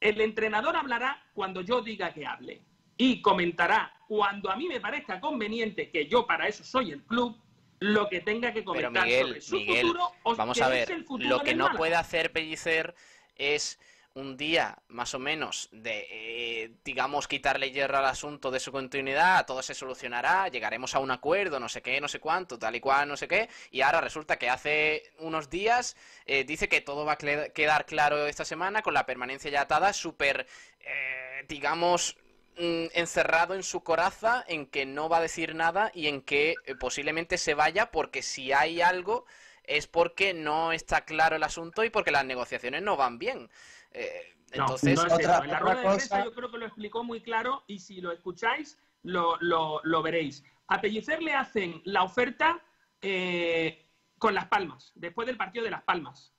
El 0.00 0.20
entrenador 0.22 0.76
hablará 0.76 1.22
cuando 1.34 1.60
yo 1.60 1.82
diga 1.82 2.14
que 2.14 2.26
hable. 2.26 2.62
Y 2.96 3.20
comentará 3.20 3.92
cuando 4.08 4.50
a 4.50 4.56
mí 4.56 4.68
me 4.68 4.80
parezca 4.80 5.20
conveniente, 5.20 5.90
que 5.90 6.06
yo 6.06 6.26
para 6.26 6.46
eso 6.46 6.64
soy 6.64 6.92
el 6.92 7.02
club, 7.02 7.36
lo 7.84 8.08
que 8.08 8.20
tenga 8.20 8.52
que 8.52 8.62
Pero 8.62 8.64
comentar 8.64 9.04
Miguel, 9.04 9.26
sobre 9.26 9.40
su 9.40 9.56
Miguel, 9.56 9.86
futuro 9.86 10.12
o 10.22 10.36
vamos 10.36 10.60
a 10.60 10.68
ver, 10.68 11.04
lo 11.18 11.40
que 11.42 11.54
no 11.54 11.70
puede 11.72 11.94
hacer 11.94 12.32
Pellicer 12.32 12.94
es 13.36 13.78
un 14.14 14.36
día 14.36 14.78
más 14.88 15.12
o 15.14 15.18
menos 15.18 15.68
de, 15.72 16.06
eh, 16.08 16.70
digamos, 16.84 17.26
quitarle 17.26 17.72
hierro 17.72 17.98
al 17.98 18.04
asunto 18.04 18.52
de 18.52 18.60
su 18.60 18.70
continuidad, 18.70 19.44
todo 19.44 19.60
se 19.60 19.74
solucionará, 19.74 20.46
llegaremos 20.48 20.94
a 20.94 21.00
un 21.00 21.10
acuerdo, 21.10 21.58
no 21.58 21.68
sé 21.68 21.82
qué, 21.82 22.00
no 22.00 22.06
sé 22.06 22.20
cuánto, 22.20 22.56
tal 22.56 22.76
y 22.76 22.80
cual, 22.80 23.08
no 23.08 23.16
sé 23.16 23.26
qué, 23.26 23.48
y 23.72 23.80
ahora 23.80 24.00
resulta 24.00 24.38
que 24.38 24.48
hace 24.48 25.02
unos 25.18 25.50
días 25.50 25.96
eh, 26.26 26.44
dice 26.44 26.68
que 26.68 26.80
todo 26.80 27.04
va 27.04 27.14
a 27.14 27.18
quedar 27.18 27.86
claro 27.86 28.26
esta 28.26 28.44
semana 28.44 28.82
con 28.82 28.94
la 28.94 29.04
permanencia 29.04 29.50
ya 29.50 29.62
atada, 29.62 29.92
súper, 29.92 30.46
eh, 30.80 31.44
digamos, 31.48 32.16
encerrado 32.56 33.54
en 33.54 33.62
su 33.62 33.82
coraza, 33.82 34.44
en 34.46 34.66
que 34.66 34.86
no 34.86 35.08
va 35.08 35.18
a 35.18 35.22
decir 35.22 35.54
nada 35.54 35.90
y 35.94 36.06
en 36.08 36.22
que 36.22 36.54
eh, 36.66 36.74
posiblemente 36.74 37.38
se 37.38 37.54
vaya 37.54 37.90
porque 37.90 38.22
si 38.22 38.52
hay 38.52 38.80
algo 38.80 39.26
es 39.64 39.86
porque 39.86 40.34
no 40.34 40.72
está 40.72 41.04
claro 41.04 41.36
el 41.36 41.42
asunto 41.42 41.84
y 41.84 41.90
porque 41.90 42.10
las 42.10 42.24
negociaciones 42.24 42.82
no 42.82 42.96
van 42.96 43.18
bien. 43.18 43.48
Eh, 43.92 44.30
No, 44.56 44.64
entonces, 44.64 44.94
no 44.94 45.06
es 45.06 45.12
Otra- 45.12 45.18
eso. 45.18 45.42
En 45.44 45.50
la 45.50 45.56
otra 45.56 45.58
rueda 45.58 45.74
de 45.76 45.82
prensa 45.86 46.08
cosa- 46.16 46.24
yo 46.24 46.34
creo 46.34 46.50
que 46.50 46.58
lo 46.58 46.66
explicó 46.66 47.02
muy 47.02 47.20
claro 47.22 47.64
y 47.66 47.78
si 47.80 48.00
lo 48.00 48.12
escucháis 48.12 48.78
lo, 49.02 49.36
lo- 49.40 49.80
lo 49.84 50.02
veréis. 50.02 50.44
A 50.68 50.80
Pellicer 50.80 51.22
le 51.22 51.32
hacen 51.34 51.80
la 51.84 52.02
oferta 52.04 52.62
eh, 53.02 53.86
con 54.18 54.32
Las 54.34 54.46
Palmas, 54.46 54.92
después 54.94 55.26
del 55.26 55.36
partido 55.36 55.64
de 55.64 55.70
Las 55.70 55.82
Palmas. 55.82 56.32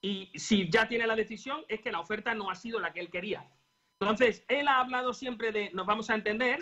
Y 0.00 0.30
si 0.38 0.68
ya 0.70 0.88
tiene 0.88 1.06
la 1.06 1.14
decisión 1.14 1.64
es 1.68 1.80
que 1.80 1.92
la 1.92 2.00
oferta 2.00 2.34
no 2.34 2.50
ha 2.50 2.54
sido 2.54 2.80
la 2.80 2.92
que 2.92 3.00
él 3.00 3.10
quería. 3.10 3.48
Entonces, 4.00 4.44
él 4.48 4.68
ha 4.68 4.80
hablado 4.80 5.14
siempre 5.14 5.52
de 5.52 5.70
nos 5.72 5.86
vamos 5.86 6.10
a 6.10 6.14
entender, 6.14 6.60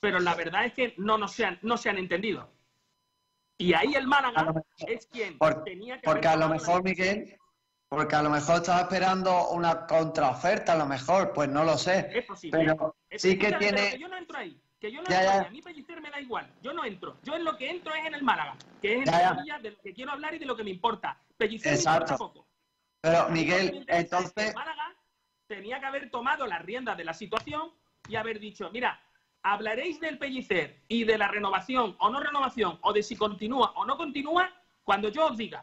pero 0.00 0.18
la 0.18 0.34
verdad 0.34 0.64
es 0.64 0.72
que 0.72 0.94
no, 0.98 1.16
nos 1.18 1.32
se, 1.32 1.44
han, 1.44 1.58
no 1.62 1.76
se 1.76 1.88
han 1.90 1.98
entendido. 1.98 2.50
Y 3.58 3.74
ahí 3.74 3.94
el 3.94 4.08
Málaga 4.08 4.52
es 4.88 5.06
quien 5.06 5.38
Por- 5.38 5.62
tenía 5.62 5.96
que 6.00 6.02
porque 6.02 6.26
a 6.26 6.34
lo 6.34 6.48
la 6.48 6.48
mejor. 6.48 6.82
Miguel, 6.82 7.36
Porque 7.88 8.16
a 8.16 8.22
lo 8.22 8.30
mejor 8.30 8.56
estaba 8.56 8.80
esperando 8.80 9.50
una 9.50 9.86
contraoferta, 9.86 10.72
a 10.72 10.76
lo 10.76 10.86
mejor, 10.86 11.32
pues 11.34 11.48
no 11.50 11.62
lo 11.62 11.76
sé. 11.78 12.10
Es 12.12 12.24
posible. 12.24 12.58
Pero 12.58 12.96
Es- 13.10 13.22
sí 13.22 13.38
que 13.38 13.52
tiene... 13.52 13.90
que 13.92 13.98
yo 13.98 14.08
no 14.08 14.16
entro 14.16 14.38
ahí. 14.38 14.58
Que 14.80 14.90
yo 14.90 15.00
no 15.02 15.08
Ya, 15.08 15.20
entro 15.20 15.32
ya. 15.32 15.40
ahí. 15.42 15.46
A 15.46 15.50
mí 15.50 15.62
Pellicer 15.62 16.00
me 16.00 16.10
da 16.10 16.18
igual. 16.20 16.50
Yo 16.62 16.72
no 16.72 16.84
entro. 16.84 17.18
Yo 17.22 17.36
en 17.36 17.44
lo 17.44 17.56
que 17.56 17.70
entro 17.70 17.94
es 17.94 18.04
en 18.04 18.14
el 18.14 18.22
Málaga. 18.24 18.56
Que 18.80 18.94
es 18.94 18.98
en 19.00 19.04
Ya. 19.04 19.28
Sevilla 19.34 19.58
de 19.60 19.70
lo 19.72 19.78
que 19.80 19.92
quiero 19.94 20.10
hablar 20.10 20.34
y 20.34 20.38
de 20.38 20.46
lo 20.46 20.56
que 20.56 20.64
me 20.64 20.70
importa. 20.70 21.20
Pellicer 21.36 21.74
Exacto. 21.74 22.06
me 22.08 22.12
importa 22.14 22.18
poco. 22.40 22.48
Pero 23.02 23.28
Miguel, 23.28 23.84
entonces... 23.88 24.48
el 24.48 24.54
Málaga 24.54 24.96
tenía 25.52 25.78
que 25.80 25.86
haber 25.86 26.10
tomado 26.10 26.46
las 26.46 26.62
riendas 26.62 26.96
de 26.96 27.04
la 27.04 27.12
situación 27.12 27.70
y 28.08 28.16
haber 28.16 28.40
dicho, 28.40 28.70
mira, 28.72 28.98
hablaréis 29.42 30.00
del 30.00 30.16
Pellicer 30.16 30.80
y 30.88 31.04
de 31.04 31.18
la 31.18 31.28
renovación 31.28 31.94
o 31.98 32.08
no 32.08 32.20
renovación 32.20 32.78
o 32.80 32.92
de 32.94 33.02
si 33.02 33.16
continúa 33.16 33.72
o 33.76 33.84
no 33.84 33.98
continúa 33.98 34.50
cuando 34.82 35.10
yo 35.10 35.26
os 35.26 35.36
diga. 35.36 35.62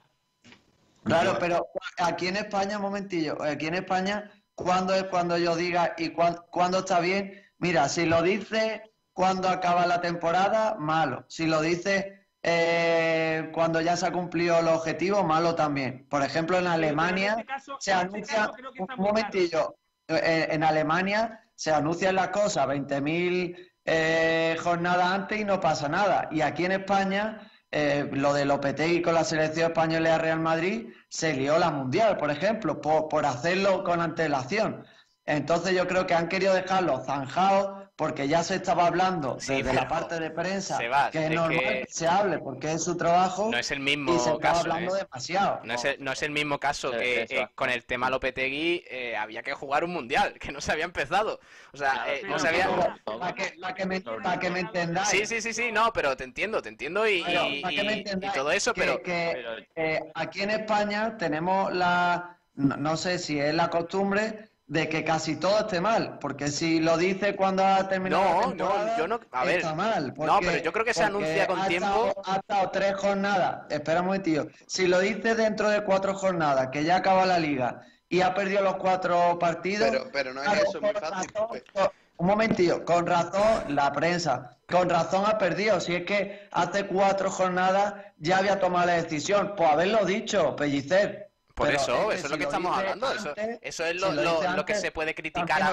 Claro, 1.04 1.38
pero 1.40 1.66
aquí 1.98 2.28
en 2.28 2.36
España, 2.38 2.76
un 2.76 2.84
momentillo, 2.84 3.42
aquí 3.42 3.66
en 3.66 3.76
España, 3.76 4.30
¿cuándo 4.54 4.94
es 4.94 5.06
cuando 5.06 5.38
yo 5.40 5.56
diga 5.56 5.96
y 5.98 6.10
cuán- 6.10 6.38
cuándo 6.52 6.80
está 6.80 7.00
bien? 7.00 7.42
Mira, 7.58 7.90
si 7.90 8.06
lo 8.06 8.22
dice 8.22 8.84
cuando 9.12 9.50
acaba 9.50 9.88
la 9.88 10.02
temporada, 10.02 10.76
malo. 10.76 11.26
Si 11.30 11.48
lo 11.48 11.62
dice 11.62 12.19
eh, 12.44 13.50
cuando 13.54 13.82
ya 13.82 13.98
se 13.98 14.06
ha 14.08 14.12
cumplido 14.12 14.60
el 14.60 14.68
objetivo, 14.68 15.24
malo 15.24 15.56
también. 15.56 16.06
Por 16.10 16.24
ejemplo, 16.24 16.58
en 16.58 16.68
Alemania 16.68 17.32
este 17.32 17.46
caso- 17.46 17.78
se 17.80 17.92
en 17.92 17.98
este 17.98 18.16
anuncia, 18.16 18.36
caso 18.38 18.56
un 18.80 18.88
momentillo, 19.04 19.76
eh, 20.08 20.48
en 20.52 20.64
Alemania 20.64 21.42
se 21.56 21.72
anuncian 21.72 22.16
las 22.16 22.30
cosas 22.30 22.66
20.000 22.68 23.56
eh, 23.86 24.56
jornadas 24.64 25.06
antes 25.08 25.40
y 25.40 25.44
no 25.46 25.60
pasa 25.60 25.90
nada. 25.90 26.28
Y 26.32 26.42
aquí 26.42 26.66
en 26.66 26.72
España, 26.74 27.52
eh, 27.72 28.08
lo 28.12 28.34
de 28.34 28.46
Lopetegui 28.46 29.02
con 29.02 29.14
la 29.16 29.24
selección 29.24 29.68
española 29.72 30.16
y 30.16 30.18
Real 30.20 30.40
Madrid, 30.40 30.90
se 31.10 31.34
lió 31.34 31.58
la 31.60 31.72
Mundial, 31.72 32.18
por 32.18 32.32
ejemplo, 32.32 32.80
por, 32.82 33.08
por 33.10 33.26
hacerlo 33.26 33.84
con 33.84 34.00
antelación. 34.02 34.86
Entonces 35.26 35.74
yo 35.76 35.88
creo 35.88 36.08
que 36.08 36.14
han 36.16 36.28
querido 36.30 36.54
dejarlo 36.54 37.04
zanjado 37.04 37.79
porque 38.00 38.30
ya 38.30 38.44
se 38.44 38.56
estaba 38.56 38.88
hablando 38.88 39.36
desde 39.36 39.62
la 39.62 39.82
pero, 39.82 39.88
parte 39.90 40.20
de 40.22 40.32
prensa 40.32 40.78
Sebas, 40.78 41.12
que 41.12 41.18
es 41.26 41.30
es 41.32 41.36
normal 41.36 41.60
que- 41.60 41.80
que 41.82 41.88
se 41.90 42.08
hable 42.08 42.40
porque 42.40 42.72
es 42.72 42.82
su 42.82 42.96
trabajo 42.96 43.50
No 43.52 43.58
es 43.58 43.72
el 43.72 43.82
mismo 43.82 44.12
y 44.16 44.20
se 44.20 44.30
estaba 44.32 44.40
caso. 44.40 44.62
hablando 44.62 44.96
¿eh? 44.96 45.00
demasiado. 45.02 45.60
No 45.66 45.74
es, 45.74 45.84
el, 45.84 46.02
no 46.02 46.14
es 46.14 46.24
el 46.24 46.32
mismo 46.32 46.62
caso 46.62 46.94
Eh, 46.94 47.26
que 47.28 47.42
eh, 47.42 47.48
con 47.56 47.70
el 47.70 47.84
tema 47.84 48.10
Lopetegui 48.10 48.86
eh, 48.90 49.18
había 49.18 49.44
que 49.44 49.52
jugar 49.54 49.84
un 49.84 49.92
mundial, 49.92 50.36
que 50.40 50.50
no 50.54 50.62
se 50.62 50.72
había 50.72 50.86
empezado. 50.86 51.42
O 51.74 51.78
sea, 51.78 52.06
eh, 52.08 52.22
no 52.26 52.40
se 52.40 52.48
había. 52.48 52.70
Para 53.04 53.36
que, 53.36 53.54
para 53.60 53.74
que 53.76 53.86
me, 53.86 54.00
para 54.00 54.40
que 54.40 54.50
me 54.50 54.62
entendáis. 54.62 55.10
Sí, 55.10 55.26
sí, 55.26 55.42
sí, 55.42 55.52
sí, 55.52 55.70
no, 55.74 55.92
pero 55.92 56.16
te 56.16 56.24
entiendo, 56.24 56.62
te 56.62 56.70
entiendo 56.70 57.06
y, 57.06 57.22
Pero, 57.26 57.48
y- 57.50 57.62
para 57.62 57.76
que 57.76 57.84
me 57.84 57.98
y- 57.98 58.32
todo 58.34 58.52
eso, 58.52 58.74
que- 58.74 58.80
pero. 58.80 59.04
que, 59.04 59.66
eh, 59.76 60.00
aquí 60.16 60.42
en 60.42 60.52
España 60.52 61.18
tenemos 61.18 61.74
la, 61.74 62.38
no, 62.56 62.78
no 62.78 62.96
sé 62.96 63.20
si 63.20 63.42
es 63.42 63.54
la 63.54 63.70
costumbre 63.70 64.49
de 64.70 64.88
que 64.88 65.04
casi 65.04 65.36
todo 65.36 65.60
esté 65.62 65.82
mal, 65.82 66.20
porque 66.20 66.48
si 66.50 66.80
lo 66.80 66.96
dice 66.96 67.36
cuando 67.36 67.66
ha 67.66 67.90
terminado 67.90 68.24
No, 68.24 68.70
la 68.70 68.86
no, 68.86 68.98
yo 69.00 69.08
no- 69.08 69.20
a 69.32 69.44
ver, 69.44 69.58
está 69.58 69.74
mal. 69.74 70.14
no, 70.16 70.40
pero 70.40 70.58
yo 70.64 70.72
creo 70.72 70.86
que 70.86 70.94
se 70.94 71.04
anuncia 71.04 71.48
con 71.48 71.60
ha 71.60 71.68
tiempo. 71.68 71.88
estado- 72.08 72.22
ha 72.24 72.36
estado 72.38 72.70
tres 72.70 72.96
jornadas, 72.96 73.62
espera 73.72 74.02
un 74.02 74.06
momentillo, 74.08 74.48
si 74.68 74.86
lo 74.86 75.00
dice 75.00 75.34
dentro 75.34 75.70
de 75.70 75.84
cuatro 75.84 76.14
jornadas, 76.14 76.70
que 76.72 76.84
ya 76.84 76.98
acaba 76.98 77.26
la 77.26 77.40
liga, 77.40 77.82
y 78.08 78.22
ha 78.22 78.34
perdido 78.36 78.62
los 78.62 78.76
cuatro 78.76 79.38
partidos... 79.40 79.90
Pero, 79.90 80.10
pero 80.14 80.34
no 80.36 80.42
es 80.44 80.48
claro, 80.50 80.64
eso, 80.64 80.78
es 80.78 80.82
muy 80.84 80.94
con 80.94 81.02
fácil. 81.02 81.32
razón, 81.34 81.48
con- 81.74 81.90
un 82.18 82.28
momentillo, 82.28 82.86
con 82.86 83.08
razón 83.08 83.76
la 83.76 83.92
prensa, 83.92 84.58
con 84.70 84.90
razón 84.90 85.24
ha 85.26 85.38
perdido. 85.38 85.80
Si 85.80 85.96
es 85.96 86.06
que 86.06 86.48
hace 86.52 86.86
cuatro 86.86 87.32
jornadas 87.32 87.94
ya 88.18 88.38
había 88.40 88.60
tomado 88.60 88.88
la 88.88 89.02
decisión, 89.02 89.54
pues 89.56 89.72
haberlo 89.72 90.06
dicho, 90.06 90.54
Pellicer. 90.56 91.29
Por 91.60 91.68
Pero 91.68 91.78
eso, 91.82 92.08
que 92.08 92.16
eso 92.16 92.26
es 92.28 92.32
lo 92.32 92.38
que 92.38 92.44
lo 92.44 92.50
estamos 92.50 92.78
hablando. 92.78 93.12
Eso, 93.12 93.30
antes- 93.30 93.60
eso 93.62 93.86
es 93.86 93.96
lo, 94.02 94.66
que 94.66 94.76
se 94.76 94.92
puede 94.94 95.14
criticar 95.14 95.62
a. 95.62 95.72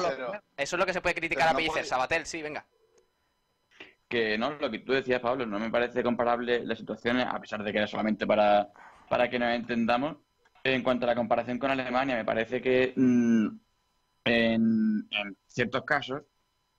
Eso 0.56 0.76
es 0.76 0.80
lo 0.80 0.84
que 0.84 0.92
se 0.92 1.00
puede 1.00 1.14
criticar 1.14 1.46
a 1.46 1.52
no 1.52 1.58
Pellicer. 1.58 1.74
puede- 1.74 1.86
Sabatel, 1.86 2.26
sí, 2.26 2.42
venga. 2.42 2.66
Que 4.08 4.36
no, 4.36 4.50
lo 4.50 4.68
que 4.68 4.80
tú 4.80 4.92
decías, 4.92 5.20
Pablo, 5.20 5.46
no 5.46 5.60
me 5.60 5.70
parece 5.70 6.02
comparable 6.02 6.64
las 6.64 6.78
situaciones, 6.78 7.28
a 7.30 7.40
pesar 7.40 7.62
de 7.62 7.70
que 7.70 7.78
era 7.78 7.86
solamente 7.86 8.26
para, 8.26 8.68
para 9.08 9.30
que 9.30 9.38
nos 9.38 9.54
entendamos. 9.54 10.16
En 10.64 10.82
cuanto 10.82 11.06
a 11.06 11.10
la 11.10 11.14
comparación 11.14 11.60
con 11.60 11.70
Alemania, 11.70 12.16
me 12.16 12.24
parece 12.24 12.60
que 12.60 12.92
mm, 12.96 13.46
en, 14.24 15.08
en 15.12 15.36
ciertos 15.46 15.84
casos 15.84 16.22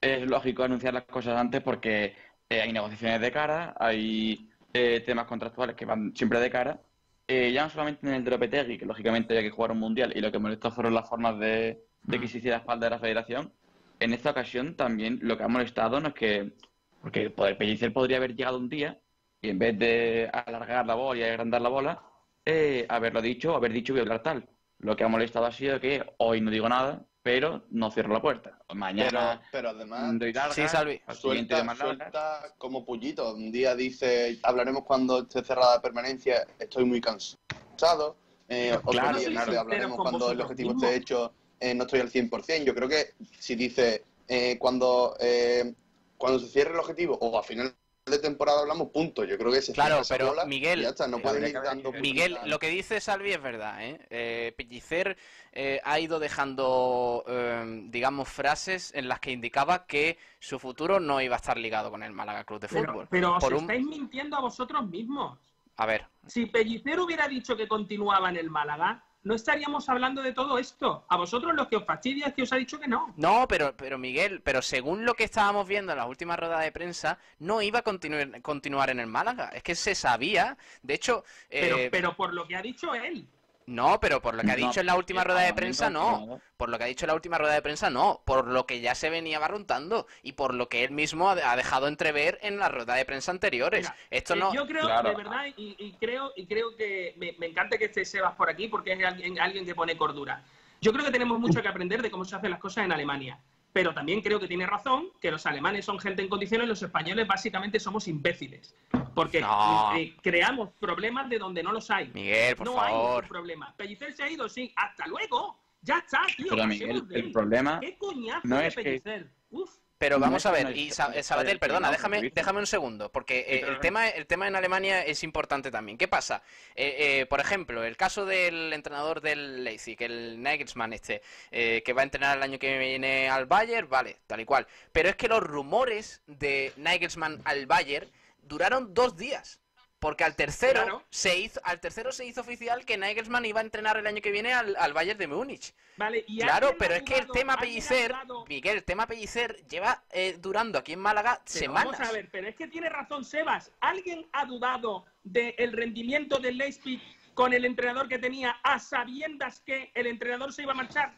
es 0.01 0.29
lógico 0.29 0.63
anunciar 0.63 0.93
las 0.93 1.05
cosas 1.05 1.37
antes 1.37 1.61
porque 1.61 2.13
eh, 2.49 2.61
hay 2.61 2.73
negociaciones 2.73 3.21
de 3.21 3.31
cara, 3.31 3.73
hay 3.79 4.49
eh, 4.73 4.99
temas 5.05 5.27
contractuales 5.27 5.77
que 5.77 5.85
van 5.85 6.13
siempre 6.13 6.41
de 6.41 6.49
cara. 6.51 6.81
Eh, 7.27 7.51
ya 7.51 7.63
no 7.63 7.69
solamente 7.69 8.07
en 8.07 8.13
el 8.13 8.23
de 8.23 8.31
Lopetegui, 8.31 8.77
que 8.77 8.85
lógicamente 8.85 9.33
había 9.37 9.49
que 9.49 9.55
jugar 9.55 9.71
un 9.71 9.79
mundial, 9.79 10.13
y 10.15 10.21
lo 10.21 10.31
que 10.31 10.39
molestó 10.39 10.71
fueron 10.71 10.93
las 10.93 11.09
formas 11.09 11.37
de, 11.39 11.83
de 12.03 12.19
que 12.19 12.27
se 12.27 12.37
hiciera 12.37 12.57
espalda 12.57 12.85
de 12.87 12.91
la 12.91 12.99
federación. 12.99 13.53
En 13.99 14.13
esta 14.13 14.31
ocasión 14.31 14.75
también 14.75 15.19
lo 15.21 15.37
que 15.37 15.43
ha 15.43 15.47
molestado 15.47 15.99
no 15.99 16.09
es 16.09 16.13
que 16.13 16.53
porque 17.01 17.29
poder 17.29 17.57
Pellicer 17.57 17.93
podría 17.93 18.17
haber 18.17 18.35
llegado 18.35 18.57
un 18.57 18.69
día 18.69 19.01
y 19.41 19.49
en 19.49 19.59
vez 19.59 19.77
de 19.77 20.29
alargar 20.33 20.85
la 20.85 20.95
bola 20.95 21.19
y 21.19 21.23
agrandar 21.23 21.61
la 21.61 21.69
bola, 21.69 22.03
eh, 22.45 22.85
haberlo 22.89 23.21
dicho, 23.21 23.55
haber 23.55 23.71
dicho 23.73 23.93
voy 23.93 23.99
a 23.99 24.03
hablar 24.03 24.23
tal. 24.23 24.49
Lo 24.79 24.95
que 24.95 25.03
ha 25.03 25.07
molestado 25.07 25.45
ha 25.45 25.51
sido 25.51 25.79
que 25.79 26.03
hoy 26.17 26.41
no 26.41 26.51
digo 26.51 26.69
nada, 26.69 27.05
pero 27.27 27.61
no 27.71 27.91
cierro 27.91 28.13
la 28.13 28.21
puerta. 28.21 28.57
Mañana 28.73 29.41
Pero, 29.51 29.51
pero 29.51 29.69
además, 29.71 30.17
doy 30.17 30.31
larga, 30.31 30.53
Sí, 30.55 30.65
Salvi. 30.65 31.01
suelta, 31.11 31.61
más 31.61 31.77
larga. 31.77 31.95
suelta 32.05 32.53
como 32.57 32.85
pullito. 32.85 33.33
Un 33.35 33.51
día 33.51 33.75
dice, 33.75 34.39
hablaremos 34.43 34.83
cuando 34.85 35.23
esté 35.23 35.43
cerrada 35.43 35.75
la 35.75 35.81
permanencia, 35.81 36.47
estoy 36.57 36.85
muy 36.85 37.01
cansado. 37.01 38.15
Eh, 38.47 38.71
otro 38.77 38.91
Claro, 38.93 39.19
día 39.19 39.29
claro. 39.29 39.45
dice, 39.47 39.57
hablaremos 39.59 39.97
cuando 39.97 40.31
el 40.31 40.39
objetivo 40.39 40.71
esté 40.71 40.95
hecho, 40.95 41.33
eh, 41.59 41.75
no 41.75 41.83
estoy 41.83 41.99
al 41.99 42.09
100%. 42.09 42.63
Yo 42.63 42.73
creo 42.73 42.87
que 42.87 43.13
si 43.37 43.55
dice, 43.55 44.05
eh, 44.29 44.57
cuando, 44.57 45.17
eh, 45.19 45.73
cuando 46.17 46.39
se 46.39 46.47
cierre 46.47 46.71
el 46.71 46.79
objetivo 46.79 47.17
o 47.19 47.37
a 47.37 47.43
final 47.43 47.75
de 48.09 48.19
temporada 48.19 48.61
hablamos, 48.61 48.89
punto. 48.89 49.23
Yo 49.23 49.37
creo 49.37 49.51
que 49.51 49.61
se 49.61 49.73
Claro, 49.73 50.01
pero 50.07 50.27
bola 50.27 50.45
Miguel, 50.45 50.81
ya 50.81 50.89
está, 50.89 51.07
no 51.07 51.19
pueden 51.19 51.47
ir 51.47 51.53
dando 51.61 51.91
Miguel, 51.93 52.37
lo 52.45 52.59
que 52.59 52.69
dice 52.69 52.99
Salvi 53.01 53.31
es 53.31 53.41
verdad, 53.41 53.83
¿eh? 53.83 53.99
Eh, 54.09 54.53
Pellicer 54.55 55.17
eh, 55.51 55.79
ha 55.83 55.99
ido 55.99 56.19
dejando, 56.19 57.23
eh, 57.27 57.81
digamos, 57.89 58.29
frases 58.29 58.93
en 58.95 59.07
las 59.07 59.19
que 59.19 59.31
indicaba 59.31 59.85
que 59.85 60.17
su 60.39 60.59
futuro 60.59 60.99
no 60.99 61.21
iba 61.21 61.35
a 61.35 61.37
estar 61.37 61.57
ligado 61.57 61.91
con 61.91 62.03
el 62.03 62.13
Málaga 62.13 62.43
Club 62.43 62.59
de 62.61 62.67
Pero, 62.67 62.85
Fútbol. 62.87 63.07
pero 63.09 63.35
os 63.35 63.43
Por 63.43 63.53
un- 63.53 63.61
estáis 63.61 63.85
mintiendo 63.85 64.37
a 64.37 64.41
vosotros 64.41 64.85
mismos. 64.87 65.37
A 65.77 65.85
ver, 65.85 66.05
Si 66.25 66.45
Pellicer 66.47 66.99
hubiera 66.99 67.27
dicho 67.27 67.55
que 67.55 67.67
continuaba 67.67 68.29
en 68.29 68.37
el 68.37 68.49
Málaga, 68.49 69.03
no 69.27 69.35
estaríamos 69.35 69.89
hablando 69.89 70.21
de 70.21 70.31
todo 70.31 70.57
esto. 70.57 71.05
A 71.09 71.17
vosotros 71.17 71.53
lo 71.53 71.67
que 71.67 71.75
os 71.75 71.85
fastidia 71.85 72.27
es 72.27 72.33
que 72.33 72.43
os 72.43 72.53
ha 72.53 72.55
dicho 72.55 72.79
que 72.79 72.87
no. 72.87 73.13
No, 73.17 73.45
pero, 73.47 73.75
pero 73.75 73.97
Miguel, 73.97 74.41
pero 74.41 74.61
según 74.61 75.05
lo 75.05 75.15
que 75.15 75.25
estábamos 75.25 75.67
viendo 75.67 75.91
en 75.91 75.97
las 75.97 76.07
últimas 76.07 76.39
ruedas 76.39 76.61
de 76.61 76.71
prensa, 76.71 77.19
no 77.39 77.61
iba 77.61 77.79
a 77.79 77.81
continuar, 77.81 78.41
continuar 78.41 78.89
en 78.89 79.01
el 79.01 79.07
Málaga. 79.07 79.49
Es 79.53 79.63
que 79.63 79.75
se 79.75 79.95
sabía. 79.95 80.57
De 80.81 80.93
hecho, 80.93 81.25
Pero, 81.49 81.77
eh, 81.77 81.89
pero 81.91 82.15
por 82.15 82.33
lo 82.33 82.47
que 82.47 82.55
ha 82.55 82.61
dicho 82.61 82.95
él. 82.95 83.27
No, 83.67 83.99
pero 83.99 84.21
por 84.21 84.33
lo 84.33 84.41
que 84.43 84.51
ha 84.51 84.55
No, 84.57 84.67
dicho 84.67 84.79
en 84.79 84.85
la 84.87 84.95
última 84.95 85.23
rueda 85.23 85.41
de 85.41 85.53
prensa, 85.53 85.89
no. 85.89 86.41
Por 86.57 86.69
lo 86.69 86.77
que 86.77 86.85
ha 86.85 86.87
dicho 86.87 87.05
en 87.05 87.09
la 87.09 87.13
última 87.13 87.37
rueda 87.37 87.53
de 87.53 87.61
prensa, 87.61 87.89
no. 87.89 88.21
Por 88.25 88.47
lo 88.47 88.65
que 88.65 88.79
ya 88.81 88.95
se 88.95 89.09
venía 89.09 89.37
barruntando 89.39 90.07
y 90.23 90.31
por 90.31 90.53
lo 90.53 90.69
que 90.69 90.83
él 90.83 90.91
mismo 90.91 91.29
ha 91.29 91.33
ha 91.33 91.55
dejado 91.55 91.87
entrever 91.87 92.39
en 92.41 92.57
la 92.57 92.69
rueda 92.69 92.95
de 92.95 93.05
prensa 93.05 93.31
anteriores. 93.31 93.81
Mira, 93.81 93.95
Esto 94.09 94.33
Eh, 94.33 94.37
no. 94.37 94.53
Yo 94.53 94.65
creo, 94.65 94.83
Claro. 94.85 95.09
de 95.09 95.15
verdad, 95.15 95.45
y, 95.57 95.75
y 95.77 95.93
creo, 95.99 96.31
y 96.35 96.45
creo 96.47 96.75
que 96.75 97.13
me, 97.17 97.33
me 97.37 97.47
encanta 97.47 97.77
que 97.77 97.85
esté 97.85 98.03
Sebas 98.05 98.35
por 98.35 98.49
aquí 98.49 98.67
porque 98.69 98.93
es 98.93 99.03
alguien, 99.05 99.39
alguien 99.39 99.65
que 99.65 99.75
pone 99.75 99.95
cordura. 99.97 100.41
Yo 100.81 100.93
creo 100.93 101.03
que 101.05 101.11
tenemos 101.11 101.39
mucho 101.39 101.61
que 101.61 101.67
aprender 101.67 102.01
de 102.01 102.09
cómo 102.09 102.23
se 102.25 102.35
hacen 102.35 102.51
las 102.51 102.59
cosas 102.59 102.85
en 102.85 102.91
Alemania. 102.91 103.37
Pero 103.77 103.93
también 103.93 104.21
creo 104.21 104.39
que 104.39 104.47
tiene 104.47 104.65
razón 104.65 105.09
que 105.21 105.29
los 105.29 105.45
alemanes 105.45 105.85
son 105.85 105.99
gente 105.99 106.23
en 106.23 106.29
condiciones, 106.29 106.67
los 106.67 106.81
españoles 106.81 107.27
básicamente 107.27 107.79
somos 107.79 108.07
imbéciles. 108.07 108.73
Porque 109.13 109.39
No. 109.39 109.95
eh, 109.95 110.15
creamos 110.23 110.69
problemas 110.79 111.29
de 111.29 111.37
donde 111.37 111.61
no 111.61 111.71
los 111.71 111.91
hay. 111.91 112.07
Miguel, 112.11 112.55
por 112.55 112.65
no 112.65 112.81
hay 112.81 112.91
ningún 112.95 113.27
problema. 113.27 113.75
Pellicer 113.77 114.13
se 114.13 114.23
ha 114.23 114.31
ido, 114.31 114.49
sí. 114.49 114.73
Hasta 114.75 115.05
luego. 115.05 115.59
Ya 115.83 115.99
está, 115.99 116.21
tío. 116.35 116.47
Pero 116.49 116.65
Miguel, 116.65 117.03
el 117.11 117.31
problema 117.31 117.79
¿Qué 117.79 117.95
coñazo 117.99 118.47
no 118.47 118.57
de 118.57 118.65
es 118.65 118.75
que- 118.75 118.81
Pellicer? 118.83 119.29
Uf. 119.51 119.69
Pero 119.97 120.19
vamos 120.19 120.45
a 120.45 120.51
ver, 120.51 120.77
y 120.77 120.91
Sa- 120.91 121.05
Sabatel, 121.23 121.57
perdona, 121.59 121.87
déjame, 121.97 122.17
déjame 122.35 122.59
un 122.59 122.67
segundo, 122.67 123.11
porque 123.11 123.39
eh, 123.39 123.61
el 123.67 123.79
tema, 123.79 124.07
el 124.09 124.27
tema 124.27 124.47
en 124.47 124.55
Alemania 124.55 125.03
es 125.03 125.23
importante 125.23 125.71
también. 125.71 125.97
¿Qué 125.97 126.07
pasa? 126.07 126.43
Eh, 126.75 127.21
eh, 127.21 127.25
por 127.25 127.39
ejemplo, 127.39 127.83
el 127.83 127.97
caso 127.97 128.25
del 128.25 128.73
entrenador 128.73 129.21
del 129.21 129.63
Leipzig, 129.63 129.97
el 130.03 130.41
Nagelsmann 130.41 130.93
este, 130.93 131.23
eh, 131.51 131.81
que 131.83 131.93
va 131.93 132.01
a 132.01 132.03
entrenar 132.03 132.37
el 132.37 132.43
año 132.43 132.59
que 132.59 132.77
viene 132.77 133.27
al 133.29 133.47
Bayern, 133.47 133.89
vale, 133.89 134.17
tal 134.27 134.39
y 134.39 134.45
cual. 134.45 134.67
Pero 134.91 135.09
es 135.09 135.15
que 135.15 135.27
los 135.27 135.41
rumores 135.41 136.21
de 136.27 136.73
Nagelsmann 136.77 137.41
al 137.45 137.65
Bayern 137.65 138.07
duraron 138.43 138.93
dos 138.93 139.17
días. 139.17 139.59
Porque 139.99 140.23
al 140.23 140.35
tercero 140.35 140.83
Claro. 140.83 141.03
se 141.09 141.37
hizo, 141.39 141.59
al 141.63 141.79
tercero 141.79 142.11
se 142.11 142.25
hizo 142.25 142.41
oficial 142.41 142.85
que 142.85 142.97
Nagelsmann 142.97 143.45
iba 143.45 143.61
a 143.61 143.63
entrenar 143.63 143.97
el 143.97 144.05
año 144.05 144.21
que 144.21 144.29
viene 144.31 144.53
al, 144.53 144.75
al 144.75 144.93
Bayern 144.93 145.17
de 145.17 145.27
Múnich. 145.27 145.73
Vale, 145.97 146.23
y 146.27 146.39
Claro, 146.39 146.75
pero 146.77 146.93
es 146.93 147.01
que 147.01 147.15
el 147.15 147.27
tema 147.27 147.57
Pellicer, 147.57 148.13
Miguel, 148.47 148.77
el 148.77 148.83
tema 148.83 149.07
Pellicer 149.07 149.65
lleva 149.67 150.03
eh, 150.11 150.37
durando 150.39 150.77
aquí 150.77 150.93
en 150.93 150.99
Málaga 150.99 151.41
Pero 151.43 151.59
semanas. 151.59 151.93
Vamos 151.93 152.09
a 152.09 152.11
ver, 152.13 152.29
pero 152.31 152.47
es 152.47 152.55
que 152.55 152.67
tiene 152.67 152.89
razón 152.89 153.25
Sebas. 153.25 153.71
¿Alguien 153.79 154.27
ha 154.33 154.45
dudado 154.45 155.05
del 155.23 155.71
rendimiento 155.73 156.37
del 156.37 156.57
Leipzig 156.59 157.01
con 157.33 157.53
el 157.53 157.65
entrenador 157.65 158.07
que 158.07 158.19
tenía 158.19 158.51
a 158.63 158.77
sabiendas 158.77 159.61
que 159.61 159.91
el 159.95 160.05
entrenador 160.05 160.53
se 160.53 160.61
iba 160.61 160.73
a 160.73 160.75
marchar? 160.75 161.13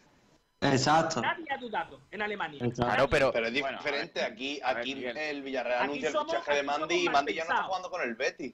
Exacto. 0.62 1.22
Nadie 1.22 1.46
ha 1.52 1.58
dudado 1.58 2.02
en 2.12 2.22
Alemania. 2.22 2.64
Claro, 2.76 3.10
pero, 3.10 3.32
Pero 3.32 3.48
es 3.48 3.54
diferente. 3.54 4.22
aquí 4.22 4.60
aquí 4.64 5.06
el 5.06 5.42
Villarreal 5.42 5.84
anuncia 5.84 6.10
el 6.10 6.18
fichaje 6.18 6.52
de 6.54 6.66
somos 6.66 6.92
y 6.94 7.10
Mandy 7.10 7.34
ya 7.34 7.46
no 7.46 7.52
está 7.52 7.64
jugando 7.64 7.90
con 7.90 8.02
el 8.02 8.16
Betis. 8.16 8.54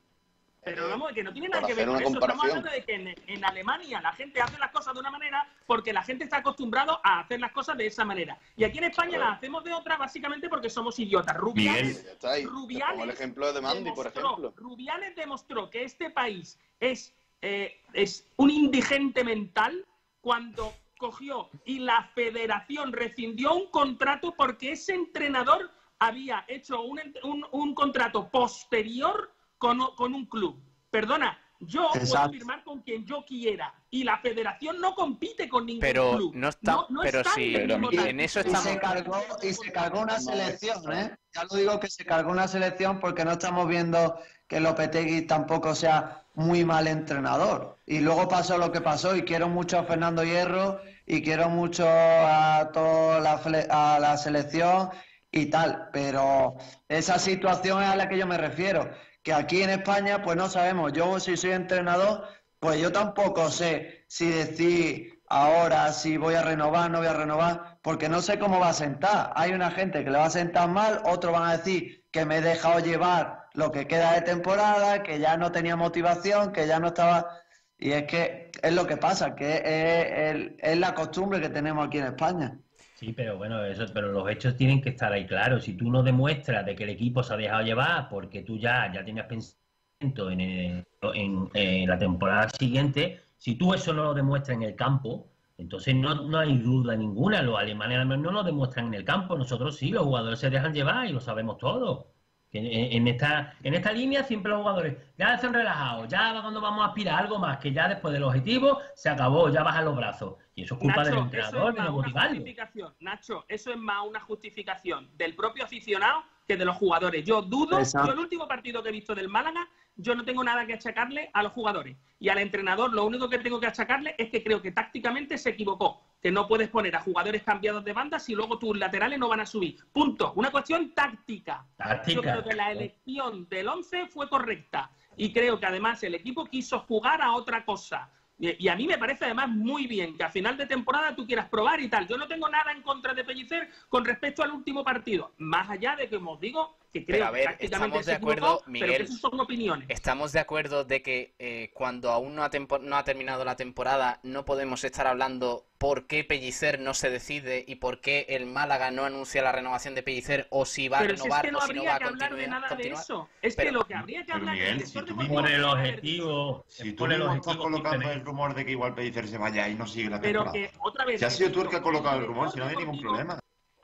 Pero 0.65 0.89
vamos, 0.89 1.13
que 1.13 1.23
no 1.23 1.31
tiene 1.31 1.47
nada 1.49 1.65
que 1.67 1.73
ver 1.75 1.87
con 1.87 2.01
eso. 2.01 2.13
Estamos 2.13 2.43
hablando 2.43 2.69
de 2.71 2.83
que 2.83 2.93
en, 2.95 3.15
en 3.27 3.45
Alemania 3.45 4.01
la 4.01 4.11
gente 4.13 4.41
hace 4.41 4.57
las 4.57 4.71
cosas 4.71 4.93
de 4.95 4.99
una 4.99 5.11
manera 5.11 5.47
porque 5.67 5.93
la 5.93 6.01
gente 6.03 6.23
está 6.23 6.37
acostumbrado 6.37 6.99
a 7.03 7.19
hacer 7.19 7.39
las 7.39 7.51
cosas 7.51 7.77
de 7.77 7.85
esa 7.87 8.03
manera. 8.03 8.37
Y 8.57 8.63
aquí 8.63 8.79
en 8.79 8.85
España 8.85 9.17
las 9.19 9.37
hacemos 9.37 9.63
de 9.63 9.73
otra 9.73 9.97
básicamente 9.97 10.49
porque 10.49 10.69
somos 10.69 10.97
idiotas. 10.99 11.37
Rubiales, 11.37 12.05
Rubiales 12.45 12.89
pongo 12.93 13.03
el 13.03 13.09
ejemplo 13.11 13.53
de 13.53 13.61
Mandy, 13.61 13.91
por 13.91 14.05
demostró- 14.11 14.21
ejemplo. 14.31 14.53
Rubiales 14.57 15.15
demostró 15.15 15.69
que 15.69 15.83
este 15.83 16.09
país 16.09 16.59
es, 16.79 17.13
eh, 17.41 17.81
es 17.93 18.27
un 18.37 18.49
indigente 18.49 19.23
mental 19.23 19.85
cuando 20.21 20.73
cogió 20.97 21.49
y 21.65 21.79
la 21.79 22.09
federación 22.15 22.91
rescindió 22.91 23.53
un 23.53 23.69
contrato 23.69 24.33
porque 24.35 24.71
ese 24.71 24.93
entrenador 24.95 25.69
había 25.99 26.43
hecho 26.47 26.81
un, 26.81 26.99
un- 27.23 27.45
un 27.51 27.75
contrato 27.75 28.29
posterior 28.29 29.31
con, 29.57 29.79
con 29.95 30.13
un 30.13 30.25
club. 30.25 30.61
Perdona, 30.89 31.37
yo 31.59 31.89
puedo 31.91 32.29
firmar 32.29 32.63
con 32.63 32.81
quien 32.81 33.05
yo 33.05 33.23
quiera 33.25 33.73
y 33.89 34.03
la 34.03 34.17
federación 34.19 34.79
no 34.79 34.93
compite 34.93 35.47
con 35.49 35.65
ningún 35.65 35.81
Pero 35.81 36.11
club. 36.17 36.35
no 36.35 36.49
está- 36.49 36.85
pero 37.01 37.19
está 37.19 37.33
sí, 37.33 37.55
en 37.55 38.19
Y- 38.19 38.23
eso 38.23 38.39
y 38.39 38.41
estamos- 38.43 38.63
se 38.63 38.77
cargó 38.79 39.17
y 39.41 39.53
se 39.53 39.71
cargó 39.71 40.01
una 40.01 40.19
selección, 40.19 40.93
¿eh? 40.93 41.15
Ya 41.33 41.43
lo 41.49 41.55
digo 41.57 41.79
que 41.79 41.87
se 41.89 42.05
cargó 42.05 42.31
una 42.31 42.47
selección 42.47 42.99
porque 42.99 43.23
no 43.25 43.31
estamos 43.31 43.67
viendo 43.67 44.17
que 44.47 44.59
Lopetegui 44.59 45.23
tampoco 45.23 45.73
sea 45.75 46.23
muy 46.35 46.63
mal 46.65 46.87
entrenador. 46.87 47.77
Y 47.87 47.99
luego 48.01 48.27
pasó 48.27 48.57
lo 48.57 48.71
que 48.71 48.81
pasó 48.81 49.15
y 49.15 49.23
quiero 49.23 49.47
mucho 49.49 49.79
a 49.79 49.85
Fernando 49.85 50.23
Hierro 50.23 50.79
y 51.07 51.23
quiero 51.23 51.49
mucho 51.49 51.85
a 51.87 52.69
toda 52.73 53.19
la, 53.21 53.41
fle- 53.41 53.67
a 53.69 53.97
la 53.99 54.17
selección 54.17 54.89
y 55.31 55.47
tal, 55.47 55.89
pero 55.91 56.55
esa 56.89 57.17
situación 57.17 57.81
es 57.81 57.89
a 57.89 57.95
la 57.95 58.07
que 58.09 58.17
yo 58.17 58.27
me 58.27 58.37
refiero, 58.37 58.89
que 59.25 59.33
aquí 59.33 59.63
en 59.63 59.71
España 59.71 60.21
pues 60.21 60.37
no 60.37 60.47
sabemos, 60.47 60.93
yo 60.93 61.19
si 61.19 61.35
soy 61.35 61.51
entrenador, 61.51 62.27
pues 62.59 62.79
yo 62.79 62.91
tampoco 62.91 63.49
sé 63.49 64.05
si 64.07 64.29
decir 64.29 65.19
ahora 65.27 65.91
si 65.93 66.17
voy 66.17 66.35
a 66.35 66.43
renovar, 66.43 66.91
no 66.91 66.99
voy 66.99 67.07
a 67.07 67.13
renovar, 67.13 67.79
porque 67.81 68.07
no 68.07 68.21
sé 68.21 68.37
cómo 68.37 68.59
va 68.59 68.69
a 68.69 68.73
sentar. 68.73 69.33
Hay 69.35 69.51
una 69.53 69.71
gente 69.71 70.03
que 70.03 70.11
le 70.11 70.19
va 70.19 70.25
a 70.25 70.29
sentar 70.29 70.69
mal, 70.69 71.01
otros 71.05 71.33
van 71.33 71.49
a 71.49 71.57
decir 71.57 72.05
que 72.11 72.23
me 72.23 72.37
he 72.37 72.41
dejado 72.41 72.79
llevar 72.81 73.47
lo 73.53 73.71
que 73.71 73.87
queda 73.87 74.13
de 74.13 74.21
temporada, 74.21 75.01
que 75.01 75.17
ya 75.19 75.37
no 75.37 75.51
tenía 75.51 75.75
motivación, 75.75 76.53
que 76.53 76.67
ya 76.67 76.79
no 76.79 76.87
estaba... 76.87 77.39
Y 77.79 77.93
es 77.93 78.03
que 78.03 78.51
es 78.61 78.73
lo 78.73 78.85
que 78.85 78.97
pasa, 78.97 79.35
que 79.35 79.55
es, 79.65 80.53
es 80.59 80.77
la 80.79 80.93
costumbre 80.93 81.41
que 81.41 81.49
tenemos 81.49 81.87
aquí 81.87 81.97
en 81.97 82.05
España. 82.05 82.59
Sí, 82.95 83.11
pero 83.13 83.37
bueno, 83.37 83.63
eso, 83.65 83.85
pero 83.93 84.11
los 84.11 84.29
hechos 84.29 84.55
tienen 84.55 84.81
que 84.81 84.89
estar 84.89 85.11
ahí 85.11 85.25
claros. 85.27 85.65
Si 85.65 85.73
tú 85.75 85.91
no 85.91 86.01
demuestras 86.01 86.65
de 86.65 86.75
que 86.75 86.83
el 86.83 86.89
equipo 86.91 87.21
se 87.23 87.33
ha 87.33 87.37
dejado 87.37 87.61
llevar 87.63 88.07
porque 88.09 88.41
tú 88.41 88.57
ya, 88.57 88.91
ya 88.93 89.03
tenías 89.03 89.27
pensamiento 89.27 90.31
en, 90.31 90.39
el- 90.41 90.85
en- 91.13 91.49
en 91.53 91.89
la 91.89 91.97
temporada 91.99 92.49
siguiente, 92.49 93.19
si 93.37 93.55
tú 93.55 93.73
eso 93.73 93.93
no 93.93 94.03
lo 94.05 94.13
demuestras 94.13 94.55
en 94.57 94.63
el 94.63 94.75
campo, 94.75 95.29
entonces 95.57 95.93
no, 95.95 96.15
no 96.15 96.37
hay 96.39 96.57
duda 96.57 96.95
ninguna. 96.95 97.41
Los 97.41 97.59
alemanes 97.59 98.05
no 98.07 98.31
lo 98.31 98.43
demuestran 98.43 98.87
en 98.87 98.93
el 98.95 99.05
campo. 99.05 99.37
Nosotros 99.37 99.75
sí, 99.75 99.89
los 99.91 100.03
jugadores 100.05 100.39
se 100.39 100.49
dejan 100.49 100.73
llevar 100.73 101.05
y 101.07 101.11
lo 101.13 101.19
sabemos 101.19 101.57
todo. 101.57 102.14
En, 102.59 102.65
en 102.97 103.07
esta, 103.07 103.53
en 103.63 103.73
esta 103.73 103.91
línea 103.91 104.23
siempre 104.23 104.51
los 104.51 104.61
jugadores 104.61 104.95
ya 105.17 105.33
están 105.35 105.53
relajados, 105.53 106.07
ya 106.07 106.33
va 106.33 106.41
cuando 106.41 106.61
vamos 106.61 106.83
a 106.83 106.87
aspirar 106.89 107.15
a 107.15 107.17
algo 107.19 107.39
más, 107.39 107.57
que 107.57 107.71
ya 107.71 107.87
después 107.87 108.13
del 108.13 108.23
objetivo 108.23 108.79
se 108.95 109.09
acabó, 109.09 109.49
ya 109.49 109.63
bajan 109.63 109.85
los 109.85 109.95
brazos. 109.95 110.35
Y 110.55 110.63
eso 110.63 110.75
es 110.75 110.79
culpa 110.81 111.03
Nacho, 111.03 111.09
del 111.09 111.13
eso 111.17 111.23
entrenador, 111.25 111.69
es 111.69 111.75
de 111.75 111.81
más 111.81 111.89
no 111.89 111.95
una 111.95 112.01
motivarlo. 112.01 112.29
justificación. 112.35 112.93
Nacho, 112.99 113.45
eso 113.47 113.71
es 113.71 113.77
más 113.77 114.07
una 114.07 114.19
justificación 114.21 115.09
del 115.17 115.35
propio 115.35 115.63
aficionado 115.65 116.23
que 116.47 116.55
de 116.55 116.63
los 116.65 116.77
jugadores. 116.77 117.25
Yo 117.25 117.41
dudo, 117.41 117.79
Exacto. 117.79 118.07
yo 118.07 118.13
el 118.13 118.19
último 118.19 118.47
partido 118.47 118.81
que 118.83 118.89
he 118.89 118.91
visto 118.91 119.15
del 119.15 119.27
Málaga, 119.27 119.67
yo 119.97 120.15
no 120.15 120.25
tengo 120.25 120.43
nada 120.43 120.65
que 120.65 120.73
achacarle 120.73 121.29
a 121.33 121.43
los 121.43 121.53
jugadores. 121.53 121.97
Y 122.19 122.29
al 122.29 122.37
entrenador 122.39 122.93
lo 122.93 123.05
único 123.05 123.29
que 123.29 123.39
tengo 123.39 123.59
que 123.59 123.67
achacarle 123.67 124.15
es 124.17 124.29
que 124.29 124.43
creo 124.43 124.61
que 124.61 124.71
tácticamente 124.71 125.37
se 125.37 125.51
equivocó. 125.51 126.01
Que 126.21 126.31
no 126.31 126.47
puedes 126.47 126.69
poner 126.69 126.95
a 126.95 127.01
jugadores 127.01 127.43
cambiados 127.43 127.83
de 127.85 127.93
banda 127.93 128.19
si 128.19 128.33
luego 128.33 128.57
tus 128.57 128.77
laterales 128.77 129.19
no 129.19 129.29
van 129.29 129.41
a 129.41 129.45
subir. 129.45 129.77
Punto. 129.91 130.33
Una 130.35 130.51
cuestión 130.51 130.91
táctica. 130.93 131.65
Táctica. 131.77 132.15
Yo 132.15 132.21
creo 132.21 132.43
que 132.43 132.55
la 132.55 132.71
elección 132.71 133.47
del 133.47 133.67
11 133.67 134.07
fue 134.07 134.27
correcta. 134.27 134.91
Y 135.17 135.31
creo 135.31 135.59
que 135.59 135.65
además 135.65 136.03
el 136.03 136.15
equipo 136.15 136.45
quiso 136.45 136.79
jugar 136.81 137.21
a 137.21 137.33
otra 137.33 137.63
cosa. 137.63 138.11
Y 138.37 138.67
a 138.67 138.75
mí 138.75 138.85
me 138.85 138.97
parece 138.97 139.25
además 139.25 139.47
muy 139.47 139.87
bien 139.87 140.17
que 140.17 140.23
a 140.23 140.29
final 140.29 140.57
de 140.57 140.65
temporada 140.65 141.15
tú 141.15 141.25
quieras 141.25 141.47
probar 141.47 141.79
y 141.79 141.87
tal. 141.87 142.05
Yo 142.05 142.17
no 142.17 142.27
tengo 142.27 142.49
nada 142.49 142.73
en 142.73 142.81
contra 142.81 143.13
de 143.13 143.23
Pellicer 143.23 143.69
con 143.87 144.03
respecto 144.03 144.43
al 144.43 144.51
último 144.51 144.83
partido. 144.83 145.33
Más 145.37 145.69
allá 145.69 145.95
de 145.95 146.09
que, 146.09 146.17
como 146.17 146.33
os 146.33 146.39
digo, 146.41 146.77
que 146.99 147.05
creo 147.05 147.17
Pero 147.17 147.25
a 147.27 147.31
ver, 147.31 147.41
que 147.41 147.47
tácticamente 147.67 147.99
estamos 147.99 148.05
de 148.05 148.13
acuerdo, 148.13 148.59
pero 148.59 148.71
Miguel. 148.71 148.97
que 148.97 149.03
esas 149.03 149.19
son 149.19 149.37
opiniones. 149.39 149.89
Estamos 149.89 150.31
de 150.31 150.39
acuerdo 150.39 150.85
de 150.85 151.01
que 151.01 151.35
eh, 151.39 151.71
cuando 151.73 152.09
aún 152.11 152.35
no 152.35 152.43
ha, 152.45 152.49
no 152.81 152.95
ha 152.95 153.03
terminado 153.03 153.43
la 153.43 153.57
temporada 153.57 154.21
no 154.23 154.45
podemos 154.45 154.81
estar 154.85 155.05
hablando 155.05 155.65
por 155.77 156.07
qué 156.07 156.23
Pellicer 156.23 156.79
no 156.79 156.93
se 156.93 157.09
decide 157.09 157.65
y 157.67 157.75
por 157.75 157.99
qué 157.99 158.25
el 158.29 158.45
Málaga 158.45 158.91
no 158.91 159.03
anuncia 159.03 159.41
la 159.41 159.51
renovación 159.51 159.93
de 159.93 160.03
Pellicer 160.03 160.47
o 160.51 160.65
si 160.65 160.87
va 160.87 160.99
a 160.99 161.01
Pero 161.01 161.17
si 161.17 161.17
es 161.17 161.23
renovar 161.23 161.45
que 161.45 161.51
no 161.51 161.57
o 161.57 161.61
si 161.61 161.67
no 161.73 161.79
habría 161.81 161.89
va 161.89 161.95
a 161.95 161.99
que 161.99 162.05
hablar 162.05 162.19
de 162.21 162.27
continuar. 162.29 162.49
nada 162.61 162.67
de 162.69 162.75
continuar. 162.75 163.03
eso. 163.03 163.29
Es 163.41 163.55
que 163.57 163.61
Pero- 163.63 163.71
lo 163.79 163.85
que 163.85 163.93
habría 163.93 164.19
que 164.21 164.25
Pero 164.27 164.37
hablar 164.37 164.55
Miguel, 164.55 164.77
es 164.81 164.89
si 164.89 165.01
tú 165.01 165.15
mismo, 165.17 165.39
el 165.45 165.63
objetivo. 165.65 166.65
si 166.69 166.93
tú 166.93 167.07
mismo 167.07 167.23
estás 167.25 167.37
objetivo 167.57 167.63
colocando 167.63 168.09
el 168.09 168.21
rumor 168.23 168.53
de 168.55 168.65
que 168.65 168.71
igual 168.71 168.95
Pellicer 168.95 169.27
se 169.27 169.37
vaya 169.37 169.67
y 169.67 169.75
no 169.75 169.85
sigue 169.85 170.09
la 170.09 170.21
Pero 170.21 170.43
temporada. 170.45 170.53
que, 170.71 170.77
otra 170.79 171.03
vez, 171.03 171.19
Si 171.19 171.25
has 171.25 171.35
sido 171.35 171.51
tú 171.51 171.61
el 171.63 171.67
que 171.67 171.75
ha 171.75 171.81
colocado 171.81 172.19
el 172.19 172.25
rumor, 172.27 172.49
si 172.51 172.57
no 172.59 172.67
hay 172.67 172.75
ningún 172.77 173.01
problema. 173.01 173.37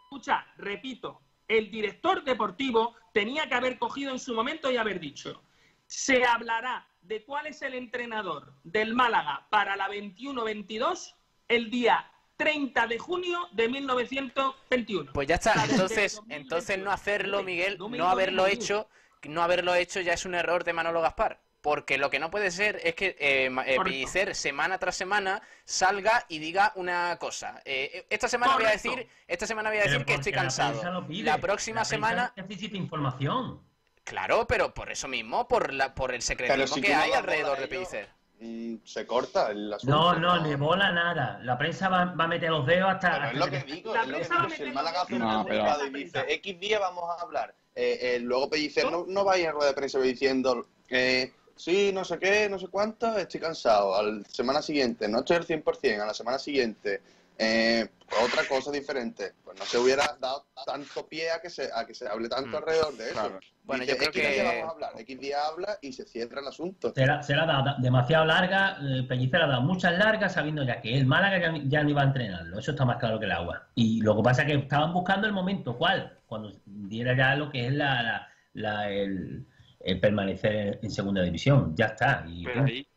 Escucha, 0.05 0.45
repito, 0.57 1.21
el 1.47 1.69
director 1.69 2.23
deportivo 2.23 2.95
tenía 3.11 3.47
que 3.47 3.55
haber 3.55 3.77
cogido 3.77 4.11
en 4.11 4.19
su 4.19 4.33
momento 4.33 4.71
y 4.71 4.77
haber 4.77 4.99
dicho, 4.99 5.41
se 5.87 6.23
hablará 6.25 6.87
de 7.01 7.23
cuál 7.23 7.47
es 7.47 7.61
el 7.61 7.73
entrenador 7.73 8.53
del 8.63 8.93
Málaga 8.93 9.47
para 9.49 9.75
la 9.75 9.89
21-22 9.89 11.15
el 11.47 11.69
día 11.69 12.09
30 12.37 12.87
de 12.87 12.97
junio 12.97 13.49
de 13.51 13.69
1921. 13.69 15.11
Pues 15.13 15.27
ya 15.27 15.35
está, 15.35 15.53
entonces, 15.65 16.15
2021. 16.15 16.35
entonces 16.35 16.79
no 16.79 16.91
hacerlo, 16.91 17.43
Miguel, 17.43 17.77
no 17.77 18.09
haberlo 18.09 18.47
hecho, 18.47 18.87
no 19.23 19.43
haberlo 19.43 19.75
hecho 19.75 20.01
ya 20.01 20.13
es 20.13 20.25
un 20.25 20.35
error 20.35 20.63
de 20.63 20.73
Manolo 20.73 21.01
Gaspar. 21.01 21.39
Porque 21.61 21.99
lo 21.99 22.09
que 22.09 22.17
no 22.19 22.31
puede 22.31 22.49
ser 22.49 22.79
es 22.83 22.95
que 22.95 23.09
eh, 23.19 23.45
eh, 23.45 23.49
Correcto. 23.53 23.83
Pellicer 23.83 24.35
semana 24.35 24.79
tras 24.79 24.95
semana 24.95 25.41
salga 25.63 26.25
y 26.27 26.39
diga 26.39 26.71
una 26.75 27.17
cosa. 27.19 27.61
Eh, 27.65 28.05
esta 28.09 28.27
semana 28.27 28.55
voy 28.55 28.63
a 28.65 28.69
Correcto. 28.69 28.89
decir, 28.95 29.07
esta 29.27 29.45
semana 29.45 29.69
voy 29.69 29.77
a 29.79 29.83
decir 29.83 30.03
que 30.03 30.15
estoy 30.15 30.31
cansado. 30.31 30.81
La 31.09 31.37
próxima 31.37 31.81
La 31.81 31.85
semana, 31.85 32.33
necesita 32.35 32.75
información. 32.77 33.61
claro, 34.03 34.47
pero 34.47 34.73
por 34.73 34.91
eso 34.91 35.07
mismo, 35.07 35.47
por 35.47 35.71
la, 35.71 35.93
por 35.93 36.13
el 36.13 36.23
secretismo 36.23 36.75
si 36.75 36.81
que 36.81 36.95
hay 36.95 37.11
alrededor 37.11 37.59
de 37.59 37.67
Pellicer. 37.67 38.09
Mm, 38.39 38.77
se 38.83 39.05
corta 39.05 39.51
el 39.51 39.71
asunto. 39.71 39.95
No, 39.95 40.15
no, 40.15 40.39
ni 40.43 40.55
bola 40.55 40.91
nada. 40.91 41.39
La 41.43 41.59
prensa 41.59 41.89
va, 41.89 42.05
va 42.05 42.23
a 42.23 42.27
meter 42.27 42.49
los 42.49 42.65
dedos 42.65 42.89
hasta. 42.89 43.11
Pero 43.19 43.27
es 43.27 43.37
lo 43.37 43.45
que- 43.51 43.71
digo, 43.71 43.93
La 43.93 44.01
es 44.01 44.07
lo 44.07 44.17
que 44.17 44.23
digo. 44.23 44.49
Si 44.55 44.63
el 44.63 44.73
Málaga 44.73 45.01
hace 45.03 45.19
No, 45.19 45.45
pero- 45.47 45.85
y 45.85 45.89
dice 45.91 46.25
X 46.27 46.59
día 46.59 46.79
vamos 46.79 47.03
a 47.07 47.21
hablar, 47.21 47.53
eh, 47.75 47.99
eh, 48.01 48.19
luego 48.19 48.49
Pellicer 48.49 48.89
no, 48.91 49.05
no 49.07 49.23
va 49.23 49.33
a 49.33 49.37
ir 49.37 49.47
a 49.47 49.51
rueda 49.51 49.67
de 49.67 49.75
prensa 49.75 49.99
diciendo 49.99 50.67
eh, 50.89 51.31
sí, 51.55 51.91
no 51.93 52.03
sé 52.03 52.17
qué, 52.19 52.47
no 52.49 52.57
sé 52.59 52.67
cuánto, 52.67 53.17
estoy 53.17 53.39
cansado. 53.39 53.95
A 53.95 54.03
la 54.03 54.23
semana 54.25 54.61
siguiente, 54.61 55.07
no 55.07 55.19
estoy 55.19 55.37
al 55.37 55.45
100%, 55.45 56.01
a 56.01 56.05
la 56.05 56.13
semana 56.13 56.39
siguiente, 56.39 57.01
eh, 57.37 57.87
otra 58.23 58.43
cosa 58.47 58.71
diferente. 58.71 59.33
Pues 59.43 59.57
no 59.57 59.65
se 59.65 59.77
hubiera 59.77 60.17
dado 60.19 60.45
tanto 60.65 61.07
pie 61.07 61.31
a 61.31 61.39
que 61.41 61.49
se, 61.49 61.69
a 61.73 61.85
que 61.85 61.93
se 61.95 62.07
hable 62.07 62.27
tanto 62.29 62.49
Mm. 62.49 62.55
alrededor 62.55 62.97
de 62.97 63.05
eso. 63.05 63.13
Claro. 63.13 63.39
Bueno, 63.63 63.83
Dice, 63.83 63.93
yo 63.93 63.97
creo 63.99 64.09
X 64.09 64.21
día 64.21 64.31
que- 64.43 64.43
vamos 64.59 64.63
a 64.69 64.73
hablar, 64.73 64.91
X 65.01 65.19
día 65.19 65.37
habla 65.45 65.77
y 65.81 65.93
se 65.93 66.05
cierra 66.05 66.41
el 66.41 66.47
asunto. 66.47 66.91
Se 66.93 67.05
la, 67.05 67.23
se 67.23 67.35
la 67.35 67.43
ha 67.43 67.45
dado 67.45 67.75
demasiado 67.79 68.25
larga, 68.25 68.77
eh, 68.81 69.03
Pellicer 69.07 69.41
ha 69.43 69.47
dado 69.47 69.61
muchas 69.61 69.97
largas 69.97 70.33
sabiendo 70.33 70.63
ya 70.63 70.81
que 70.81 70.97
el 70.97 71.05
Málaga 71.05 71.39
ya, 71.39 71.51
ni- 71.51 71.69
ya 71.69 71.83
no 71.83 71.89
iba 71.89 72.01
a 72.01 72.05
entrenarlo, 72.05 72.59
eso 72.59 72.71
está 72.71 72.85
más 72.85 72.97
claro 72.97 73.19
que 73.19 73.25
el 73.25 73.31
agua. 73.31 73.67
Y 73.75 74.01
lo 74.01 74.15
que 74.17 74.23
pasa 74.23 74.41
es 74.41 74.47
que 74.49 74.55
estaban 74.55 74.93
buscando 74.93 75.25
el 75.27 75.33
momento, 75.33 75.77
¿cuál? 75.77 76.17
Cuando 76.25 76.51
diera 76.65 77.15
ya 77.15 77.35
lo 77.35 77.49
que 77.51 77.67
es 77.67 77.73
la, 77.73 78.01
la- 78.03 78.27
la- 78.53 78.89
el, 78.89 79.45
el 79.83 79.99
permanecer 79.99 80.79
en, 80.81 80.91
segunda 80.91 81.23
división, 81.23 81.75
ya 81.75 81.87
está. 81.87 82.25
Y, 82.27 82.43
Pero 82.43 82.63
ahí 82.63 82.87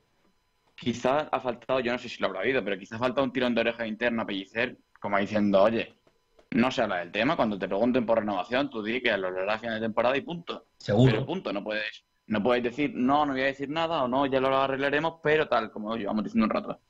quizás 0.74 1.28
ha 1.31 1.40
faltado, 1.40 1.81
yo 1.81 1.93
no 1.93 1.98
sé 1.98 2.09
si 2.09 2.20
lo 2.20 2.27
habrá 2.27 2.40
habido, 2.40 2.62
pero 2.65 2.78
quizás 2.78 2.97
ha 2.97 3.05
faltado 3.05 3.24
un 3.24 3.32
tirón 3.32 3.55
de 3.55 3.62
oreja 3.62 3.86
interno 3.86 4.23
a 4.23 4.27
Pellicer, 4.27 4.77
como 5.01 5.19
diciendo, 5.19 5.62
oye, 5.62 5.94
no 6.51 6.70
se 6.70 6.82
habla 6.82 6.98
del 6.98 7.12
tema, 7.12 7.36
cuando 7.36 7.59
te 7.59 7.69
pregunten 7.69 8.06
por 8.06 8.19
renovación, 8.19 8.70
tú 8.70 8.82
di 8.82 9.01
que 9.01 9.16
lo 9.16 9.28
harás 9.28 9.56
a 9.56 9.59
final 9.59 9.81
de 9.81 9.86
temporada 9.86 10.16
y 10.16 10.23
punto. 10.23 10.66
Seguro. 10.78 11.12
Pero 11.12 11.27
punto, 11.27 11.52
no 11.52 11.62
puedes, 11.62 12.05
no 12.27 12.43
puedes 12.43 12.62
decir, 12.62 12.93
no, 12.94 13.27
no 13.27 13.32
voy 13.32 13.43
a 13.43 13.47
decir 13.47 13.69
nada, 13.69 14.05
o 14.05 14.09
no, 14.09 14.27
ya 14.27 14.40
lo 14.40 14.56
arreglaremos, 14.56 15.20
pero 15.23 15.48
tal, 15.48 15.70
como 15.70 15.97
llevamos 15.97 16.24
diciendo 16.24 16.44
un 16.44 16.51
rato. 16.51 16.81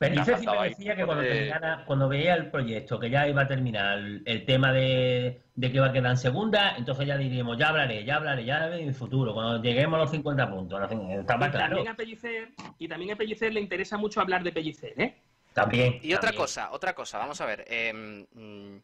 Pellicer 0.00 0.34
ahí, 0.48 0.70
decía 0.70 0.96
que 0.96 1.04
cuando, 1.04 1.22
terminara- 1.24 1.84
cuando 1.84 2.08
veía 2.08 2.34
el 2.34 2.50
proyecto, 2.50 2.98
que 2.98 3.10
ya 3.10 3.28
iba 3.28 3.42
a 3.42 3.46
terminar 3.46 3.98
el, 3.98 4.22
el 4.24 4.46
tema 4.46 4.72
de, 4.72 5.42
de 5.54 5.70
que 5.70 5.78
va 5.78 5.88
a 5.88 5.92
quedar 5.92 6.12
en 6.12 6.16
segunda, 6.16 6.74
entonces 6.78 7.06
ya 7.06 7.18
diríamos, 7.18 7.58
ya 7.58 7.68
hablaré, 7.68 8.02
ya 8.04 8.16
hablaré, 8.16 8.44
ya 8.46 8.56
hablaré 8.56 8.82
en 8.82 8.88
el 8.88 8.94
futuro, 8.94 9.34
cuando 9.34 9.62
lleguemos 9.62 9.98
a 9.98 10.02
los 10.04 10.10
50 10.10 10.50
puntos. 10.50 10.80
Está 10.90 11.36
más 11.36 11.48
Y 11.48 11.52
claro. 11.52 11.76
también 11.76 11.88
a 11.88 11.96
Pellicer, 11.96 12.48
y 12.78 12.88
también 12.88 13.10
a 13.12 13.16
Pellicer 13.16 13.52
le 13.52 13.60
interesa 13.60 13.98
mucho 13.98 14.22
hablar 14.22 14.42
de 14.42 14.52
Pellicer, 14.52 14.94
¿eh? 14.98 15.22
También. 15.52 15.98
Y 16.02 16.14
otra 16.14 16.32
cosa, 16.32 16.70
otra 16.72 16.94
cosa, 16.94 17.18
vamos 17.18 17.40
a 17.42 17.46
ver. 17.46 17.64
em, 17.68 18.26
mm, 18.32 18.78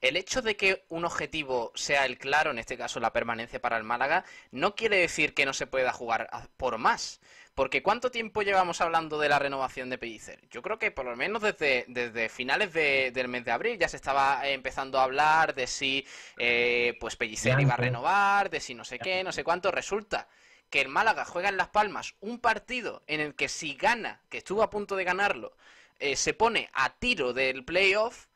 el 0.00 0.16
hecho 0.16 0.42
de 0.42 0.56
que 0.56 0.84
un 0.88 1.04
objetivo 1.04 1.72
sea 1.74 2.04
el 2.06 2.18
claro, 2.18 2.50
en 2.50 2.58
este 2.58 2.76
caso 2.76 3.00
la 3.00 3.12
permanencia 3.12 3.60
para 3.60 3.76
el 3.76 3.84
Málaga, 3.84 4.24
no 4.50 4.74
quiere 4.74 4.96
decir 4.98 5.32
que 5.32 5.46
no 5.46 5.52
se 5.52 5.66
pueda 5.66 5.92
jugar 5.92 6.28
por 6.56 6.76
más. 6.78 7.20
Porque 7.56 7.82
¿cuánto 7.82 8.10
tiempo 8.10 8.42
llevamos 8.42 8.80
hablando 8.82 9.18
de 9.18 9.30
la 9.30 9.38
renovación 9.38 9.88
de 9.90 9.96
Pellicer? 9.96 10.46
Yo 10.50 10.60
creo 10.60 10.78
que 10.78 10.90
por 10.90 11.06
lo 11.06 11.16
menos 11.16 11.40
desde, 11.40 11.86
desde 11.88 12.28
finales 12.28 12.72
de- 12.74 13.10
del 13.12 13.28
mes 13.28 13.46
de 13.46 13.50
abril 13.50 13.78
ya 13.78 13.88
se 13.88 13.96
estaba 13.96 14.46
empezando 14.46 14.98
a 15.00 15.04
hablar 15.04 15.54
de 15.54 15.66
si 15.66 16.06
eh, 16.36 16.96
pues 17.00 17.16
Pellicer 17.16 17.58
iba 17.58 17.72
a 17.72 17.78
renovar, 17.78 18.50
de 18.50 18.60
si 18.60 18.74
no 18.74 18.84
sé 18.84 18.98
qué, 18.98 19.24
no 19.24 19.32
sé 19.32 19.42
cuánto. 19.42 19.70
Resulta 19.70 20.28
que 20.68 20.82
el 20.82 20.88
Málaga 20.88 21.24
juega 21.24 21.48
en 21.48 21.56
Las 21.56 21.68
Palmas 21.68 22.14
un 22.20 22.40
partido 22.40 23.02
en 23.06 23.20
el 23.20 23.34
que 23.34 23.48
si 23.48 23.74
gana, 23.74 24.20
que 24.28 24.38
estuvo 24.38 24.62
a 24.62 24.68
punto 24.68 24.94
de 24.94 25.04
ganarlo, 25.04 25.56
eh, 25.98 26.14
se 26.16 26.34
pone 26.34 26.68
a 26.74 26.90
tiro 26.98 27.32
del 27.32 27.64
playoff, 27.64 28.26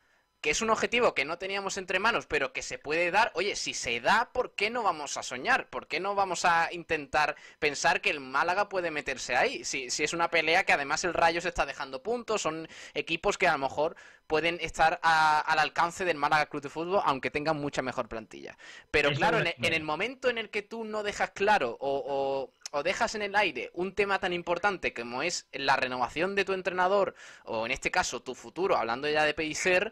que 0.41 0.49
es 0.49 0.61
un 0.61 0.71
objetivo 0.71 1.13
que 1.13 1.23
no 1.23 1.37
teníamos 1.37 1.77
entre 1.77 1.99
manos, 1.99 2.25
pero 2.25 2.51
que 2.51 2.63
se 2.63 2.79
puede 2.79 3.11
dar. 3.11 3.31
Oye, 3.35 3.55
si 3.55 3.75
se 3.75 3.99
da, 4.01 4.31
¿por 4.33 4.55
qué 4.55 4.71
no 4.71 4.81
vamos 4.81 5.15
a 5.17 5.23
soñar? 5.23 5.69
¿Por 5.69 5.85
qué 5.87 5.99
no 5.99 6.15
vamos 6.15 6.45
a 6.45 6.69
intentar 6.73 7.35
pensar 7.59 8.01
que 8.01 8.09
el 8.09 8.19
Málaga 8.19 8.67
puede 8.67 8.89
meterse 8.89 9.35
ahí? 9.35 9.63
Si, 9.63 9.91
si 9.91 10.03
es 10.03 10.13
una 10.13 10.31
pelea 10.31 10.63
que 10.63 10.73
además 10.73 11.03
el 11.03 11.13
Rayo 11.13 11.41
se 11.41 11.49
está 11.49 11.67
dejando 11.67 12.01
puntos, 12.01 12.41
son 12.41 12.67
equipos 12.95 13.37
que 13.37 13.47
a 13.47 13.51
lo 13.53 13.59
mejor 13.59 13.95
pueden 14.25 14.57
estar 14.61 14.99
a- 15.03 15.41
al 15.41 15.59
alcance 15.59 16.05
del 16.05 16.17
Málaga 16.17 16.47
Club 16.47 16.63
de 16.63 16.69
Fútbol, 16.69 17.01
aunque 17.05 17.29
tengan 17.29 17.57
mucha 17.57 17.81
mejor 17.83 18.07
plantilla. 18.07 18.57
Pero 18.89 19.09
Eso 19.09 19.19
claro, 19.19 19.39
en 19.39 19.47
el, 19.47 19.53
que- 19.53 19.67
en 19.67 19.73
el 19.73 19.83
momento 19.83 20.29
en 20.29 20.37
el 20.39 20.49
que 20.49 20.63
tú 20.63 20.85
no 20.85 21.03
dejas 21.03 21.31
claro 21.31 21.77
o, 21.79 22.03
o- 22.07 22.51
o 22.73 22.83
dejas 22.83 23.13
en 23.15 23.21
el 23.21 23.35
aire 23.35 23.69
un 23.73 23.93
tema 23.93 24.17
tan 24.19 24.31
importante 24.33 24.93
como 24.93 25.21
es 25.21 25.47
la 25.51 25.75
renovación 25.75 26.33
de 26.35 26.45
tu 26.45 26.53
entrenador, 26.53 27.13
o 27.43 27.65
en 27.65 27.71
este 27.73 27.91
caso 27.91 28.21
tu 28.21 28.33
futuro, 28.33 28.77
hablando 28.77 29.09
ya 29.09 29.25
de 29.25 29.33
Pellicer, 29.33 29.91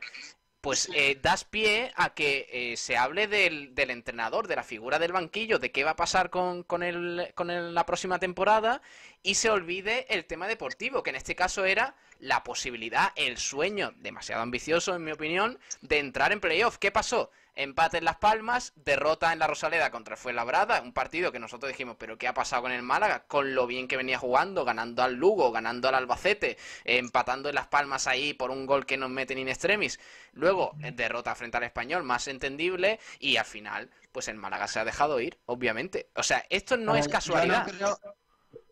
pues 0.61 0.90
eh, 0.94 1.18
das 1.22 1.45
pie 1.45 1.91
a 1.95 2.14
que 2.14 2.48
eh, 2.52 2.77
se 2.77 2.98
hable 2.98 3.27
del, 3.27 3.73
del 3.76 3.90
entrenador, 3.91 4.48
de 4.48 4.56
la 4.57 4.64
figura 4.64 4.99
del 4.99 5.14
banquillo, 5.14 5.57
de 5.60 5.72
qué 5.72 5.84
va 5.84 5.91
a 5.91 5.95
pasar 5.95 6.30
con, 6.30 6.64
con, 6.64 6.84
el- 6.84 7.31
con 7.36 7.73
la 7.73 7.86
próxima 7.86 8.19
temporada 8.19 8.81
y 9.24 9.36
se 9.36 9.50
olvide 9.50 10.06
el 10.14 10.26
tema 10.26 10.48
deportivo, 10.48 11.04
que 11.04 11.10
en 11.10 11.16
este 11.18 11.36
caso 11.36 11.66
era 11.66 11.96
la 12.20 12.44
posibilidad, 12.44 13.12
el 13.16 13.38
sueño, 13.38 13.94
demasiado 13.98 14.41
ambicioso 14.41 14.96
en 14.96 15.04
mi 15.04 15.12
opinión, 15.12 15.60
de 15.82 16.00
entrar 16.00 16.32
en 16.32 16.40
playoff. 16.41 16.78
¿Qué 16.78 16.91
pasó? 16.91 17.32
Empate 17.56 17.98
en 17.98 18.06
Las 18.06 18.16
Palmas, 18.18 18.72
derrota 18.76 19.34
en 19.34 19.40
la 19.40 19.48
Rosaleda 19.48 19.91
contra 19.91 20.14
el 20.14 20.18
Fuenlabrada, 20.20 20.82
un 20.82 20.94
partido 20.94 21.32
que 21.34 21.40
nosotros 21.40 21.70
dijimos, 21.70 21.98
pero 22.00 22.18
¿qué 22.18 22.28
ha 22.30 22.34
pasado 22.34 22.62
con 22.62 22.72
el 22.72 22.84
Málaga? 22.84 23.26
Con 23.28 23.54
lo 23.54 23.68
bien 23.68 23.88
que 23.90 23.98
venía 23.98 24.18
jugando, 24.18 24.64
ganando 24.64 25.04
al 25.04 25.16
Lugo, 25.16 25.52
ganando 25.52 25.90
al 25.90 25.96
Albacete, 25.96 26.52
eh, 26.86 26.98
empatando 26.98 27.50
en 27.50 27.56
Las 27.56 27.68
Palmas 27.68 28.08
ahí 28.08 28.34
por 28.34 28.52
un 28.52 28.66
gol 28.66 28.86
que 28.86 28.96
nos 28.96 29.10
meten 29.10 29.40
in 29.40 29.50
extremis. 29.50 30.00
Luego, 30.32 30.74
eh, 30.84 30.91
derrota 30.94 31.36
frente 31.36 31.58
al 31.58 31.64
Español, 31.64 32.04
más 32.04 32.30
entendible, 32.30 33.00
y 33.20 33.36
al 33.36 33.46
final, 33.46 33.90
pues 34.14 34.30
el 34.30 34.36
Málaga 34.38 34.68
se 34.70 34.80
ha 34.80 34.86
dejado 34.86 35.20
ir, 35.20 35.38
obviamente. 35.46 36.10
O 36.16 36.24
sea, 36.24 36.46
esto 36.50 36.78
no 36.78 36.96
es 36.96 37.08
Yo 37.08 37.12
casualidad. 37.12 37.66
no 37.68 37.74
creo- 37.78 38.00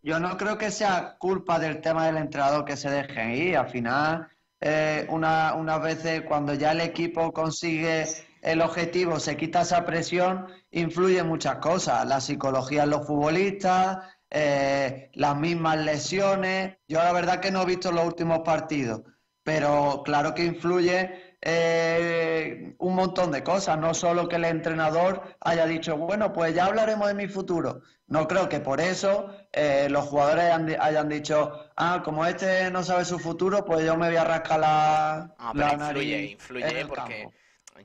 Yo 0.08 0.22
no 0.22 0.38
creo 0.38 0.58
que 0.58 0.72
sea 0.72 1.18
culpa 1.20 1.60
del 1.60 1.82
tema 1.82 2.06
del 2.06 2.16
entrenador 2.16 2.64
que 2.64 2.78
se 2.78 2.90
dejen 2.90 3.32
ir. 3.32 3.58
Al 3.58 3.68
final, 3.68 4.30
eh, 4.62 5.06
una- 5.10 5.54
unas 5.54 5.82
veces 5.82 6.22
cuando 6.22 6.54
ya 6.54 6.72
el 6.72 6.80
equipo 6.80 7.34
consigue 7.34 8.06
el 8.42 8.62
objetivo, 8.62 9.20
se 9.20 9.36
quita 9.36 9.64
esa 9.64 9.86
presión, 9.86 10.48
influye 10.72 11.22
muchas 11.24 11.58
cosas. 11.58 12.06
La 12.08 12.22
psicología 12.22 12.84
en 12.84 12.92
los 12.92 13.06
futbolistas, 13.06 13.98
eh, 14.30 15.10
las 15.14 15.36
mismas 15.36 15.80
lesiones. 15.80 16.78
Yo 16.88 17.00
la 17.04 17.12
verdad 17.12 17.42
que 17.42 17.52
no 17.52 17.64
he 17.64 17.66
visto 17.66 17.92
los 17.92 18.06
últimos 18.06 18.40
partidos, 18.46 19.02
pero 19.44 20.04
claro 20.06 20.34
que 20.34 20.46
influye 20.46 21.27
eh, 21.42 22.76
un 22.80 22.96
montón 22.96 23.32
de 23.32 23.44
cosas, 23.44 23.78
no 23.78 23.94
solo 23.94 24.28
que 24.28 24.36
el 24.38 24.46
entrenador 24.46 25.22
haya 25.42 25.66
dicho, 25.66 25.98
bueno, 25.98 26.34
pues 26.34 26.54
ya 26.54 26.66
hablaremos 26.66 27.08
de 27.08 27.14
mi 27.14 27.28
futuro. 27.28 27.82
No 28.08 28.28
creo 28.28 28.48
que 28.50 28.60
por 28.60 28.80
eso 28.80 29.28
eh, 29.52 29.88
los 29.90 30.06
jugadores 30.06 30.46
hayan, 30.46 30.66
di- 30.66 30.76
hayan 30.80 31.10
dicho, 31.10 31.52
ah, 31.76 32.02
como 32.04 32.26
este 32.26 32.72
no 32.72 32.84
sabe 32.84 33.04
su 33.06 33.20
futuro, 33.20 33.66
pues 33.66 33.86
yo 33.86 33.98
me 33.98 34.08
voy 34.08 34.16
a 34.18 34.24
rascar 34.24 34.60
la, 34.60 35.36
Ah, 35.38 35.52
pero 35.54 35.68
la 35.68 35.74
influye, 35.74 35.86
nariz 35.94 36.24
en 36.26 36.32
influye 36.32 36.82
el 36.82 36.88
porque 36.88 37.02
campo. 37.24 37.34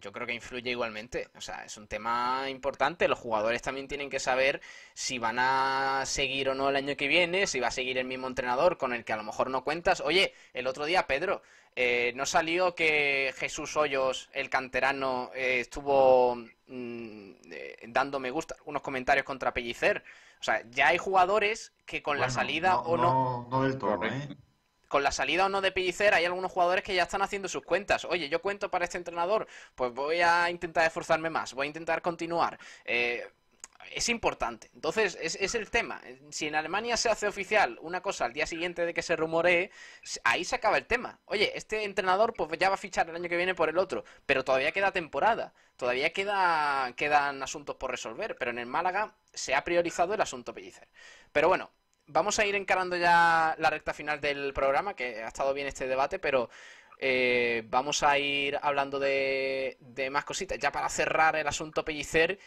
Yo 0.01 0.13
creo 0.13 0.27
que 0.27 0.35
influye 0.35 0.71
igualmente. 0.71 1.29
O 1.37 1.41
sea, 1.41 1.65
es 1.65 1.77
un 1.77 1.87
tema 1.87 2.49
importante. 2.49 3.09
Los 3.09 3.19
jugadores 3.19 3.63
también 3.63 3.89
tienen 3.89 4.11
que 4.11 4.21
saber 4.21 4.61
si 4.95 5.19
van 5.19 5.39
a 5.39 6.03
seguir 6.07 6.49
o 6.49 6.55
no 6.55 6.69
el 6.69 6.77
año 6.77 6.97
que 6.97 7.09
viene, 7.09 7.47
si 7.47 7.61
va 7.61 7.69
a 7.69 7.73
seguir 7.73 7.99
el 7.99 8.07
mismo 8.07 8.27
entrenador 8.27 8.79
con 8.79 8.93
el 8.93 9.05
que 9.05 9.13
a 9.13 9.17
lo 9.17 9.25
mejor 9.25 9.51
no 9.51 9.65
cuentas. 9.65 10.01
Oye, 10.01 10.35
el 10.55 10.67
otro 10.67 10.85
día, 10.85 11.07
Pedro, 11.07 11.43
eh, 11.75 12.13
¿no 12.15 12.27
salió 12.27 12.75
que 12.75 13.35
Jesús 13.37 13.77
Hoyos, 13.77 14.29
el 14.33 14.51
canterano, 14.51 15.31
eh, 15.35 15.61
estuvo 15.61 16.37
mm, 16.37 17.31
eh, 17.51 17.77
dando 17.89 18.21
me 18.21 18.31
gusta 18.31 18.57
algunos 18.59 18.83
comentarios 18.83 19.25
contra 19.25 19.55
Pellicer? 19.55 20.05
O 20.41 20.45
sea, 20.45 20.63
ya 20.71 20.89
hay 20.89 20.99
jugadores 20.99 21.73
que 21.87 22.03
con 22.03 22.19
la 22.19 22.29
salida 22.29 22.79
o 22.81 22.97
no 22.97 23.03
No, 23.03 23.49
no 23.49 23.63
del 23.63 23.79
todo, 23.79 24.05
¿eh? 24.05 24.37
Con 24.93 25.03
la 25.03 25.11
salida 25.11 25.47
o 25.47 25.49
no 25.49 25.63
de 25.63 25.73
Pellicer, 25.73 26.13
hay 26.13 26.27
algunos 26.27 26.53
jugadores 26.53 26.85
que 26.85 26.95
ya 26.95 27.05
están 27.05 27.23
haciendo 27.23 27.49
sus 27.49 27.63
cuentas. 27.65 28.05
Oye, 28.05 28.29
yo 28.29 28.43
cuento 28.43 28.71
para 28.71 28.85
este 28.85 28.99
entrenador, 28.99 29.49
pues 29.75 29.91
voy 29.95 30.21
a 30.21 30.51
intentar 30.51 30.87
esforzarme 30.87 31.31
más, 31.31 31.55
voy 31.55 31.65
a 31.65 31.69
intentar 31.69 32.03
continuar. 32.03 32.59
Eh, 32.85 33.27
es 33.91 34.11
importante. 34.11 34.71
Entonces, 34.75 35.17
es, 35.19 35.55
el 35.55 35.71
tema. 35.71 36.03
Si 36.29 36.47
en 36.47 36.57
Alemania 36.57 36.99
se 36.99 37.09
hace 37.09 37.27
oficial 37.27 37.79
una 37.81 38.03
cosa 38.03 38.27
al 38.27 38.35
día 38.35 38.47
siguiente 38.47 38.85
de 38.85 38.93
que 38.93 39.01
se 39.01 39.17
rumoree, 39.17 39.71
ahí 40.25 40.45
se 40.45 40.57
acaba 40.57 40.77
el 40.77 40.85
tema. 40.85 41.19
Oye, 41.25 41.57
este 41.57 41.85
entrenador 41.85 42.35
pues 42.35 42.51
ya 42.59 42.69
va 42.69 42.75
a 42.75 42.79
fichar 42.79 43.09
el 43.09 43.17
año 43.17 43.31
que 43.31 43.37
viene 43.39 43.55
por 43.55 43.71
el 43.71 43.79
otro, 43.79 44.05
pero 44.27 44.45
todavía 44.45 44.73
queda 44.73 44.93
temporada, 44.93 45.55
todavía 45.79 46.13
queda, 46.13 46.93
quedan 46.97 47.43
asuntos 47.43 47.77
por 47.77 47.91
resolver, 47.91 48.37
pero 48.39 48.51
en 48.51 48.59
el 48.59 48.67
Málaga 48.67 49.15
se 49.33 49.55
ha 49.55 49.65
priorizado 49.65 50.13
el 50.13 50.21
asunto 50.21 50.53
Pellicer. 50.53 50.89
Pero 51.33 51.49
bueno, 51.49 51.71
vamos 52.07 52.39
a 52.39 52.47
ir 52.47 52.55
encarando 52.55 52.97
ya 52.97 53.55
la 53.59 53.71
recta 53.71 53.95
final 53.95 54.21
del 54.21 54.53
programa, 54.53 54.95
que 54.95 55.23
ha 55.23 55.29
estado 55.29 55.55
bien 55.55 55.67
este 55.67 55.87
debate, 55.87 56.19
pero 56.19 56.51
eh, 56.99 57.65
vamos 57.67 58.03
a 58.03 58.19
ir 58.19 58.59
hablando 58.63 58.99
de, 58.99 59.77
de 59.81 60.11
más 60.11 60.25
cositas. 60.25 60.59
Ya 60.59 60.71
para 60.71 60.89
cerrar 60.89 61.37
el 61.37 61.49
asunto 61.49 61.85
Pellicer, 61.85 62.39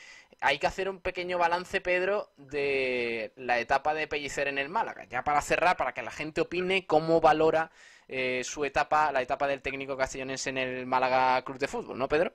hay 0.41 0.59
que 0.59 0.67
hacer 0.67 0.89
un 0.89 1.01
pequeño 1.01 1.37
balance, 1.37 1.81
Pedro, 1.81 2.31
de 2.37 3.33
la 3.35 3.59
etapa 3.59 3.93
de 3.93 4.07
Pellicer 4.07 4.47
en 4.47 4.57
el 4.57 4.69
Málaga. 4.69 5.05
Ya 5.05 5.23
para 5.23 5.41
cerrar, 5.41 5.77
para 5.77 5.93
que 5.93 6.01
la 6.03 6.11
gente 6.11 6.41
opine 6.41 6.85
cómo 6.85 7.19
valora 7.21 7.71
eh, 8.07 8.43
su 8.43 8.63
etapa, 8.65 9.11
la 9.11 9.21
etapa 9.21 9.47
del 9.47 9.61
técnico 9.61 9.97
castellonense 9.97 10.49
en 10.51 10.57
el 10.57 10.85
Málaga 10.85 11.43
Club 11.43 11.57
de 11.57 11.67
Fútbol, 11.67 11.97
¿no, 11.97 12.07
Pedro? 12.07 12.33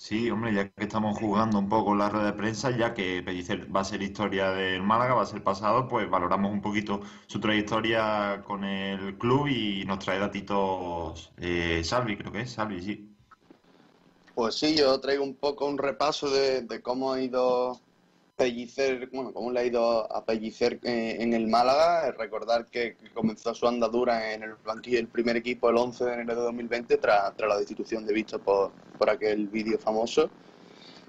Sí, 0.00 0.30
hombre, 0.30 0.54
ya 0.54 0.70
que 0.72 0.84
estamos 0.84 1.16
jugando 1.18 1.58
un 1.58 1.68
poco 1.68 1.94
la 1.94 2.08
rueda 2.08 2.26
de 2.26 2.32
prensa, 2.32 2.70
ya 2.76 2.94
que 2.94 3.22
Pellicer 3.22 3.74
va 3.74 3.80
a 3.80 3.84
ser 3.84 4.02
historia 4.02 4.50
del 4.50 4.82
Málaga, 4.82 5.14
va 5.14 5.22
a 5.22 5.26
ser 5.26 5.42
pasado, 5.44 5.86
pues 5.88 6.08
valoramos 6.08 6.50
un 6.52 6.62
poquito 6.62 7.00
su 7.26 7.38
trayectoria 7.38 8.42
con 8.46 8.64
el 8.64 9.18
club 9.18 9.48
y 9.48 9.84
nos 9.84 9.98
trae 9.98 10.18
datitos 10.18 11.32
eh, 11.36 11.82
Salvi, 11.84 12.16
creo 12.16 12.32
que 12.32 12.40
es, 12.40 12.50
Salvi, 12.52 12.80
sí. 12.82 13.14
Pues 14.34 14.54
sí, 14.56 14.74
yo 14.74 14.98
traigo 15.00 15.22
un 15.22 15.36
poco 15.36 15.66
un 15.66 15.76
repaso 15.76 16.30
de, 16.30 16.62
de 16.62 16.82
cómo 16.82 17.12
ha 17.12 17.20
ido 17.22 17.78
Pellicer, 18.40 19.10
bueno, 19.12 19.34
cómo 19.34 19.52
le 19.52 19.60
ha 19.60 19.64
ido 19.66 20.10
a 20.10 20.24
Pellicer 20.24 20.80
eh, 20.82 21.18
en 21.20 21.34
el 21.34 21.46
Málaga. 21.46 22.10
Recordar 22.12 22.64
que, 22.64 22.96
comenzó 23.12 23.54
su 23.54 23.68
andadura 23.68 24.32
en 24.32 24.42
el 24.42 24.54
banquillo 24.64 24.96
del 24.96 25.08
primer 25.08 25.36
equipo 25.36 25.68
el 25.68 25.76
11 25.76 26.06
de 26.06 26.12
enero 26.14 26.36
de 26.36 26.40
2020 26.44 26.96
tras, 26.96 27.36
tras 27.36 27.48
la 27.50 27.58
destitución 27.58 28.06
de 28.06 28.14
Víctor 28.14 28.40
por, 28.40 28.72
por 28.96 29.10
aquel 29.10 29.46
vídeo 29.48 29.78
famoso. 29.78 30.30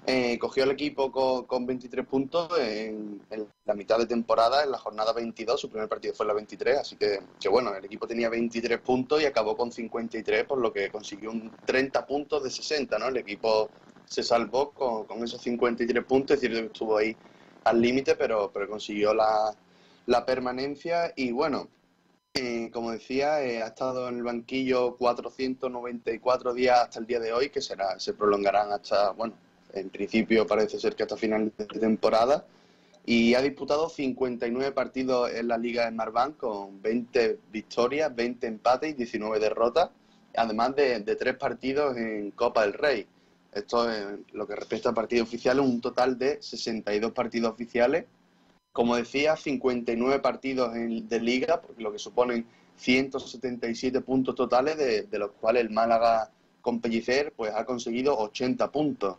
Eh, 0.04 0.38
cogió 0.38 0.64
el 0.64 0.72
equipo 0.72 1.10
con, 1.10 1.46
con 1.46 1.64
23 1.64 2.06
puntos 2.06 2.50
en, 2.58 3.22
en 3.30 3.48
la 3.64 3.74
mitad 3.74 3.96
de 3.96 4.04
temporada, 4.04 4.62
en 4.64 4.70
la 4.70 4.76
jornada 4.76 5.14
22, 5.14 5.58
su 5.58 5.70
primer 5.70 5.88
partido 5.88 6.12
fue 6.12 6.24
en 6.24 6.28
la 6.28 6.34
23, 6.34 6.76
así 6.76 6.96
que, 6.96 7.20
que 7.40 7.48
bueno, 7.48 7.74
el 7.74 7.84
equipo 7.84 8.06
tenía 8.06 8.28
23 8.28 8.78
puntos 8.80 9.22
y 9.22 9.24
acabó 9.24 9.56
con 9.56 9.72
53, 9.72 10.44
por 10.44 10.58
lo 10.58 10.70
que 10.70 10.90
consiguió 10.90 11.30
un 11.30 11.50
30 11.64 12.04
puntos 12.04 12.42
de 12.42 12.50
60, 12.50 12.98
¿no? 12.98 13.06
El 13.06 13.16
equipo 13.16 13.70
se 14.06 14.22
salvó 14.22 14.70
con, 14.72 15.04
con 15.04 15.22
esos 15.24 15.40
53 15.42 16.04
puntos, 16.04 16.34
es 16.34 16.40
cierto 16.40 16.60
que 16.60 16.66
estuvo 16.66 16.96
ahí 16.98 17.16
al 17.64 17.80
límite, 17.80 18.16
pero, 18.16 18.50
pero 18.52 18.68
consiguió 18.68 19.14
la, 19.14 19.54
la 20.06 20.26
permanencia 20.26 21.12
y 21.16 21.32
bueno, 21.32 21.68
eh, 22.34 22.70
como 22.72 22.92
decía, 22.92 23.42
eh, 23.44 23.62
ha 23.62 23.66
estado 23.68 24.08
en 24.08 24.16
el 24.16 24.22
banquillo 24.22 24.96
494 24.96 26.54
días 26.54 26.80
hasta 26.80 26.98
el 26.98 27.06
día 27.06 27.20
de 27.20 27.32
hoy, 27.32 27.50
que 27.50 27.60
será, 27.60 27.98
se 28.00 28.14
prolongarán 28.14 28.72
hasta, 28.72 29.10
bueno, 29.10 29.34
en 29.74 29.90
principio 29.90 30.46
parece 30.46 30.78
ser 30.78 30.94
que 30.96 31.02
hasta 31.02 31.16
final 31.16 31.52
de 31.56 31.66
temporada. 31.66 32.46
y 33.04 33.34
ha 33.34 33.42
disputado 33.42 33.88
59 33.88 34.72
partidos 34.72 35.30
en 35.32 35.48
la 35.48 35.58
Liga 35.58 35.84
de 35.84 35.90
Marván 35.90 36.32
con 36.32 36.80
20 36.82 37.38
victorias, 37.52 38.14
20 38.14 38.46
empates 38.46 38.90
y 38.90 38.94
19 38.94 39.40
derrotas, 39.40 39.90
además 40.36 40.74
de, 40.76 41.00
de 41.00 41.16
tres 41.16 41.36
partidos 41.36 41.96
en 41.96 42.30
Copa 42.30 42.62
del 42.62 42.74
Rey. 42.74 43.06
Esto 43.52 43.92
en 43.92 44.24
lo 44.32 44.46
que 44.46 44.56
respecta 44.56 44.90
a 44.90 44.94
partidos 44.94 45.28
oficiales, 45.28 45.64
un 45.64 45.80
total 45.80 46.18
de 46.18 46.40
62 46.40 47.12
partidos 47.12 47.52
oficiales. 47.52 48.06
Como 48.72 48.96
decía, 48.96 49.36
59 49.36 50.20
partidos 50.20 50.74
en, 50.74 51.06
de 51.06 51.20
liga, 51.20 51.60
lo 51.76 51.92
que 51.92 51.98
suponen 51.98 52.46
177 52.76 54.00
puntos 54.00 54.34
totales, 54.34 54.78
de, 54.78 55.18
los 55.18 55.32
cuales 55.32 55.62
el 55.62 55.70
Málaga 55.70 56.30
con 56.62 56.80
Pellicer 56.80 57.34
pues, 57.36 57.52
ha 57.54 57.66
conseguido 57.66 58.18
80 58.18 58.72
puntos. 58.72 59.18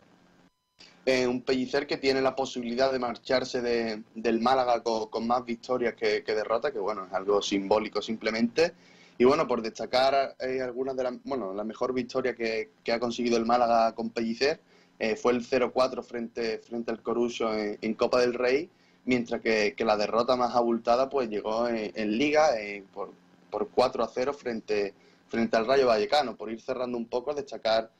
Un 1.06 1.42
Pellicer 1.42 1.86
que 1.86 1.98
tiene 1.98 2.20
la 2.20 2.34
posibilidad 2.34 2.90
de 2.90 2.98
marcharse 2.98 3.60
de, 3.60 4.02
del 4.14 4.40
Málaga 4.40 4.82
con, 4.82 5.08
con 5.10 5.26
más 5.26 5.44
victorias 5.44 5.94
que, 5.94 6.24
que 6.24 6.34
derrotas, 6.34 6.72
que 6.72 6.78
bueno, 6.80 7.06
es 7.06 7.12
algo 7.12 7.40
simbólico 7.40 8.02
simplemente. 8.02 8.72
Y 9.16 9.24
bueno, 9.24 9.46
por 9.46 9.62
destacar 9.62 10.36
eh, 10.40 10.60
algunas 10.60 10.96
de 10.96 11.04
las, 11.04 11.14
bueno, 11.24 11.54
la 11.54 11.64
mejor 11.64 11.92
victoria 11.92 12.34
que, 12.34 12.70
que, 12.82 12.92
ha 12.92 12.98
conseguido 12.98 13.36
el 13.36 13.46
Málaga 13.46 13.94
con 13.94 14.10
Pellicer 14.10 14.60
eh, 14.98 15.16
fue 15.16 15.32
el 15.32 15.46
0-4 15.46 16.02
frente, 16.02 16.58
frente 16.58 16.90
al 16.90 17.02
Coruso 17.02 17.52
en, 17.54 17.94
Copa 17.94 18.20
del 18.20 18.34
Rey, 18.34 18.68
mientras 19.04 19.40
que, 19.40 19.74
que, 19.76 19.84
la 19.84 19.96
derrota 19.96 20.36
más 20.36 20.54
abultada 20.54 21.08
pues 21.08 21.28
llegó 21.28 21.68
en, 21.68 22.18
Liga 22.18 22.58
eh, 22.58 22.84
por, 22.92 23.12
por 23.50 23.70
4-0 23.70 24.34
frente, 24.34 24.94
frente 25.28 25.56
al 25.56 25.66
Rayo 25.66 25.86
Vallecano. 25.86 26.36
Por 26.36 26.50
ir 26.50 26.60
cerrando 26.60 26.98
un 26.98 27.06
poco, 27.06 27.34
destacar 27.34 27.90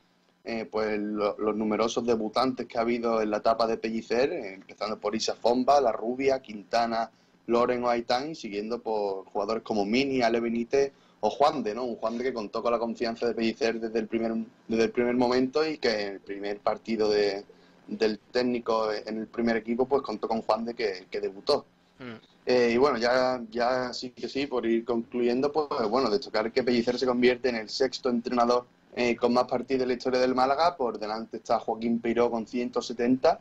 eh, 0.44 0.66
pues 0.70 0.98
lo, 0.98 1.36
los 1.38 1.56
numerosos 1.56 2.04
debutantes 2.04 2.66
que 2.66 2.76
ha 2.76 2.82
habido 2.82 3.22
en 3.22 3.30
la 3.30 3.38
etapa 3.38 3.66
de 3.66 3.78
Pellicer, 3.78 4.30
eh, 4.32 4.54
empezando 4.54 5.00
por 5.00 5.14
Isa 5.16 5.34
Fomba, 5.34 5.80
La 5.80 5.90
Rubia, 5.90 6.42
Quintana, 6.42 7.10
Loren 7.46 7.82
o 7.84 7.88
Aitán, 7.88 8.34
siguiendo 8.34 8.82
por 8.82 9.24
jugadores 9.24 9.62
como 9.62 9.86
Mini, 9.86 10.20
Ale 10.20 10.40
Benítez 10.40 10.92
o 11.26 11.30
Juan 11.30 11.62
de, 11.62 11.74
¿no? 11.74 11.84
Un 11.84 11.96
Juan 11.96 12.18
de 12.18 12.24
que 12.24 12.34
contó 12.34 12.62
con 12.62 12.70
la 12.70 12.78
confianza 12.78 13.26
de 13.26 13.32
Pellicer 13.32 13.80
desde 13.80 13.98
el 13.98 14.06
primer, 14.06 14.34
desde 14.68 14.84
el 14.84 14.90
primer 14.90 15.14
momento 15.14 15.66
y 15.66 15.78
que 15.78 15.88
en 15.88 16.12
el 16.12 16.20
primer 16.20 16.58
partido 16.58 17.08
de, 17.08 17.46
del 17.86 18.18
técnico 18.18 18.92
en 18.92 19.16
el 19.16 19.26
primer 19.26 19.56
equipo, 19.56 19.86
pues 19.86 20.02
contó 20.02 20.28
con 20.28 20.42
Juan 20.42 20.66
de 20.66 20.74
que, 20.74 21.06
que 21.10 21.20
debutó. 21.22 21.64
Mm. 21.98 22.20
Eh, 22.44 22.72
y 22.74 22.76
bueno, 22.76 22.98
ya, 22.98 23.40
ya 23.50 23.94
sí 23.94 24.10
que 24.10 24.28
sí, 24.28 24.46
por 24.46 24.66
ir 24.66 24.84
concluyendo, 24.84 25.50
pues 25.50 25.88
bueno, 25.88 26.10
destacar 26.10 26.52
que 26.52 26.62
Pellicer 26.62 26.98
se 26.98 27.06
convierte 27.06 27.48
en 27.48 27.56
el 27.56 27.70
sexto 27.70 28.10
entrenador 28.10 28.66
eh, 28.94 29.16
con 29.16 29.32
más 29.32 29.44
partidos 29.44 29.84
en 29.84 29.88
la 29.88 29.94
historia 29.94 30.20
del 30.20 30.34
Málaga. 30.34 30.76
Por 30.76 30.98
delante 30.98 31.38
está 31.38 31.58
Joaquín 31.58 32.00
Peiró 32.00 32.30
con 32.30 32.46
170, 32.46 33.40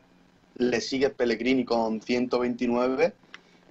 le 0.56 0.80
sigue 0.80 1.10
Pellegrini 1.10 1.66
con 1.66 2.02
129. 2.02 3.14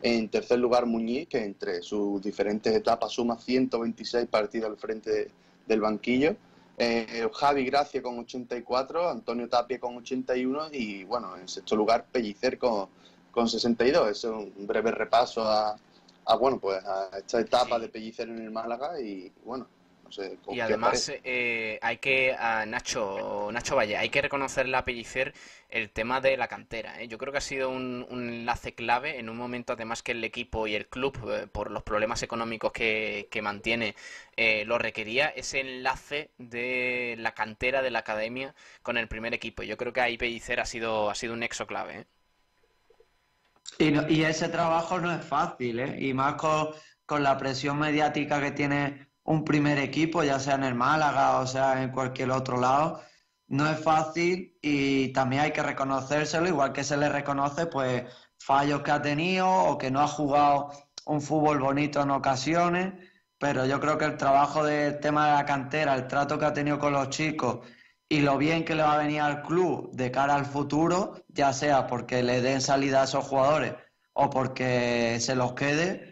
En 0.03 0.29
tercer 0.29 0.59
lugar, 0.59 0.85
Muñiz, 0.87 1.29
que 1.29 1.45
entre 1.45 1.81
sus 1.81 2.21
diferentes 2.21 2.75
etapas 2.75 3.13
suma 3.13 3.39
126 3.39 4.27
partidos 4.27 4.71
al 4.71 4.77
frente 4.77 5.31
del 5.67 5.81
banquillo. 5.81 6.35
Eh, 6.77 7.29
Javi 7.33 7.65
Gracia 7.65 8.03
con 8.03 8.19
84, 8.19 9.09
Antonio 9.09 9.49
Tapia 9.49 9.79
con 9.79 9.97
81 9.99 10.71
y, 10.73 11.05
bueno, 11.05 11.37
en 11.37 11.49
sexto 11.49 11.77
lugar, 11.77 12.07
Pellicer 12.11 12.59
con, 12.59 12.89
con 13.31 13.49
62. 13.49 14.11
Es 14.11 14.25
un 14.25 14.53
breve 14.67 14.91
repaso 14.91 15.45
a, 15.45 15.77
a 16.25 16.37
bueno, 16.37 16.59
pues 16.59 16.85
a 16.85 17.19
esta 17.19 17.39
etapa 17.39 17.77
sí. 17.77 17.83
de 17.83 17.89
Pellicer 17.89 18.29
en 18.29 18.39
el 18.39 18.51
Málaga 18.51 19.01
y, 19.01 19.31
bueno, 19.45 19.69
sé, 20.13 20.39
y 20.51 20.61
además 20.61 21.13
eh, 21.25 21.79
hay 21.83 21.97
que 21.99 22.35
a 22.39 22.67
Nacho 22.67 23.51
Nacho 23.51 23.77
Valle 23.77 23.97
hay 23.97 24.11
que 24.11 24.23
reconocerle 24.23 24.77
a 24.77 24.85
Pellicer 24.85 25.33
el 25.71 25.91
tema 25.91 26.21
de 26.21 26.37
la 26.37 26.49
cantera 26.49 27.01
¿eh? 27.01 27.09
yo 27.09 27.19
creo 27.19 27.33
que 27.33 27.39
ha 27.39 27.43
sido 27.43 27.71
un, 27.71 28.07
un, 28.11 28.29
enlace 28.29 28.75
clave 28.75 29.19
en 29.19 29.29
un 29.29 29.37
momento 29.37 29.73
además 29.73 30.03
que 30.03 30.13
el 30.13 30.23
equipo 30.23 30.67
y 30.67 30.75
el 30.75 30.87
club 30.87 31.19
eh, 31.33 31.47
por 31.47 31.71
los 31.71 31.83
problemas 31.83 32.23
económicos 32.23 32.73
que, 32.73 33.29
que 33.31 33.43
mantiene 33.43 33.95
eh, 34.37 34.65
lo 34.67 34.79
requería 34.79 35.29
ese 35.29 35.61
enlace 35.61 36.31
de 36.39 37.17
la 37.19 37.33
cantera 37.35 37.83
de 37.83 37.91
la 37.91 38.01
academia 38.01 38.55
con 38.83 38.99
el 38.99 39.09
primer 39.09 39.35
equipo 39.35 39.63
yo 39.63 39.77
creo 39.77 39.93
que 39.93 40.03
ahí 40.03 40.19
Pellicer 40.19 40.61
ha 40.61 40.67
sido 40.67 41.11
ha 41.11 41.15
sido 41.15 41.33
un 41.33 41.41
nexo 41.41 41.67
clave 41.67 42.01
¿eh? 42.01 42.07
y, 43.79 43.91
no, 43.91 44.09
y, 44.09 44.25
ese 44.25 44.49
trabajo 44.49 45.01
no 45.01 45.13
es 45.13 45.25
fácil 45.25 45.81
¿eh? 45.81 45.97
y 45.99 46.13
más 46.13 46.35
con, 46.35 46.69
con 47.07 47.23
la 47.23 47.39
presión 47.39 47.79
mediática 47.79 48.41
que 48.41 48.51
tiene 48.51 49.12
un 49.25 49.45
primer 49.45 49.79
equipo, 49.79 50.23
ya 50.25 50.39
sea 50.39 50.55
en 50.55 50.65
el 50.65 50.75
Málaga 50.75 51.39
o 51.41 51.47
sea 51.47 51.83
en 51.83 51.91
cualquier 51.93 52.31
otro 52.31 52.61
lado, 52.61 53.01
no 53.49 53.69
es 53.71 53.79
fácil 53.81 54.59
y 54.63 55.13
también 55.13 55.43
hay 55.43 55.53
que 55.53 55.63
reconocérselo, 55.63 56.49
igual 56.49 56.73
que 56.73 56.85
se 56.85 56.97
le 56.97 57.09
reconoce 57.09 57.67
pues 57.67 58.05
fallos 58.39 58.83
que 58.83 58.91
ha 58.91 59.03
tenido 59.03 59.49
o 59.49 59.79
que 59.79 59.91
no 59.91 60.01
ha 60.01 60.09
jugado 60.09 60.71
un 61.07 61.21
fútbol 61.21 61.61
bonito 61.61 62.01
en 62.03 62.11
ocasiones, 62.11 62.95
pero 63.39 63.67
yo 63.67 63.81
creo 63.81 63.99
que 63.99 64.05
el 64.07 64.17
trabajo 64.17 64.65
del 64.65 65.01
tema 65.01 65.27
de 65.29 65.33
la 65.35 65.45
cantera, 65.45 65.95
el 65.95 66.07
trato 66.07 66.39
que 66.39 66.47
ha 66.47 66.53
tenido 66.53 66.79
con 66.79 66.93
los 66.93 67.11
chicos 67.11 67.61
y 68.09 68.21
lo 68.21 68.39
bien 68.39 68.65
que 68.65 68.75
le 68.75 68.83
va 68.83 68.95
a 68.95 68.99
venir 68.99 69.21
al 69.21 69.43
club 69.43 69.91
de 69.93 70.11
cara 70.11 70.35
al 70.35 70.45
futuro, 70.47 71.25
ya 71.29 71.53
sea 71.53 71.87
porque 71.87 72.23
le 72.23 72.41
den 72.41 72.61
salida 72.61 73.03
a 73.03 73.05
esos 73.05 73.25
jugadores 73.27 73.75
o 74.13 74.31
porque 74.31 75.19
se 75.21 75.35
los 75.35 75.55
quede, 75.55 76.12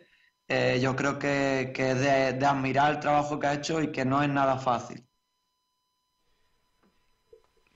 eh, 0.51 0.81
yo 0.81 0.97
creo 0.97 1.17
que, 1.17 1.71
que 1.73 1.93
es 1.93 2.01
de, 2.01 2.45
admirar 2.45 2.91
el 2.91 3.01
trabajo 3.01 3.39
que 3.39 3.47
ha 3.47 3.55
hecho 3.55 3.81
y 3.81 3.93
que 3.93 4.05
no 4.05 4.21
es 4.21 4.29
nada 4.29 4.59
fácil. 4.59 5.07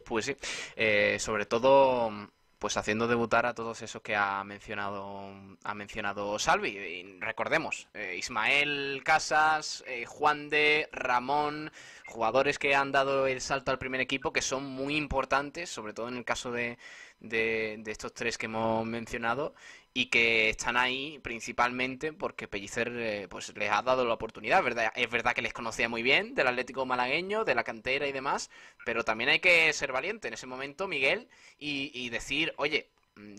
Pues 0.05 0.25
sí, 0.27 0.37
eh, 0.75 1.17
sobre 1.21 1.47
todo 1.47 2.11
pues 2.59 2.77
haciendo 2.77 3.07
debutar 3.07 3.47
a 3.47 3.55
todos 3.55 3.83
esos 3.83 4.03
que 4.03 4.17
ha 4.17 4.43
mencionado 4.43 5.31
ha 5.63 5.75
mencionado 5.75 6.39
Salvi. 6.39 6.71
Y 6.71 7.21
recordemos, 7.21 7.89
eh, 7.95 8.17
Ismael 8.19 9.03
Casas, 9.05 9.85
eh, 9.87 10.05
Juan 10.07 10.49
de, 10.49 10.89
Ramón, 10.91 11.71
jugadores 12.07 12.59
que 12.59 12.75
han 12.75 12.91
dado 12.91 13.27
el 13.29 13.41
salto 13.41 13.71
al 13.71 13.79
primer 13.79 14.01
equipo 14.01 14.33
que 14.33 14.43
son 14.43 14.65
muy 14.65 14.97
importantes, 14.97 15.71
sobre 15.71 15.93
todo 15.93 16.09
en 16.09 16.17
el 16.17 16.25
caso 16.25 16.51
de, 16.51 16.79
de 17.21 17.83
estos 17.87 18.13
tres 18.15 18.37
que 18.37 18.47
hemos 18.47 18.85
mencionado 18.85 19.55
y 19.95 20.07
que 20.07 20.51
están 20.51 20.77
ahí 20.77 21.21
principalmente 21.21 22.13
porque 22.13 22.49
Pellicer 22.49 22.89
eh, 22.97 23.29
pues 23.31 23.57
les 23.57 23.71
ha 23.71 23.83
dado 23.83 24.05
la 24.05 24.15
oportunidad, 24.15 24.63
¿verdad? 24.63 24.93
Es 24.97 25.09
verdad 25.11 25.35
que 25.35 25.43
les 25.43 25.53
conocía 25.53 25.89
muy 25.89 26.03
bien 26.03 26.35
del 26.35 26.49
Atlético 26.49 26.85
malagueño, 26.87 27.45
de 27.45 27.55
la 27.55 27.65
cantera 27.65 28.07
y 28.09 28.13
demás, 28.13 28.51
pero 28.85 29.05
también 29.05 29.31
hay 29.31 29.41
que 29.41 29.73
ser 29.73 29.93
valiente 29.93 30.29
en 30.29 30.35
ese 30.35 30.47
momento, 30.47 30.89
Miguel, 30.89 31.29
y, 31.59 31.91
y 31.95 32.11
decir, 32.11 32.55
oye, 32.59 32.91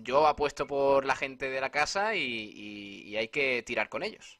yo 0.02 0.27
apuesto 0.27 0.65
por 0.68 1.06
la 1.06 1.15
gente 1.15 1.49
de 1.49 1.61
la 1.61 1.72
casa 1.72 2.15
y, 2.15 2.22
y, 2.23 3.02
y 3.10 3.18
hay 3.18 3.27
que 3.30 3.61
tirar 3.64 3.90
con 3.90 4.03
ellos. 4.03 4.40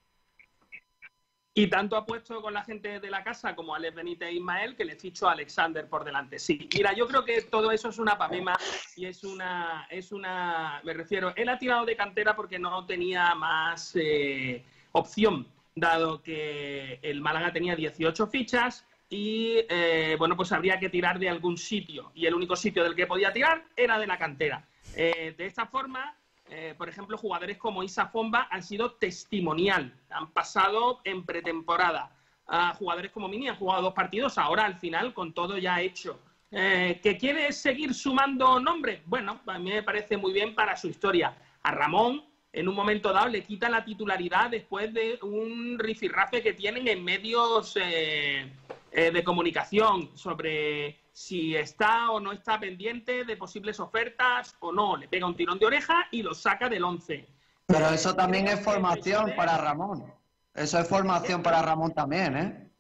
Y 1.57 1.68
tanto 1.68 1.95
ha 1.95 2.06
puesto 2.06 2.41
con 2.41 2.53
la 2.53 2.65
gente 2.65 2.99
de 2.99 3.10
la 3.10 3.23
casa 3.23 3.56
como 3.56 3.73
Alex 3.73 3.95
Benítez 3.95 4.27
e 4.27 4.34
Ismael 4.34 4.76
que 4.76 4.84
le 4.84 4.98
ficho 4.98 5.30
a 5.30 5.32
Alexander 5.32 5.88
por 5.88 6.03
delante. 6.03 6.38
Sí, 6.38 6.68
mira, 6.76 6.91
yo 6.91 7.07
creo 7.07 7.23
que 7.23 7.44
todo 7.44 7.72
eso 7.72 7.88
es 7.88 7.98
una 7.98 8.18
pamema 8.18 8.57
y 8.98 9.06
es 9.06 9.23
una, 9.23 9.88
es 9.90 10.11
una, 10.11 10.82
me 10.84 10.94
refiero, 10.94 11.34
él 11.34 11.48
ha 11.48 11.57
tirado 11.57 11.86
de 11.86 11.95
cantera 11.95 12.36
porque 12.36 12.60
no 12.60 12.86
tenía 12.86 13.34
más 13.36 13.95
eh, 13.95 14.65
opción, 14.91 15.48
dado 15.73 16.22
que 16.22 16.99
el 17.02 17.22
Málaga 17.22 17.53
tenía 17.53 17.77
18 17.77 18.27
fichas 18.27 18.86
y, 19.10 19.60
eh, 19.69 20.18
bueno, 20.19 20.36
pues 20.36 20.52
habría 20.52 20.77
que 20.77 20.90
tirar 20.90 21.19
de 21.19 21.30
algún 21.30 21.57
sitio 21.57 22.11
y 22.15 22.26
el 22.26 22.34
único 22.34 22.57
sitio 22.57 22.84
del 22.84 22.95
que 22.95 23.07
podía 23.07 23.32
tirar 23.32 23.64
era 23.77 23.98
de 23.98 24.07
la 24.07 24.18
cantera. 24.18 24.68
Eh, 24.98 25.34
de 25.38 25.45
esta 25.45 25.68
forma, 25.68 26.18
eh, 26.50 26.76
por 26.78 26.90
ejemplo, 26.90 27.18
jugadores 27.18 27.58
como 27.58 27.84
Isa 27.84 28.08
Fomba 28.08 28.48
han 28.52 28.62
sido 28.62 28.94
testimonial, 28.94 29.94
han 30.10 30.32
pasado 30.32 31.02
en 31.04 31.26
pretemporada. 31.26 32.12
Uh, 32.48 32.76
jugadores 32.78 33.12
como 33.12 33.28
Mini 33.28 33.48
han 33.48 33.56
jugado 33.56 33.82
dos 33.82 33.94
partidos, 33.94 34.38
ahora 34.38 34.66
al 34.66 34.76
final 34.76 35.14
con 35.14 35.34
todo 35.34 35.58
ya 35.58 35.82
hecho. 35.82 36.20
Eh, 36.52 37.00
¿Que 37.02 37.18
quiere 37.18 37.52
seguir 37.52 37.94
sumando 37.94 38.60
nombres? 38.60 39.02
Bueno, 39.06 39.42
a 39.48 39.58
mí 39.58 39.72
me 39.72 39.82
parece 39.82 40.16
muy 40.16 40.32
bien 40.32 40.54
para 40.54 40.78
su 40.78 40.88
historia. 40.88 41.36
A 41.64 41.72
Ramón, 41.72 42.24
en 42.54 42.68
un 42.68 42.76
momento 42.76 43.12
dado, 43.12 43.28
le 43.28 43.44
quita 43.44 43.68
la 43.68 43.84
titularidad 43.84 44.52
después 44.52 44.94
de 44.94 45.18
un 45.24 45.80
rifirrafe 45.80 46.44
que 46.44 46.54
tienen 46.54 46.88
en 46.88 47.04
medios 47.04 47.76
eh, 47.82 48.50
eh, 48.98 49.12
de 49.12 49.26
comunicación 49.26 50.10
sobre 50.18 51.02
si 51.12 51.54
está 51.54 52.12
o 52.12 52.22
no 52.22 52.32
está 52.32 52.58
pendiente 52.58 53.26
de 53.26 53.36
posibles 53.36 53.78
ofertas 53.82 54.56
o 54.62 54.72
no. 54.72 54.96
Le 54.96 55.10
pega 55.10 55.26
un 55.26 55.36
tirón 55.36 55.60
de 55.60 55.66
oreja 55.66 56.08
y 56.12 56.24
lo 56.24 56.34
saca 56.34 56.70
del 56.70 56.86
11. 56.86 57.28
Pero 57.66 57.90
eso 57.90 58.16
también 58.16 58.48
es 58.48 58.64
formación 58.64 59.34
para 59.36 59.58
Ramón. 59.58 60.14
Eso 60.54 60.80
es 60.80 60.88
formación 60.88 61.44
para 61.44 61.62
Ramón 61.62 61.94
también, 61.94 62.38
¿eh? 62.38 62.72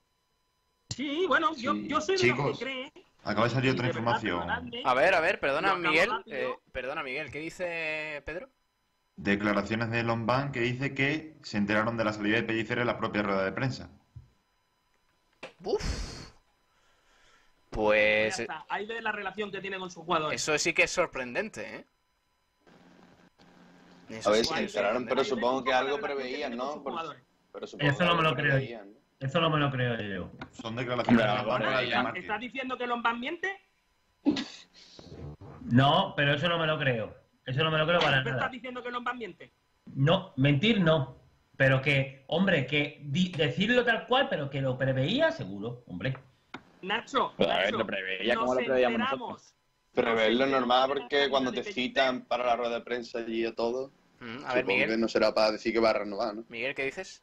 Sí, 0.89 1.25
bueno, 1.27 1.53
sí. 1.53 1.63
Yo, 1.63 1.75
yo, 1.75 1.99
soy 1.99 2.15
de 2.15 2.21
Chicos, 2.21 2.45
los 2.45 2.59
que 2.59 2.63
cree. 2.63 2.93
Acaba 3.25 3.47
de 3.47 3.53
salir 3.53 3.71
otra 3.71 3.87
información. 3.87 4.49
A 4.85 4.93
ver, 4.93 5.15
a 5.15 5.19
ver, 5.19 5.41
perdona, 5.41 5.75
Miguel. 5.75 6.11
Eh, 6.27 6.55
perdona, 6.71 7.03
Miguel, 7.03 7.29
¿qué 7.29 7.39
dice 7.39 8.23
Pedro? 8.25 8.47
Declaraciones 9.17 9.91
de 9.91 10.03
Lombán 10.03 10.53
que 10.53 10.61
dice 10.61 10.93
que 10.93 11.35
se 11.43 11.57
enteraron 11.57 11.97
de 11.97 12.05
la 12.05 12.13
salida 12.13 12.37
de 12.37 12.43
Pellicer 12.43 12.79
en 12.79 12.87
la 12.87 12.97
propia 12.97 13.21
rueda 13.21 13.43
de 13.43 13.51
prensa. 13.51 13.89
Uf. 15.63 16.31
Pues. 17.69 18.39
Está. 18.39 18.65
Ahí 18.69 18.85
ve 18.85 19.01
la 19.01 19.11
relación 19.11 19.51
que 19.51 19.59
tiene 19.59 19.77
con 19.77 19.89
sus 19.89 20.03
jugadores. 20.03 20.41
Eso 20.41 20.57
sí 20.57 20.73
que 20.73 20.83
es 20.83 20.91
sorprendente, 20.91 21.75
¿eh? 21.75 21.85
A 24.23 24.29
ver, 24.29 24.45
se 24.45 24.59
enteraron, 24.59 25.05
pero 25.05 25.23
supongo 25.23 25.63
que 25.63 25.73
algo 25.73 25.99
preveían, 25.99 26.55
¿no? 26.55 26.83
Pero 27.51 27.67
supongo 27.67 27.91
Eso 27.91 27.99
que 27.99 28.05
no 28.05 28.15
me 28.15 28.23
lo 28.23 28.35
creo 28.35 28.59
yo. 28.59 28.79
Eso 29.19 29.41
no 29.41 29.49
me 29.49 29.57
lo 29.59 29.71
creo 29.71 29.99
yo. 29.99 30.31
Son 30.51 30.75
declaraciones 30.75 31.25
de 31.25 32.19
¿Estás, 32.19 32.39
diciendo 32.39 32.77
que 32.77 32.85
Lombán 32.85 33.19
miente? 33.19 33.59
No, 35.61 36.13
pero 36.15 36.33
eso 36.33 36.47
no 36.47 36.59
me 36.59 36.67
lo 36.67 36.77
creo. 36.77 37.15
Eso 37.45 37.63
no 37.63 37.71
me 37.71 37.77
lo 37.77 37.87
creo 37.87 37.99
para 37.99 38.23
¿Tú 38.23 38.29
nada. 38.29 38.41
estás 38.41 38.51
diciendo 38.51 38.83
que 38.83 38.91
Lombán 38.91 39.17
miente? 39.17 39.53
No, 39.93 40.33
mentir 40.35 40.81
no. 40.81 41.24
Pero 41.57 41.81
que, 41.81 42.23
hombre, 42.27 42.65
que 42.67 42.99
di- 43.03 43.31
decirlo 43.31 43.85
tal 43.85 44.07
cual, 44.07 44.27
pero 44.29 44.49
que 44.49 44.61
lo 44.61 44.77
preveía, 44.77 45.31
seguro, 45.31 45.83
hombre. 45.87 46.17
Nacho, 46.81 47.33
a 47.39 47.57
ver, 47.59 47.73
lo 47.73 47.85
preveía 47.85 48.33
nos 48.35 48.43
como 48.43 48.53
lo 48.55 48.59
preveíamos 48.59 48.99
enteramos. 48.99 49.29
nosotros. 49.29 49.55
Preverlo 49.93 50.45
normal 50.47 50.87
porque 50.89 51.29
cuando 51.29 51.53
te 51.53 51.63
citan 51.63 52.25
para 52.25 52.45
la 52.45 52.55
rueda 52.57 52.75
de 52.79 52.81
prensa 52.81 53.21
y 53.25 53.49
todo, 53.53 53.91
Mm, 54.19 54.45
A 54.45 54.53
ver, 54.53 54.65
que 54.65 54.73
Miguel. 54.73 54.99
no 54.99 55.09
será 55.09 55.33
para 55.33 55.51
decir 55.51 55.73
que 55.73 55.79
va 55.79 55.89
a 55.89 55.93
renovar, 55.93 56.33
¿no? 56.35 56.45
Miguel, 56.47 56.73
¿qué 56.73 56.85
dices? 56.85 57.21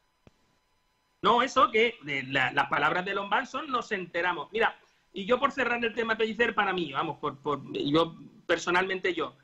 No, 1.22 1.42
eso 1.42 1.70
que 1.70 1.94
de 2.02 2.22
la- 2.24 2.52
las 2.52 2.68
palabras 2.68 3.04
de 3.06 3.14
Lombán 3.14 3.46
son 3.46 3.70
nos 3.70 3.92
enteramos. 3.92 4.52
Mira, 4.52 4.76
y 5.12 5.24
yo 5.24 5.38
por 5.40 5.52
cerrar 5.52 5.82
el 5.82 5.94
tema 5.94 6.16
Pellicer, 6.18 6.54
para 6.54 6.72
mí, 6.74 6.92
vamos, 6.92 7.18
por, 7.18 7.38
por 7.38 7.60
yo 7.72 8.14
personalmente 8.46 9.14
yo, 9.14 9.36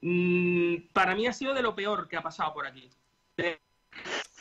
mm, 0.00 0.76
para 0.94 1.14
mí 1.14 1.26
ha 1.26 1.32
sido 1.34 1.52
de 1.52 1.62
lo 1.62 1.74
peor 1.74 2.08
que 2.08 2.16
ha 2.16 2.22
pasado 2.22 2.54
por 2.54 2.66
aquí. 2.66 2.88
De 3.36 3.60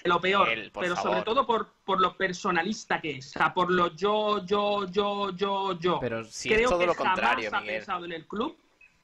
lo 0.04 0.20
peor, 0.22 0.48
Miguel, 0.50 0.72
pero 0.74 0.96
favor. 0.96 1.12
sobre 1.12 1.24
todo 1.24 1.46
por, 1.46 1.74
por 1.86 2.02
lo 2.02 2.18
personalista 2.18 3.00
que 3.02 3.18
es, 3.18 3.28
o 3.36 3.40
sea, 3.40 3.54
por 3.54 3.72
lo 3.72 3.96
yo, 3.96 4.46
yo, 4.46 4.90
yo, 4.90 5.32
yo, 5.32 5.80
yo. 5.80 6.00
Pero 6.00 6.24
si 6.26 6.50
Creo 6.50 6.62
es 6.64 6.70
todo 6.70 6.80
que 6.80 6.86
lo 6.88 6.96
contrario, 6.96 7.50
jamás 7.50 7.54
ha 7.54 7.62
Miguel. 7.62 7.78
pensado 7.78 8.06
en 8.06 8.12
el 8.12 8.28
club 8.28 8.58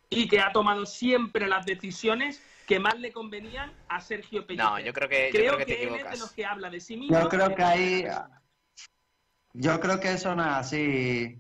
y 0.10 0.28
que 0.28 0.40
ha 0.40 0.52
tomado 0.52 0.86
siempre 0.86 1.48
las 1.48 1.66
decisiones 1.66 2.44
que 2.68 2.80
más 2.80 3.00
le 3.00 3.12
convenían 3.12 3.74
a 3.88 4.00
Sergio 4.00 4.46
Pellicer. 4.46 4.70
No, 4.70 4.80
yo 4.80 4.94
creo 4.94 5.10
que, 5.10 5.32
yo 5.34 5.40
creo 5.40 5.56
creo 5.56 5.58
que 5.58 5.66
te 5.66 5.84
él 5.88 5.96
es 5.96 6.12
de 6.12 6.18
los 6.18 6.32
que 6.32 6.46
habla 6.46 6.70
de 6.70 6.80
sí 6.80 6.98
mismo. 6.98 7.20
Yo 7.20 7.28
creo 7.30 7.56
que 7.56 7.64
ahí. 7.64 8.06
Yo 9.54 9.80
creo 9.80 10.00
que 10.00 10.14
eso 10.14 10.36
no 10.36 10.44
es 10.44 10.50
así, 10.50 11.40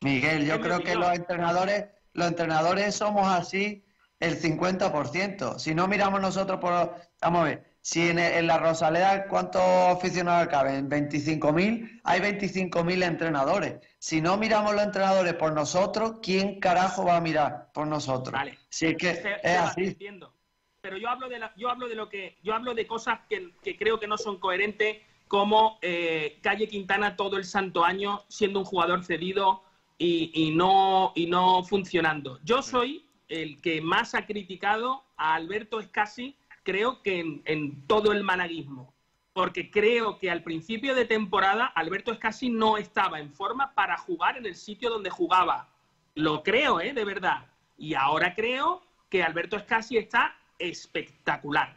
Miguel. 0.00 0.46
Yo 0.46 0.60
creo 0.60 0.80
que 0.80 0.94
los 0.94 1.12
entrenadores, 1.14 1.86
los 2.14 2.28
entrenadores 2.28 2.94
somos 2.94 3.28
así 3.28 3.84
el 4.18 4.40
50%. 4.40 5.58
Si 5.58 5.74
no 5.74 5.86
miramos 5.86 6.20
nosotros 6.20 6.58
por. 6.60 6.94
Vamos 7.20 7.40
a 7.40 7.44
ver, 7.44 7.69
si 7.82 8.08
en, 8.08 8.18
en 8.18 8.46
la 8.46 8.58
Rosaleda, 8.58 9.26
¿cuántos 9.26 9.62
aficionados 9.62 10.48
caben? 10.48 10.88
¿25.000? 10.90 12.00
Hay 12.04 12.20
25.000 12.20 13.02
entrenadores. 13.04 13.80
Si 13.98 14.20
no 14.20 14.36
miramos 14.36 14.74
los 14.74 14.82
entrenadores 14.82 15.34
por 15.34 15.52
nosotros, 15.52 16.16
¿quién 16.22 16.60
carajo 16.60 17.04
va 17.04 17.16
a 17.16 17.20
mirar 17.20 17.70
por 17.72 17.86
nosotros? 17.86 18.32
Vale. 18.32 18.58
Si 18.68 18.86
es 18.86 18.96
que 18.96 19.14
Se- 19.14 19.34
es 19.42 19.58
así. 19.58 19.84
entiendo. 19.84 20.34
Pero 20.82 20.96
yo 20.96 21.08
hablo 21.08 21.28
de 21.28 21.38
la, 21.38 21.52
yo 21.56 21.68
hablo 21.68 21.88
de 21.88 21.94
lo 21.94 22.08
que, 22.08 22.38
yo 22.42 22.54
hablo 22.54 22.74
de 22.74 22.86
cosas 22.86 23.20
que, 23.28 23.50
que 23.62 23.76
creo 23.76 24.00
que 24.00 24.06
no 24.06 24.16
son 24.16 24.38
coherentes, 24.38 24.98
como 25.28 25.78
eh, 25.82 26.38
Calle 26.42 26.66
Quintana 26.68 27.16
todo 27.16 27.36
el 27.36 27.44
santo 27.44 27.84
año 27.84 28.22
siendo 28.28 28.58
un 28.58 28.64
jugador 28.64 29.04
cedido 29.04 29.62
y, 29.98 30.30
y 30.34 30.54
no 30.56 31.12
y 31.14 31.26
no 31.26 31.62
funcionando. 31.64 32.40
Yo 32.42 32.62
soy 32.62 33.06
el 33.28 33.60
que 33.60 33.80
más 33.80 34.14
ha 34.14 34.26
criticado 34.26 35.04
a 35.16 35.34
Alberto 35.34 35.78
Escasi, 35.80 36.34
creo 36.62 37.02
que 37.02 37.20
en, 37.20 37.42
en 37.44 37.86
todo 37.86 38.12
el 38.12 38.22
malaguismo. 38.22 38.94
Porque 39.32 39.70
creo 39.70 40.18
que 40.18 40.30
al 40.30 40.42
principio 40.42 40.94
de 40.94 41.04
temporada 41.04 41.66
Alberto 41.66 42.12
Escasi 42.12 42.50
no 42.50 42.76
estaba 42.76 43.20
en 43.20 43.32
forma 43.32 43.72
para 43.74 43.96
jugar 43.96 44.36
en 44.36 44.44
el 44.46 44.56
sitio 44.56 44.90
donde 44.90 45.08
jugaba. 45.08 45.68
Lo 46.14 46.42
creo, 46.42 46.80
¿eh? 46.80 46.92
De 46.92 47.04
verdad. 47.04 47.46
Y 47.78 47.94
ahora 47.94 48.34
creo 48.34 48.82
que 49.08 49.22
Alberto 49.22 49.56
Escasi 49.56 49.96
está 49.98 50.36
espectacular. 50.58 51.76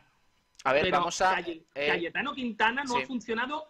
A 0.64 0.74
ver, 0.74 0.84
Pero 0.84 0.98
vamos 0.98 1.22
a. 1.22 1.36
Caye- 1.36 1.64
eh, 1.76 1.88
Cayetano 1.88 2.34
Quintana 2.34 2.84
no 2.84 2.96
sí. 2.96 3.02
ha 3.04 3.06
funcionado 3.06 3.68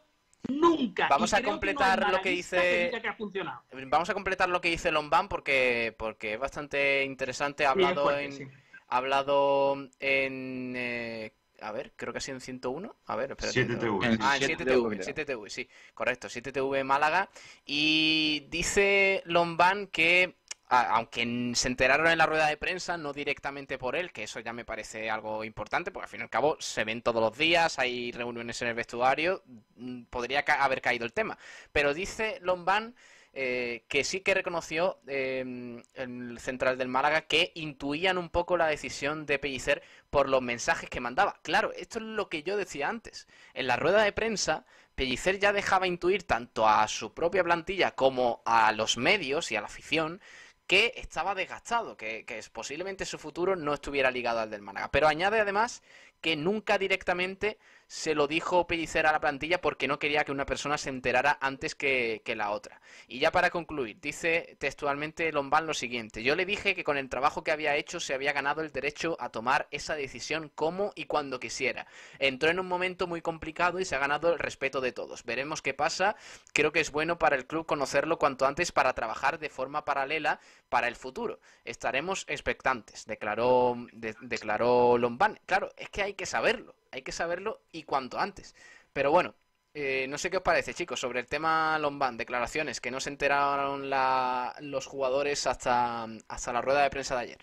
nunca. 0.48 1.08
Vamos 1.10 1.34
a 1.34 1.38
que 1.38 1.44
no 1.44 1.50
completar 1.50 2.10
lo 2.12 2.22
que 2.22 2.30
dice- 2.30 2.92
que 3.02 3.08
ha 3.08 3.14
funcionado. 3.16 3.64
Vamos 3.88 4.10
a 4.10 4.14
completar 4.14 4.48
lo 4.50 4.62
que 4.62 4.70
dice 4.70 4.92
Lombán 4.92 5.28
porque, 5.28 5.94
porque 5.98 6.34
es 6.36 6.40
bastante 6.40 7.04
interesante. 7.04 7.66
Ha 7.66 7.74
Sí, 7.74 7.84
hablado 7.84 8.04
fuerte, 8.04 8.26
en. 8.26 8.32
sí. 8.32 8.48
Ha 8.94 8.98
hablado 8.98 9.76
en. 10.00 10.74
eh, 10.76 11.34
a 11.62 11.72
ver, 11.72 11.94
creo 11.96 12.12
que 12.12 12.18
ha 12.18 12.22
sido 12.22 12.36
en 12.38 12.42
101. 12.42 12.96
A 13.06 13.16
ver, 13.16 13.32
espérate. 13.32 13.66
7TV. 13.66 14.00
Ah, 14.22 14.36
en 14.38 14.42
7TV, 14.58 14.66
7TV, 15.06 15.26
7TV, 15.26 15.50
sí, 15.50 15.70
correcto, 15.94 16.28
7TV 16.28 16.84
Málaga. 16.84 17.30
Y 17.66 18.48
dice 18.50 19.22
Lombán 19.26 19.88
que, 19.88 20.36
aunque 20.68 21.52
se 21.56 21.68
enteraron 21.70 22.08
en 22.08 22.18
la 22.18 22.26
rueda 22.26 22.48
de 22.48 22.58
prensa, 22.58 22.98
no 22.98 23.14
directamente 23.14 23.78
por 23.78 23.96
él, 23.96 24.12
que 24.12 24.24
eso 24.24 24.40
ya 24.42 24.52
me 24.54 24.66
parece 24.66 25.10
algo 25.10 25.44
importante, 25.44 25.92
porque 25.92 26.06
al 26.06 26.10
fin 26.10 26.20
y 26.20 26.24
al 26.24 26.30
cabo 26.30 26.58
se 26.60 26.84
ven 26.84 27.02
todos 27.02 27.22
los 27.22 27.38
días, 27.38 27.80
hay 27.80 28.12
reuniones 28.12 28.62
en 28.62 28.68
el 28.70 28.74
vestuario, 28.74 29.44
mm, 29.76 30.04
podría 30.06 30.44
ca- 30.44 30.64
haber 30.64 30.82
caído 30.82 31.06
el 31.06 31.14
tema. 31.14 31.38
Pero 31.72 31.94
dice 31.94 32.40
Lombán 32.42 32.96
eh, 33.36 33.84
que 33.88 34.04
sí 34.04 34.20
que 34.20 34.36
reconoció 34.36 35.00
eh, 35.08 35.82
el 35.96 36.40
central 36.40 36.78
del 36.78 36.88
Málaga 36.88 37.22
que 37.22 37.52
intuían 37.56 38.20
un 38.20 38.30
poco 38.30 38.58
la 38.58 38.68
decisión 38.68 39.26
de 39.26 39.40
Pellicer 39.40 39.82
por 40.12 40.30
los 40.30 40.44
mensajes 40.44 40.88
que 40.90 41.00
mandaba. 41.00 41.40
Claro, 41.42 41.72
esto 41.74 41.98
es 41.98 42.06
lo 42.06 42.30
que 42.30 42.44
yo 42.44 42.58
decía 42.58 42.90
antes. 42.90 43.28
En 43.56 43.66
la 43.66 43.76
rueda 43.76 44.04
de 44.04 44.12
prensa, 44.12 44.66
Pellicer 44.94 45.40
ya 45.40 45.52
dejaba 45.52 45.88
intuir 45.88 46.24
tanto 46.28 46.68
a 46.68 46.88
su 46.88 47.16
propia 47.16 47.44
plantilla 47.44 47.96
como 47.96 48.44
a 48.46 48.72
los 48.72 48.98
medios 48.98 49.52
y 49.52 49.56
a 49.56 49.62
la 49.62 49.68
afición 49.68 50.22
que 50.68 50.94
estaba 50.96 51.34
desgastado, 51.34 51.98
que, 51.98 52.26
que 52.26 52.40
posiblemente 52.52 53.06
su 53.06 53.18
futuro 53.18 53.56
no 53.56 53.74
estuviera 53.74 54.12
ligado 54.12 54.42
al 54.42 54.52
del 54.52 54.62
Málaga. 54.62 54.92
Pero 54.92 55.08
añade 55.08 55.40
además 55.40 55.82
que 56.22 56.36
nunca 56.36 56.78
directamente 56.78 57.58
se 57.94 58.16
lo 58.16 58.26
dijo 58.26 58.66
Pellicer 58.66 59.06
a 59.06 59.12
la 59.12 59.20
plantilla 59.20 59.62
porque 59.62 59.88
no 59.88 60.00
quería 60.00 60.24
que 60.26 60.32
una 60.32 60.48
persona 60.48 60.80
se 60.80 60.90
enterara 60.90 61.38
antes 61.40 61.76
que, 61.76 62.24
que 62.26 62.36
la 62.36 62.50
otra. 62.50 62.82
Y 63.08 63.20
ya 63.20 63.32
para 63.32 63.52
concluir, 63.52 64.00
dice 64.02 64.56
textualmente 64.58 65.32
Lombán 65.32 65.68
lo 65.68 65.76
siguiente, 65.76 66.24
yo 66.24 66.36
le 66.36 66.48
dije 66.48 66.74
que 66.74 66.84
con 66.84 66.98
el 66.98 67.08
trabajo 67.08 67.44
que 67.44 67.52
había 67.52 67.76
hecho 67.76 68.00
se 68.00 68.16
había 68.16 68.34
ganado 68.34 68.62
el 68.62 68.72
derecho 68.72 69.16
a 69.20 69.30
tomar 69.30 69.68
esa 69.70 69.94
decisión 69.94 70.50
como 70.56 70.92
y 70.96 71.06
cuando 71.06 71.40
quisiera. 71.40 71.86
Entró 72.18 72.50
en 72.50 72.60
un 72.60 72.68
momento 72.68 73.06
muy 73.06 73.22
complicado 73.22 73.80
y 73.80 73.86
se 73.86 73.96
ha 73.96 74.00
ganado 74.00 74.34
el 74.34 74.40
respeto 74.40 74.82
de 74.82 74.92
todos. 74.92 75.24
Veremos 75.24 75.62
qué 75.62 75.76
pasa. 75.76 76.16
Creo 76.52 76.72
que 76.72 76.80
es 76.80 76.92
bueno 76.92 77.20
para 77.20 77.36
el 77.36 77.46
club 77.46 77.68
conocerlo 77.68 78.18
cuanto 78.18 78.48
antes 78.48 78.72
para 78.72 78.94
trabajar 78.94 79.38
de 79.38 79.50
forma 79.50 79.86
paralela 79.86 80.40
para 80.68 80.88
el 80.88 80.96
futuro. 80.96 81.40
Estaremos 81.64 82.26
expectantes, 82.28 83.06
declaró, 83.06 83.76
de- 83.92 84.16
declaró 84.22 84.98
Lombán. 84.98 85.40
Claro, 85.46 85.70
es 85.78 85.90
que 85.90 86.02
hay 86.02 86.14
que 86.16 86.26
saberlo, 86.26 86.74
hay 86.94 87.02
que 87.04 87.12
saberlo 87.12 87.64
y 87.72 87.84
cuanto 87.84 88.20
antes. 88.20 88.56
Pero 88.94 89.12
bueno, 89.12 89.36
eh, 89.74 90.08
no 90.10 90.18
sé 90.18 90.30
qué 90.32 90.38
os 90.38 90.44
parece, 90.44 90.74
chicos, 90.74 91.00
sobre 91.00 91.20
el 91.22 91.28
tema 91.28 91.78
Lombán, 91.80 92.18
declaraciones 92.18 92.82
que 92.82 92.92
no 92.92 93.00
se 93.00 93.10
enteraron 93.10 93.90
la- 93.90 94.56
los 94.62 94.86
jugadores 94.88 95.48
hasta, 95.48 96.06
hasta 96.28 96.54
la 96.54 96.62
rueda 96.62 96.84
de 96.84 96.90
prensa 96.92 97.16
de 97.16 97.22
ayer. 97.22 97.40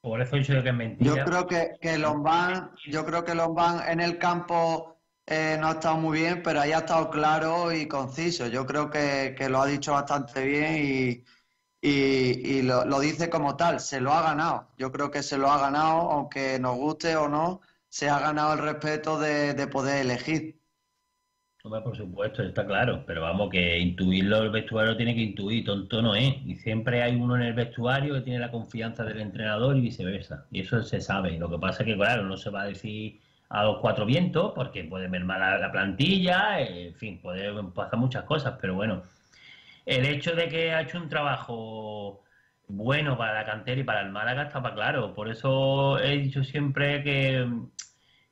Por 0.00 0.20
eso 0.22 0.36
he 0.36 0.38
dicho 0.40 0.54
yo 0.54 0.62
que 0.62 0.68
es 0.70 0.74
mentira. 0.74 1.10
Yo 1.10 1.22
creo 1.22 1.46
que, 1.46 1.72
que 1.80 1.98
Lombán, 1.98 2.72
yo 2.88 3.04
creo 3.04 3.24
que 3.24 3.34
Lombán 3.34 3.88
en 3.88 4.00
el 4.00 4.18
campo 4.18 4.96
eh, 5.26 5.56
no 5.60 5.68
ha 5.68 5.72
estado 5.72 5.96
muy 5.96 6.18
bien, 6.20 6.42
pero 6.42 6.60
ahí 6.60 6.72
ha 6.72 6.78
estado 6.78 7.10
claro 7.10 7.72
y 7.72 7.86
conciso. 7.88 8.46
Yo 8.48 8.66
creo 8.66 8.90
que, 8.90 9.34
que 9.36 9.48
lo 9.48 9.60
ha 9.60 9.66
dicho 9.66 9.92
bastante 9.92 10.44
bien 10.44 10.76
y, 10.84 11.24
y- 11.82 12.58
y 12.58 12.62
lo, 12.62 12.84
lo 12.84 13.00
dice 13.00 13.30
como 13.30 13.56
tal, 13.56 13.80
se 13.80 14.00
lo 14.00 14.12
ha 14.12 14.22
ganado. 14.22 14.68
Yo 14.78 14.92
creo 14.92 15.10
que 15.10 15.22
se 15.22 15.38
lo 15.38 15.50
ha 15.50 15.58
ganado, 15.60 16.10
aunque 16.12 16.58
nos 16.60 16.76
guste 16.76 17.16
o 17.16 17.28
no, 17.28 17.60
se 17.88 18.08
ha 18.08 18.18
ganado 18.20 18.54
el 18.54 18.60
respeto 18.60 19.18
de, 19.18 19.54
de 19.54 19.66
poder 19.66 20.04
elegir. 20.04 20.58
Hombre, 21.64 21.80
por 21.82 21.96
supuesto, 21.96 22.42
está 22.42 22.64
claro, 22.64 23.04
pero 23.06 23.22
vamos, 23.22 23.50
que 23.50 23.78
intuirlo 23.78 24.42
el 24.42 24.50
vestuario 24.50 24.96
tiene 24.96 25.14
que 25.14 25.22
intuir, 25.22 25.64
tonto 25.64 26.00
no 26.00 26.14
es. 26.14 26.34
Y 26.46 26.54
siempre 26.56 27.02
hay 27.02 27.16
uno 27.16 27.36
en 27.36 27.42
el 27.42 27.52
vestuario 27.52 28.14
que 28.14 28.20
tiene 28.20 28.38
la 28.38 28.50
confianza 28.50 29.04
del 29.04 29.20
entrenador 29.20 29.76
y 29.76 29.80
viceversa. 29.80 30.46
Y 30.50 30.60
eso 30.60 30.82
se 30.82 31.00
sabe. 31.00 31.36
Lo 31.38 31.50
que 31.50 31.58
pasa 31.58 31.82
es 31.82 31.88
que, 31.88 31.96
claro, 31.96 32.22
no 32.24 32.36
se 32.36 32.50
va 32.50 32.62
a 32.62 32.66
decir 32.66 33.20
a 33.48 33.64
los 33.64 33.78
cuatro 33.78 34.06
vientos 34.06 34.52
porque 34.54 34.84
puede 34.84 35.08
mermar 35.08 35.40
la, 35.40 35.58
la 35.58 35.72
plantilla, 35.72 36.60
en 36.60 36.94
fin, 36.94 37.20
puede 37.20 37.52
pasar 37.74 37.98
muchas 37.98 38.24
cosas, 38.24 38.56
pero 38.60 38.74
bueno, 38.74 39.02
el 39.86 40.04
hecho 40.06 40.34
de 40.34 40.48
que 40.48 40.72
ha 40.72 40.82
hecho 40.82 40.98
un 40.98 41.08
trabajo 41.08 42.22
bueno 42.68 43.16
para 43.18 43.34
la 43.34 43.44
cantera 43.46 43.80
y 43.80 43.84
para 43.84 44.02
el 44.02 44.10
Málaga 44.10 44.44
estaba 44.44 44.74
claro. 44.74 45.14
Por 45.14 45.28
eso 45.28 45.98
he 45.98 46.18
dicho 46.18 46.44
siempre 46.44 47.02
que 47.02 47.46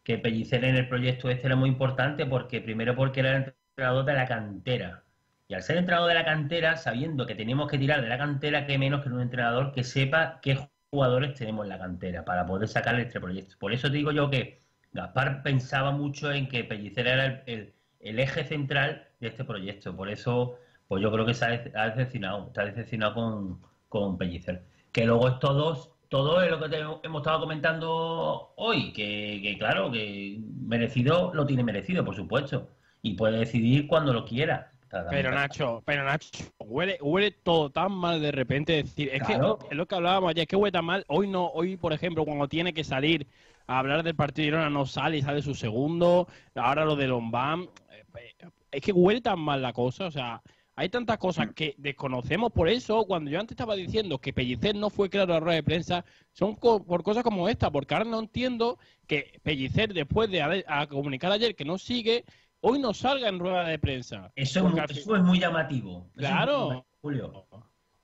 que 0.07 0.19
Pellicer 0.19 0.65
en 0.65 0.77
el 0.77 0.89
proyecto 0.89 1.29
este 1.31 1.47
era 1.49 1.57
muy 1.57 1.69
importante 1.69 2.27
porque 2.27 2.61
primero 2.61 2.95
porque 2.95 3.21
era 3.21 3.31
el 3.37 3.55
entrenador 3.77 4.05
de 4.05 4.15
la 4.15 4.27
cantera. 4.27 5.03
Y 5.49 5.55
al 5.55 5.63
ser 5.65 5.79
entrenador 5.79 6.09
de 6.09 6.15
la 6.15 6.25
cantera, 6.25 6.77
sabiendo 6.77 7.27
que 7.27 7.35
teníamos 7.35 7.69
que 7.69 7.77
tirar 7.79 8.03
de 8.03 8.09
la 8.09 8.17
cantera, 8.17 8.67
qué 8.67 8.79
menos 8.79 9.03
que 9.03 9.09
un 9.09 9.21
entrenador 9.21 9.73
que 9.73 9.83
sepa 9.83 10.39
qué 10.43 10.59
jugadores 10.91 11.35
tenemos 11.35 11.65
en 11.65 11.71
la 11.71 11.79
cantera 11.81 12.25
para 12.25 12.47
poder 12.47 12.69
sacar 12.69 12.99
este 13.01 13.21
proyecto. 13.21 13.57
Por 13.59 13.73
eso 13.73 13.89
digo 13.89 14.13
yo 14.13 14.31
que 14.31 14.61
Gaspar 14.93 15.43
pensaba 15.43 15.91
mucho 15.91 16.33
en 16.33 16.49
que 16.49 16.63
Pellicer 16.63 17.09
era 17.09 17.43
el 17.47 18.19
eje 18.21 18.45
central 18.45 19.09
de 19.19 19.29
este 19.29 19.45
proyecto. 19.45 19.97
Por 19.97 20.09
eso, 20.09 20.57
pues 20.87 21.03
yo 21.03 21.11
creo 21.11 21.27
que 21.27 21.35
se 21.35 21.45
ha, 21.47 21.49
ha 21.75 21.91
decepcionado, 21.91 22.47
está 22.47 22.65
decepcionado 22.65 23.15
con, 23.15 23.61
con 23.89 24.17
Pellicer. 24.19 24.65
Que 24.93 25.05
luego 25.07 25.29
estos 25.29 25.57
dos 25.57 25.91
todo 26.09 26.41
es 26.43 26.51
lo 26.51 26.61
que 26.61 26.69
te- 26.69 26.79
hemos 26.81 27.21
estado 27.21 27.41
comentando 27.41 28.53
hoy, 28.57 28.93
que, 28.93 29.41
que 29.43 29.57
claro, 29.59 29.91
que 29.91 30.39
merecido 30.61 31.33
lo 31.35 31.45
tiene 31.47 31.65
merecido, 31.65 32.05
por 32.05 32.15
supuesto, 32.15 32.69
y 33.03 33.15
puede 33.15 33.39
decidir 33.39 33.87
cuando 33.87 34.13
lo 34.13 34.25
quiera. 34.25 34.73
Pero 35.11 35.33
Nacho, 35.33 35.83
pero 35.85 36.05
Nacho, 36.05 36.31
huele, 36.61 36.97
huele 37.03 37.33
todo 37.33 37.71
tan 37.71 37.93
mal 37.93 38.21
de 38.23 38.31
repente. 38.33 38.79
Es 38.79 38.85
decir, 38.87 39.11
es 39.13 39.23
Claro. 39.23 39.59
que 39.59 39.67
es 39.71 39.77
lo 39.77 39.85
que 39.87 39.95
hablábamos 39.97 40.31
ayer, 40.31 40.43
es 40.43 40.49
que 40.49 40.57
huele 40.57 40.73
tan 40.73 40.85
mal. 40.85 41.05
Hoy 41.09 41.27
no, 41.29 41.47
hoy 41.49 41.77
por 41.77 41.93
ejemplo, 41.93 42.25
cuando 42.25 42.49
tiene 42.49 42.73
que 42.73 42.85
salir 42.85 43.27
a 43.67 43.81
hablar 43.81 44.05
del 44.05 44.15
partido 44.15 44.45
de 44.45 44.51
Girona 44.53 44.71
no 44.71 44.87
sale 44.87 45.19
y 45.19 45.23
sale 45.23 45.43
su 45.43 45.55
segundo. 45.55 46.29
Ahora 46.55 46.85
lo 46.85 46.95
de 46.95 47.09
Lombán. 47.09 47.69
eh, 47.91 48.33
Es 48.71 48.81
que 48.81 48.93
huele 48.93 49.21
tan 49.21 49.41
mal 49.41 49.61
la 49.61 49.73
cosa, 49.73 50.07
o 50.07 50.11
sea, 50.11 50.41
hay 50.79 50.89
tantas 50.91 51.17
cosas 51.19 51.49
que 51.55 51.75
desconocemos. 51.79 52.53
Por 52.53 52.69
eso, 52.69 53.05
cuando 53.07 53.31
yo 53.31 53.41
antes 53.41 53.53
estaba 53.55 53.75
diciendo 53.75 54.19
que 54.19 54.33
Pellicer 54.35 54.75
no 54.77 54.91
fue 54.91 55.09
claro 55.09 55.33
a 55.33 55.37
la 55.37 55.41
rueda 55.41 55.57
de 55.57 55.63
prensa, 55.63 56.05
son 56.33 56.55
co- 56.55 56.85
por 56.85 57.03
cosas 57.03 57.23
como 57.25 57.49
esta, 57.49 57.71
porque 57.71 57.95
ahora 57.95 58.05
no 58.05 58.21
entiendo 58.21 58.79
que 59.07 59.41
Pellicer, 59.43 59.95
después 59.95 60.31
de 60.31 60.43
haber- 60.43 60.65
a 60.69 60.87
comunicar 60.87 61.33
ayer 61.33 61.57
que 61.57 61.65
no 61.65 61.79
sigue, 61.79 62.25
hoy 62.61 62.79
no 62.79 62.93
salga 62.93 63.29
en 63.29 63.39
rueda 63.39 63.65
de 63.67 63.79
prensa. 63.79 64.31
Eso, 64.37 64.69
muy, 64.69 64.79
eso 64.89 65.17
es 65.17 65.23
muy 65.23 65.41
llamativo. 65.41 66.01
Muy 66.01 66.11
Claro. 66.15 66.53
llamativo, 66.69 66.87
Julio. 67.01 67.47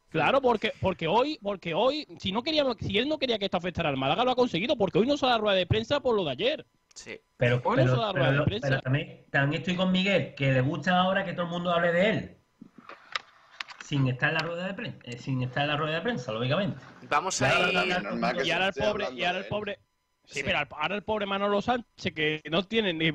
Claro, 0.09 0.41
porque, 0.43 0.73
porque 0.81 1.07
hoy, 1.07 1.39
porque 1.43 1.73
hoy, 1.75 2.07
si 2.19 2.33
no 2.33 2.43
queríamos, 2.43 2.77
si 2.81 2.97
él 2.99 3.09
no 3.09 3.19
quería 3.19 3.39
que 3.39 3.47
esto 3.47 3.57
afectara 3.57 3.89
al 3.91 3.97
Málaga, 3.97 4.25
lo 4.25 4.31
ha 4.31 4.37
conseguido, 4.37 4.77
porque 4.77 4.99
hoy 4.99 5.07
no 5.07 5.17
sale 5.17 5.33
la 5.33 5.39
rueda 5.39 5.57
de 5.57 5.67
prensa 5.67 6.01
por 6.01 6.15
lo 6.17 6.25
de 6.25 6.31
ayer. 6.33 6.67
Sí. 6.95 7.19
Pero, 7.39 7.57
Hoy 7.65 7.77
no 7.79 7.83
pero- 7.85 7.97
sale 7.97 8.03
a 8.03 8.07
la 8.07 8.13
rueda 8.13 8.29
pero- 8.29 8.39
de 8.41 8.45
prensa. 8.47 8.69
pero 8.69 8.81
también, 8.83 9.25
también 9.31 9.63
estoy 9.63 9.77
con 9.77 9.91
Miguel, 9.93 10.35
que 10.35 10.53
le 10.53 10.61
gusta 10.61 10.99
ahora 10.99 11.25
que 11.25 11.33
todo 11.33 11.45
el 11.47 11.51
mundo 11.53 11.71
hable 11.73 11.93
de 11.93 12.11
él. 12.11 12.37
Sin 13.85 14.07
estar 14.09 14.29
en 14.31 14.35
la 14.37 14.41
rueda 14.43 14.67
de 14.67 14.75
prensa, 14.75 14.99
eh, 15.05 15.19
sin 15.19 15.43
estar 15.43 15.63
en 15.65 15.69
la 15.71 15.77
rueda 15.77 15.97
de 15.97 16.03
prensa, 16.03 16.33
lógicamente. 16.33 16.79
Vamos 17.09 17.41
a 17.43 17.71
ir... 17.71 17.75
y 18.45 18.51
ahora 18.51 18.69
el 18.69 18.73
pobre, 18.75 19.07
y 19.15 19.25
ahora 19.25 19.39
el 19.39 19.47
pobre. 19.47 19.79
Sí, 20.25 20.41
Sí. 20.41 20.51
ahora 20.71 20.95
el 20.95 21.03
pobre 21.03 21.27
Manolo 21.27 21.61
Sánchez, 21.61 22.15
que 22.15 22.43
no 22.49 22.63
tiene 22.63 22.93
ni 22.95 23.11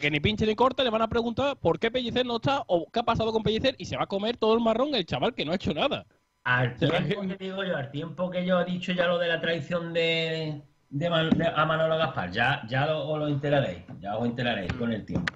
que 0.00 0.10
ni 0.12 0.20
pinche 0.20 0.46
ni 0.46 0.54
corta, 0.54 0.84
le 0.84 0.90
van 0.90 1.02
a 1.02 1.08
preguntar 1.08 1.56
por 1.56 1.78
qué 1.80 1.90
Pellicer 1.90 2.24
no 2.24 2.36
está 2.36 2.62
o 2.68 2.88
qué 2.90 3.00
ha 3.00 3.02
pasado 3.02 3.32
con 3.32 3.42
Pellicer 3.42 3.74
y 3.78 3.84
se 3.84 3.96
va 3.96 4.04
a 4.04 4.06
comer 4.06 4.36
todo 4.36 4.54
el 4.54 4.60
marrón 4.60 4.94
el 4.94 5.04
chaval 5.04 5.34
que 5.34 5.44
no 5.44 5.50
ha 5.52 5.56
hecho 5.56 5.74
nada. 5.74 6.06
Al 6.44 6.76
tiempo 6.76 7.20
que 7.22 7.36
digo 7.36 7.64
yo, 7.64 7.76
al 7.76 7.90
tiempo 7.90 8.30
que 8.30 8.46
yo 8.46 8.60
he 8.60 8.64
dicho 8.64 8.92
ya 8.92 9.06
lo 9.08 9.18
de 9.18 9.26
la 9.28 9.40
traición 9.40 9.92
de, 9.92 10.62
de, 10.88 11.10
Man- 11.10 11.30
de- 11.30 11.48
a 11.48 11.64
Manolo 11.66 11.96
Gaspar, 11.98 12.30
ya, 12.30 12.62
ya 12.68 12.86
lo, 12.86 13.08
os 13.08 13.18
lo 13.18 13.28
enteraréis, 13.28 13.82
ya 14.00 14.16
os 14.16 14.24
enteraréis 14.26 14.72
con 14.74 14.92
el 14.92 15.04
tiempo. 15.04 15.32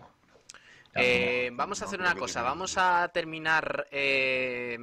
Eh, 0.98 1.51
vamos 1.52 1.82
a 1.82 1.85
hacer 1.85 2.01
una 2.01 2.14
cosa, 2.14 2.43
vamos 2.43 2.78
a 2.78 3.09
terminar 3.09 3.86
eh, 3.90 4.78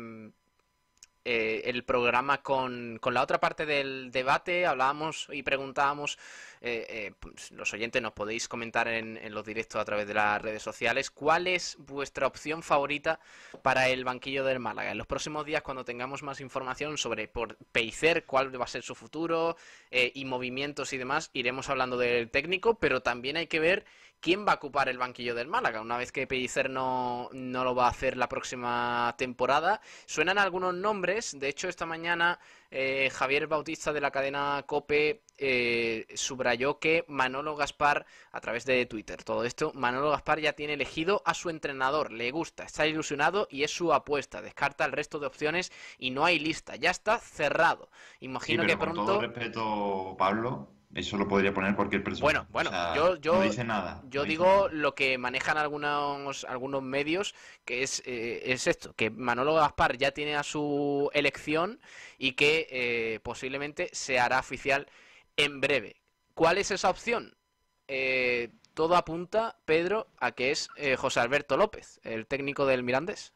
eh, 1.25 1.61
el 1.65 1.83
programa 1.85 2.41
con, 2.43 2.99
con 2.99 3.13
la 3.13 3.21
otra 3.21 3.39
parte 3.39 3.65
del 3.65 4.11
debate. 4.11 4.65
Hablábamos 4.65 5.27
y 5.31 5.41
preguntábamos, 5.41 6.19
eh, 6.65 6.85
eh, 6.87 7.11
pues, 7.19 7.51
los 7.51 7.73
oyentes 7.73 8.01
nos 8.01 8.13
podéis 8.13 8.47
comentar 8.47 8.87
en, 8.87 9.19
los 9.33 9.43
directos 9.43 9.81
a 9.81 9.83
través 9.83 10.07
de 10.07 10.13
las 10.13 10.41
redes 10.41 10.63
sociales, 10.63 11.11
¿cuál 11.11 11.47
es 11.47 11.75
vuestra 11.77 12.25
opción 12.25 12.63
favorita 12.63 13.19
para 13.61 13.89
el 13.89 14.05
banquillo 14.05 14.45
del 14.45 14.59
Málaga? 14.59 14.91
En 14.91 14.97
los 14.97 15.05
próximos 15.05 15.45
días, 15.45 15.61
cuando 15.61 15.83
tengamos 15.83 16.23
más 16.23 16.39
información 16.39 16.97
sobre 16.97 17.27
por 17.27 17.57
cuál 18.25 18.61
va 18.61 18.63
a 18.63 18.67
ser 18.67 18.81
su 18.81 18.95
futuro 18.95 19.57
eh, 19.91 20.13
y 20.15 20.23
movimientos 20.23 20.93
y 20.93 20.97
demás, 20.97 21.31
iremos 21.33 21.69
hablando 21.69 21.97
del 21.97 22.31
técnico, 22.31 22.79
pero 22.79 23.01
también 23.01 23.35
hay 23.35 23.47
que 23.47 23.59
ver 23.59 23.83
quién 24.21 24.47
va 24.47 24.53
a 24.53 24.55
ocupar 24.55 24.87
el 24.87 24.97
banquillo 24.97 25.35
del 25.35 25.49
Málaga. 25.49 25.81
Una 25.81 25.97
vez 25.97 26.13
que 26.13 26.27
Pellicer 26.27 26.69
no, 26.69 27.29
no 27.33 27.65
lo 27.65 27.75
va 27.75 27.87
a 27.87 27.89
hacer 27.89 28.15
la 28.15 28.29
próxima 28.29 29.13
temporada, 29.17 29.81
suenan 30.05 30.37
algunos 30.37 30.73
nombres. 30.73 31.37
De 31.37 31.49
hecho, 31.49 31.67
esta 31.67 31.85
mañana 31.85 32.39
eh, 32.75 33.11
Javier 33.11 33.45
Bautista 33.45 33.93
de 33.93 34.01
la 34.01 34.09
cadena 34.09 34.63
Cope 34.65 35.21
eh, 35.37 36.07
subrayó 36.15 36.79
que 36.79 37.05
Manolo 37.07 37.55
Gaspar, 37.55 38.07
a 38.31 38.41
través 38.41 38.65
de 38.65 38.87
Twitter, 38.87 39.23
todo 39.23 39.43
esto, 39.43 39.71
Manolo 39.75 40.09
Gaspar 40.09 40.39
ya 40.39 40.53
tiene 40.53 40.73
elegido 40.73 41.21
a 41.23 41.35
su 41.35 41.51
entrenador, 41.51 42.11
le 42.11 42.31
gusta, 42.31 42.63
está 42.63 42.87
ilusionado 42.87 43.47
y 43.51 43.61
es 43.61 43.69
su 43.69 43.93
apuesta. 43.93 44.41
Descarta 44.41 44.85
el 44.85 44.91
resto 44.91 45.19
de 45.19 45.27
opciones 45.27 45.71
y 45.99 46.09
no 46.09 46.25
hay 46.25 46.39
lista, 46.39 46.75
ya 46.75 46.89
está 46.89 47.19
cerrado. 47.19 47.89
Sí, 48.19 48.25
Imagino 48.25 48.63
pero 48.63 48.73
que 48.73 48.79
con 48.79 48.93
pronto... 48.93 49.05
todo 49.05 49.21
respeto, 49.21 50.15
Pablo, 50.17 50.67
eso 50.95 51.17
lo 51.17 51.27
podría 51.27 51.53
poner 51.53 51.75
cualquier 51.75 52.03
persona. 52.03 52.23
Bueno, 52.23 52.47
bueno, 52.51 52.69
O 52.69 52.73
sea, 52.73 52.95
yo, 52.95 53.15
yo, 53.17 53.35
no 53.35 53.41
dice 53.41 53.63
nada. 53.63 54.01
yo 54.09 54.23
digo 54.23 54.67
lo 54.69 54.95
que 54.95 55.17
manejan 55.17 55.57
algunos, 55.57 56.43
algunos 56.45 56.83
medios, 56.83 57.35
que 57.65 57.83
es, 57.83 58.01
eh, 58.05 58.43
es 58.45 58.67
esto, 58.67 58.93
que 58.93 59.09
Manolo 59.09 59.55
Gaspar 59.55 59.97
ya 59.97 60.11
tiene 60.11 60.35
a 60.35 60.43
su 60.43 61.09
elección 61.13 61.79
y 62.17 62.33
que 62.33 62.67
eh, 62.69 63.19
posiblemente 63.23 63.89
se 63.93 64.19
hará 64.19 64.39
oficial 64.39 64.87
en 65.37 65.61
breve. 65.61 65.95
¿Cuál 66.33 66.57
es 66.57 66.71
esa 66.71 66.89
opción? 66.89 67.35
Eh, 67.87 68.49
todo 68.73 68.95
apunta, 68.95 69.57
Pedro, 69.65 70.07
a 70.19 70.31
que 70.31 70.51
es 70.51 70.69
eh, 70.77 70.95
José 70.95 71.19
Alberto 71.19 71.57
López, 71.57 71.99
el 72.03 72.25
técnico 72.25 72.65
del 72.65 72.83
Mirandés. 72.83 73.33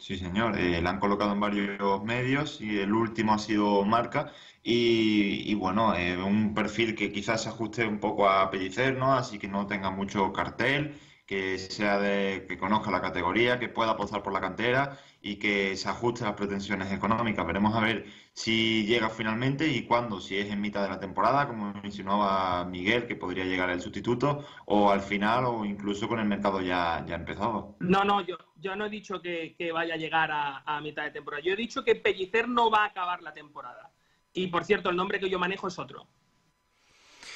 Sí, 0.00 0.16
señor. 0.16 0.58
Eh, 0.58 0.80
la 0.80 0.90
han 0.90 0.98
colocado 0.98 1.32
en 1.32 1.40
varios 1.40 2.02
medios 2.04 2.60
y 2.60 2.78
el 2.80 2.92
último 2.92 3.34
ha 3.34 3.38
sido 3.38 3.84
Marca. 3.84 4.32
Y, 4.62 5.50
y 5.50 5.54
bueno, 5.54 5.94
eh, 5.94 6.16
un 6.22 6.54
perfil 6.54 6.94
que 6.94 7.12
quizás 7.12 7.42
se 7.42 7.50
ajuste 7.50 7.86
un 7.86 8.00
poco 8.00 8.28
a 8.28 8.50
Pellicer, 8.50 8.96
¿no? 8.96 9.12
Así 9.14 9.38
que 9.38 9.46
no 9.48 9.66
tenga 9.66 9.90
mucho 9.90 10.32
cartel, 10.32 10.98
que 11.26 11.58
sea 11.58 11.98
de, 11.98 12.46
que 12.48 12.56
conozca 12.58 12.90
la 12.90 13.02
categoría, 13.02 13.58
que 13.58 13.68
pueda 13.68 13.90
apostar 13.92 14.22
por 14.22 14.32
la 14.32 14.40
cantera 14.40 14.98
y 15.22 15.36
que 15.36 15.76
se 15.76 15.88
ajuste 15.88 16.24
a 16.24 16.28
las 16.28 16.36
pretensiones 16.36 16.92
económicas. 16.92 17.46
Veremos 17.46 17.74
a 17.74 17.80
ver 17.80 18.06
si 18.32 18.86
llega 18.86 19.10
finalmente 19.10 19.66
y 19.68 19.84
cuándo, 19.84 20.20
si 20.20 20.38
es 20.38 20.50
en 20.50 20.60
mitad 20.60 20.82
de 20.82 20.88
la 20.88 21.00
temporada, 21.00 21.46
como 21.46 21.72
insinuaba 21.84 22.64
Miguel, 22.64 23.06
que 23.06 23.16
podría 23.16 23.44
llegar 23.44 23.70
el 23.70 23.80
sustituto, 23.80 24.44
o 24.66 24.90
al 24.90 25.00
final, 25.00 25.44
o 25.44 25.64
incluso 25.64 26.08
con 26.08 26.20
el 26.20 26.26
mercado 26.26 26.62
ya, 26.62 27.04
ya 27.06 27.16
empezado. 27.16 27.76
No, 27.80 28.04
no, 28.04 28.22
yo, 28.22 28.36
yo 28.56 28.76
no 28.76 28.86
he 28.86 28.90
dicho 28.90 29.20
que, 29.20 29.54
que 29.56 29.72
vaya 29.72 29.94
a 29.94 29.98
llegar 29.98 30.30
a, 30.30 30.62
a 30.64 30.80
mitad 30.80 31.04
de 31.04 31.10
temporada. 31.10 31.42
Yo 31.42 31.52
he 31.52 31.56
dicho 31.56 31.84
que 31.84 31.96
Pellicer 31.96 32.48
no 32.48 32.70
va 32.70 32.84
a 32.84 32.86
acabar 32.86 33.22
la 33.22 33.34
temporada. 33.34 33.90
Y 34.32 34.46
por 34.46 34.64
cierto, 34.64 34.90
el 34.90 34.96
nombre 34.96 35.20
que 35.20 35.28
yo 35.28 35.38
manejo 35.38 35.68
es 35.68 35.78
otro. 35.78 36.06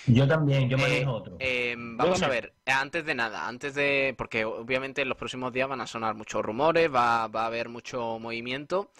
Yo 0.07 0.27
también, 0.29 0.69
yo 0.69 0.77
Eh, 0.77 0.81
manejo 0.81 1.13
otro. 1.13 1.37
eh, 1.39 1.75
vamos 1.79 2.23
a 2.23 2.29
ver, 2.29 2.55
eh, 2.67 2.71
antes 2.73 3.05
de 3.05 3.15
nada, 3.15 3.47
antes 3.49 3.75
de, 3.75 4.15
porque 4.17 4.45
obviamente 4.45 5.03
en 5.03 5.09
los 5.09 5.19
próximos 5.19 5.53
días 5.53 5.69
van 5.69 5.81
a 5.81 5.87
sonar 5.87 6.15
muchos 6.15 6.45
rumores, 6.45 6.93
va, 6.93 7.29
va 7.29 7.43
a 7.45 7.47
haber 7.47 7.69
mucho 7.69 8.19
movimiento. 8.19 8.91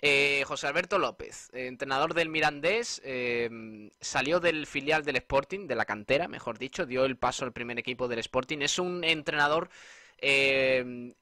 Eh, 0.00 0.42
José 0.46 0.66
Alberto 0.66 0.98
López, 0.98 1.48
eh, 1.52 1.66
entrenador 1.66 2.14
del 2.14 2.28
Mirandés, 2.28 3.00
eh, 3.04 3.90
salió 4.00 4.40
del 4.40 4.66
filial 4.66 5.04
del 5.04 5.16
Sporting, 5.16 5.66
de 5.68 5.76
la 5.76 5.84
cantera, 5.84 6.26
mejor 6.28 6.58
dicho, 6.58 6.86
dio 6.86 7.04
el 7.04 7.16
paso 7.16 7.44
al 7.44 7.52
primer 7.52 7.78
equipo 7.78 8.08
del 8.08 8.18
Sporting. 8.20 8.58
Es 8.62 8.78
un 8.80 9.04
entrenador 9.04 9.70
eh, 10.18 11.14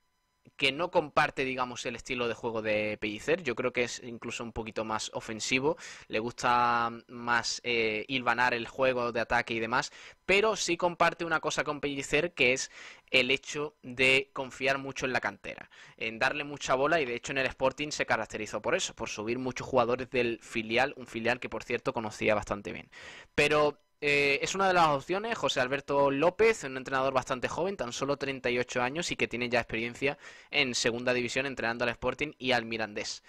que 0.60 0.72
no 0.72 0.90
comparte, 0.90 1.46
digamos, 1.46 1.86
el 1.86 1.96
estilo 1.96 2.28
de 2.28 2.34
juego 2.34 2.60
de 2.60 2.98
Pellicer. 3.00 3.42
Yo 3.42 3.54
creo 3.54 3.72
que 3.72 3.84
es 3.84 4.02
incluso 4.04 4.44
un 4.44 4.52
poquito 4.52 4.84
más 4.84 5.10
ofensivo. 5.14 5.78
Le 6.06 6.18
gusta 6.18 6.90
más 7.08 7.62
eh, 7.64 8.04
hilvanar 8.08 8.52
el 8.52 8.68
juego 8.68 9.10
de 9.10 9.20
ataque 9.20 9.54
y 9.54 9.58
demás. 9.58 9.90
Pero 10.26 10.56
sí 10.56 10.76
comparte 10.76 11.24
una 11.24 11.40
cosa 11.40 11.64
con 11.64 11.80
Pellicer, 11.80 12.34
que 12.34 12.52
es 12.52 12.70
el 13.10 13.30
hecho 13.30 13.74
de 13.82 14.28
confiar 14.34 14.76
mucho 14.76 15.06
en 15.06 15.14
la 15.14 15.20
cantera, 15.22 15.70
en 15.96 16.18
darle 16.18 16.44
mucha 16.44 16.74
bola 16.74 17.00
y 17.00 17.06
de 17.06 17.14
hecho 17.14 17.32
en 17.32 17.38
el 17.38 17.46
Sporting 17.46 17.90
se 17.90 18.04
caracterizó 18.04 18.60
por 18.60 18.74
eso, 18.74 18.94
por 18.94 19.08
subir 19.08 19.38
muchos 19.38 19.66
jugadores 19.66 20.10
del 20.10 20.40
filial, 20.42 20.92
un 20.98 21.06
filial 21.06 21.40
que 21.40 21.48
por 21.48 21.64
cierto 21.64 21.94
conocía 21.94 22.34
bastante 22.34 22.70
bien. 22.70 22.90
Pero 23.34 23.78
eh, 24.00 24.38
es 24.42 24.54
una 24.54 24.66
de 24.68 24.74
las 24.74 24.88
opciones, 24.88 25.36
José 25.36 25.60
Alberto 25.60 26.10
López, 26.10 26.64
un 26.64 26.76
entrenador 26.76 27.12
bastante 27.12 27.48
joven, 27.48 27.76
tan 27.76 27.92
solo 27.92 28.16
38 28.16 28.82
años 28.82 29.10
y 29.10 29.16
que 29.16 29.28
tiene 29.28 29.48
ya 29.48 29.60
experiencia 29.60 30.18
en 30.50 30.74
segunda 30.74 31.12
división 31.12 31.46
entrenando 31.46 31.84
al 31.84 31.90
Sporting 31.90 32.32
y 32.38 32.52
al 32.52 32.64
Mirandés. 32.64 33.22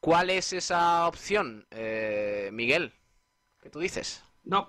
¿Cuál 0.00 0.30
es 0.30 0.52
esa 0.52 1.06
opción, 1.06 1.66
eh, 1.70 2.50
Miguel? 2.52 2.92
¿Qué 3.62 3.70
tú 3.70 3.80
dices? 3.80 4.22
No, 4.44 4.68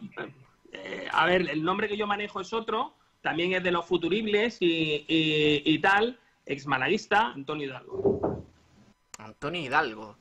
eh, 0.72 1.08
a 1.12 1.26
ver, 1.26 1.50
el 1.50 1.64
nombre 1.64 1.88
que 1.88 1.98
yo 1.98 2.08
manejo 2.08 2.40
es 2.42 2.54
otro, 2.54 2.96
también 3.22 3.54
es 3.54 3.64
de 3.64 3.72
los 3.72 3.86
futuribles 3.86 4.58
y, 4.62 5.06
y- 5.08 5.62
y 5.66 5.80
tal, 5.80 6.20
ex 6.46 6.66
malaguista, 6.68 7.32
Antonio 7.32 7.68
Hidalgo. 7.68 8.46
Antonio 9.18 9.62
Hidalgo. 9.62 10.18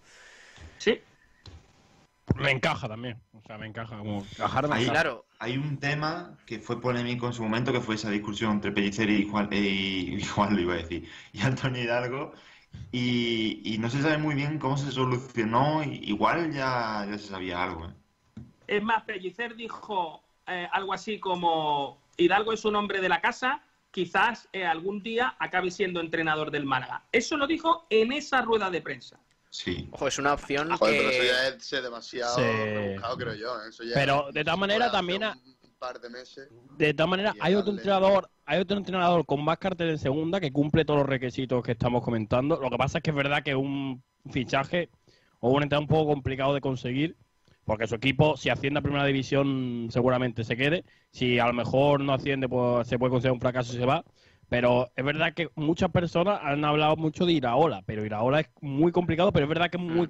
Sí. 0.78 1.00
Me 2.34 2.50
encaja 2.50 2.88
también. 2.88 3.20
O 3.32 3.40
sea, 3.42 3.58
me 3.58 3.66
encaja 3.66 3.96
como 3.98 4.28
encajar 4.32 4.68
me 4.68 4.74
Hay, 4.74 4.84
encaja. 4.84 5.24
hay 5.38 5.56
un 5.58 5.78
tema 5.78 6.36
que 6.46 6.58
fue 6.60 6.80
polémico 6.80 7.26
en 7.26 7.32
su 7.32 7.42
momento, 7.42 7.72
que 7.72 7.80
fue 7.80 7.94
esa 7.96 8.10
discusión 8.10 8.52
entre 8.52 8.72
Pellicer 8.72 9.08
y 9.10 9.28
Juan, 9.28 9.48
y, 9.52 10.16
y 10.16 10.24
Juan 10.24 10.54
lo 10.54 10.60
iba 10.62 10.74
a 10.74 10.76
decir, 10.78 11.08
y 11.32 11.40
Antonio 11.42 11.82
Hidalgo, 11.82 12.32
y, 12.92 13.60
y 13.64 13.78
no 13.78 13.90
se 13.90 14.02
sabe 14.02 14.18
muy 14.18 14.34
bien 14.34 14.58
cómo 14.58 14.76
se 14.76 14.90
solucionó, 14.92 15.82
igual 15.84 16.52
ya, 16.52 17.06
ya 17.10 17.18
se 17.18 17.28
sabía 17.28 17.62
algo. 17.62 17.86
¿eh? 17.88 17.94
Es 18.66 18.82
más, 18.82 19.02
Pellicer 19.04 19.54
dijo 19.56 20.22
eh, 20.46 20.68
algo 20.72 20.92
así 20.92 21.18
como 21.20 21.98
Hidalgo 22.16 22.52
es 22.52 22.64
un 22.64 22.76
hombre 22.76 23.00
de 23.00 23.08
la 23.08 23.20
casa, 23.20 23.62
quizás 23.90 24.48
eh, 24.52 24.64
algún 24.66 25.02
día 25.02 25.36
acabe 25.38 25.70
siendo 25.70 26.00
entrenador 26.00 26.50
del 26.50 26.64
Málaga. 26.64 27.04
Eso 27.12 27.36
lo 27.36 27.46
dijo 27.46 27.86
en 27.90 28.12
esa 28.12 28.42
rueda 28.42 28.70
de 28.70 28.80
prensa. 28.82 29.20
Sí. 29.54 29.88
Ojo, 29.92 30.08
es 30.08 30.18
una 30.18 30.32
opción 30.32 30.68
Joder, 30.76 30.94
que... 30.94 30.98
pero 30.98 31.10
eso 31.10 31.22
ya 31.32 31.48
es 31.48 31.64
ser 31.64 31.82
demasiado 31.84 32.34
Sí. 32.34 32.42
rebuscado, 32.42 33.16
creo 33.16 33.34
yo. 33.34 33.54
¿eh? 33.62 33.68
Eso 33.68 33.84
ya 33.84 33.94
Pero 33.94 34.26
de 34.32 34.42
todas 34.42 34.58
maneras 34.58 34.90
también... 34.90 35.22
ha- 35.22 35.38
Un 35.62 35.70
par 35.78 36.00
de 36.00 36.10
meses. 36.10 36.48
De 36.76 36.92
todas 36.92 37.08
maneras, 37.08 37.34
hay 37.40 37.54
otro 37.54 37.72
entrenador, 37.72 38.28
hay 38.46 38.60
otro 38.60 38.76
entrenador 38.76 39.24
con 39.26 39.44
más 39.44 39.58
cartel 39.58 39.90
en 39.90 39.98
segunda 39.98 40.40
que 40.40 40.50
cumple 40.50 40.84
todos 40.84 40.98
los 41.00 41.08
requisitos 41.08 41.62
que 41.62 41.70
estamos 41.72 42.02
comentando. 42.02 42.58
Lo 42.60 42.68
que 42.68 42.76
pasa 42.76 42.98
es 42.98 43.04
que 43.04 43.10
es 43.10 43.16
verdad 43.16 43.44
que 43.44 43.50
es 43.50 43.56
un 43.56 44.02
fichaje 44.28 44.88
o 45.38 45.50
un 45.50 45.62
entrenador 45.62 45.82
un 45.84 45.88
poco 45.98 46.10
complicado 46.12 46.52
de 46.54 46.60
conseguir, 46.60 47.16
porque 47.64 47.86
su 47.86 47.94
equipo, 47.94 48.36
si 48.36 48.48
asciende 48.50 48.78
a 48.80 48.82
primera 48.82 49.04
división, 49.04 49.86
seguramente 49.90 50.42
se 50.42 50.56
quede. 50.56 50.84
Si 51.12 51.38
a 51.38 51.46
lo 51.46 51.52
mejor 51.52 52.00
no 52.00 52.12
asciende, 52.14 52.48
pues 52.48 52.88
se 52.88 52.98
puede 52.98 53.10
considerar 53.12 53.34
un 53.34 53.40
fracaso 53.40 53.72
y 53.72 53.76
se 53.76 53.86
va. 53.86 54.04
Pero 54.54 54.92
es 54.94 55.04
verdad 55.04 55.34
que 55.34 55.50
muchas 55.56 55.90
personas 55.90 56.38
han 56.40 56.64
hablado 56.64 56.94
mucho 56.94 57.26
de 57.26 57.32
Iraola, 57.32 57.82
pero 57.84 58.04
Iraola 58.04 58.38
es 58.38 58.46
muy 58.60 58.92
complicado, 58.92 59.32
pero 59.32 59.46
es 59.46 59.48
verdad 59.48 59.68
que 59.68 59.78
es 59.78 59.82
muy... 59.82 60.08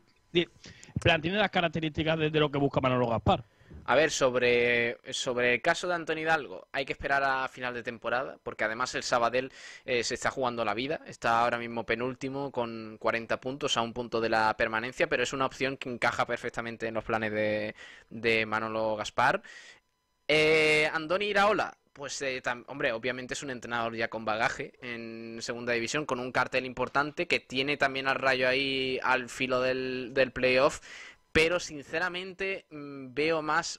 Plan, 1.01 1.23
tiene 1.23 1.39
las 1.39 1.49
características 1.49 2.19
de, 2.19 2.29
de 2.29 2.41
lo 2.41 2.51
que 2.51 2.59
busca 2.59 2.79
Manolo 2.83 3.09
Gaspar. 3.09 3.43
A 3.87 3.95
ver, 3.95 4.11
sobre, 4.11 4.99
sobre 5.15 5.55
el 5.55 5.62
caso 5.62 5.89
de 5.89 5.95
Antonio 5.95 6.25
Hidalgo, 6.25 6.69
hay 6.73 6.85
que 6.85 6.93
esperar 6.93 7.25
a 7.25 7.49
final 7.49 7.73
de 7.73 7.83
temporada, 7.83 8.37
porque 8.43 8.65
además 8.65 8.95
el 8.95 9.03
Sabadell 9.03 9.51
eh, 9.87 10.05
se 10.05 10.12
está 10.12 10.31
jugando 10.31 10.62
la 10.62 10.75
vida, 10.75 11.01
está 11.07 11.41
ahora 11.41 11.57
mismo 11.57 11.87
penúltimo 11.87 12.53
con 12.53 12.99
40 13.01 13.41
puntos 13.41 13.79
a 13.79 13.81
un 13.81 13.95
punto 13.95 14.21
de 14.21 14.29
la 14.29 14.55
permanencia, 14.59 15.09
pero 15.09 15.23
es 15.23 15.33
una 15.33 15.47
opción 15.47 15.79
que 15.79 15.89
encaja 15.89 16.27
perfectamente 16.27 16.87
en 16.87 16.93
los 16.93 17.05
planes 17.05 17.33
de, 17.33 17.75
de 18.11 18.45
Manolo 18.45 18.95
Gaspar. 18.97 19.41
Eh, 20.29 20.87
Andoni 20.93 21.27
Iraola, 21.27 21.75
pues 21.95 22.21
eh, 22.23 22.43
hombre, 22.66 22.93
obviamente 22.93 23.35
es 23.35 23.43
un 23.43 23.51
entrenador 23.51 23.95
ya 23.95 24.09
con 24.09 24.25
bagaje 24.25 24.73
en 24.83 25.39
segunda 25.41 25.73
división, 25.73 26.05
con 26.05 26.21
un 26.21 26.33
cartel 26.33 26.66
importante 26.66 27.27
que 27.27 27.41
tiene 27.41 27.77
también 27.77 28.09
al 28.09 28.16
rayo 28.16 28.49
ahí 28.49 28.99
al 29.03 29.29
filo 29.29 29.61
del, 29.61 30.11
del 30.12 30.33
playoff, 30.33 30.81
pero 31.33 31.61
sinceramente 31.61 32.66
mm, 32.71 33.15
veo 33.15 33.43
más 33.43 33.79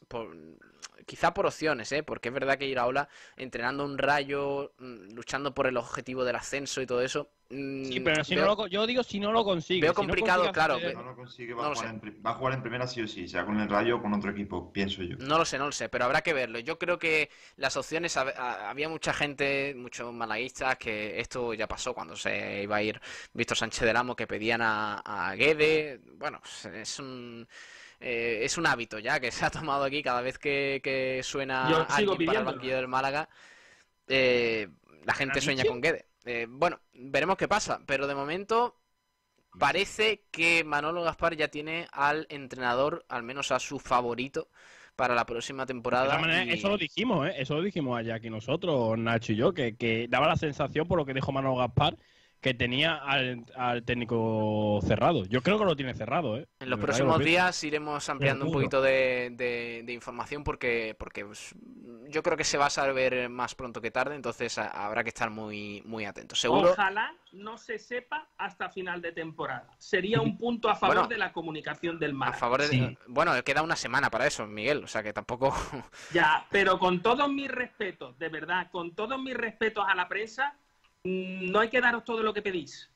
quizá 1.06 1.34
por 1.34 1.46
opciones, 1.46 1.92
¿eh? 1.92 2.04
porque 2.04 2.30
es 2.30 2.34
verdad 2.34 2.58
que 2.58 2.68
Iraola 2.68 3.08
entrenando 3.38 3.84
un 3.86 3.98
rayo, 3.98 4.74
mm, 4.80 5.14
luchando 5.14 5.54
por 5.54 5.68
el 5.68 5.78
objetivo 5.78 6.24
del 6.24 6.36
ascenso 6.36 6.82
y 6.82 6.86
todo 6.86 7.02
eso. 7.02 7.30
mm, 7.50 7.86
Sí, 7.86 8.00
pero 8.00 8.24
si 8.24 8.34
veo- 8.36 8.46
no 8.48 8.56
lo, 8.56 8.68
yo 8.68 8.88
digo 8.88 9.04
si 9.04 9.20
no 9.20 9.32
lo 9.32 9.44
consigue. 9.44 9.82
Veo 9.82 9.92
si 9.92 9.96
complicado, 9.98 10.52
claro, 10.52 10.80
ve- 10.80 10.94
No 10.96 11.04
lo 11.04 11.16
consigue, 11.16 11.54
va, 11.54 11.64
No 11.64 11.70
a 11.72 11.76
jugar 11.76 11.90
en, 11.94 12.00
pri- 12.00 12.22
va 12.26 12.32
a 12.32 12.34
jugar 12.34 12.54
en 12.54 12.62
primera 12.64 12.88
sí 12.88 13.02
o 13.02 13.08
sí, 13.08 13.28
sea 13.28 13.46
con 13.46 13.60
el 13.60 13.70
Rayo 13.70 13.98
o 13.98 14.02
con 14.02 14.14
otro 14.14 14.32
equipo, 14.32 14.72
pienso 14.74 15.04
yo. 15.04 15.16
No 15.20 15.38
lo 15.38 15.46
sé, 15.46 15.60
no 15.60 15.66
lo 15.68 15.72
sé, 15.72 15.88
pero 15.90 16.06
habrá 16.06 16.22
que 16.22 16.34
verlo. 16.34 16.58
Yo 16.60 16.80
creo 16.80 16.98
que 16.98 17.30
las 17.58 17.78
opciones, 17.78 18.18
había 18.18 18.90
mucha 18.90 19.14
gente, 19.14 19.74
muchos 19.78 20.12
malaguistas, 20.12 20.78
que 20.78 21.20
esto 21.20 21.54
ya 21.54 21.68
pasó 21.68 21.94
cuando 21.94 22.16
se 22.16 22.64
iba 22.64 22.78
a 22.78 22.82
ir 22.82 23.00
Víctor 23.34 23.58
Sánchez 23.58 23.82
del 23.86 23.96
Amo, 23.98 24.16
que 24.16 24.26
pedían 24.26 24.62
a, 24.64 25.00
a 25.06 25.36
Guede. 25.36 26.00
Bueno, 26.16 26.42
es 26.74 26.98
un, 27.00 27.48
eh, 28.00 28.40
es 28.44 28.58
un 28.58 28.68
hábito 28.68 29.00
ya 29.00 29.20
que 29.20 29.32
se 29.32 29.46
ha 29.46 29.50
tomado 29.50 29.84
aquí 29.86 30.04
cada 30.04 30.22
vez 30.22 30.38
que, 30.38 30.82
que 30.84 31.22
suena 31.24 31.70
Yo 31.70 31.86
alguien 31.90 32.26
para 32.26 32.40
el 32.40 32.46
banquillo 32.46 32.76
del 32.76 32.88
Málaga. 32.88 33.30
eh, 34.08 34.68
la 35.06 35.14
gente 35.14 35.42
sueña 35.42 35.66
con 35.66 35.82
Guede. 35.82 36.06
Eh, 36.26 36.48
bueno, 36.50 36.80
veremos 36.94 37.38
qué 37.38 37.48
pasa, 37.48 37.80
pero 37.86 38.08
de 38.08 38.16
momento 38.16 38.76
parece 39.58 40.24
que 40.32 40.64
Manolo 40.64 41.04
Gaspar 41.04 41.36
ya 41.36 41.48
tiene 41.48 41.88
al 41.92 42.26
entrenador, 42.30 43.06
al 43.10 43.24
menos 43.24 43.52
a 43.52 43.60
su 43.60 43.80
favorito, 43.80 44.50
para 44.96 45.14
la 45.16 45.26
próxima 45.26 45.64
De 45.64 45.68
temporada. 45.68 46.06
todas 46.06 46.22
maneras, 46.22 46.48
y- 46.48 46.52
eso 46.52 46.70
lo 46.70 46.78
dijimos, 46.78 47.28
¿eh? 47.28 47.34
Eso 47.38 47.56
lo 47.56 47.62
dijimos 47.62 47.98
allá 48.00 48.16
aquí 48.16 48.30
nosotros, 48.30 48.98
Nacho 48.98 49.34
y 49.34 49.36
yo, 49.36 49.54
que, 49.54 49.76
que 49.76 50.08
daba 50.10 50.28
la 50.28 50.36
sensación, 50.38 50.88
por 50.88 50.98
lo 50.98 51.06
que 51.06 51.14
dijo 51.14 51.32
Manolo 51.32 51.58
Gaspar, 51.58 51.98
que 52.46 52.54
tenía 52.54 52.98
al, 52.98 53.44
al 53.56 53.84
técnico 53.84 54.80
cerrado. 54.86 55.26
Yo 55.26 55.42
creo 55.42 55.58
que 55.58 55.66
lo 55.66 55.76
tiene 55.76 55.96
cerrado, 55.96 56.38
¿eh? 56.38 56.48
En 56.60 56.70
los 56.70 56.80
próximos 56.80 57.18
días 57.18 57.64
iremos 57.64 58.08
ampliando 58.08 58.46
un 58.46 58.52
poquito 58.52 58.84
de, 58.84 59.32
de- 59.32 59.82
de 59.84 59.94
información 59.94 60.44
porque, 60.44 60.96
porque 61.00 61.26
pues, 61.26 61.56
yo 62.08 62.22
creo 62.22 62.38
que 62.38 62.44
se 62.44 62.60
va 62.60 62.68
a 62.68 62.70
saber 62.70 63.30
más 63.30 63.56
pronto 63.56 63.82
que 63.82 63.90
tarde, 63.90 64.14
entonces 64.14 64.60
a- 64.60 64.68
habrá 64.86 65.04
que 65.04 65.10
estar 65.10 65.32
muy, 65.32 65.82
muy 65.88 66.06
atentos. 66.06 66.40
Seguro. 66.40 66.70
Ojalá 66.74 67.12
no 67.32 67.58
se 67.58 67.80
sepa 67.80 68.30
hasta 68.38 68.70
final 68.70 69.02
de 69.02 69.12
temporada. 69.12 69.68
Sería 69.80 70.22
un 70.22 70.38
punto 70.38 70.70
a 70.70 70.76
favor 70.76 70.98
Bueno, 70.98 71.10
de 71.10 71.18
la 71.18 71.34
comunicación 71.34 71.98
del 71.98 72.12
A 72.12 72.14
Málaga. 72.14 72.38
favor 72.38 72.62
de... 72.62 72.96
Bueno, 73.08 73.32
queda 73.44 73.64
una 73.64 73.76
semana 73.76 74.12
para 74.12 74.28
eso, 74.28 74.46
Miguel, 74.46 74.84
o 74.84 74.88
sea 74.88 75.02
que 75.02 75.14
tampoco... 75.14 75.52
Ya, 76.14 76.46
pero 76.52 76.78
con 76.78 77.02
todos 77.02 77.28
mis 77.28 77.50
respetos, 77.50 78.20
de 78.20 78.30
verdad, 78.30 78.70
con 78.72 78.94
todos 78.94 79.20
mis 79.20 79.34
respetos 79.36 79.84
a 79.88 79.96
la 79.96 80.08
prensa, 80.08 80.56
no 81.06 81.60
hay 81.60 81.70
que 81.70 81.82
daros 81.82 82.04
todo 82.04 82.24
lo 82.24 82.34
que 82.34 82.42
pedís. 82.42 82.90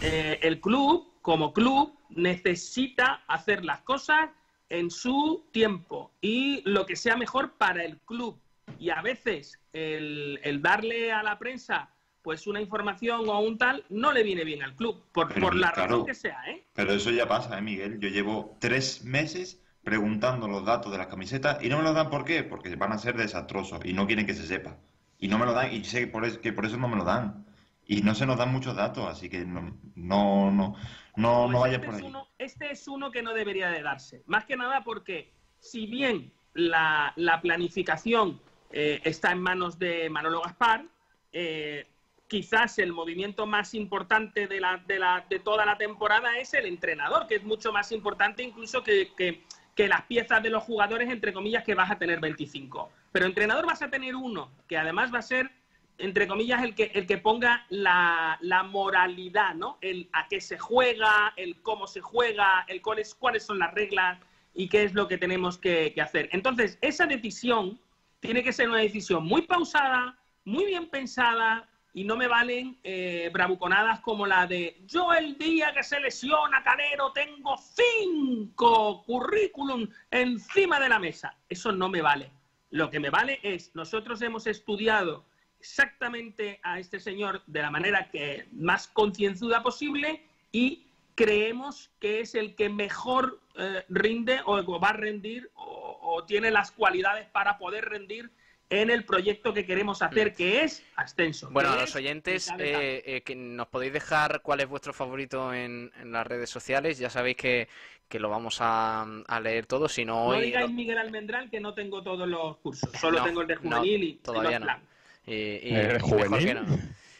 Eh, 0.00 0.38
el 0.42 0.60
club, 0.60 1.14
como 1.22 1.52
club, 1.52 1.96
necesita 2.10 3.22
hacer 3.28 3.64
las 3.64 3.80
cosas 3.82 4.30
en 4.68 4.90
su 4.90 5.44
tiempo 5.52 6.12
y 6.20 6.62
lo 6.68 6.86
que 6.86 6.96
sea 6.96 7.16
mejor 7.16 7.56
para 7.56 7.84
el 7.84 7.98
club. 8.00 8.40
Y 8.78 8.90
a 8.90 9.00
veces 9.02 9.60
el, 9.72 10.40
el 10.42 10.60
darle 10.60 11.12
a 11.12 11.22
la 11.22 11.38
prensa 11.38 11.88
pues 12.22 12.46
una 12.46 12.60
información 12.60 13.28
o 13.28 13.40
un 13.40 13.58
tal 13.58 13.84
no 13.90 14.12
le 14.12 14.22
viene 14.22 14.44
bien 14.44 14.62
al 14.62 14.76
club, 14.76 15.04
por, 15.12 15.28
Pero, 15.28 15.40
por 15.40 15.56
la 15.56 15.72
claro. 15.72 15.94
razón 15.94 16.06
que 16.06 16.14
sea, 16.14 16.42
¿eh? 16.48 16.64
Pero 16.74 16.92
eso 16.92 17.10
ya 17.10 17.28
pasa, 17.28 17.58
¿eh, 17.58 17.62
Miguel? 17.62 17.98
Yo 18.00 18.08
llevo 18.08 18.56
tres 18.60 19.04
meses 19.04 19.60
preguntando 19.84 20.48
los 20.48 20.64
datos 20.64 20.92
de 20.92 20.98
las 20.98 21.08
camisetas 21.08 21.62
y 21.62 21.68
no 21.68 21.78
me 21.78 21.82
los 21.82 21.94
dan 21.94 22.10
¿por 22.10 22.24
qué? 22.24 22.44
Porque 22.44 22.74
van 22.76 22.92
a 22.92 22.98
ser 22.98 23.16
desastrosos 23.16 23.80
y 23.84 23.92
no 23.92 24.06
quieren 24.06 24.26
que 24.26 24.34
se 24.34 24.46
sepa. 24.46 24.78
Y 25.18 25.28
no 25.28 25.38
me 25.38 25.46
lo 25.46 25.52
dan 25.52 25.72
y 25.72 25.84
sé 25.84 26.00
que 26.00 26.06
por, 26.06 26.24
es- 26.24 26.38
que 26.38 26.52
por 26.52 26.64
eso 26.66 26.76
no 26.76 26.88
me 26.88 26.96
lo 26.96 27.04
dan. 27.04 27.44
Y 27.86 28.00
no 28.02 28.14
se 28.14 28.26
nos 28.26 28.38
dan 28.38 28.52
muchos 28.52 28.76
datos, 28.76 29.06
así 29.08 29.28
que 29.28 29.44
no, 29.44 29.76
no, 29.96 30.50
no, 30.50 30.74
no, 31.16 31.48
no 31.48 31.60
vayas 31.60 31.76
este 31.76 31.86
por 31.86 31.94
es 31.96 32.00
ahí. 32.02 32.08
uno- 32.08 32.28
este 32.38 32.70
es 32.72 32.88
uno 32.88 33.10
que 33.10 33.22
no 33.22 33.34
debería 33.34 33.70
de 33.70 33.82
darse. 33.82 34.22
Más 34.26 34.44
que 34.44 34.56
nada 34.56 34.82
porque 34.84 35.32
si 35.58 35.86
bien 35.86 36.32
la, 36.54 37.12
la 37.16 37.40
planificación 37.40 38.40
eh, 38.70 39.00
está 39.04 39.32
en 39.32 39.40
manos 39.40 39.78
de 39.78 40.08
Manolo 40.10 40.40
Gaspar, 40.42 40.86
eh, 41.32 41.86
quizás 42.28 42.78
el 42.78 42.92
movimiento 42.92 43.46
más 43.46 43.74
importante 43.74 44.46
de, 44.46 44.60
la, 44.60 44.78
de, 44.86 44.98
la, 44.98 45.26
de 45.28 45.38
toda 45.40 45.66
la 45.66 45.76
temporada 45.76 46.38
es 46.38 46.54
el 46.54 46.66
entrenador, 46.66 47.26
que 47.26 47.36
es 47.36 47.44
mucho 47.44 47.72
más 47.72 47.92
importante 47.92 48.42
incluso 48.42 48.82
que, 48.82 49.12
que- 49.16 49.44
que 49.74 49.88
las 49.88 50.02
piezas 50.02 50.42
de 50.42 50.50
los 50.50 50.62
jugadores, 50.64 51.08
entre 51.10 51.32
comillas, 51.32 51.64
que 51.64 51.74
vas 51.74 51.90
a 51.90 51.98
tener 51.98 52.20
25. 52.20 52.90
Pero 53.10 53.24
entrenador 53.24 53.64
vas 53.66 53.80
a 53.80 53.88
tener 53.88 54.14
uno, 54.14 54.50
que 54.68 54.76
además 54.76 55.12
va 55.12 55.18
a 55.20 55.22
ser 55.22 55.50
entre 55.98 56.26
comillas, 56.26 56.62
el 56.62 56.74
que, 56.74 56.90
el 56.94 57.06
que 57.06 57.18
ponga 57.18 57.66
la, 57.68 58.38
la 58.40 58.62
moralidad, 58.62 59.54
¿no? 59.54 59.78
El 59.80 60.08
a 60.12 60.26
qué 60.28 60.40
se 60.40 60.58
juega, 60.58 61.32
el 61.36 61.60
cómo 61.62 61.86
se 61.86 62.00
juega, 62.00 62.64
el 62.68 62.82
cuáles, 62.82 63.14
cuáles 63.14 63.44
son 63.44 63.58
las 63.58 63.72
reglas 63.74 64.18
y 64.54 64.68
qué 64.68 64.82
es 64.84 64.94
lo 64.94 65.08
que 65.08 65.18
tenemos 65.18 65.58
que, 65.58 65.92
que 65.94 66.00
hacer. 66.00 66.28
Entonces, 66.32 66.78
esa 66.80 67.06
decisión 67.06 67.78
tiene 68.20 68.42
que 68.42 68.52
ser 68.52 68.68
una 68.68 68.78
decisión 68.78 69.24
muy 69.24 69.42
pausada, 69.42 70.18
muy 70.44 70.64
bien 70.66 70.88
pensada 70.88 71.68
y 71.94 72.04
no 72.04 72.16
me 72.16 72.26
valen 72.26 72.78
eh, 72.82 73.30
bravuconadas 73.32 74.00
como 74.00 74.26
la 74.26 74.46
de 74.46 74.80
yo 74.86 75.12
el 75.12 75.36
día 75.36 75.72
que 75.74 75.82
se 75.82 76.00
lesiona 76.00 76.62
Calero 76.62 77.12
tengo 77.12 77.56
cinco 77.58 79.02
currículum 79.04 79.86
encima 80.10 80.80
de 80.80 80.88
la 80.88 80.98
mesa. 80.98 81.36
Eso 81.48 81.72
no 81.72 81.88
me 81.88 82.00
vale. 82.00 82.30
Lo 82.70 82.90
que 82.90 83.00
me 83.00 83.10
vale 83.10 83.38
es, 83.42 83.74
nosotros 83.74 84.22
hemos 84.22 84.46
estudiado 84.46 85.26
exactamente 85.62 86.58
a 86.64 86.80
este 86.80 86.98
señor 86.98 87.40
de 87.46 87.62
la 87.62 87.70
manera 87.70 88.10
que 88.10 88.46
más 88.50 88.88
concienzuda 88.88 89.62
posible 89.62 90.20
y 90.50 90.88
creemos 91.14 91.88
que 92.00 92.18
es 92.18 92.34
el 92.34 92.56
que 92.56 92.68
mejor 92.68 93.38
eh, 93.56 93.84
rinde 93.88 94.40
o 94.44 94.80
va 94.80 94.88
a 94.88 94.92
rendir 94.94 95.50
o, 95.54 96.00
o 96.02 96.24
tiene 96.24 96.50
las 96.50 96.72
cualidades 96.72 97.28
para 97.28 97.58
poder 97.58 97.84
rendir 97.84 98.32
en 98.70 98.90
el 98.90 99.04
proyecto 99.04 99.52
que 99.54 99.64
queremos 99.66 100.02
hacer, 100.02 100.34
que 100.34 100.64
es 100.64 100.82
ascenso. 100.96 101.50
Mm. 101.50 101.52
Bueno, 101.52 101.70
a 101.72 101.74
los 101.76 101.90
es 101.90 101.96
oyentes, 101.96 102.48
eh, 102.58 103.02
eh, 103.04 103.20
que 103.20 103.36
nos 103.36 103.68
podéis 103.68 103.92
dejar 103.92 104.40
cuál 104.42 104.60
es 104.60 104.68
vuestro 104.68 104.92
favorito 104.92 105.54
en, 105.54 105.92
en 106.00 106.10
las 106.10 106.26
redes 106.26 106.50
sociales. 106.50 106.98
Ya 106.98 107.10
sabéis 107.10 107.36
que, 107.36 107.68
que 108.08 108.18
lo 108.18 108.30
vamos 108.30 108.56
a, 108.60 109.06
a 109.28 109.40
leer 109.40 109.66
todo. 109.66 109.88
Si 109.88 110.04
no, 110.04 110.14
no 110.14 110.26
hoy. 110.28 110.46
digáis 110.46 110.70
Miguel 110.70 110.98
Almendral 110.98 111.50
que 111.50 111.60
no 111.60 111.74
tengo 111.74 112.02
todos 112.02 112.26
los 112.26 112.56
cursos, 112.56 112.90
solo 112.98 113.18
No, 113.18 113.24
tengo 113.24 113.42
el 113.42 113.46
de 113.46 113.54
no, 113.56 113.76
juvenil 113.76 114.02
y 114.02 114.14
todavía 114.14 114.58
no. 114.58 114.66
no. 114.66 114.91
Y, 115.26 115.34
y- 115.34 115.68
¿El 115.68 116.00
y 116.04 116.12
mejor 116.12 116.20
juvenil? 116.20 116.44
que 116.44 116.54
no. 116.54 116.78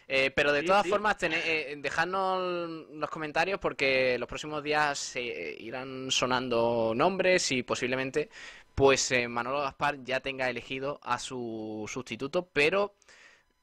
Eh, 0.09 0.31
pero 0.35 0.53
de 0.53 0.61
Sí, 0.61 0.67
todas 0.67 0.83
sí. 0.83 0.91
formas, 0.91 1.17
tené- 1.19 1.43
eh, 1.45 1.75
dejadnos 1.79 2.87
los 2.93 3.11
comentarios 3.11 3.59
porque 3.61 4.19
los 4.19 4.29
próximos 4.29 4.63
días 4.63 4.99
se 4.99 5.23
irán 5.61 6.11
sonando 6.11 6.93
nombres 6.95 7.51
y 7.53 7.63
posiblemente 7.63 8.29
pues 8.75 9.11
eh, 9.13 9.29
Manolo 9.29 9.61
Gaspar 9.63 10.03
ya 10.05 10.21
tenga 10.21 10.51
elegido 10.51 10.99
a 11.03 11.19
su 11.19 11.89
sustituto, 11.93 12.49
pero 12.53 12.95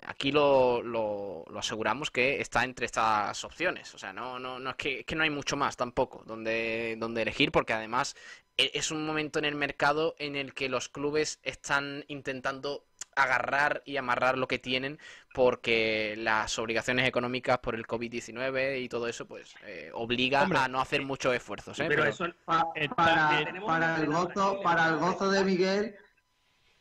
aquí 0.06 0.32
lo, 0.32 0.82
lo- 0.82 1.46
lo 1.50 1.60
aseguramos 1.60 2.12
que 2.12 2.42
está 2.42 2.64
entre 2.64 2.86
estas 2.86 3.44
opciones. 3.44 3.94
O 3.96 3.98
sea, 4.00 4.14
no, 4.14 4.40
no, 4.40 4.60
no 4.60 4.70
es 4.72 4.76
que, 4.78 5.00
es 5.02 5.06
que 5.06 5.16
no 5.16 5.24
hay 5.24 5.30
mucho 5.30 5.58
más 5.58 5.78
tampoco 5.78 6.24
donde, 6.26 6.96
donde 7.00 7.22
elegir, 7.24 7.52
porque 7.52 7.74
además 7.74 8.16
e- 8.58 8.72
es 8.74 8.92
un 8.92 9.06
momento 9.06 9.40
en 9.40 9.46
el 9.46 9.56
mercado 9.56 10.16
en 10.20 10.36
el 10.36 10.54
que 10.54 10.70
los 10.70 10.90
clubes 10.90 11.40
están 11.44 12.06
intentando 12.08 12.86
agarrar 13.24 13.82
y 13.86 13.98
amarrar 13.98 14.38
lo 14.38 14.48
que 14.48 14.60
tienen 14.60 15.00
porque 15.34 16.16
las 16.18 16.58
obligaciones 16.60 17.08
económicas 17.08 17.60
por 17.60 17.76
el 17.76 17.86
COVID-19 17.88 18.82
y 18.82 18.90
todo 18.90 19.08
eso 19.08 19.28
pues 19.28 19.56
eh, 19.66 19.92
obliga 19.94 20.44
Hombre, 20.44 20.60
a 20.60 20.68
no 20.68 20.82
hacer 20.82 21.02
muchos 21.04 21.34
esfuerzos. 21.36 21.80
¿eh? 21.80 21.86
Pero 21.88 22.02
Pero- 22.04 22.14
eso 22.14 22.26
Pa- 22.46 22.66
para, 22.96 23.46
para 23.66 23.96
el 23.98 24.08
gozo, 24.08 24.60
para 24.62 24.88
el 24.88 24.98
gozo 24.98 25.30
de 25.32 25.44
Miguel, 25.44 25.96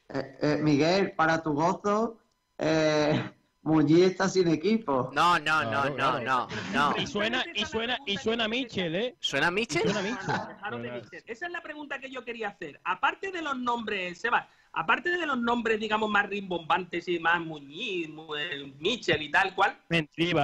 eh, 0.09 0.39
eh, 0.41 0.59
Miguel, 0.61 1.13
para 1.13 1.43
tu 1.43 1.53
gozo, 1.53 2.19
eh, 2.57 3.31
Muñiz 3.63 4.03
está 4.07 4.29
sin 4.31 4.49
equipo. 4.49 5.11
No, 5.13 5.39
no, 5.41 5.63
no, 5.65 5.91
no, 5.91 6.21
no, 6.21 6.49
no. 6.73 6.95
Y 6.97 7.07
suena, 7.07 7.45
y 7.55 7.67
suena, 7.67 7.99
y 8.07 8.17
suena 8.17 8.49
Michel, 8.49 8.95
¿eh? 8.97 9.17
¿Suena 9.21 9.51
Michel? 9.51 9.83
Suena 9.83 10.01
Michel. 10.01 11.23
Esa 11.27 11.47
es 11.47 11.53
la 11.53 11.61
pregunta 11.61 11.99
que 11.99 12.11
yo 12.11 12.25
quería 12.25 12.49
hacer. 12.49 12.81
Aparte 12.85 13.31
de 13.31 13.43
los 13.43 13.59
nombres, 13.59 14.19
Sebas, 14.19 14.47
aparte 14.73 15.11
de 15.11 15.27
los 15.27 15.39
nombres, 15.39 15.81
digamos, 15.81 16.11
más 16.11 16.29
rimbombantes 16.29 17.09
y 17.09 17.19
más 17.19 17.41
Muñiz, 17.41 18.09
Mu- 18.09 18.35
Michel 18.79 19.23
y 19.23 19.31
tal 19.31 19.55
cual. 19.55 19.77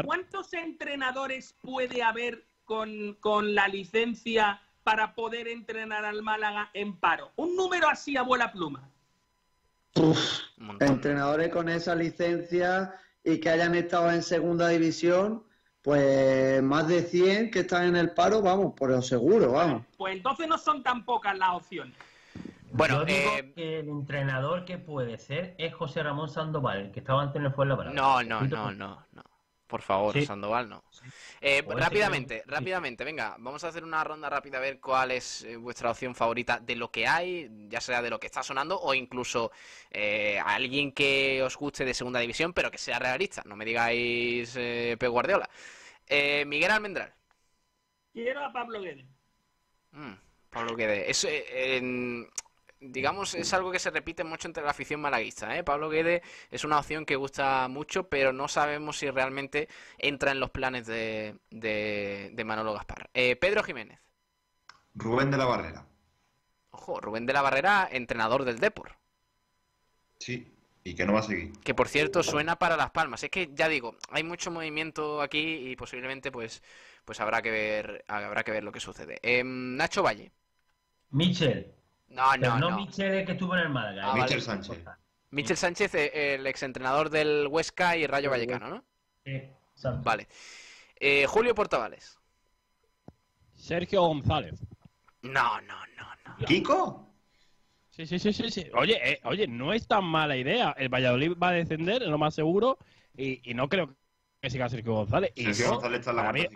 ¿cuántos 0.04 0.52
entrenadores 0.52 1.54
puede 1.60 2.02
haber 2.02 2.44
con, 2.64 3.14
con 3.20 3.54
la 3.54 3.68
licencia 3.68 4.60
para 4.82 5.14
poder 5.14 5.48
entrenar 5.48 6.04
al 6.04 6.22
Málaga 6.22 6.70
en 6.74 6.96
paro? 6.96 7.32
Un 7.36 7.56
número 7.56 7.88
así 7.88 8.16
a 8.16 8.22
vuela 8.22 8.52
pluma. 8.52 8.88
Entrenadores 10.80 11.50
con 11.50 11.68
esa 11.68 11.94
licencia 11.94 12.94
y 13.22 13.38
que 13.38 13.50
hayan 13.50 13.74
estado 13.74 14.10
en 14.10 14.22
segunda 14.22 14.68
división, 14.68 15.44
pues 15.82 16.62
más 16.62 16.88
de 16.88 17.02
100 17.02 17.50
que 17.50 17.60
están 17.60 17.84
en 17.84 17.96
el 17.96 18.10
paro, 18.12 18.42
vamos, 18.42 18.72
por 18.74 18.90
lo 18.90 19.00
seguro, 19.02 19.52
vamos. 19.52 19.82
Pues 19.96 20.16
entonces 20.16 20.48
no 20.48 20.58
son 20.58 20.82
tan 20.82 21.04
pocas 21.04 21.36
las 21.38 21.50
opciones. 21.50 21.94
Bueno, 22.76 22.98
Yo 23.00 23.04
digo 23.04 23.30
eh, 23.38 23.52
que 23.54 23.78
el 23.78 23.88
entrenador 23.88 24.64
que 24.64 24.78
puede 24.78 25.16
ser 25.18 25.54
es 25.58 25.72
José 25.74 26.02
Ramón 26.02 26.28
Sandoval, 26.28 26.80
el 26.86 26.90
que 26.92 26.98
estaba 27.00 27.22
antes 27.22 27.36
en 27.38 27.46
el 27.46 27.52
Fuenlabrada. 27.52 27.92
No, 27.94 28.22
no, 28.24 28.40
no, 28.42 28.72
no, 28.72 29.06
no. 29.12 29.22
Por 29.68 29.80
favor, 29.80 30.12
Sí. 30.12 30.26
Sandoval, 30.26 30.68
no. 30.68 30.82
Eh, 31.40 31.64
rápidamente, 31.68 32.42
rápidamente, 32.46 33.04
venga, 33.04 33.36
vamos 33.38 33.62
a 33.64 33.68
hacer 33.68 33.82
una 33.84 34.02
ronda 34.04 34.28
rápida 34.28 34.58
a 34.58 34.60
ver 34.60 34.78
cuál 34.80 35.12
es 35.12 35.42
eh, 35.44 35.56
vuestra 35.56 35.90
opción 35.90 36.14
favorita 36.14 36.58
de 36.58 36.76
lo 36.76 36.90
que 36.90 37.06
hay, 37.06 37.48
ya 37.68 37.80
sea 37.80 38.02
de 38.02 38.10
lo 38.10 38.18
que 38.20 38.26
está 38.26 38.42
sonando 38.42 38.78
o 38.80 38.92
incluso 38.92 39.52
eh, 39.90 40.38
alguien 40.44 40.92
que 40.92 41.42
os 41.42 41.56
guste 41.56 41.84
de 41.84 41.94
segunda 41.94 42.20
división, 42.20 42.52
pero 42.52 42.70
que 42.70 42.78
sea 42.78 42.98
realista. 42.98 43.42
No 43.46 43.56
me 43.56 43.64
digáis 43.64 44.54
eh, 44.56 44.96
Pep 44.98 45.10
Guardiola. 45.10 45.48
Eh, 46.06 46.44
Miguel 46.44 46.70
Almendral. 46.72 47.12
Quiero 48.12 48.44
a 48.44 48.52
Pablo 48.52 48.80
Guedes. 48.82 49.06
Mm, 49.92 50.12
Pablo 50.50 50.76
Guedes. 50.76 51.08
Es, 51.08 51.24
eh, 51.24 51.76
en- 51.78 52.28
digamos, 52.90 53.34
es 53.34 53.52
algo 53.52 53.70
que 53.70 53.78
se 53.78 53.90
repite 53.90 54.24
mucho 54.24 54.48
entre 54.48 54.64
la 54.64 54.70
afición 54.70 55.00
malaguista, 55.00 55.56
¿eh? 55.56 55.64
Pablo 55.64 55.88
Guedes 55.88 56.22
es 56.50 56.64
una 56.64 56.78
opción 56.78 57.04
que 57.04 57.16
gusta 57.16 57.68
mucho, 57.68 58.08
pero 58.08 58.32
no 58.32 58.48
sabemos 58.48 58.98
si 58.98 59.10
realmente 59.10 59.68
entra 59.98 60.32
en 60.32 60.40
los 60.40 60.50
planes 60.50 60.86
de, 60.86 61.36
de, 61.50 62.30
de 62.32 62.44
Manolo 62.44 62.72
Gaspar. 62.74 63.10
Eh, 63.14 63.36
Pedro 63.36 63.62
Jiménez. 63.62 63.98
Rubén 64.94 65.30
de 65.30 65.38
la 65.38 65.44
Barrera. 65.44 65.86
Ojo, 66.70 67.00
Rubén 67.00 67.26
de 67.26 67.32
la 67.32 67.42
Barrera, 67.42 67.88
entrenador 67.90 68.44
del 68.44 68.58
Depor. 68.58 68.96
Sí, 70.18 70.54
y 70.84 70.94
que 70.94 71.06
no 71.06 71.14
va 71.14 71.20
a 71.20 71.22
seguir. 71.22 71.52
Que 71.64 71.74
por 71.74 71.88
cierto 71.88 72.22
suena 72.22 72.56
para 72.56 72.76
Las 72.76 72.90
Palmas. 72.90 73.22
Es 73.22 73.30
que 73.30 73.50
ya 73.54 73.68
digo, 73.68 73.96
hay 74.10 74.22
mucho 74.22 74.50
movimiento 74.50 75.22
aquí 75.22 75.70
y 75.70 75.76
posiblemente 75.76 76.30
pues, 76.30 76.62
pues 77.04 77.20
habrá 77.20 77.42
que 77.42 77.50
ver, 77.50 78.04
habrá 78.06 78.44
que 78.44 78.52
ver 78.52 78.64
lo 78.64 78.72
que 78.72 78.80
sucede. 78.80 79.18
Em, 79.22 79.76
Nacho 79.76 80.02
Valle. 80.02 80.30
Michel. 81.10 81.72
No, 82.14 82.36
no, 82.36 82.58
no, 82.58 82.70
no. 82.70 82.76
Michel 82.76 83.12
el 83.14 83.26
que 83.26 83.32
estuvo 83.32 83.54
en 83.54 83.60
el 83.62 83.68
Málaga. 83.70 84.02
Ah, 84.06 84.16
el 84.16 84.22
Michel 84.22 84.38
que- 84.38 84.44
Sánchez. 84.44 84.84
Michel 85.30 85.56
Sánchez, 85.56 85.94
eh, 85.94 86.34
el 86.36 86.46
exentrenador 86.46 87.10
del 87.10 87.48
Huesca 87.50 87.96
y 87.96 88.06
Rayo 88.06 88.30
Vallecano, 88.30 88.68
¿no? 88.68 88.84
Sí, 89.24 89.32
exacto. 89.32 90.00
Vale. 90.04 90.28
Eh, 91.00 91.26
Julio 91.26 91.54
Portavales. 91.54 92.18
Sergio 93.54 94.02
González. 94.02 94.60
No, 95.22 95.60
no, 95.62 95.74
no, 95.96 96.06
no. 96.38 96.46
¿Kiko? 96.46 97.12
Sí, 97.90 98.06
sí, 98.06 98.18
sí, 98.18 98.32
sí, 98.32 98.50
sí. 98.50 98.66
Oye, 98.74 98.98
eh, 99.12 99.20
oye, 99.24 99.46
no 99.48 99.72
es 99.72 99.86
tan 99.88 100.04
mala 100.04 100.36
idea. 100.36 100.74
El 100.78 100.88
Valladolid 100.88 101.32
va 101.40 101.48
a 101.48 101.52
descender, 101.52 102.02
es 102.02 102.08
lo 102.08 102.18
más 102.18 102.34
seguro, 102.34 102.78
y, 103.16 103.48
y 103.48 103.54
no 103.54 103.68
creo 103.68 103.94
que 104.40 104.50
siga 104.50 104.68
Sergio 104.68 104.92
González. 104.94 105.32
Y 105.34 105.44
Sergio 105.46 105.64
yo, 105.64 105.72
González 105.72 106.00
está 106.00 106.10
en 106.10 106.16
la 106.16 106.32
mí, 106.32 106.46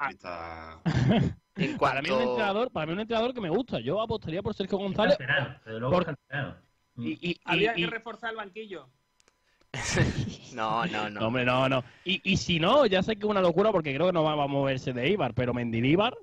para 1.79 2.03
mí 2.03 2.11
un 2.11 2.21
entrenador, 2.23 2.71
para 2.71 2.87
mí 2.87 2.93
un 2.93 3.01
entrenador 3.01 3.35
que 3.35 3.41
me 3.41 3.49
gusta. 3.51 3.81
Yo 3.81 4.01
apostaría 4.01 4.43
por 4.43 4.55
Sergio 4.55 4.79
González. 4.79 5.17
Canterano, 5.19 5.57
desde 5.65 5.79
luego 5.81 5.95
por- 5.95 6.05
canterano. 6.07 6.57
y, 6.97 7.09
y- 7.11 7.31
y- 7.31 7.41
Había 7.45 7.73
y- 7.77 7.83
que 7.83 7.87
reforzar 7.91 8.31
el 8.31 8.37
banquillo. 8.37 8.89
No, 10.55 10.87
no, 10.87 11.05
No, 11.05 11.11
no. 11.21 11.27
hombre, 11.27 11.45
no, 11.45 11.69
no. 11.69 11.85
Y, 12.05 12.21
y 12.25 12.37
si 12.39 12.59
no, 12.59 12.87
ya 12.87 13.03
sé 13.03 13.17
que 13.17 13.25
es 13.27 13.31
una 13.31 13.41
locura 13.43 13.71
porque 13.71 13.95
creo 13.95 14.07
que 14.07 14.13
no 14.13 14.25
va 14.25 14.33
a 14.43 14.47
moverse 14.47 14.93
de 14.93 15.11
Ibar, 15.11 15.35
pero 15.35 15.53
Mendilibar. 15.53 16.17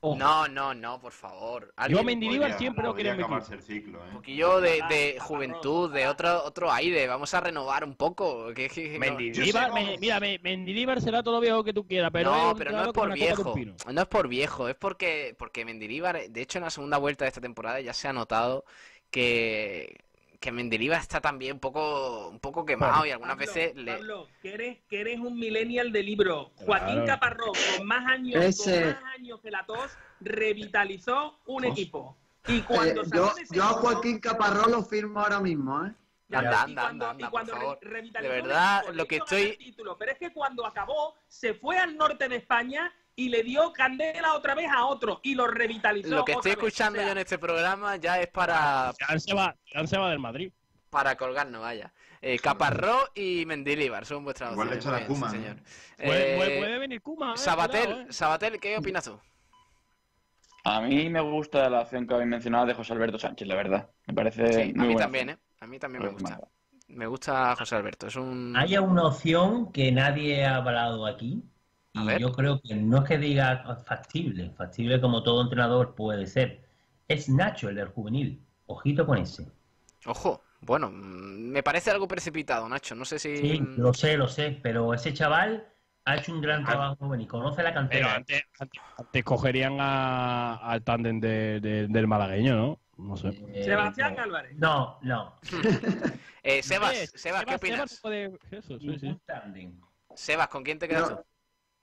Ojo. 0.00 0.16
No, 0.16 0.48
no, 0.48 0.74
no, 0.74 1.00
por 1.00 1.12
favor. 1.12 1.72
Yo 1.88 2.02
Mendilibar 2.02 2.56
siempre 2.58 2.84
lo 2.84 2.94
quería 2.94 3.12
el 3.12 3.62
ciclo, 3.62 3.98
¿eh? 3.98 4.08
Un 4.08 4.14
poquillo 4.16 4.60
de, 4.60 4.82
de 4.88 5.18
juventud, 5.20 5.92
de 5.92 6.06
otro, 6.08 6.42
otro 6.44 6.72
aire. 6.72 7.06
Vamos 7.06 7.32
a 7.34 7.40
renovar 7.40 7.84
un 7.84 7.94
poco. 7.94 8.48
que- 8.54 8.68
que- 8.68 8.92
que 8.92 8.98
no- 8.98 8.98
Mendilibar, 8.98 9.72
me- 9.72 9.98
mira, 9.98 10.20
me- 10.20 10.38
Mendilibar 10.38 11.00
será 11.00 11.22
todo 11.22 11.34
lo 11.34 11.40
viejo 11.40 11.62
que 11.64 11.72
tú 11.72 11.86
quieras, 11.86 12.10
pero 12.12 12.30
no, 12.34 12.54
pero 12.56 12.72
no 12.72 12.82
es 12.84 12.92
por 12.92 13.12
viejo. 13.12 13.54
No 13.92 14.00
es 14.02 14.08
por 14.08 14.28
viejo, 14.28 14.68
es 14.68 14.74
porque, 14.74 15.34
porque 15.38 15.64
Mendilibar, 15.64 16.28
de 16.28 16.40
hecho 16.42 16.58
en 16.58 16.64
la 16.64 16.70
segunda 16.70 16.98
vuelta 16.98 17.24
de 17.24 17.28
esta 17.28 17.40
temporada 17.40 17.80
ya 17.80 17.92
se 17.92 18.08
ha 18.08 18.12
notado 18.12 18.64
que, 19.10 19.96
que 20.40 20.50
Mendilibar 20.50 20.98
está 21.00 21.20
también 21.20 21.52
un 21.54 21.60
poco, 21.60 22.28
un 22.28 22.40
poco 22.40 22.64
quemado 22.64 23.04
y 23.04 23.10
algunas 23.10 23.36
Pablo, 23.36 23.46
veces 23.52 23.76
le... 23.76 23.92
Pablo, 23.92 24.26
que 24.40 24.54
eres, 24.54 24.78
que 24.88 25.00
eres 25.02 25.20
un 25.20 25.38
millennial 25.38 25.92
de 25.92 26.02
libro. 26.02 26.50
Joaquín 26.56 26.94
Claro. 27.04 27.06
Caparrós, 27.06 27.58
con 27.76 27.86
más 27.86 28.06
años, 28.06 28.42
Ese. 28.42 28.80
con 28.80 28.90
más 29.02 29.04
años 29.18 29.40
que 29.42 29.50
la 29.50 29.66
tos, 29.66 29.92
revitalizó 30.20 31.38
un 31.46 31.64
equipo. 31.66 32.16
Y 32.48 32.62
cuando 32.62 33.02
Eh, 33.02 33.06
yo, 33.14 33.32
yo 33.50 33.62
a 33.62 33.66
Joaquín 33.68 34.18
Caparrós 34.18 34.68
lo 34.68 34.82
firmo 34.82 35.20
ahora 35.20 35.40
mismo, 35.40 35.84
¿eh? 35.84 35.92
ya 36.30 36.38
Anda, 36.38 36.62
anda, 36.62 36.82
cuando- 36.82 36.86
anda, 36.86 37.10
anda, 37.10 37.26
y 37.26 37.30
cuando 37.30 37.52
por 37.52 37.60
favor. 37.60 37.78
revitalizó 37.82 38.32
De 38.32 38.40
verdad, 38.40 38.84
lo 38.94 39.06
que 39.06 39.16
estoy- 39.16 39.56
título, 39.58 39.98
pero 39.98 40.12
es 40.12 40.18
que 40.18 40.32
cuando 40.32 40.64
acabó, 40.64 41.16
se 41.28 41.52
fue 41.52 41.76
al 41.76 41.96
norte 41.98 42.28
de 42.30 42.36
España 42.36 42.90
y 43.16 43.28
le 43.28 43.42
dio 43.42 43.72
candela 43.72 44.34
otra 44.34 44.54
vez 44.54 44.68
a 44.70 44.86
otro 44.86 45.20
y 45.22 45.34
lo 45.34 45.46
revitalizó. 45.46 46.08
Lo 46.14 46.24
que 46.24 46.32
estoy 46.32 46.52
vez. 46.52 46.58
escuchando 46.58 46.98
O 46.98 47.02
sea, 47.02 47.06
yo 47.08 47.12
en 47.12 47.18
este 47.18 47.38
programa 47.38 47.96
ya 47.96 48.20
es 48.20 48.28
para, 48.28 48.92
Ya 48.98 49.18
se 49.18 49.34
va, 49.34 49.54
se 49.86 49.98
va 49.98 50.10
del 50.10 50.18
Madrid. 50.18 50.52
para 50.90 51.16
colgarnos, 51.16 51.60
vaya. 51.60 51.92
Eh, 52.22 52.38
Caparrós 52.38 53.10
y 53.14 53.44
Mendilibar 53.46 54.04
son 54.04 54.24
vuestras 54.24 54.52
Igual 54.52 54.68
le 54.70 54.76
opciones. 54.76 54.84
echa 54.84 54.92
la 54.92 55.06
sí, 55.08 55.20
Kuma, 55.20 55.30
señor. 55.30 55.56
Puede, 55.96 56.34
Eh, 56.34 56.36
puede- 56.36 56.58
puede 56.58 56.78
venir 56.78 57.00
Kuma, 57.02 57.34
eh, 57.34 57.36
Sabatel, 57.38 57.84
cuidado, 57.86 58.00
eh. 58.02 58.12
Sabatel, 58.12 58.60
¿qué 58.60 58.76
opinas 58.76 59.04
tú? 59.04 59.18
A 60.64 60.80
mí 60.82 61.08
me 61.08 61.20
gusta 61.22 61.70
la 61.70 61.80
opción 61.80 62.06
que 62.06 62.12
habéis 62.14 62.28
mencionado 62.28 62.66
de 62.66 62.74
José 62.74 62.92
Alberto 62.92 63.18
Sánchez, 63.18 63.48
la 63.48 63.54
verdad. 63.54 63.88
Me 64.06 64.12
parece 64.14 64.52
Sí, 64.52 64.60
a 64.60 64.64
muy 64.64 64.72
mí 64.88 64.92
buena 64.94 64.98
también, 65.00 65.28
opción. 65.30 65.38
¿eh? 65.50 65.54
A 65.60 65.66
mí 65.66 65.78
también 65.78 66.02
me 66.04 66.10
Pues 66.10 66.22
gusta. 66.22 66.40
Me 66.88 67.06
gusta 67.06 67.56
José 67.56 67.76
Alberto, 67.76 68.08
es 68.08 68.16
un... 68.16 68.54
Haya 68.56 68.80
una 68.82 69.04
opción 69.06 69.70
que 69.72 69.90
nadie 69.92 70.44
ha 70.44 70.56
hablado 70.56 71.06
aquí. 71.06 71.42
A 71.94 72.02
Y 72.02 72.06
ver. 72.06 72.20
yo 72.20 72.32
creo 72.32 72.60
que 72.60 72.74
no 72.74 72.98
es 72.98 73.04
que 73.04 73.18
diga 73.18 73.76
factible, 73.84 74.50
factible 74.50 75.00
como 75.00 75.22
todo 75.22 75.42
entrenador 75.42 75.94
puede 75.94 76.26
ser. 76.26 76.62
Es 77.08 77.28
Nacho, 77.28 77.68
el 77.68 77.74
del 77.76 77.88
juvenil. 77.88 78.40
Ojito 78.66 79.04
con 79.04 79.18
ese. 79.18 79.48
Ojo, 80.06 80.42
bueno, 80.60 80.90
mm, 80.90 81.50
me 81.50 81.62
parece 81.64 81.90
algo 81.90 82.06
precipitado, 82.06 82.68
Nacho. 82.68 82.94
No 82.94 83.04
sé 83.04 83.18
si... 83.18 83.36
Sí, 83.36 83.58
lo 83.76 83.92
sé, 83.92 84.16
lo 84.16 84.28
sé, 84.28 84.58
pero 84.62 84.94
ese 84.94 85.12
chaval 85.12 85.66
ha 86.04 86.16
hecho 86.16 86.32
un 86.32 86.40
gran 86.40 86.62
Ah. 86.62 86.66
trabajo 86.66 86.96
juvenil. 87.00 87.26
Conoce 87.26 87.62
la 87.64 87.70
Pero 87.70 87.80
cantera. 87.80 88.14
antes, 88.14 88.42
antes- 88.60 88.82
antes 88.96 89.24
cogerían 89.24 89.76
a- 89.80 90.56
al 90.58 90.82
tándem 90.84 91.18
de- 91.20 91.60
de- 91.60 91.88
del 91.88 92.06
malagueño, 92.06 92.54
¿no? 92.56 92.80
No 92.98 93.16
sé. 93.16 93.28
Eh, 93.52 93.64
Sebastián 93.64 94.14
no. 94.16 94.22
Álvarez. 94.22 94.56
No, 94.56 94.98
no. 95.02 95.34
Eh, 96.42 96.62
Sebas, 96.62 96.94
Sebas, 97.16 97.44
¿qué 97.44 97.54
opinas? 97.56 97.90
Sebas 97.90 98.00
puede- 98.00 98.38
eso, 98.50 98.78
sí, 98.78 98.98
sí. 98.98 99.06
Ningún 99.06 99.20
tándem. 99.26 99.80
Sebas, 100.14 100.48
¿con 100.48 100.62
quién 100.64 100.78
te 100.78 100.88
quedas 100.88 101.08
tú? 101.10 101.18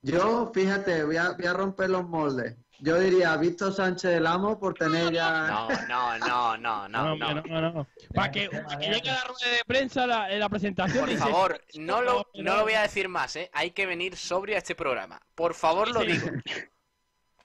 Yo, 0.01 0.51
fíjate, 0.53 1.03
voy 1.03 1.17
a, 1.17 1.31
voy 1.31 1.45
a 1.45 1.53
romper 1.53 1.89
los 1.89 2.07
moldes. 2.07 2.55
Yo 2.79 2.99
diría 2.99 3.35
Víctor 3.37 3.73
Sánchez 3.73 4.11
del 4.11 4.27
Amo 4.27 4.59
por 4.59 4.75
tener 4.75 5.11
ya... 5.11 5.47
No, 5.47 5.67
no, 5.87 6.17
no, 6.19 6.57
no, 6.57 6.87
no, 6.87 6.87
No, 6.87 7.15
no. 7.15 7.33
no, 7.41 7.61
no, 7.61 7.71
no. 7.73 7.87
Para 8.13 8.31
que, 8.31 8.49
pa' 8.51 8.77
que 8.77 8.85
llegue 8.89 9.09
a 9.09 9.13
la 9.15 9.23
rueda 9.23 9.51
de 9.57 9.63
prensa, 9.65 10.05
la, 10.05 10.31
en 10.31 10.39
la 10.39 10.47
presentación. 10.47 10.99
Por 10.99 11.09
dice- 11.09 11.21
favor, 11.23 11.59
no 11.79 12.03
lo, 12.03 12.27
no 12.35 12.55
lo 12.57 12.61
voy 12.63 12.73
a 12.73 12.83
decir 12.83 13.09
más, 13.09 13.35
¿eh? 13.35 13.49
Hay 13.53 13.71
que 13.71 13.87
venir 13.87 14.15
sobrio 14.15 14.55
a 14.55 14.59
este 14.59 14.75
programa. 14.75 15.19
Por 15.33 15.55
favor, 15.55 15.87
lo 15.89 16.01
digo. 16.01 16.27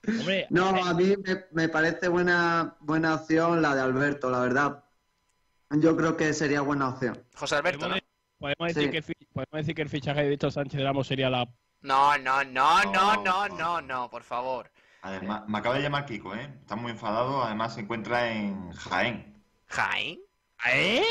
Hombre, 0.06 0.46
No, 0.50 0.68
a 0.68 0.92
mí 0.94 1.14
me, 1.24 1.44
me 1.52 1.68
parece 1.68 2.08
buena, 2.08 2.76
buena 2.80 3.14
opción 3.14 3.62
la 3.62 3.74
de 3.74 3.80
Alberto, 3.82 4.28
la 4.30 4.40
verdad. 4.40 4.84
Yo 5.70 5.96
creo 5.96 6.16
que 6.16 6.34
sería 6.34 6.60
buena 6.60 6.90
opción. 6.90 7.24
José 7.34 7.54
Alberto, 7.56 7.88
¿no? 7.88 7.96
podemos 8.38 8.74
decir, 8.74 8.90
Sí. 9.02 9.14
que, 9.14 9.26
podemos 9.32 9.52
decir 9.52 9.74
que 9.74 9.82
el 9.82 9.88
fichaje 9.88 10.24
de 10.24 10.28
Víctor 10.28 10.52
Sánchez 10.52 10.78
de 10.78 10.84
Ramos 10.84 11.06
sería 11.06 11.30
la. 11.30 11.48
No, 11.82 12.16
no, 12.18 12.44
no, 12.44 12.82
no, 12.84 12.92
no, 13.16 13.48
No. 13.48 13.48
no, 13.48 13.80
no, 13.82 14.10
por 14.10 14.22
favor. 14.22 14.70
Además, 15.02 15.42
me 15.48 15.58
acaba 15.58 15.74
de 15.76 15.82
llamar 15.82 16.06
Kiko, 16.06 16.34
¿eh? 16.34 16.48
Está 16.60 16.76
muy 16.76 16.92
enfadado. 16.92 17.42
Además, 17.42 17.74
se 17.74 17.80
encuentra 17.80 18.30
en 18.32 18.70
Jaén. 18.72 19.42
¿Jaén? 19.66 20.20
¿Eh? 20.70 21.02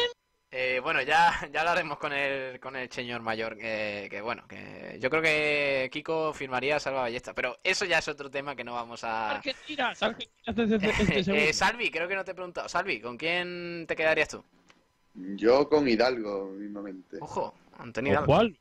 Eh, 0.53 0.79
bueno, 0.83 1.01
ya, 1.01 1.33
ya 1.51 1.61
hablaremos 1.61 1.97
con 1.97 2.11
el, 2.13 2.59
con 2.59 2.75
el 2.75 2.89
señor 2.91 3.21
mayor, 3.21 3.57
eh, 3.59 4.07
que 4.09 4.21
bueno, 4.21 4.45
que 4.47 4.97
yo 5.01 5.09
creo 5.09 5.21
que 5.21 5.89
Kiko 5.91 6.33
firmaría 6.33 6.77
Salva 6.79 7.01
Ballesta, 7.01 7.33
pero 7.33 7.57
eso 7.63 7.85
ya 7.85 7.99
es 7.99 8.07
otro 8.09 8.29
tema 8.29 8.53
que 8.55 8.63
no 8.65 8.73
vamos 8.73 9.03
a... 9.05 9.31
Argentina, 9.31 9.93
Argentina 9.99 10.29
este- 10.45 11.19
este 11.19 11.49
Eh. 11.49 11.53
Salvi, 11.53 11.89
creo 11.89 12.07
que 12.07 12.15
no 12.15 12.23
te 12.25 12.31
he 12.31 12.35
preguntado. 12.35 12.67
Salvi, 12.69 12.99
¿con 13.01 13.17
quién 13.17 13.85
te 13.87 13.95
quedarías 13.95 14.27
tú? 14.29 14.43
Yo 15.13 15.67
con 15.69 15.87
Hidalgo, 15.87 16.51
mismamente. 16.51 17.17
Ojo, 17.21 17.53
Antonio 17.77 18.11
¿O 18.11 18.13
Hidalgo. 18.13 18.33
cuál? 18.33 18.57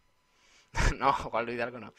no, 0.98 1.12
Juan 1.12 1.46
Luis 1.46 1.56
Hidalgo 1.56 1.80
no. 1.80 1.92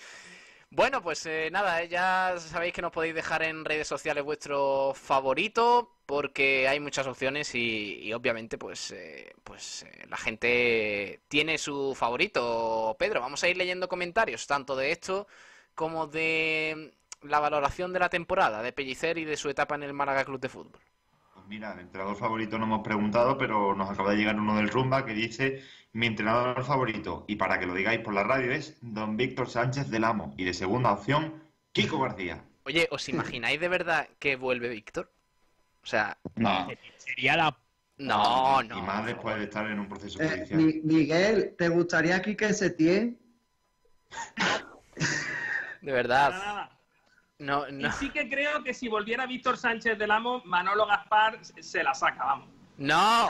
Bueno, 0.69 1.01
pues 1.01 1.25
eh, 1.25 1.49
nada, 1.51 1.81
eh, 1.83 1.89
ya 1.89 2.35
sabéis 2.37 2.73
que 2.73 2.81
nos 2.81 2.93
podéis 2.93 3.13
dejar 3.13 3.43
en 3.43 3.65
redes 3.65 3.87
sociales 3.87 4.23
vuestro 4.23 4.93
favorito, 4.95 5.97
porque 6.05 6.67
hay 6.67 6.79
muchas 6.79 7.07
opciones 7.07 7.53
y, 7.55 7.99
y 8.01 8.13
obviamente 8.13 8.57
pues, 8.57 8.91
eh, 8.91 9.33
pues 9.43 9.83
eh, 9.83 10.05
la 10.09 10.17
gente 10.17 11.21
tiene 11.27 11.57
su 11.57 11.93
favorito. 11.95 12.95
Pedro, 12.97 13.19
vamos 13.19 13.43
a 13.43 13.49
ir 13.49 13.57
leyendo 13.57 13.89
comentarios, 13.89 14.47
tanto 14.47 14.75
de 14.77 14.91
esto 14.91 15.27
como 15.75 16.07
de 16.07 16.93
la 17.21 17.39
valoración 17.39 17.93
de 17.93 17.99
la 17.99 18.09
temporada 18.09 18.61
de 18.61 18.71
Pellicer 18.73 19.17
y 19.17 19.25
de 19.25 19.37
su 19.37 19.49
etapa 19.49 19.75
en 19.75 19.83
el 19.83 19.93
Málaga 19.93 20.25
Club 20.25 20.39
de 20.39 20.49
Fútbol. 20.49 20.81
Pues 21.33 21.45
mira, 21.47 21.73
el 21.73 21.79
entrenador 21.79 22.15
favorito 22.15 22.57
no 22.57 22.65
hemos 22.65 22.83
preguntado, 22.83 23.37
pero 23.37 23.75
nos 23.75 23.89
acaba 23.89 24.11
de 24.11 24.17
llegar 24.17 24.39
uno 24.39 24.55
del 24.55 24.69
Rumba 24.69 25.05
que 25.05 25.13
dice 25.13 25.61
mi 25.93 26.07
entrenador 26.07 26.63
favorito, 26.63 27.25
y 27.27 27.35
para 27.35 27.59
que 27.59 27.65
lo 27.65 27.73
digáis 27.73 27.99
por 27.99 28.13
la 28.13 28.23
radio, 28.23 28.51
es 28.51 28.77
don 28.81 29.17
Víctor 29.17 29.49
Sánchez 29.49 29.89
del 29.89 30.03
Amo. 30.05 30.33
Y 30.37 30.45
de 30.45 30.53
segunda 30.53 30.91
opción, 30.91 31.43
Kiko 31.73 31.99
García. 31.99 32.43
Oye, 32.63 32.87
¿os 32.91 33.07
imagináis 33.09 33.59
de 33.59 33.67
verdad 33.67 34.07
que 34.19 34.35
vuelve 34.35 34.69
Víctor? 34.69 35.11
O 35.83 35.87
sea, 35.87 36.17
No. 36.35 36.67
Sería 36.97 37.35
la... 37.35 37.57
no, 37.97 38.61
no. 38.63 38.77
Y 38.77 38.81
más 38.83 39.05
después 39.05 39.35
de 39.37 39.43
estar 39.45 39.65
en 39.67 39.79
un 39.79 39.89
proceso 39.89 40.21
Eh, 40.21 40.29
judicial. 40.29 40.59
Mi- 40.61 40.81
Miguel, 40.83 41.55
¿te 41.57 41.69
gustaría 41.69 42.15
aquí 42.15 42.35
que 42.35 42.53
Setién? 42.53 43.19
De 45.81 45.91
verdad. 45.91 46.29
Nada. 46.31 46.77
No, 47.39 47.67
Y 47.67 47.71
no. 47.73 47.91
sí 47.93 48.11
que 48.11 48.29
creo 48.29 48.63
que 48.63 48.73
si 48.73 48.87
volviera 48.87 49.25
Víctor 49.25 49.57
Sánchez 49.57 49.97
del 49.97 50.11
Amo, 50.11 50.43
Manolo 50.45 50.85
Gaspar 50.85 51.39
se 51.43 51.83
la 51.83 51.93
saca, 51.95 52.23
vamos. 52.23 52.47
No, 52.77 53.29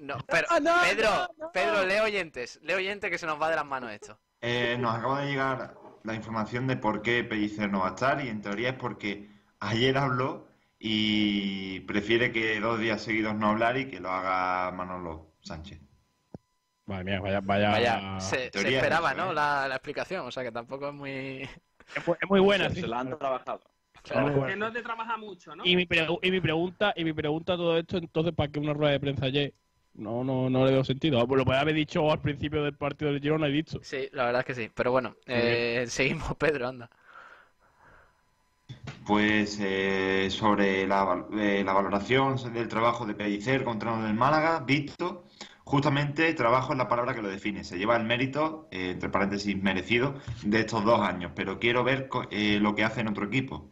no, 0.00 0.16
pero 0.26 0.46
no, 0.60 0.72
Pedro, 0.82 1.10
no, 1.10 1.28
no. 1.38 1.52
Pedro, 1.52 1.84
lee 1.86 1.98
oyentes, 2.00 2.58
lee 2.62 2.74
oyentes 2.74 3.10
que 3.10 3.18
se 3.18 3.26
nos 3.26 3.40
va 3.40 3.50
de 3.50 3.56
las 3.56 3.66
manos 3.66 3.90
esto. 3.92 4.18
Eh, 4.40 4.76
nos 4.78 4.94
acaba 4.94 5.20
de 5.22 5.28
llegar 5.30 5.74
la 6.02 6.14
información 6.14 6.66
de 6.66 6.76
por 6.76 7.02
qué 7.02 7.24
Pellicer 7.24 7.70
no 7.70 7.80
va 7.80 7.88
a 7.88 7.90
estar 7.90 8.24
y 8.24 8.28
en 8.28 8.40
teoría 8.40 8.70
es 8.70 8.74
porque 8.76 9.28
ayer 9.60 9.96
habló 9.98 10.48
y 10.78 11.80
prefiere 11.80 12.32
que 12.32 12.58
dos 12.60 12.80
días 12.80 13.02
seguidos 13.02 13.34
no 13.34 13.48
hablar 13.50 13.76
y 13.76 13.88
que 13.88 14.00
lo 14.00 14.10
haga 14.10 14.70
Manolo 14.72 15.34
Sánchez. 15.42 15.80
Madre 16.86 17.04
mía, 17.04 17.20
vaya, 17.20 17.40
vaya. 17.40 17.70
Vaya, 17.70 18.20
se, 18.20 18.50
se 18.50 18.74
esperaba, 18.74 19.12
eso, 19.12 19.18
¿no? 19.24 19.30
¿eh? 19.30 19.34
La, 19.34 19.68
la 19.68 19.74
explicación, 19.76 20.26
o 20.26 20.30
sea 20.30 20.42
que 20.42 20.52
tampoco 20.52 20.88
es 20.88 20.94
muy... 20.94 21.48
Es 21.92 22.06
muy, 22.06 22.16
es 22.22 22.30
muy 22.30 22.38
buena, 22.40 22.68
Se- 22.68 22.76
sí. 22.76 22.80
se 22.82 22.86
la 22.86 23.00
han 23.00 23.18
trabajado. 23.18 23.60
Buena. 24.14 24.46
Que 24.46 24.54
no 24.56 24.72
te 24.72 24.80
trabaja 24.80 25.16
mucho, 25.16 25.56
¿no? 25.56 25.66
Y 25.66 25.74
mi, 25.74 25.86
pre- 25.86 26.06
y 26.22 26.30
mi 26.30 26.40
pregunta, 26.40 26.92
y 26.96 27.02
mi 27.04 27.12
pregunta 27.12 27.54
a 27.54 27.56
todo 27.56 27.76
esto, 27.76 27.98
entonces, 27.98 28.32
¿para 28.32 28.48
qué 28.48 28.60
una 28.60 28.72
rueda 28.72 28.92
de 28.92 29.00
prensa 29.00 29.26
ayer? 29.26 29.52
No, 29.94 30.24
no, 30.24 30.50
no 30.50 30.64
le 30.64 30.72
veo 30.72 30.82
sentido. 30.84 31.20
Ah, 31.20 31.26
Pues 31.26 31.38
lo 31.38 31.44
podía 31.44 31.60
haber 31.60 31.74
dicho 31.76 32.10
al 32.10 32.20
principio 32.20 32.62
del 32.64 32.76
partido 32.76 33.12
del 33.12 33.20
Girona 33.22 33.48
y 33.48 33.52
dicho. 33.52 33.82
Sí, 33.82 34.08
la 34.12 34.24
verdad 34.26 34.40
es 34.40 34.46
que 34.46 34.54
sí, 34.54 34.70
pero 34.74 34.92
bueno, 34.92 35.16
eh, 35.26 35.86
seguimos, 35.88 36.36
Pedro, 36.36 36.68
anda. 36.68 36.90
Pues 39.04 39.58
eh, 39.60 40.28
sobre 40.30 40.86
la, 40.86 41.26
eh, 41.38 41.62
la 41.64 41.72
valoración 41.72 42.36
del 42.52 42.68
trabajo 42.68 43.04
de 43.06 43.14
Pellicer 43.14 43.64
contra 43.64 43.94
el 43.96 44.02
del 44.04 44.14
Málaga, 44.14 44.60
visto, 44.60 45.26
justamente 45.64 46.32
trabajo 46.34 46.72
es 46.72 46.78
la 46.78 46.88
palabra 46.88 47.14
que 47.14 47.22
lo 47.22 47.28
define. 47.28 47.64
Se 47.64 47.78
lleva 47.78 47.96
el 47.96 48.04
mérito, 48.04 48.68
eh, 48.70 48.90
entre 48.92 49.08
paréntesis, 49.10 49.56
merecido, 49.62 50.14
de 50.42 50.60
estos 50.60 50.84
dos 50.84 51.00
años, 51.00 51.32
pero 51.34 51.58
quiero 51.58 51.82
ver 51.84 52.08
co- 52.08 52.26
eh, 52.30 52.58
lo 52.60 52.74
que 52.74 52.84
hace 52.84 53.00
en 53.00 53.08
otro 53.08 53.26
equipo. 53.26 53.70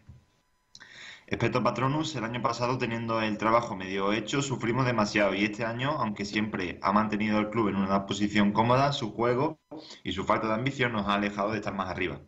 Respecto 1.30 1.58
a 1.58 1.62
Patronus, 1.62 2.16
el 2.16 2.24
año 2.24 2.42
pasado 2.42 2.78
teniendo 2.78 3.20
el 3.20 3.38
trabajo 3.38 3.76
medio 3.76 4.12
hecho, 4.12 4.42
sufrimos 4.42 4.86
demasiado 4.86 5.34
y 5.34 5.44
este 5.44 5.64
año, 5.64 5.90
aunque 5.90 6.24
siempre 6.24 6.78
ha 6.82 6.92
mantenido 6.92 7.38
el 7.38 7.50
club 7.50 7.68
en 7.68 7.76
una 7.76 8.06
posición 8.06 8.52
cómoda, 8.52 8.92
su 8.92 9.12
juego 9.12 9.58
y 10.02 10.12
su 10.12 10.24
falta 10.24 10.48
de 10.48 10.54
ambición 10.54 10.92
nos 10.92 11.06
ha 11.06 11.14
alejado 11.14 11.52
de 11.52 11.58
estar 11.58 11.74
más 11.74 11.88
arriba 11.88 12.20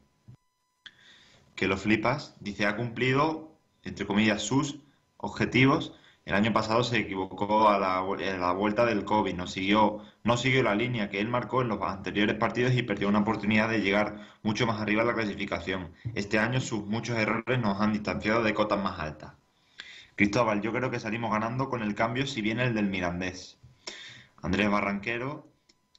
que 1.61 1.69
lo 1.69 1.77
flipas, 1.77 2.35
dice, 2.41 2.65
ha 2.65 2.75
cumplido, 2.75 3.53
entre 3.83 4.07
comillas, 4.07 4.41
sus 4.41 4.79
objetivos. 5.19 5.95
El 6.25 6.35
año 6.35 6.53
pasado 6.53 6.83
se 6.85 6.99
equivocó 6.99 7.69
a 7.69 7.79
la, 7.79 8.01
vu- 8.03 8.17
a 8.23 8.39
la 8.39 8.53
vuelta 8.53 8.87
del 8.87 9.05
COVID, 9.05 9.35
no 9.35 9.47
siguió, 9.47 10.03
no 10.25 10.37
siguió 10.39 10.63
la 10.63 10.75
línea 10.75 11.11
que 11.11 11.21
él 11.21 11.29
marcó 11.29 11.61
en 11.63 11.69
los 11.69 11.83
anteriores 11.83 12.37
partidos 12.37 12.73
y 12.75 12.83
perdió 12.83 13.09
una 13.09 13.19
oportunidad 13.21 13.69
de 13.69 13.81
llegar 13.83 14.17
mucho 14.43 14.67
más 14.67 14.81
arriba 14.81 15.03
en 15.03 15.09
la 15.09 15.15
clasificación. 15.15 15.93
Este 16.15 16.39
año 16.39 16.61
sus 16.61 16.87
muchos 16.87 17.19
errores 17.19 17.59
nos 17.61 17.81
han 17.81 17.93
distanciado 17.93 18.43
de 18.43 18.55
cotas 18.55 18.83
más 18.83 18.99
altas. 18.99 19.35
Cristóbal, 20.17 20.61
yo 20.63 20.73
creo 20.73 20.91
que 20.91 21.01
salimos 21.01 21.33
ganando 21.33 21.69
con 21.69 21.83
el 21.83 21.95
cambio 21.97 22.27
si 22.27 22.43
viene 22.43 22.65
el 22.65 22.75
del 22.75 22.87
Mirandés. 22.89 23.59
Andrés 24.43 24.71
Barranquero 24.71 25.50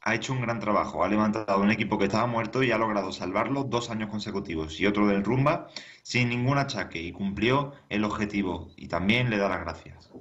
ha 0.04 0.16
hecho 0.16 0.34
un 0.34 0.42
gran 0.42 0.60
trabajo, 0.60 1.04
ha 1.04 1.08
levantado 1.08 1.60
un 1.62 1.70
equipo 1.72 1.98
que 1.98 2.06
estaba 2.06 2.26
muerto 2.26 2.64
y 2.64 2.72
ha 2.72 2.78
logrado 2.78 3.12
salvarlo 3.12 3.64
dos 3.64 3.90
años 3.92 4.10
consecutivos. 4.10 4.80
Y 4.80 4.88
otro 4.88 5.08
del 5.08 5.24
Rumba 5.24 5.68
sin 6.02 6.30
ningún 6.30 6.58
achaque 6.58 7.02
y 7.02 7.12
cumplió 7.12 7.74
el 7.90 8.04
objetivo 8.04 8.72
y 8.76 8.88
también 8.88 9.30
le 9.30 9.38
da 9.38 9.50
las 9.50 9.62
gracias. 9.62 10.12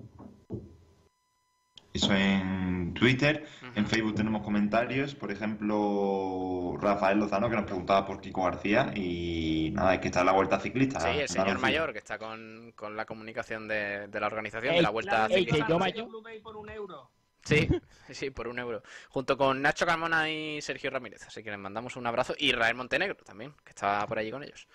Eso 1.92 2.14
en 2.14 2.94
Twitter, 2.94 3.46
en 3.74 3.84
Facebook 3.84 4.14
tenemos 4.14 4.42
comentarios, 4.42 5.16
por 5.16 5.32
ejemplo, 5.32 6.76
Rafael 6.80 7.18
Lozano 7.18 7.50
que 7.50 7.56
nos 7.56 7.64
preguntaba 7.64 8.06
por 8.06 8.20
Kiko 8.20 8.44
García 8.44 8.92
y 8.94 9.72
nada, 9.74 9.94
es 9.94 10.00
que 10.00 10.06
está 10.06 10.20
en 10.20 10.26
la 10.26 10.32
vuelta 10.32 10.60
ciclista. 10.60 11.00
Sí, 11.00 11.18
el 11.18 11.28
señor 11.28 11.58
mayor 11.58 11.92
que 11.92 11.98
está 11.98 12.16
con, 12.16 12.72
con 12.76 12.96
la 12.96 13.06
comunicación 13.06 13.66
de, 13.66 14.06
de 14.06 14.20
la 14.20 14.26
organización 14.26 14.74
de 14.74 14.78
Ey, 14.78 14.82
la 14.84 14.90
vuelta 14.90 15.26
ey, 15.26 15.44
que 15.46 15.52
ciclista. 15.52 15.68
yo 15.68 15.78
mayor. 15.80 16.08
por 16.42 16.56
un 16.56 16.70
euro. 16.70 17.10
Sí, 17.44 17.68
sí, 18.10 18.30
por 18.30 18.48
un 18.48 18.58
euro. 18.58 18.82
Junto 19.08 19.36
con 19.36 19.62
Nacho 19.62 19.86
Carmona 19.86 20.30
y 20.30 20.60
Sergio 20.62 20.90
Ramírez. 20.90 21.22
Así 21.26 21.42
que 21.42 21.50
les 21.50 21.58
mandamos 21.58 21.96
un 21.96 22.06
abrazo. 22.06 22.34
Y 22.38 22.52
Rael 22.52 22.74
Montenegro 22.76 23.16
también, 23.24 23.52
que 23.64 23.70
está 23.70 24.06
por 24.06 24.18
allí 24.18 24.30
con 24.30 24.42
ellos. 24.42 24.66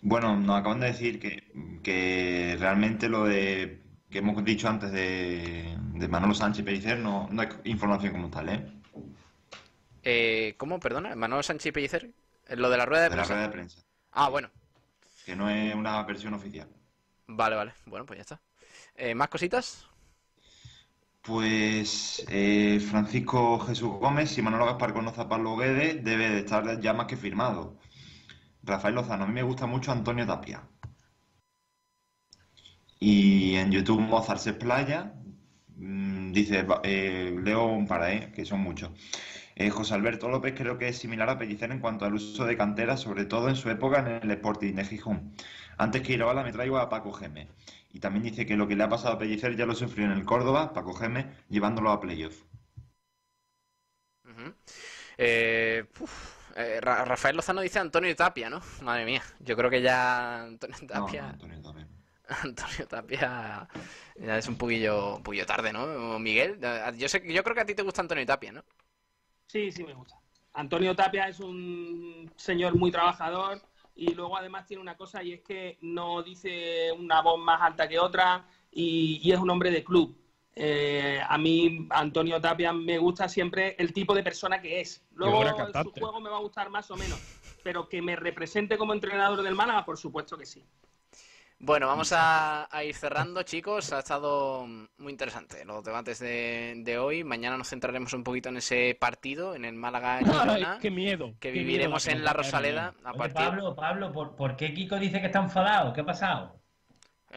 Bueno, 0.00 0.36
nos 0.36 0.58
acaban 0.60 0.80
de 0.80 0.88
decir 0.88 1.20
que, 1.20 1.52
que 1.82 2.56
realmente 2.58 3.08
lo 3.08 3.24
de 3.24 3.80
que 4.10 4.18
hemos 4.18 4.44
dicho 4.44 4.68
antes 4.68 4.90
de, 4.92 5.76
de 5.94 6.08
Manolo 6.08 6.34
Sánchez 6.34 6.60
y 6.60 6.64
Pellicer 6.64 6.98
no, 6.98 7.28
no 7.30 7.42
hay 7.42 7.48
información 7.64 8.12
como 8.12 8.28
tal, 8.30 8.48
¿eh? 8.50 8.66
Eh, 10.02 10.54
¿Cómo? 10.58 10.80
Perdona, 10.80 11.14
Manuel 11.16 11.44
Sánchez 11.44 11.66
y 11.66 11.72
Pellicer. 11.72 12.10
Lo 12.50 12.70
de 12.70 12.76
la 12.76 12.86
rueda 12.86 13.04
de 13.04 13.08
De 13.08 13.16
la 13.16 13.26
prensa. 13.26 13.34
rueda 13.34 13.46
de 13.46 13.52
prensa, 13.52 13.80
Ah, 14.10 14.28
bueno. 14.28 14.50
que 15.24 15.34
no 15.36 15.50
es 15.50 15.74
una 15.74 16.02
versión 16.04 16.34
oficial. 16.34 16.68
Vale, 17.26 17.56
vale. 17.56 17.74
Bueno, 17.86 18.06
pues 18.06 18.18
ya 18.18 18.22
está. 18.22 18.40
Eh, 18.94 19.14
¿Más 19.14 19.28
cositas? 19.28 19.86
Pues 21.22 22.24
eh, 22.28 22.80
Francisco 22.80 23.58
Jesús 23.60 23.90
Gómez, 24.00 24.30
si 24.30 24.42
Manolo 24.42 24.66
Gaspar 24.66 24.92
conoce 24.92 25.20
a 25.20 25.28
Pablo 25.28 25.56
Guedes, 25.56 26.02
debe 26.04 26.28
de 26.28 26.38
estar 26.40 26.80
ya 26.80 26.92
más 26.94 27.06
que 27.06 27.16
firmado. 27.16 27.78
Rafael 28.64 28.94
Lozano, 28.94 29.24
a 29.24 29.26
mí 29.28 29.32
me 29.34 29.42
gusta 29.42 29.66
mucho 29.66 29.92
Antonio 29.92 30.26
Tapia. 30.26 30.62
Y 32.98 33.56
en 33.56 33.70
YouTube 33.72 34.00
Mozart 34.00 34.40
se 34.40 34.50
explaya, 34.50 35.14
mm, 35.76 36.32
dice, 36.32 36.64
eh, 36.84 37.36
leo 37.42 37.66
un 37.66 37.88
eh, 38.06 38.32
que 38.34 38.44
son 38.44 38.60
muchos. 38.60 38.90
Eh, 39.56 39.70
José 39.70 39.94
Alberto 39.94 40.28
López 40.28 40.54
creo 40.56 40.78
que 40.78 40.88
es 40.88 40.98
similar 40.98 41.28
a 41.28 41.38
Pellicer 41.38 41.70
en 41.72 41.80
cuanto 41.80 42.04
al 42.04 42.14
uso 42.14 42.44
de 42.46 42.56
cantera, 42.56 42.96
sobre 42.96 43.24
todo 43.26 43.48
en 43.48 43.56
su 43.56 43.70
época 43.70 43.98
en 44.00 44.22
el 44.22 44.30
Sporting 44.32 44.74
de 44.74 44.84
Gijón. 44.84 45.34
Antes 45.78 46.02
que 46.02 46.14
Iraola 46.14 46.42
me 46.42 46.52
traigo 46.52 46.78
a 46.78 46.88
Paco 46.88 47.12
Geme. 47.12 47.48
Y 47.92 48.00
también 48.00 48.24
dice 48.24 48.44
que 48.44 48.56
lo 48.56 48.66
que 48.66 48.74
le 48.74 48.82
ha 48.82 48.88
pasado 48.88 49.14
a 49.14 49.18
Pellicer 49.20 49.54
ya 49.56 49.66
lo 49.66 49.76
sufrió 49.76 50.06
en 50.06 50.10
el 50.10 50.24
Córdoba, 50.24 50.72
Paco 50.72 50.94
Geme, 50.94 51.30
llevándolo 51.48 51.90
a 51.92 52.00
playoff. 52.00 52.42
Eh, 55.18 55.84
uf, 56.00 56.52
eh, 56.56 56.80
Ra- 56.80 57.04
Rafael 57.04 57.36
Lozano 57.36 57.60
dice 57.60 57.78
Antonio 57.78 58.14
Tapia, 58.16 58.50
¿no? 58.50 58.60
Madre 58.82 59.04
mía, 59.04 59.22
yo 59.40 59.56
creo 59.56 59.70
que 59.70 59.82
ya 59.82 60.42
Antonio 60.42 60.76
Tapia, 60.86 61.22
no, 61.22 61.28
Antonio 61.28 61.60
Tapia. 61.62 61.88
Antonio 62.44 62.86
Tapia 62.88 63.68
ya 64.16 64.38
es 64.38 64.48
un 64.48 64.56
poquillo, 64.56 65.16
un 65.16 65.22
poquillo 65.22 65.46
tarde, 65.46 65.72
¿no? 65.72 66.18
Miguel, 66.18 66.58
yo 66.96 67.08
sé, 67.08 67.22
yo 67.32 67.42
creo 67.44 67.54
que 67.54 67.62
a 67.62 67.66
ti 67.66 67.74
te 67.74 67.82
gusta 67.82 68.02
Antonio 68.02 68.26
Tapia, 68.26 68.52
¿no? 68.52 68.64
Sí, 69.46 69.70
sí 69.70 69.84
me 69.84 69.94
gusta. 69.94 70.16
Antonio 70.54 70.94
Tapia 70.96 71.28
es 71.28 71.40
un 71.40 72.30
señor 72.36 72.74
muy 72.76 72.90
trabajador 72.90 73.60
y 73.94 74.14
luego 74.14 74.36
además 74.36 74.66
tiene 74.66 74.82
una 74.82 74.96
cosa 74.96 75.22
y 75.22 75.32
es 75.32 75.40
que 75.42 75.78
no 75.82 76.22
dice 76.22 76.92
una 76.92 77.20
voz 77.20 77.38
más 77.38 77.60
alta 77.60 77.88
que 77.88 77.98
otra 77.98 78.46
y, 78.70 79.20
y 79.22 79.32
es 79.32 79.38
un 79.38 79.50
hombre 79.50 79.70
de 79.70 79.84
club. 79.84 80.16
Eh, 80.54 81.20
a 81.26 81.38
mí 81.38 81.86
Antonio 81.90 82.40
Tapia 82.40 82.72
me 82.72 82.98
gusta 82.98 83.28
siempre 83.28 83.74
el 83.78 83.92
tipo 83.92 84.14
de 84.14 84.22
persona 84.22 84.60
que 84.60 84.80
es. 84.80 85.02
Luego 85.14 85.42
su 85.82 85.92
juego 85.92 86.20
me 86.20 86.30
va 86.30 86.36
a 86.36 86.40
gustar 86.40 86.68
más 86.70 86.90
o 86.90 86.96
menos, 86.96 87.20
pero 87.62 87.88
que 87.88 88.02
me 88.02 88.16
represente 88.16 88.76
como 88.76 88.92
entrenador 88.92 89.42
del 89.42 89.54
Málaga, 89.54 89.84
por 89.84 89.96
supuesto 89.96 90.36
que 90.36 90.46
sí. 90.46 90.64
Bueno, 91.64 91.86
vamos 91.86 92.12
a, 92.12 92.66
a 92.76 92.82
ir 92.84 92.94
cerrando, 92.96 93.44
chicos. 93.44 93.92
Ha 93.92 94.00
estado 94.00 94.66
muy 94.98 95.12
interesante 95.12 95.64
los 95.64 95.84
debates 95.84 96.18
de, 96.18 96.74
de 96.84 96.98
hoy. 96.98 97.22
Mañana 97.22 97.56
nos 97.56 97.68
centraremos 97.68 98.12
un 98.14 98.24
poquito 98.24 98.48
en 98.48 98.56
ese 98.56 98.96
partido, 99.00 99.54
en 99.54 99.64
el 99.64 99.74
Málaga 99.76 100.16
Ay, 100.16 100.24
Girona, 100.24 100.78
qué 100.80 100.90
miedo. 100.90 101.36
que 101.38 101.52
qué 101.52 101.52
viviremos 101.52 102.08
en 102.08 102.24
la 102.24 102.32
Rosaleda 102.32 102.94
mañana. 102.94 103.00
a 103.04 103.12
Oye, 103.12 103.18
partir. 103.18 103.34
Pablo, 103.34 103.76
Pablo, 103.76 104.12
¿por, 104.12 104.34
por 104.34 104.56
qué 104.56 104.74
Kiko 104.74 104.98
dice 104.98 105.20
que 105.20 105.26
está 105.26 105.38
enfadado? 105.40 105.92
¿Qué 105.92 106.00
ha 106.00 106.04
pasado? 106.06 106.61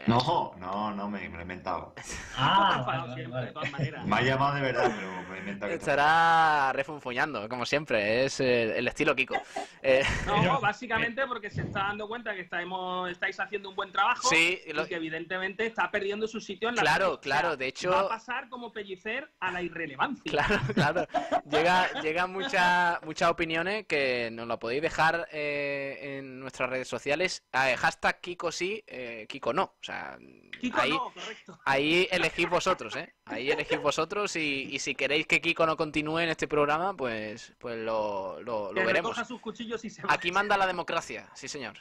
No, 0.06 0.54
no, 0.58 0.92
no, 0.94 1.08
me, 1.08 1.20
me 1.28 1.30
lo 1.30 1.38
he 1.38 1.42
inventado. 1.42 1.94
Ah, 2.38 2.84
vale, 2.86 3.26
vale, 3.28 3.46
de 3.46 3.52
todas 3.52 3.70
maneras. 3.72 4.04
Me 4.06 4.16
ha 4.16 4.20
llamado 4.20 4.54
de 4.56 4.60
verdad, 4.60 4.92
pero 4.94 5.22
me 5.30 5.36
he 5.36 5.40
inventado 5.40 5.70
que 5.70 5.78
Estará 5.78 6.70
refunfuñando, 6.74 7.48
como 7.48 7.64
siempre. 7.64 8.26
Es 8.26 8.40
el, 8.40 8.72
el 8.72 8.86
estilo 8.88 9.16
Kiko. 9.16 9.36
Eh, 9.82 10.04
No, 10.26 10.60
básicamente 10.60 11.26
porque 11.26 11.48
se 11.48 11.62
está 11.62 11.80
dando 11.84 12.06
cuenta 12.08 12.34
que 12.34 12.42
estáis, 12.42 12.68
estáis 13.10 13.40
haciendo 13.40 13.70
un 13.70 13.74
buen 13.74 13.90
trabajo 13.90 14.28
Sí, 14.28 14.60
y 14.66 14.72
lo- 14.74 14.86
que 14.86 14.96
evidentemente 14.96 15.64
está 15.64 15.90
perdiendo 15.90 16.28
su 16.28 16.38
sitio 16.42 16.68
en 16.68 16.74
la 16.76 16.82
Claro, 16.82 17.18
claro, 17.20 17.56
de 17.56 17.68
hecho- 17.68 17.90
Va 17.90 18.00
a 18.00 18.08
pasar 18.08 18.50
como 18.50 18.70
pellicer 18.70 19.32
a 19.40 19.50
la 19.50 19.62
irrelevancia. 19.62 20.30
Claro, 20.30 20.60
claro. 20.74 21.06
Llega, 21.50 21.90
llegan 22.02 22.32
muchas 22.32 23.02
muchas 23.02 23.30
opiniones 23.30 23.86
que 23.86 24.28
nos 24.30 24.46
la 24.46 24.58
podéis 24.58 24.82
dejar 24.82 25.26
eh, 25.32 26.18
en 26.18 26.38
nuestras 26.38 26.68
redes 26.68 26.86
sociales. 26.86 27.42
Eh, 27.54 27.76
hashtag 27.78 28.20
Kiko 28.20 28.52
sí, 28.52 28.84
eh, 28.86 29.26
Kiko 29.26 29.54
no. 29.54 29.74
O 29.86 29.92
sea, 29.92 30.18
Kiko 30.60 30.80
ahí, 30.80 30.90
no, 30.90 31.12
correcto. 31.12 31.60
ahí 31.64 32.08
elegís 32.10 32.50
vosotros, 32.50 32.96
¿eh? 32.96 33.14
Ahí 33.26 33.52
elegís 33.52 33.80
vosotros 33.80 34.34
y, 34.34 34.68
y 34.72 34.80
si 34.80 34.96
queréis 34.96 35.28
que 35.28 35.40
Kiko 35.40 35.64
no 35.64 35.76
continúe 35.76 36.18
en 36.18 36.30
este 36.30 36.48
programa, 36.48 36.92
pues, 36.92 37.54
pues 37.58 37.78
lo, 37.78 38.42
lo, 38.42 38.72
veremos. 38.74 39.16
sus 39.28 39.40
cuchillos 39.40 39.84
y 39.84 39.90
se 39.90 40.02
va. 40.02 40.12
Aquí 40.12 40.32
manda 40.32 40.56
la 40.56 40.66
democracia, 40.66 41.30
sí 41.34 41.46
señor. 41.46 41.74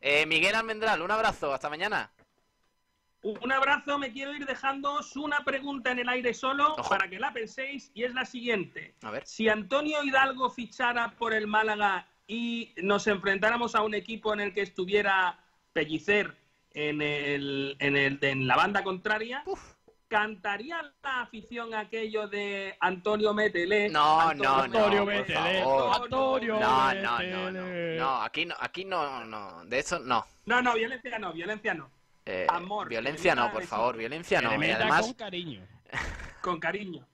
Eh, 0.00 0.24
Miguel 0.24 0.54
Almendral, 0.54 1.02
un 1.02 1.10
abrazo, 1.10 1.52
hasta 1.52 1.68
mañana. 1.68 2.10
Un 3.22 3.52
abrazo, 3.52 3.98
me 3.98 4.10
quiero 4.10 4.34
ir 4.34 4.46
dejándoos 4.46 5.14
una 5.16 5.44
pregunta 5.44 5.90
en 5.90 5.98
el 5.98 6.08
aire 6.08 6.32
solo 6.32 6.72
Ojo. 6.78 6.88
para 6.88 7.10
que 7.10 7.18
la 7.18 7.34
penséis 7.34 7.90
y 7.92 8.04
es 8.04 8.14
la 8.14 8.24
siguiente. 8.24 8.94
A 9.02 9.10
ver. 9.10 9.26
Si 9.26 9.50
Antonio 9.50 10.02
Hidalgo 10.02 10.48
fichara 10.48 11.10
por 11.18 11.34
el 11.34 11.46
Málaga 11.46 12.08
y 12.26 12.72
nos 12.78 13.06
enfrentáramos 13.06 13.74
a 13.74 13.82
un 13.82 13.92
equipo 13.92 14.32
en 14.32 14.40
el 14.40 14.54
que 14.54 14.62
estuviera 14.62 15.38
Pellicer 15.74 16.39
en, 16.72 17.02
el, 17.02 17.76
en, 17.78 17.96
el, 17.96 18.18
en 18.22 18.46
la 18.46 18.56
banda 18.56 18.82
contraria, 18.82 19.44
¿cantaría 20.08 20.82
la 21.02 21.22
afición 21.22 21.74
aquello 21.74 22.28
de 22.28 22.76
Antonio 22.80 23.32
Métele? 23.32 23.88
No, 23.88 24.32
no, 24.34 24.42
no, 24.44 24.62
Antonio. 24.62 25.06
Antonio 25.08 26.58
No, 26.58 26.94
no, 26.94 27.22
no, 27.22 27.50
no. 27.52 28.22
Aquí 28.22 28.46
no, 28.46 28.54
aquí 28.58 28.84
no, 28.84 29.24
no. 29.24 29.64
De 29.66 29.78
eso 29.78 29.98
no. 29.98 30.24
No, 30.46 30.62
no, 30.62 30.74
violencia 30.74 31.18
no, 31.18 31.32
violencia 31.32 31.74
no. 31.74 31.90
Eh, 32.26 32.46
Amor, 32.48 32.88
violencia 32.88 33.34
no, 33.34 33.50
por 33.52 33.64
favor, 33.64 33.96
violencia 33.96 34.40
no. 34.40 34.62
Y 34.62 34.70
además 34.70 35.02
con 35.02 35.14
cariño. 35.14 35.66
Con 36.40 36.60
cariño. 36.60 37.06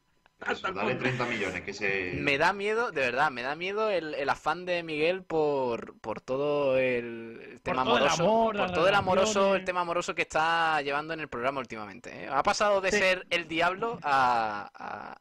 Eso, 0.50 0.70
dale 0.72 0.94
30 0.96 1.24
millones, 1.26 1.62
que 1.62 1.72
se... 1.72 2.12
me 2.14 2.36
da 2.36 2.52
miedo, 2.52 2.92
de 2.92 3.00
verdad, 3.00 3.30
me 3.30 3.42
da 3.42 3.54
miedo 3.56 3.90
el, 3.90 4.14
el 4.14 4.28
afán 4.28 4.66
de 4.66 4.82
Miguel 4.82 5.22
por, 5.24 5.98
por 6.00 6.20
todo 6.20 6.76
el, 6.78 7.58
tema 7.62 7.84
todo 7.84 7.96
el 7.96 8.02
amoroso, 8.04 8.22
amor, 8.22 8.56
por 8.56 8.72
todo 8.72 8.88
el 8.88 8.94
amoroso, 8.94 9.56
el 9.56 9.64
tema 9.64 9.80
amoroso 9.80 10.14
que 10.14 10.22
está 10.22 10.82
llevando 10.82 11.14
en 11.14 11.20
el 11.20 11.28
programa 11.28 11.60
últimamente. 11.60 12.24
¿eh? 12.24 12.28
Ha 12.30 12.42
pasado 12.42 12.80
de 12.82 12.92
Sí. 12.92 12.98
ser 12.98 13.26
el 13.30 13.48
diablo 13.48 13.98
a, 14.02 14.70
a, 14.74 15.16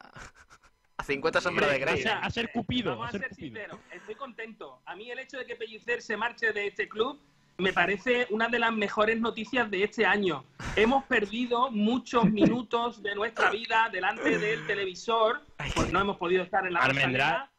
a 0.98 1.04
50 1.04 1.40
sombras 1.42 1.70
de 1.70 1.78
O 1.78 1.80
Grey. 1.80 2.02
sea, 2.02 2.20
a 2.20 2.30
ser 2.30 2.52
Cupido. 2.52 2.92
Vamos 2.92 3.06
A 3.06 3.10
a 3.10 3.12
ser 3.14 3.22
ser 3.22 3.30
Cupido. 3.30 3.48
sinceros, 3.48 3.80
estoy 3.94 4.16
contento. 4.16 4.82
A 4.86 4.96
mí 4.98 5.10
el 5.10 5.20
hecho 5.20 5.38
de 5.38 5.46
que 5.46 5.56
Pellicer 5.56 6.02
se 6.02 6.18
marche 6.18 6.52
de 6.52 6.68
este 6.68 6.90
club 6.90 7.22
me 7.58 7.74
parece 7.74 8.28
una 8.30 8.50
de 8.50 8.60
las 8.60 8.74
mejores 8.74 9.20
noticias 9.20 9.70
de 9.72 9.84
este 9.84 10.06
año. 10.06 10.44
Hemos 10.76 11.04
perdido 11.06 11.72
muchos 11.72 12.26
minutos 12.26 13.02
de 13.02 13.16
nuestra 13.16 13.50
vida 13.50 13.90
delante 13.92 14.38
del 14.38 14.66
televisor, 14.68 15.42
pues 15.74 15.92
no 15.92 16.02
hemos 16.02 16.18
podido 16.18 16.44
estar 16.44 16.66
en 16.66 16.74
la 16.74 16.82
Almendral. 16.82 17.50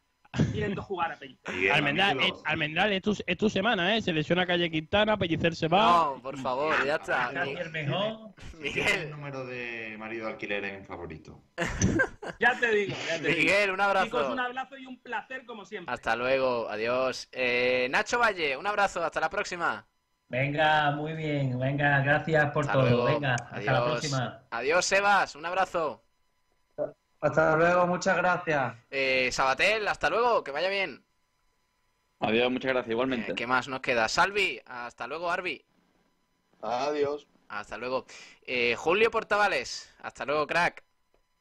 Viendo 0.51 0.81
jugar 0.81 1.11
a 1.11 1.15
Pellicer. 1.17 1.71
Almendral, 1.71 2.15
mí 2.15 2.25
eh, 2.27 2.33
Almendral, 2.45 2.93
es 2.93 3.01
tu, 3.01 3.17
es 3.25 3.37
tu 3.37 3.49
semana, 3.49 3.95
¿eh? 3.95 4.01
Se 4.01 4.13
lesiona 4.13 4.45
Calle 4.45 4.69
Quintana, 4.71 5.17
Pellicer 5.17 5.55
se 5.55 5.67
va. 5.67 6.13
No, 6.15 6.21
por 6.21 6.37
favor, 6.37 6.75
ya 6.85 6.95
está. 6.95 7.31
Casi 7.33 7.51
el 7.51 7.69
mejor. 7.71 8.33
¿Tienes 8.61 8.75
Miguel, 8.75 9.01
el 9.01 9.09
número 9.11 9.45
de 9.45 9.95
marido 9.97 10.25
de 10.27 10.31
alquiler 10.33 10.65
en 10.65 10.85
favorito? 10.85 11.43
Ya 12.39 12.59
te 12.59 12.69
digo, 12.71 12.95
ya 13.07 13.19
te 13.19 13.27
digo. 13.29 13.39
Miguel, 13.39 13.71
un 13.71 13.77
Chicos, 13.77 13.85
abrazo. 13.87 14.31
un 14.33 14.39
abrazo 14.39 14.77
y 14.77 14.85
un 14.85 15.01
placer 15.01 15.45
como 15.45 15.65
siempre. 15.65 15.91
Hasta 15.91 16.15
luego, 16.15 16.69
adiós. 16.69 17.27
Eh, 17.31 17.87
Nacho 17.89 18.19
Valle, 18.19 18.55
un 18.57 18.67
abrazo, 18.67 19.03
hasta 19.03 19.19
la 19.19 19.29
próxima. 19.29 19.87
Venga, 20.29 20.91
muy 20.91 21.13
bien. 21.13 21.57
Venga, 21.57 22.01
gracias 22.01 22.51
por 22.51 22.65
Hasta 22.65 22.73
todo. 22.73 22.83
luego. 22.89 23.05
Venga, 23.05 23.35
hasta 23.35 23.71
la 23.71 23.85
próxima. 23.85 24.43
Adiós, 24.51 24.85
Sebas, 24.85 25.35
un 25.35 25.45
abrazo. 25.45 26.06
Hasta 27.21 27.55
luego, 27.57 27.87
muchas 27.87 28.15
gracias. 28.17 28.75
Eh, 28.91 29.29
Sabatel, 29.31 29.87
hasta 29.87 30.09
luego, 30.09 30.43
que 30.43 30.51
vaya 30.51 30.69
bien. 30.69 31.03
Adiós, 32.19 32.51
muchas 32.51 32.71
gracias, 32.73 32.91
igualmente. 32.91 33.31
Eh, 33.31 33.35
¿Qué 33.35 33.47
más 33.47 33.67
nos 33.67 33.79
queda? 33.81 34.07
Salvi, 34.07 34.59
hasta 34.65 35.07
luego, 35.07 35.29
Arbi. 35.31 35.63
Adiós. 36.61 37.27
Hasta 37.49 37.77
luego. 37.77 38.05
Eh, 38.43 38.75
Julio 38.75 39.09
Portavales, 39.11 39.93
hasta 40.01 40.25
luego, 40.25 40.45
crack. 40.47 40.83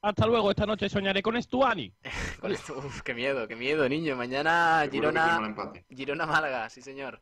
Hasta 0.02 0.26
luego, 0.26 0.50
esta 0.50 0.66
noche 0.66 0.88
soñaré 0.88 1.22
con 1.22 1.36
Estuani. 1.36 1.92
Con 2.40 2.52
esto- 2.52 2.76
uf, 2.78 3.02
qué 3.02 3.12
miedo, 3.14 3.48
qué 3.48 3.56
miedo, 3.56 3.88
niño. 3.88 4.14
Mañana 4.14 4.86
Girona. 4.90 5.54
Girona 5.90 6.26
Málaga, 6.26 6.70
sí 6.70 6.80
señor. 6.80 7.18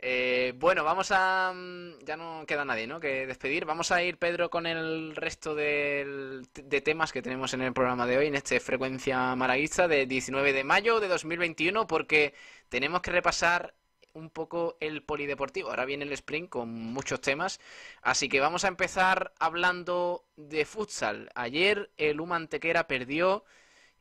Eh, 0.00 0.52
bueno, 0.56 0.84
vamos 0.84 1.10
a... 1.10 1.52
mm, 1.54 1.98
Ya 2.04 2.16
no 2.16 2.44
queda 2.46 2.64
nadie, 2.64 2.86
¿no? 2.86 3.00
Que 3.00 3.26
despedir. 3.26 3.64
Vamos 3.64 3.90
a 3.90 4.02
ir, 4.02 4.16
Pedro, 4.18 4.48
con 4.50 4.66
el 4.66 5.16
resto 5.16 5.54
del- 5.54 6.46
de 6.54 6.80
temas 6.80 7.12
que 7.12 7.22
tenemos 7.22 7.52
en 7.54 7.62
el 7.62 7.72
programa 7.72 8.06
de 8.06 8.18
hoy, 8.18 8.26
en 8.28 8.34
este 8.36 8.60
Frecuencia 8.60 9.34
Malaguista 9.36 9.88
de 9.88 10.06
19 10.06 10.52
de 10.52 10.64
mayo 10.64 11.00
de 11.00 11.08
2021, 11.08 11.86
porque 11.86 12.34
tenemos 12.68 13.00
que 13.02 13.10
repasar 13.10 13.74
un 14.12 14.30
poco 14.30 14.76
el 14.80 15.02
polideportivo. 15.02 15.70
Ahora 15.70 15.84
viene 15.84 16.04
el 16.04 16.12
sprint 16.12 16.48
con 16.48 16.68
muchos 16.70 17.20
temas, 17.20 17.60
así 18.02 18.28
que 18.28 18.40
vamos 18.40 18.64
a 18.64 18.68
empezar 18.68 19.32
hablando 19.38 20.24
de 20.36 20.64
futsal. 20.64 21.28
Ayer 21.34 21.90
el 21.96 22.20
Humantequera 22.20 22.86
perdió 22.88 23.44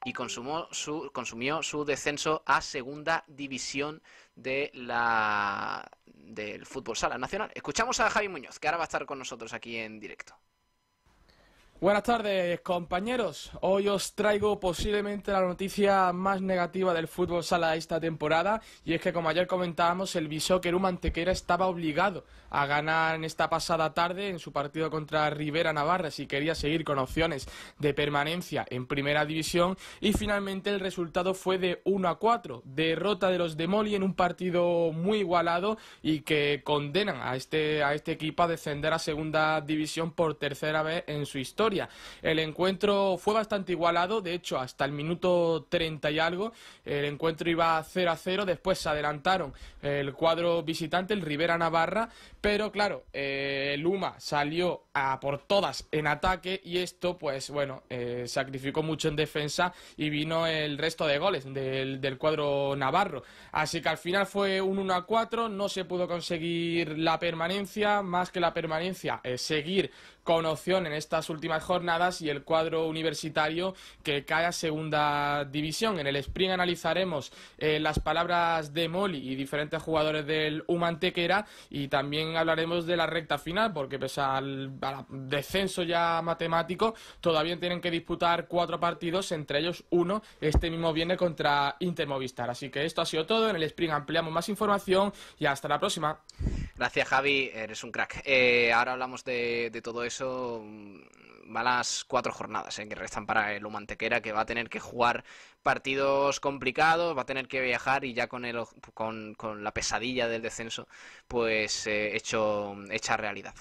y 0.03 0.14
consumó 0.14 0.68
su, 0.72 1.11
consumió 1.14 1.61
su 1.64 1.84
descenso 1.86 2.44
a 2.45 2.61
segunda 2.61 3.24
división 3.28 4.02
de 4.38 4.70
la 4.74 5.84
del 6.06 6.66
fútbol 6.66 6.96
sala 6.96 7.18
nacional. 7.18 7.52
Escuchamos 7.56 8.00
a 8.00 8.10
Javi 8.10 8.30
Muñoz, 8.30 8.60
que 8.60 8.68
ahora 8.68 8.78
va 8.78 8.84
a 8.84 8.86
estar 8.86 9.06
con 9.06 9.18
nosotros 9.18 9.52
aquí 9.54 9.78
en 9.78 10.00
directo. 10.00 10.38
Buenas 11.80 12.02
tardes, 12.02 12.60
compañeros. 12.62 13.52
Hoy 13.62 13.88
os 13.88 14.16
traigo 14.16 14.60
posiblemente 14.60 15.32
la 15.32 15.41
noticia 15.41 16.12
más 16.12 16.41
negativa 16.41 16.91
del 16.91 17.08
fútbol 17.08 17.44
sala 17.44 17.76
esta 17.76 17.99
temporada 17.99 18.62
y 18.84 18.95
es 18.95 19.02
que 19.02 19.14
como 19.14 19.30
ayer 19.30 19.45
comentábamos, 19.45 20.16
el 20.16 20.28
Bishoker 20.28 20.74
Mantequera 20.80 21.32
estaba 21.32 21.68
obligado 21.68 22.26
a 22.49 22.66
ganar 22.66 23.14
en 23.14 23.26
esta 23.26 23.48
pasada 23.48 23.94
tarde 23.94 24.30
en 24.30 24.40
su 24.40 24.52
partido 24.52 24.90
contra 24.90 25.30
Rivera 25.30 25.72
Navarra 25.72 26.10
si 26.10 26.26
quería 26.26 26.56
seguir 26.56 26.84
con 26.84 26.98
opciones 26.98 27.48
de 27.78 27.94
permanencia 27.94 28.66
en 28.72 28.88
primera 28.88 29.26
división 29.26 29.78
y 30.02 30.14
finalmente 30.14 30.72
el 30.72 30.80
resultado 30.80 31.36
fue 31.36 31.60
de 31.60 31.82
1 31.84 32.10
a 32.10 32.18
4, 32.18 32.64
derrota 32.66 33.30
de 33.30 33.38
los 33.38 33.56
Demoli 33.56 33.94
en 33.94 34.02
un 34.02 34.16
partido 34.16 34.91
muy 34.94 35.20
igualado 35.20 35.78
y 36.02 36.22
que 36.22 36.62
condenan 36.64 37.18
a 37.22 37.36
este 37.36 37.84
a 37.84 37.94
este 37.94 38.14
equipo 38.14 38.41
a 38.41 38.48
descender 38.48 38.94
a 38.94 38.99
segunda 38.99 39.62
división 39.62 40.12
por 40.12 40.34
tercera 40.34 40.82
vez 40.82 41.04
en 41.06 41.28
su 41.28 41.38
historia. 41.38 41.66
El 42.22 42.39
encuentro 42.39 43.18
fue 43.18 43.34
bastante 43.34 43.73
igualado, 43.73 44.22
de 44.22 44.34
hecho, 44.34 44.60
hasta 44.60 44.85
el 44.85 44.91
minuto 44.91 45.65
30 45.69 46.11
y 46.11 46.19
algo. 46.19 46.53
El 46.85 47.06
encuentro 47.06 47.49
iba 47.49 47.84
0 47.84 48.11
a 48.11 48.15
0, 48.15 48.45
después 48.45 48.80
se 48.80 48.89
adelantaron 48.89 49.53
el 49.81 50.14
cuadro 50.14 50.64
visitante, 50.64 51.14
el 51.14 51.22
Rivera 51.22 51.57
Navarra, 51.57 52.10
pero 52.41 52.72
claro, 52.72 53.06
eh, 53.14 53.72
el 53.73 53.81
Luma 53.81 54.15
salió 54.19 54.85
a 54.94 55.19
por 55.19 55.39
todas 55.39 55.88
en 55.91 56.07
ataque 56.07 56.61
y 56.64 56.77
esto, 56.77 57.18
pues 57.18 57.49
bueno, 57.49 57.84
eh, 57.89 58.23
sacrificó 58.27 58.84
mucho 58.84 59.07
en 59.07 59.15
defensa 59.15 59.73
y 59.95 60.10
vino 60.10 60.48
el 60.48 60.77
resto 60.77 61.06
de 61.06 61.18
goles 61.18 61.45
del, 61.53 62.18
cuadro 62.18 62.76
navarro. 62.76 63.23
Así 63.52 63.81
que 63.81 63.89
al 63.89 63.98
final 63.98 64.26
fue 64.26 64.61
un 64.61 64.80
1 64.80 64.94
a 64.94 65.06
4, 65.06 65.49
no 65.49 65.69
se 65.69 65.85
pudo 65.85 66.07
conseguir 66.07 66.98
la 66.98 67.19
permanencia, 67.19 68.02
más 68.02 68.31
que 68.31 68.39
la 68.39 68.53
permanencia, 68.53 69.22
seguir 69.35 69.91
con 70.28 70.45
opción 70.45 70.86
en 70.86 70.91
estas 70.91 71.30
últimas 71.30 71.64
jornadas 71.64 72.22
y 72.22 72.30
el 72.30 72.44
cuadro 72.44 72.86
universitario 72.86 73.74
que 74.04 74.26
cae 74.26 74.44
a 74.44 74.52
segunda 74.52 75.45
división. 75.45 76.02
En 76.02 76.08
el 76.08 76.18
sprint 76.18 76.52
analizaremos 76.52 77.32
eh, 77.58 77.80
las 77.80 77.99
palabras 77.99 78.74
de 78.74 78.90
Moli 78.90 79.20
y 79.20 79.36
diferentes 79.36 79.82
jugadores 79.82 80.28
del 80.28 80.66
Humantequera 80.68 81.45
y 81.70 81.88
también 81.88 82.36
hablaremos 82.36 82.86
de 82.86 82.98
la 82.98 83.08
recta 83.08 83.38
final 83.38 83.72
porque 83.72 83.99
pese 83.99 84.20
al, 84.20 84.74
descenso 85.08 85.84
ya 85.84 86.22
matemático 86.22 86.94
todavía 87.22 87.58
tienen 87.58 87.80
que 87.80 87.90
disputar 87.90 88.49
cuatro 88.49 88.82
partidos, 88.82 89.32
entre 89.32 89.60
ellos 89.60 89.86
uno 89.91 90.22
este 90.41 90.70
mismo 90.70 90.91
viene 90.91 91.16
contra 91.16 91.78
Intermovistar. 91.80 92.49
Así 92.49 92.70
que 92.70 92.84
esto 92.84 93.02
ha 93.02 93.06
sido 93.06 93.26
todo. 93.26 93.49
En 93.49 93.56
el 93.56 93.64
sprint 93.64 93.94
ampliamos 93.94 94.34
más 94.34 94.49
información 94.49 95.14
y 95.40 95.45
hasta 95.45 95.70
la 95.70 95.80
próxima. 95.80 96.20
Gracias, 96.76 97.08
Javi. 97.08 97.49
Eres 97.54 97.82
un 97.86 97.94
crack. 97.94 98.24
Eh, 98.26 98.74
ahora 98.74 98.91
hablamos 98.91 99.24
de 99.24 99.80
todo 99.82 100.04
eso. 100.04 100.16
Va 100.26 101.64
las 101.64 102.03
cuatro 102.03 102.34
jornadas 102.34 102.77
eh, 102.80 102.89
que 102.89 102.95
restan 102.95 103.26
para 103.26 103.53
el 103.56 103.65
Humantequera, 103.65 104.22
que 104.22 104.34
va 104.34 104.41
a 104.41 104.45
tener 104.45 104.69
que 104.69 104.81
jugar 104.81 105.23
partidos 105.64 106.39
complicados, 106.39 107.18
va 107.18 107.22
a 107.23 107.26
tener 107.26 107.48
que 107.48 107.61
viajar 107.61 108.06
y 108.06 108.14
ya 108.14 108.27
con, 108.27 108.45
el, 108.45 108.57
con, 108.94 109.34
con 109.35 109.64
la 109.64 109.73
pesadilla 109.73 110.27
del 110.27 110.41
descenso, 110.41 110.88
pues 111.27 111.88
eh, 111.88 112.15
hecho, 112.15 112.76
hecha 112.89 113.18
realidad. 113.18 113.53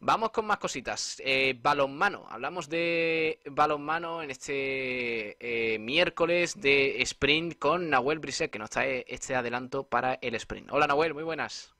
Vamos 0.00 0.30
con 0.30 0.46
más 0.46 0.58
cositas. 0.58 1.20
Eh, 1.24 1.58
balonmano. 1.60 2.26
Hablamos 2.30 2.68
de 2.68 3.40
balonmano 3.46 4.22
en 4.22 4.30
este 4.30 5.36
eh, 5.40 5.78
miércoles 5.78 6.60
de 6.60 7.02
sprint 7.02 7.58
con 7.58 7.90
Nahuel 7.90 8.18
Brisset, 8.18 8.50
que 8.50 8.58
nos 8.58 8.70
trae 8.70 9.04
este 9.08 9.34
adelanto 9.34 9.84
para 9.84 10.14
el 10.22 10.34
sprint. 10.34 10.68
Hola 10.72 10.86
Nahuel, 10.86 11.14
muy 11.14 11.24
buenas. 11.24 11.74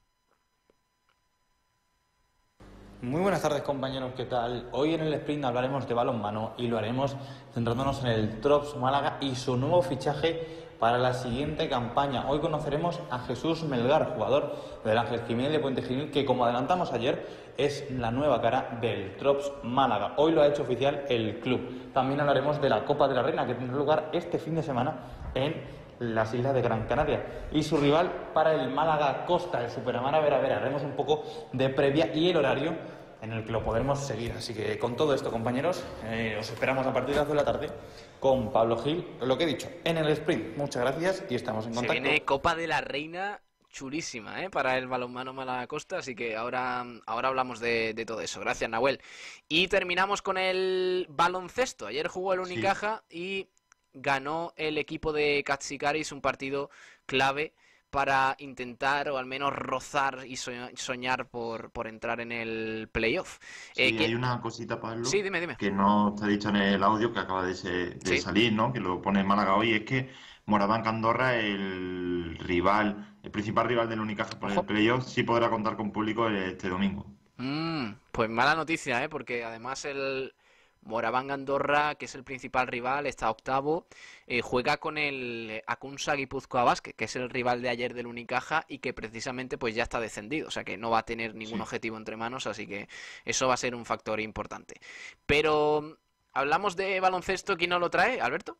Muy 3.02 3.22
buenas 3.22 3.40
tardes 3.40 3.62
compañeros, 3.62 4.12
¿qué 4.14 4.26
tal? 4.26 4.68
Hoy 4.72 4.92
en 4.92 5.00
el 5.00 5.14
sprint 5.14 5.42
hablaremos 5.46 5.88
de 5.88 5.94
balonmano 5.94 6.52
y 6.58 6.66
lo 6.66 6.76
haremos 6.76 7.16
centrándonos 7.54 8.04
en 8.04 8.08
el 8.08 8.40
Trops 8.42 8.76
Málaga 8.76 9.16
y 9.22 9.36
su 9.36 9.56
nuevo 9.56 9.80
fichaje 9.80 10.68
para 10.78 10.98
la 10.98 11.14
siguiente 11.14 11.66
campaña. 11.70 12.28
Hoy 12.28 12.40
conoceremos 12.40 13.00
a 13.10 13.20
Jesús 13.20 13.62
Melgar, 13.62 14.12
jugador 14.14 14.54
del 14.84 14.98
Ángel 14.98 15.22
Jiménez 15.26 15.52
de 15.52 15.60
Puente 15.60 15.80
Genil, 15.80 16.10
que 16.10 16.26
como 16.26 16.44
adelantamos 16.44 16.92
ayer 16.92 17.26
es 17.56 17.90
la 17.90 18.10
nueva 18.10 18.42
cara 18.42 18.78
del 18.82 19.16
Trops 19.16 19.50
Málaga. 19.62 20.12
Hoy 20.18 20.32
lo 20.32 20.42
ha 20.42 20.48
hecho 20.48 20.64
oficial 20.64 21.06
el 21.08 21.40
club. 21.40 21.92
También 21.94 22.20
hablaremos 22.20 22.60
de 22.60 22.68
la 22.68 22.84
Copa 22.84 23.08
de 23.08 23.14
la 23.14 23.22
Reina 23.22 23.46
que 23.46 23.54
tendrá 23.54 23.78
lugar 23.78 24.10
este 24.12 24.38
fin 24.38 24.56
de 24.56 24.62
semana 24.62 24.98
en 25.34 25.54
las 26.00 26.34
islas 26.34 26.54
de 26.54 26.62
Gran 26.62 26.86
Canaria. 26.86 27.46
Y 27.52 27.62
su 27.62 27.76
rival 27.76 28.10
para 28.34 28.54
el 28.54 28.70
Málaga 28.70 29.24
Costa, 29.26 29.62
el 29.62 29.70
Superamara 29.70 30.18
Vera 30.20 30.38
Vera. 30.38 30.56
Haremos 30.56 30.82
un 30.82 30.96
poco 30.96 31.22
de 31.52 31.68
previa 31.68 32.12
y 32.12 32.30
el 32.30 32.36
horario 32.36 32.74
en 33.22 33.32
el 33.32 33.44
que 33.44 33.52
lo 33.52 33.62
podremos 33.62 34.00
seguir. 34.00 34.32
Así 34.32 34.54
que 34.54 34.78
con 34.78 34.96
todo 34.96 35.14
esto, 35.14 35.30
compañeros, 35.30 35.84
eh, 36.06 36.36
os 36.40 36.50
esperamos 36.50 36.86
a 36.86 36.92
partir 36.92 37.14
de 37.14 37.20
las 37.20 37.28
2 37.28 37.36
de 37.36 37.42
la 37.42 37.44
tarde 37.44 37.70
con 38.18 38.50
Pablo 38.50 38.78
Gil, 38.78 39.06
lo 39.20 39.36
que 39.36 39.44
he 39.44 39.46
dicho, 39.46 39.68
en 39.84 39.98
el 39.98 40.08
sprint. 40.08 40.56
Muchas 40.56 40.82
gracias 40.82 41.24
y 41.28 41.34
estamos 41.34 41.66
en 41.66 41.72
Se 41.74 41.76
contacto. 41.80 42.02
viene 42.02 42.24
Copa 42.24 42.54
de 42.54 42.66
la 42.66 42.80
Reina 42.80 43.40
chulísima 43.70 44.42
¿eh? 44.42 44.50
para 44.50 44.76
el 44.78 44.88
balonmano 44.88 45.32
Málaga 45.32 45.66
Costa, 45.68 45.98
así 45.98 46.16
que 46.16 46.34
ahora, 46.34 46.84
ahora 47.06 47.28
hablamos 47.28 47.60
de, 47.60 47.94
de 47.94 48.04
todo 48.06 48.20
eso. 48.20 48.40
Gracias, 48.40 48.68
Nahuel. 48.68 49.00
Y 49.48 49.68
terminamos 49.68 50.22
con 50.22 50.38
el 50.38 51.06
baloncesto. 51.10 51.86
Ayer 51.86 52.08
jugó 52.08 52.32
el 52.32 52.40
Unicaja 52.40 53.04
y 53.10 53.48
ganó 53.92 54.52
el 54.56 54.78
equipo 54.78 55.12
de 55.12 55.42
Katsikaris 55.44 56.12
un 56.12 56.20
partido 56.20 56.70
clave 57.06 57.54
para 57.90 58.36
intentar 58.38 59.08
o 59.08 59.18
al 59.18 59.26
menos 59.26 59.52
rozar 59.52 60.20
y 60.24 60.34
soñ- 60.36 60.76
soñar 60.76 61.26
por, 61.28 61.70
por 61.72 61.88
entrar 61.88 62.20
en 62.20 62.30
el 62.30 62.88
playoff. 62.92 63.38
Sí, 63.74 63.82
Eh, 63.82 63.96
que- 63.96 64.04
hay 64.04 64.14
una 64.14 64.40
cosita, 64.40 64.80
Pablo, 64.80 65.04
Sí, 65.04 65.22
dime, 65.22 65.40
dime. 65.40 65.56
que 65.56 65.72
no 65.72 66.10
está 66.14 66.26
dicha 66.28 66.50
en 66.50 66.56
el 66.56 66.82
audio 66.84 67.12
que 67.12 67.18
acaba 67.18 67.44
de, 67.44 67.54
se- 67.54 67.90
de 67.90 68.16
Sí. 68.16 68.18
salir, 68.18 68.52
¿no? 68.52 68.72
Que 68.72 68.78
lo 68.78 69.02
pone 69.02 69.20
en 69.20 69.26
Málaga 69.26 69.56
hoy, 69.56 69.72
es 69.72 69.82
que 69.82 70.08
Moraván 70.46 70.82
Candorra, 70.82 71.36
el 71.36 72.36
rival, 72.38 73.16
el 73.24 73.30
principal 73.32 73.66
rival 73.66 73.88
del 73.88 74.00
Unicaja 74.00 74.38
por 74.38 74.52
el 74.52 74.64
playoff, 74.64 75.04
sí 75.06 75.22
podrá 75.24 75.50
contar 75.50 75.76
con 75.76 75.90
público 75.90 76.28
este 76.28 76.68
domingo. 76.68 77.06
Mm, 77.38 77.92
pues 78.12 78.28
mala 78.30 78.54
noticia, 78.54 79.02
¿eh? 79.02 79.08
Porque 79.08 79.42
además 79.44 79.84
el 79.84 80.32
Moraván 80.82 81.30
Andorra, 81.30 81.94
que 81.96 82.06
es 82.06 82.14
el 82.14 82.24
principal 82.24 82.66
rival, 82.66 83.06
está 83.06 83.30
octavo, 83.30 83.86
eh, 84.26 84.40
juega 84.40 84.78
con 84.78 84.96
el 84.98 85.62
Akunsa 85.66 86.14
Guipúzcoa 86.14 86.64
Basket, 86.64 86.94
que 86.94 87.04
es 87.04 87.16
el 87.16 87.28
rival 87.30 87.62
de 87.62 87.68
ayer 87.68 87.94
del 87.94 88.06
Unicaja 88.06 88.64
y 88.68 88.78
que 88.78 88.92
precisamente 88.94 89.58
pues 89.58 89.74
ya 89.74 89.82
está 89.82 90.00
descendido, 90.00 90.48
o 90.48 90.50
sea 90.50 90.64
que 90.64 90.76
no 90.78 90.90
va 90.90 91.00
a 91.00 91.04
tener 91.04 91.34
ningún 91.34 91.58
Sí. 91.58 91.62
objetivo 91.62 91.96
entre 91.96 92.16
manos, 92.16 92.46
así 92.46 92.66
que 92.66 92.88
eso 93.24 93.46
va 93.48 93.54
a 93.54 93.58
ser 93.58 93.74
un 93.74 93.84
factor 93.84 94.20
importante. 94.20 94.80
Pero 95.26 95.98
hablamos 96.32 96.76
de 96.76 96.98
baloncesto, 97.00 97.56
¿quién 97.56 97.70
nos 97.70 97.80
lo 97.80 97.90
trae? 97.90 98.20
¿Alberto? 98.20 98.56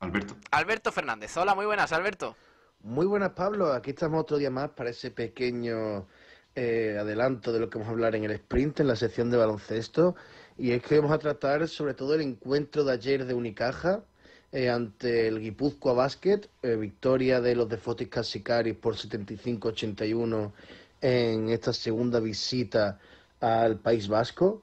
Alberto. 0.00 0.36
Alberto 0.52 0.92
Fernández. 0.92 1.36
Hola, 1.36 1.54
muy 1.54 1.66
buenas, 1.66 1.92
Alberto. 1.92 2.36
Muy 2.80 3.06
buenas, 3.06 3.30
Pablo. 3.30 3.72
Aquí 3.72 3.90
estamos 3.90 4.20
otro 4.20 4.36
día 4.38 4.50
más 4.50 4.70
para 4.70 4.90
ese 4.90 5.10
pequeño 5.10 6.06
eh, 6.54 6.96
adelanto 7.00 7.52
de 7.52 7.60
lo 7.60 7.68
que 7.68 7.78
vamos 7.78 7.88
a 7.88 7.92
hablar 7.92 8.14
en 8.14 8.24
el 8.24 8.30
sprint, 8.32 8.80
en 8.80 8.86
la 8.86 8.96
sección 8.96 9.30
de 9.30 9.36
baloncesto. 9.36 10.14
Y 10.58 10.72
es 10.72 10.82
que 10.82 10.96
vamos 10.96 11.12
a 11.12 11.18
tratar 11.18 11.68
sobre 11.68 11.94
todo 11.94 12.14
el 12.14 12.20
encuentro 12.20 12.82
de 12.82 12.92
ayer 12.92 13.24
de 13.24 13.32
Unicaja 13.32 14.02
eh, 14.50 14.68
ante 14.68 15.28
el 15.28 15.40
Guipúzcoa 15.40 15.92
Basket, 15.92 16.40
eh, 16.62 16.74
victoria 16.74 17.40
de 17.40 17.54
los 17.54 17.68
de 17.68 17.76
Fotis 17.76 18.08
Casicaris 18.08 18.74
por 18.74 18.96
75-81 18.96 20.52
en 21.00 21.48
esta 21.50 21.72
segunda 21.72 22.18
visita 22.18 22.98
al 23.40 23.78
País 23.78 24.08
Vasco, 24.08 24.62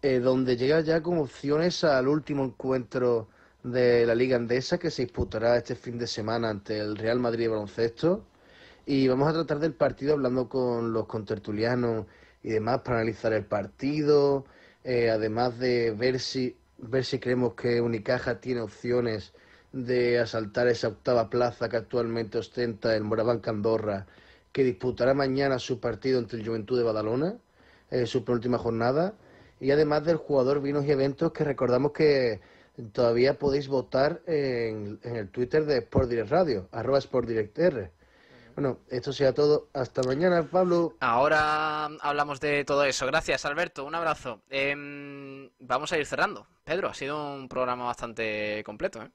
eh, 0.00 0.18
donde 0.18 0.56
llega 0.56 0.80
ya 0.80 1.02
con 1.02 1.18
opciones 1.18 1.84
al 1.84 2.08
último 2.08 2.44
encuentro 2.44 3.28
de 3.62 4.06
la 4.06 4.14
Liga 4.14 4.36
Andesa 4.36 4.78
que 4.78 4.90
se 4.90 5.02
disputará 5.02 5.58
este 5.58 5.74
fin 5.74 5.98
de 5.98 6.06
semana 6.06 6.48
ante 6.48 6.78
el 6.78 6.96
Real 6.96 7.18
Madrid 7.20 7.44
de 7.44 7.48
Baloncesto. 7.48 8.24
Y 8.86 9.08
vamos 9.08 9.28
a 9.28 9.34
tratar 9.34 9.58
del 9.58 9.74
partido 9.74 10.14
hablando 10.14 10.48
con 10.48 10.92
los 10.92 11.06
contertulianos 11.06 12.06
y 12.42 12.50
demás 12.50 12.80
para 12.80 12.98
analizar 12.98 13.32
el 13.34 13.44
partido, 13.44 14.46
eh, 14.84 15.10
además 15.10 15.58
de 15.58 15.92
ver 15.92 16.20
si, 16.20 16.56
ver 16.78 17.04
si 17.04 17.18
creemos 17.18 17.54
que 17.54 17.80
Unicaja 17.80 18.40
tiene 18.40 18.60
opciones 18.60 19.32
de 19.72 20.20
asaltar 20.20 20.68
esa 20.68 20.88
octava 20.88 21.30
plaza 21.30 21.68
que 21.68 21.78
actualmente 21.78 22.38
ostenta 22.38 22.94
el 22.94 23.02
Moraván 23.02 23.40
Candorra, 23.40 24.06
que 24.52 24.62
disputará 24.62 25.14
mañana 25.14 25.58
su 25.58 25.80
partido 25.80 26.18
entre 26.20 26.38
el 26.38 26.46
Juventud 26.46 26.78
de 26.78 26.84
Badalona, 26.84 27.36
eh, 27.90 28.06
su 28.06 28.24
penúltima 28.24 28.58
jornada, 28.58 29.14
y 29.58 29.70
además 29.70 30.04
del 30.04 30.16
jugador 30.16 30.62
Vinos 30.62 30.84
y 30.84 30.92
Eventos, 30.92 31.32
que 31.32 31.44
recordamos 31.44 31.92
que 31.92 32.40
todavía 32.92 33.38
podéis 33.38 33.68
votar 33.68 34.20
en, 34.26 35.00
en 35.02 35.16
el 35.16 35.28
Twitter 35.30 35.64
de 35.64 35.78
Sport 35.78 36.08
Direct 36.10 36.30
Radio, 36.30 36.68
arroba 36.72 36.98
Sport 36.98 37.28
Direct 37.28 37.58
R. 37.58 37.90
Bueno, 38.54 38.78
esto 38.88 39.12
sea 39.12 39.34
todo. 39.34 39.68
Hasta 39.72 40.02
mañana, 40.02 40.42
Pablo. 40.44 40.94
Ahora 41.00 41.86
hablamos 42.00 42.40
de 42.40 42.64
todo 42.64 42.84
eso. 42.84 43.06
Gracias, 43.06 43.44
Alberto. 43.44 43.84
Un 43.84 43.94
abrazo. 43.94 44.42
Em, 44.48 45.50
vamos 45.58 45.92
a 45.92 45.98
ir 45.98 46.06
cerrando. 46.06 46.46
Pedro, 46.62 46.88
ha 46.88 46.94
sido 46.94 47.34
un 47.34 47.48
programa 47.48 47.84
bastante 47.84 48.62
completo, 48.64 49.02
¿eh? 49.02 49.10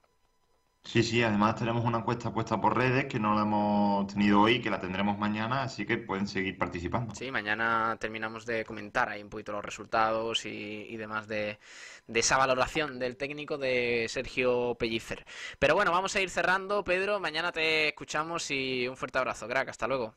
Sí, 0.84 1.02
sí, 1.02 1.22
además 1.22 1.56
tenemos 1.56 1.84
una 1.86 1.98
encuesta 2.00 2.32
puesta 2.34 2.60
por 2.60 2.76
redes 2.76 3.06
que 3.06 3.18
no 3.18 3.34
la 3.34 3.42
hemos 3.42 4.06
tenido 4.08 4.40
hoy, 4.42 4.60
que 4.60 4.68
la 4.70 4.78
tendremos 4.80 5.16
mañana, 5.18 5.62
así 5.62 5.86
que 5.86 5.96
pueden 5.98 6.26
seguir 6.28 6.58
participando. 6.58 7.14
Sí, 7.14 7.30
mañana 7.30 7.96
terminamos 8.00 8.46
de 8.46 8.64
comentar 8.64 9.08
ahí 9.08 9.22
un 9.22 9.28
poquito 9.30 9.52
los 9.52 9.64
resultados 9.64 10.46
y, 10.46 10.86
y 10.88 10.96
demás 10.96 11.26
de, 11.28 11.58
de 12.06 12.20
esa 12.20 12.36
valoración 12.38 12.98
del 12.98 13.16
técnico 13.16 13.58
de 13.58 14.06
Sergio 14.08 14.76
Pellicer. 14.78 15.26
Pero 15.58 15.74
bueno, 15.74 15.90
vamos 15.92 16.14
a 16.16 16.20
ir 16.20 16.30
cerrando, 16.30 16.84
Pedro. 16.84 17.18
Mañana 17.20 17.52
te 17.52 17.88
escuchamos 17.88 18.50
y 18.50 18.86
un 18.88 18.96
fuerte 18.96 19.18
abrazo, 19.18 19.48
crack. 19.48 19.68
Hasta 19.68 19.88
luego. 19.88 20.14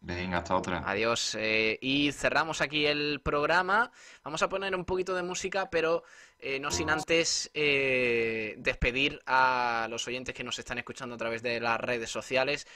Venga, 0.00 0.38
hasta 0.38 0.56
otra. 0.56 0.78
Adiós. 0.84 1.34
eh, 1.38 1.78
y 1.80 2.12
cerramos 2.12 2.60
aquí 2.60 2.86
el 2.86 3.20
programa. 3.22 3.90
Vamos 4.22 4.42
a 4.42 4.48
poner 4.48 4.74
un 4.76 4.84
poquito 4.84 5.14
de 5.14 5.22
música, 5.22 5.68
pero 5.70 6.04
eh, 6.38 6.60
no 6.60 6.70
sin 6.70 6.90
antes 6.90 7.50
eh, 7.54 8.54
despedir 8.58 9.20
a 9.26 9.86
los 9.88 10.06
oyentes 10.06 10.34
que 10.34 10.44
nos 10.44 10.58
están 10.58 10.78
escuchando 10.78 11.14
a 11.14 11.18
través 11.18 11.42
de 11.42 11.60
las 11.60 11.80
redes 11.80 12.10
sociales. 12.10 12.66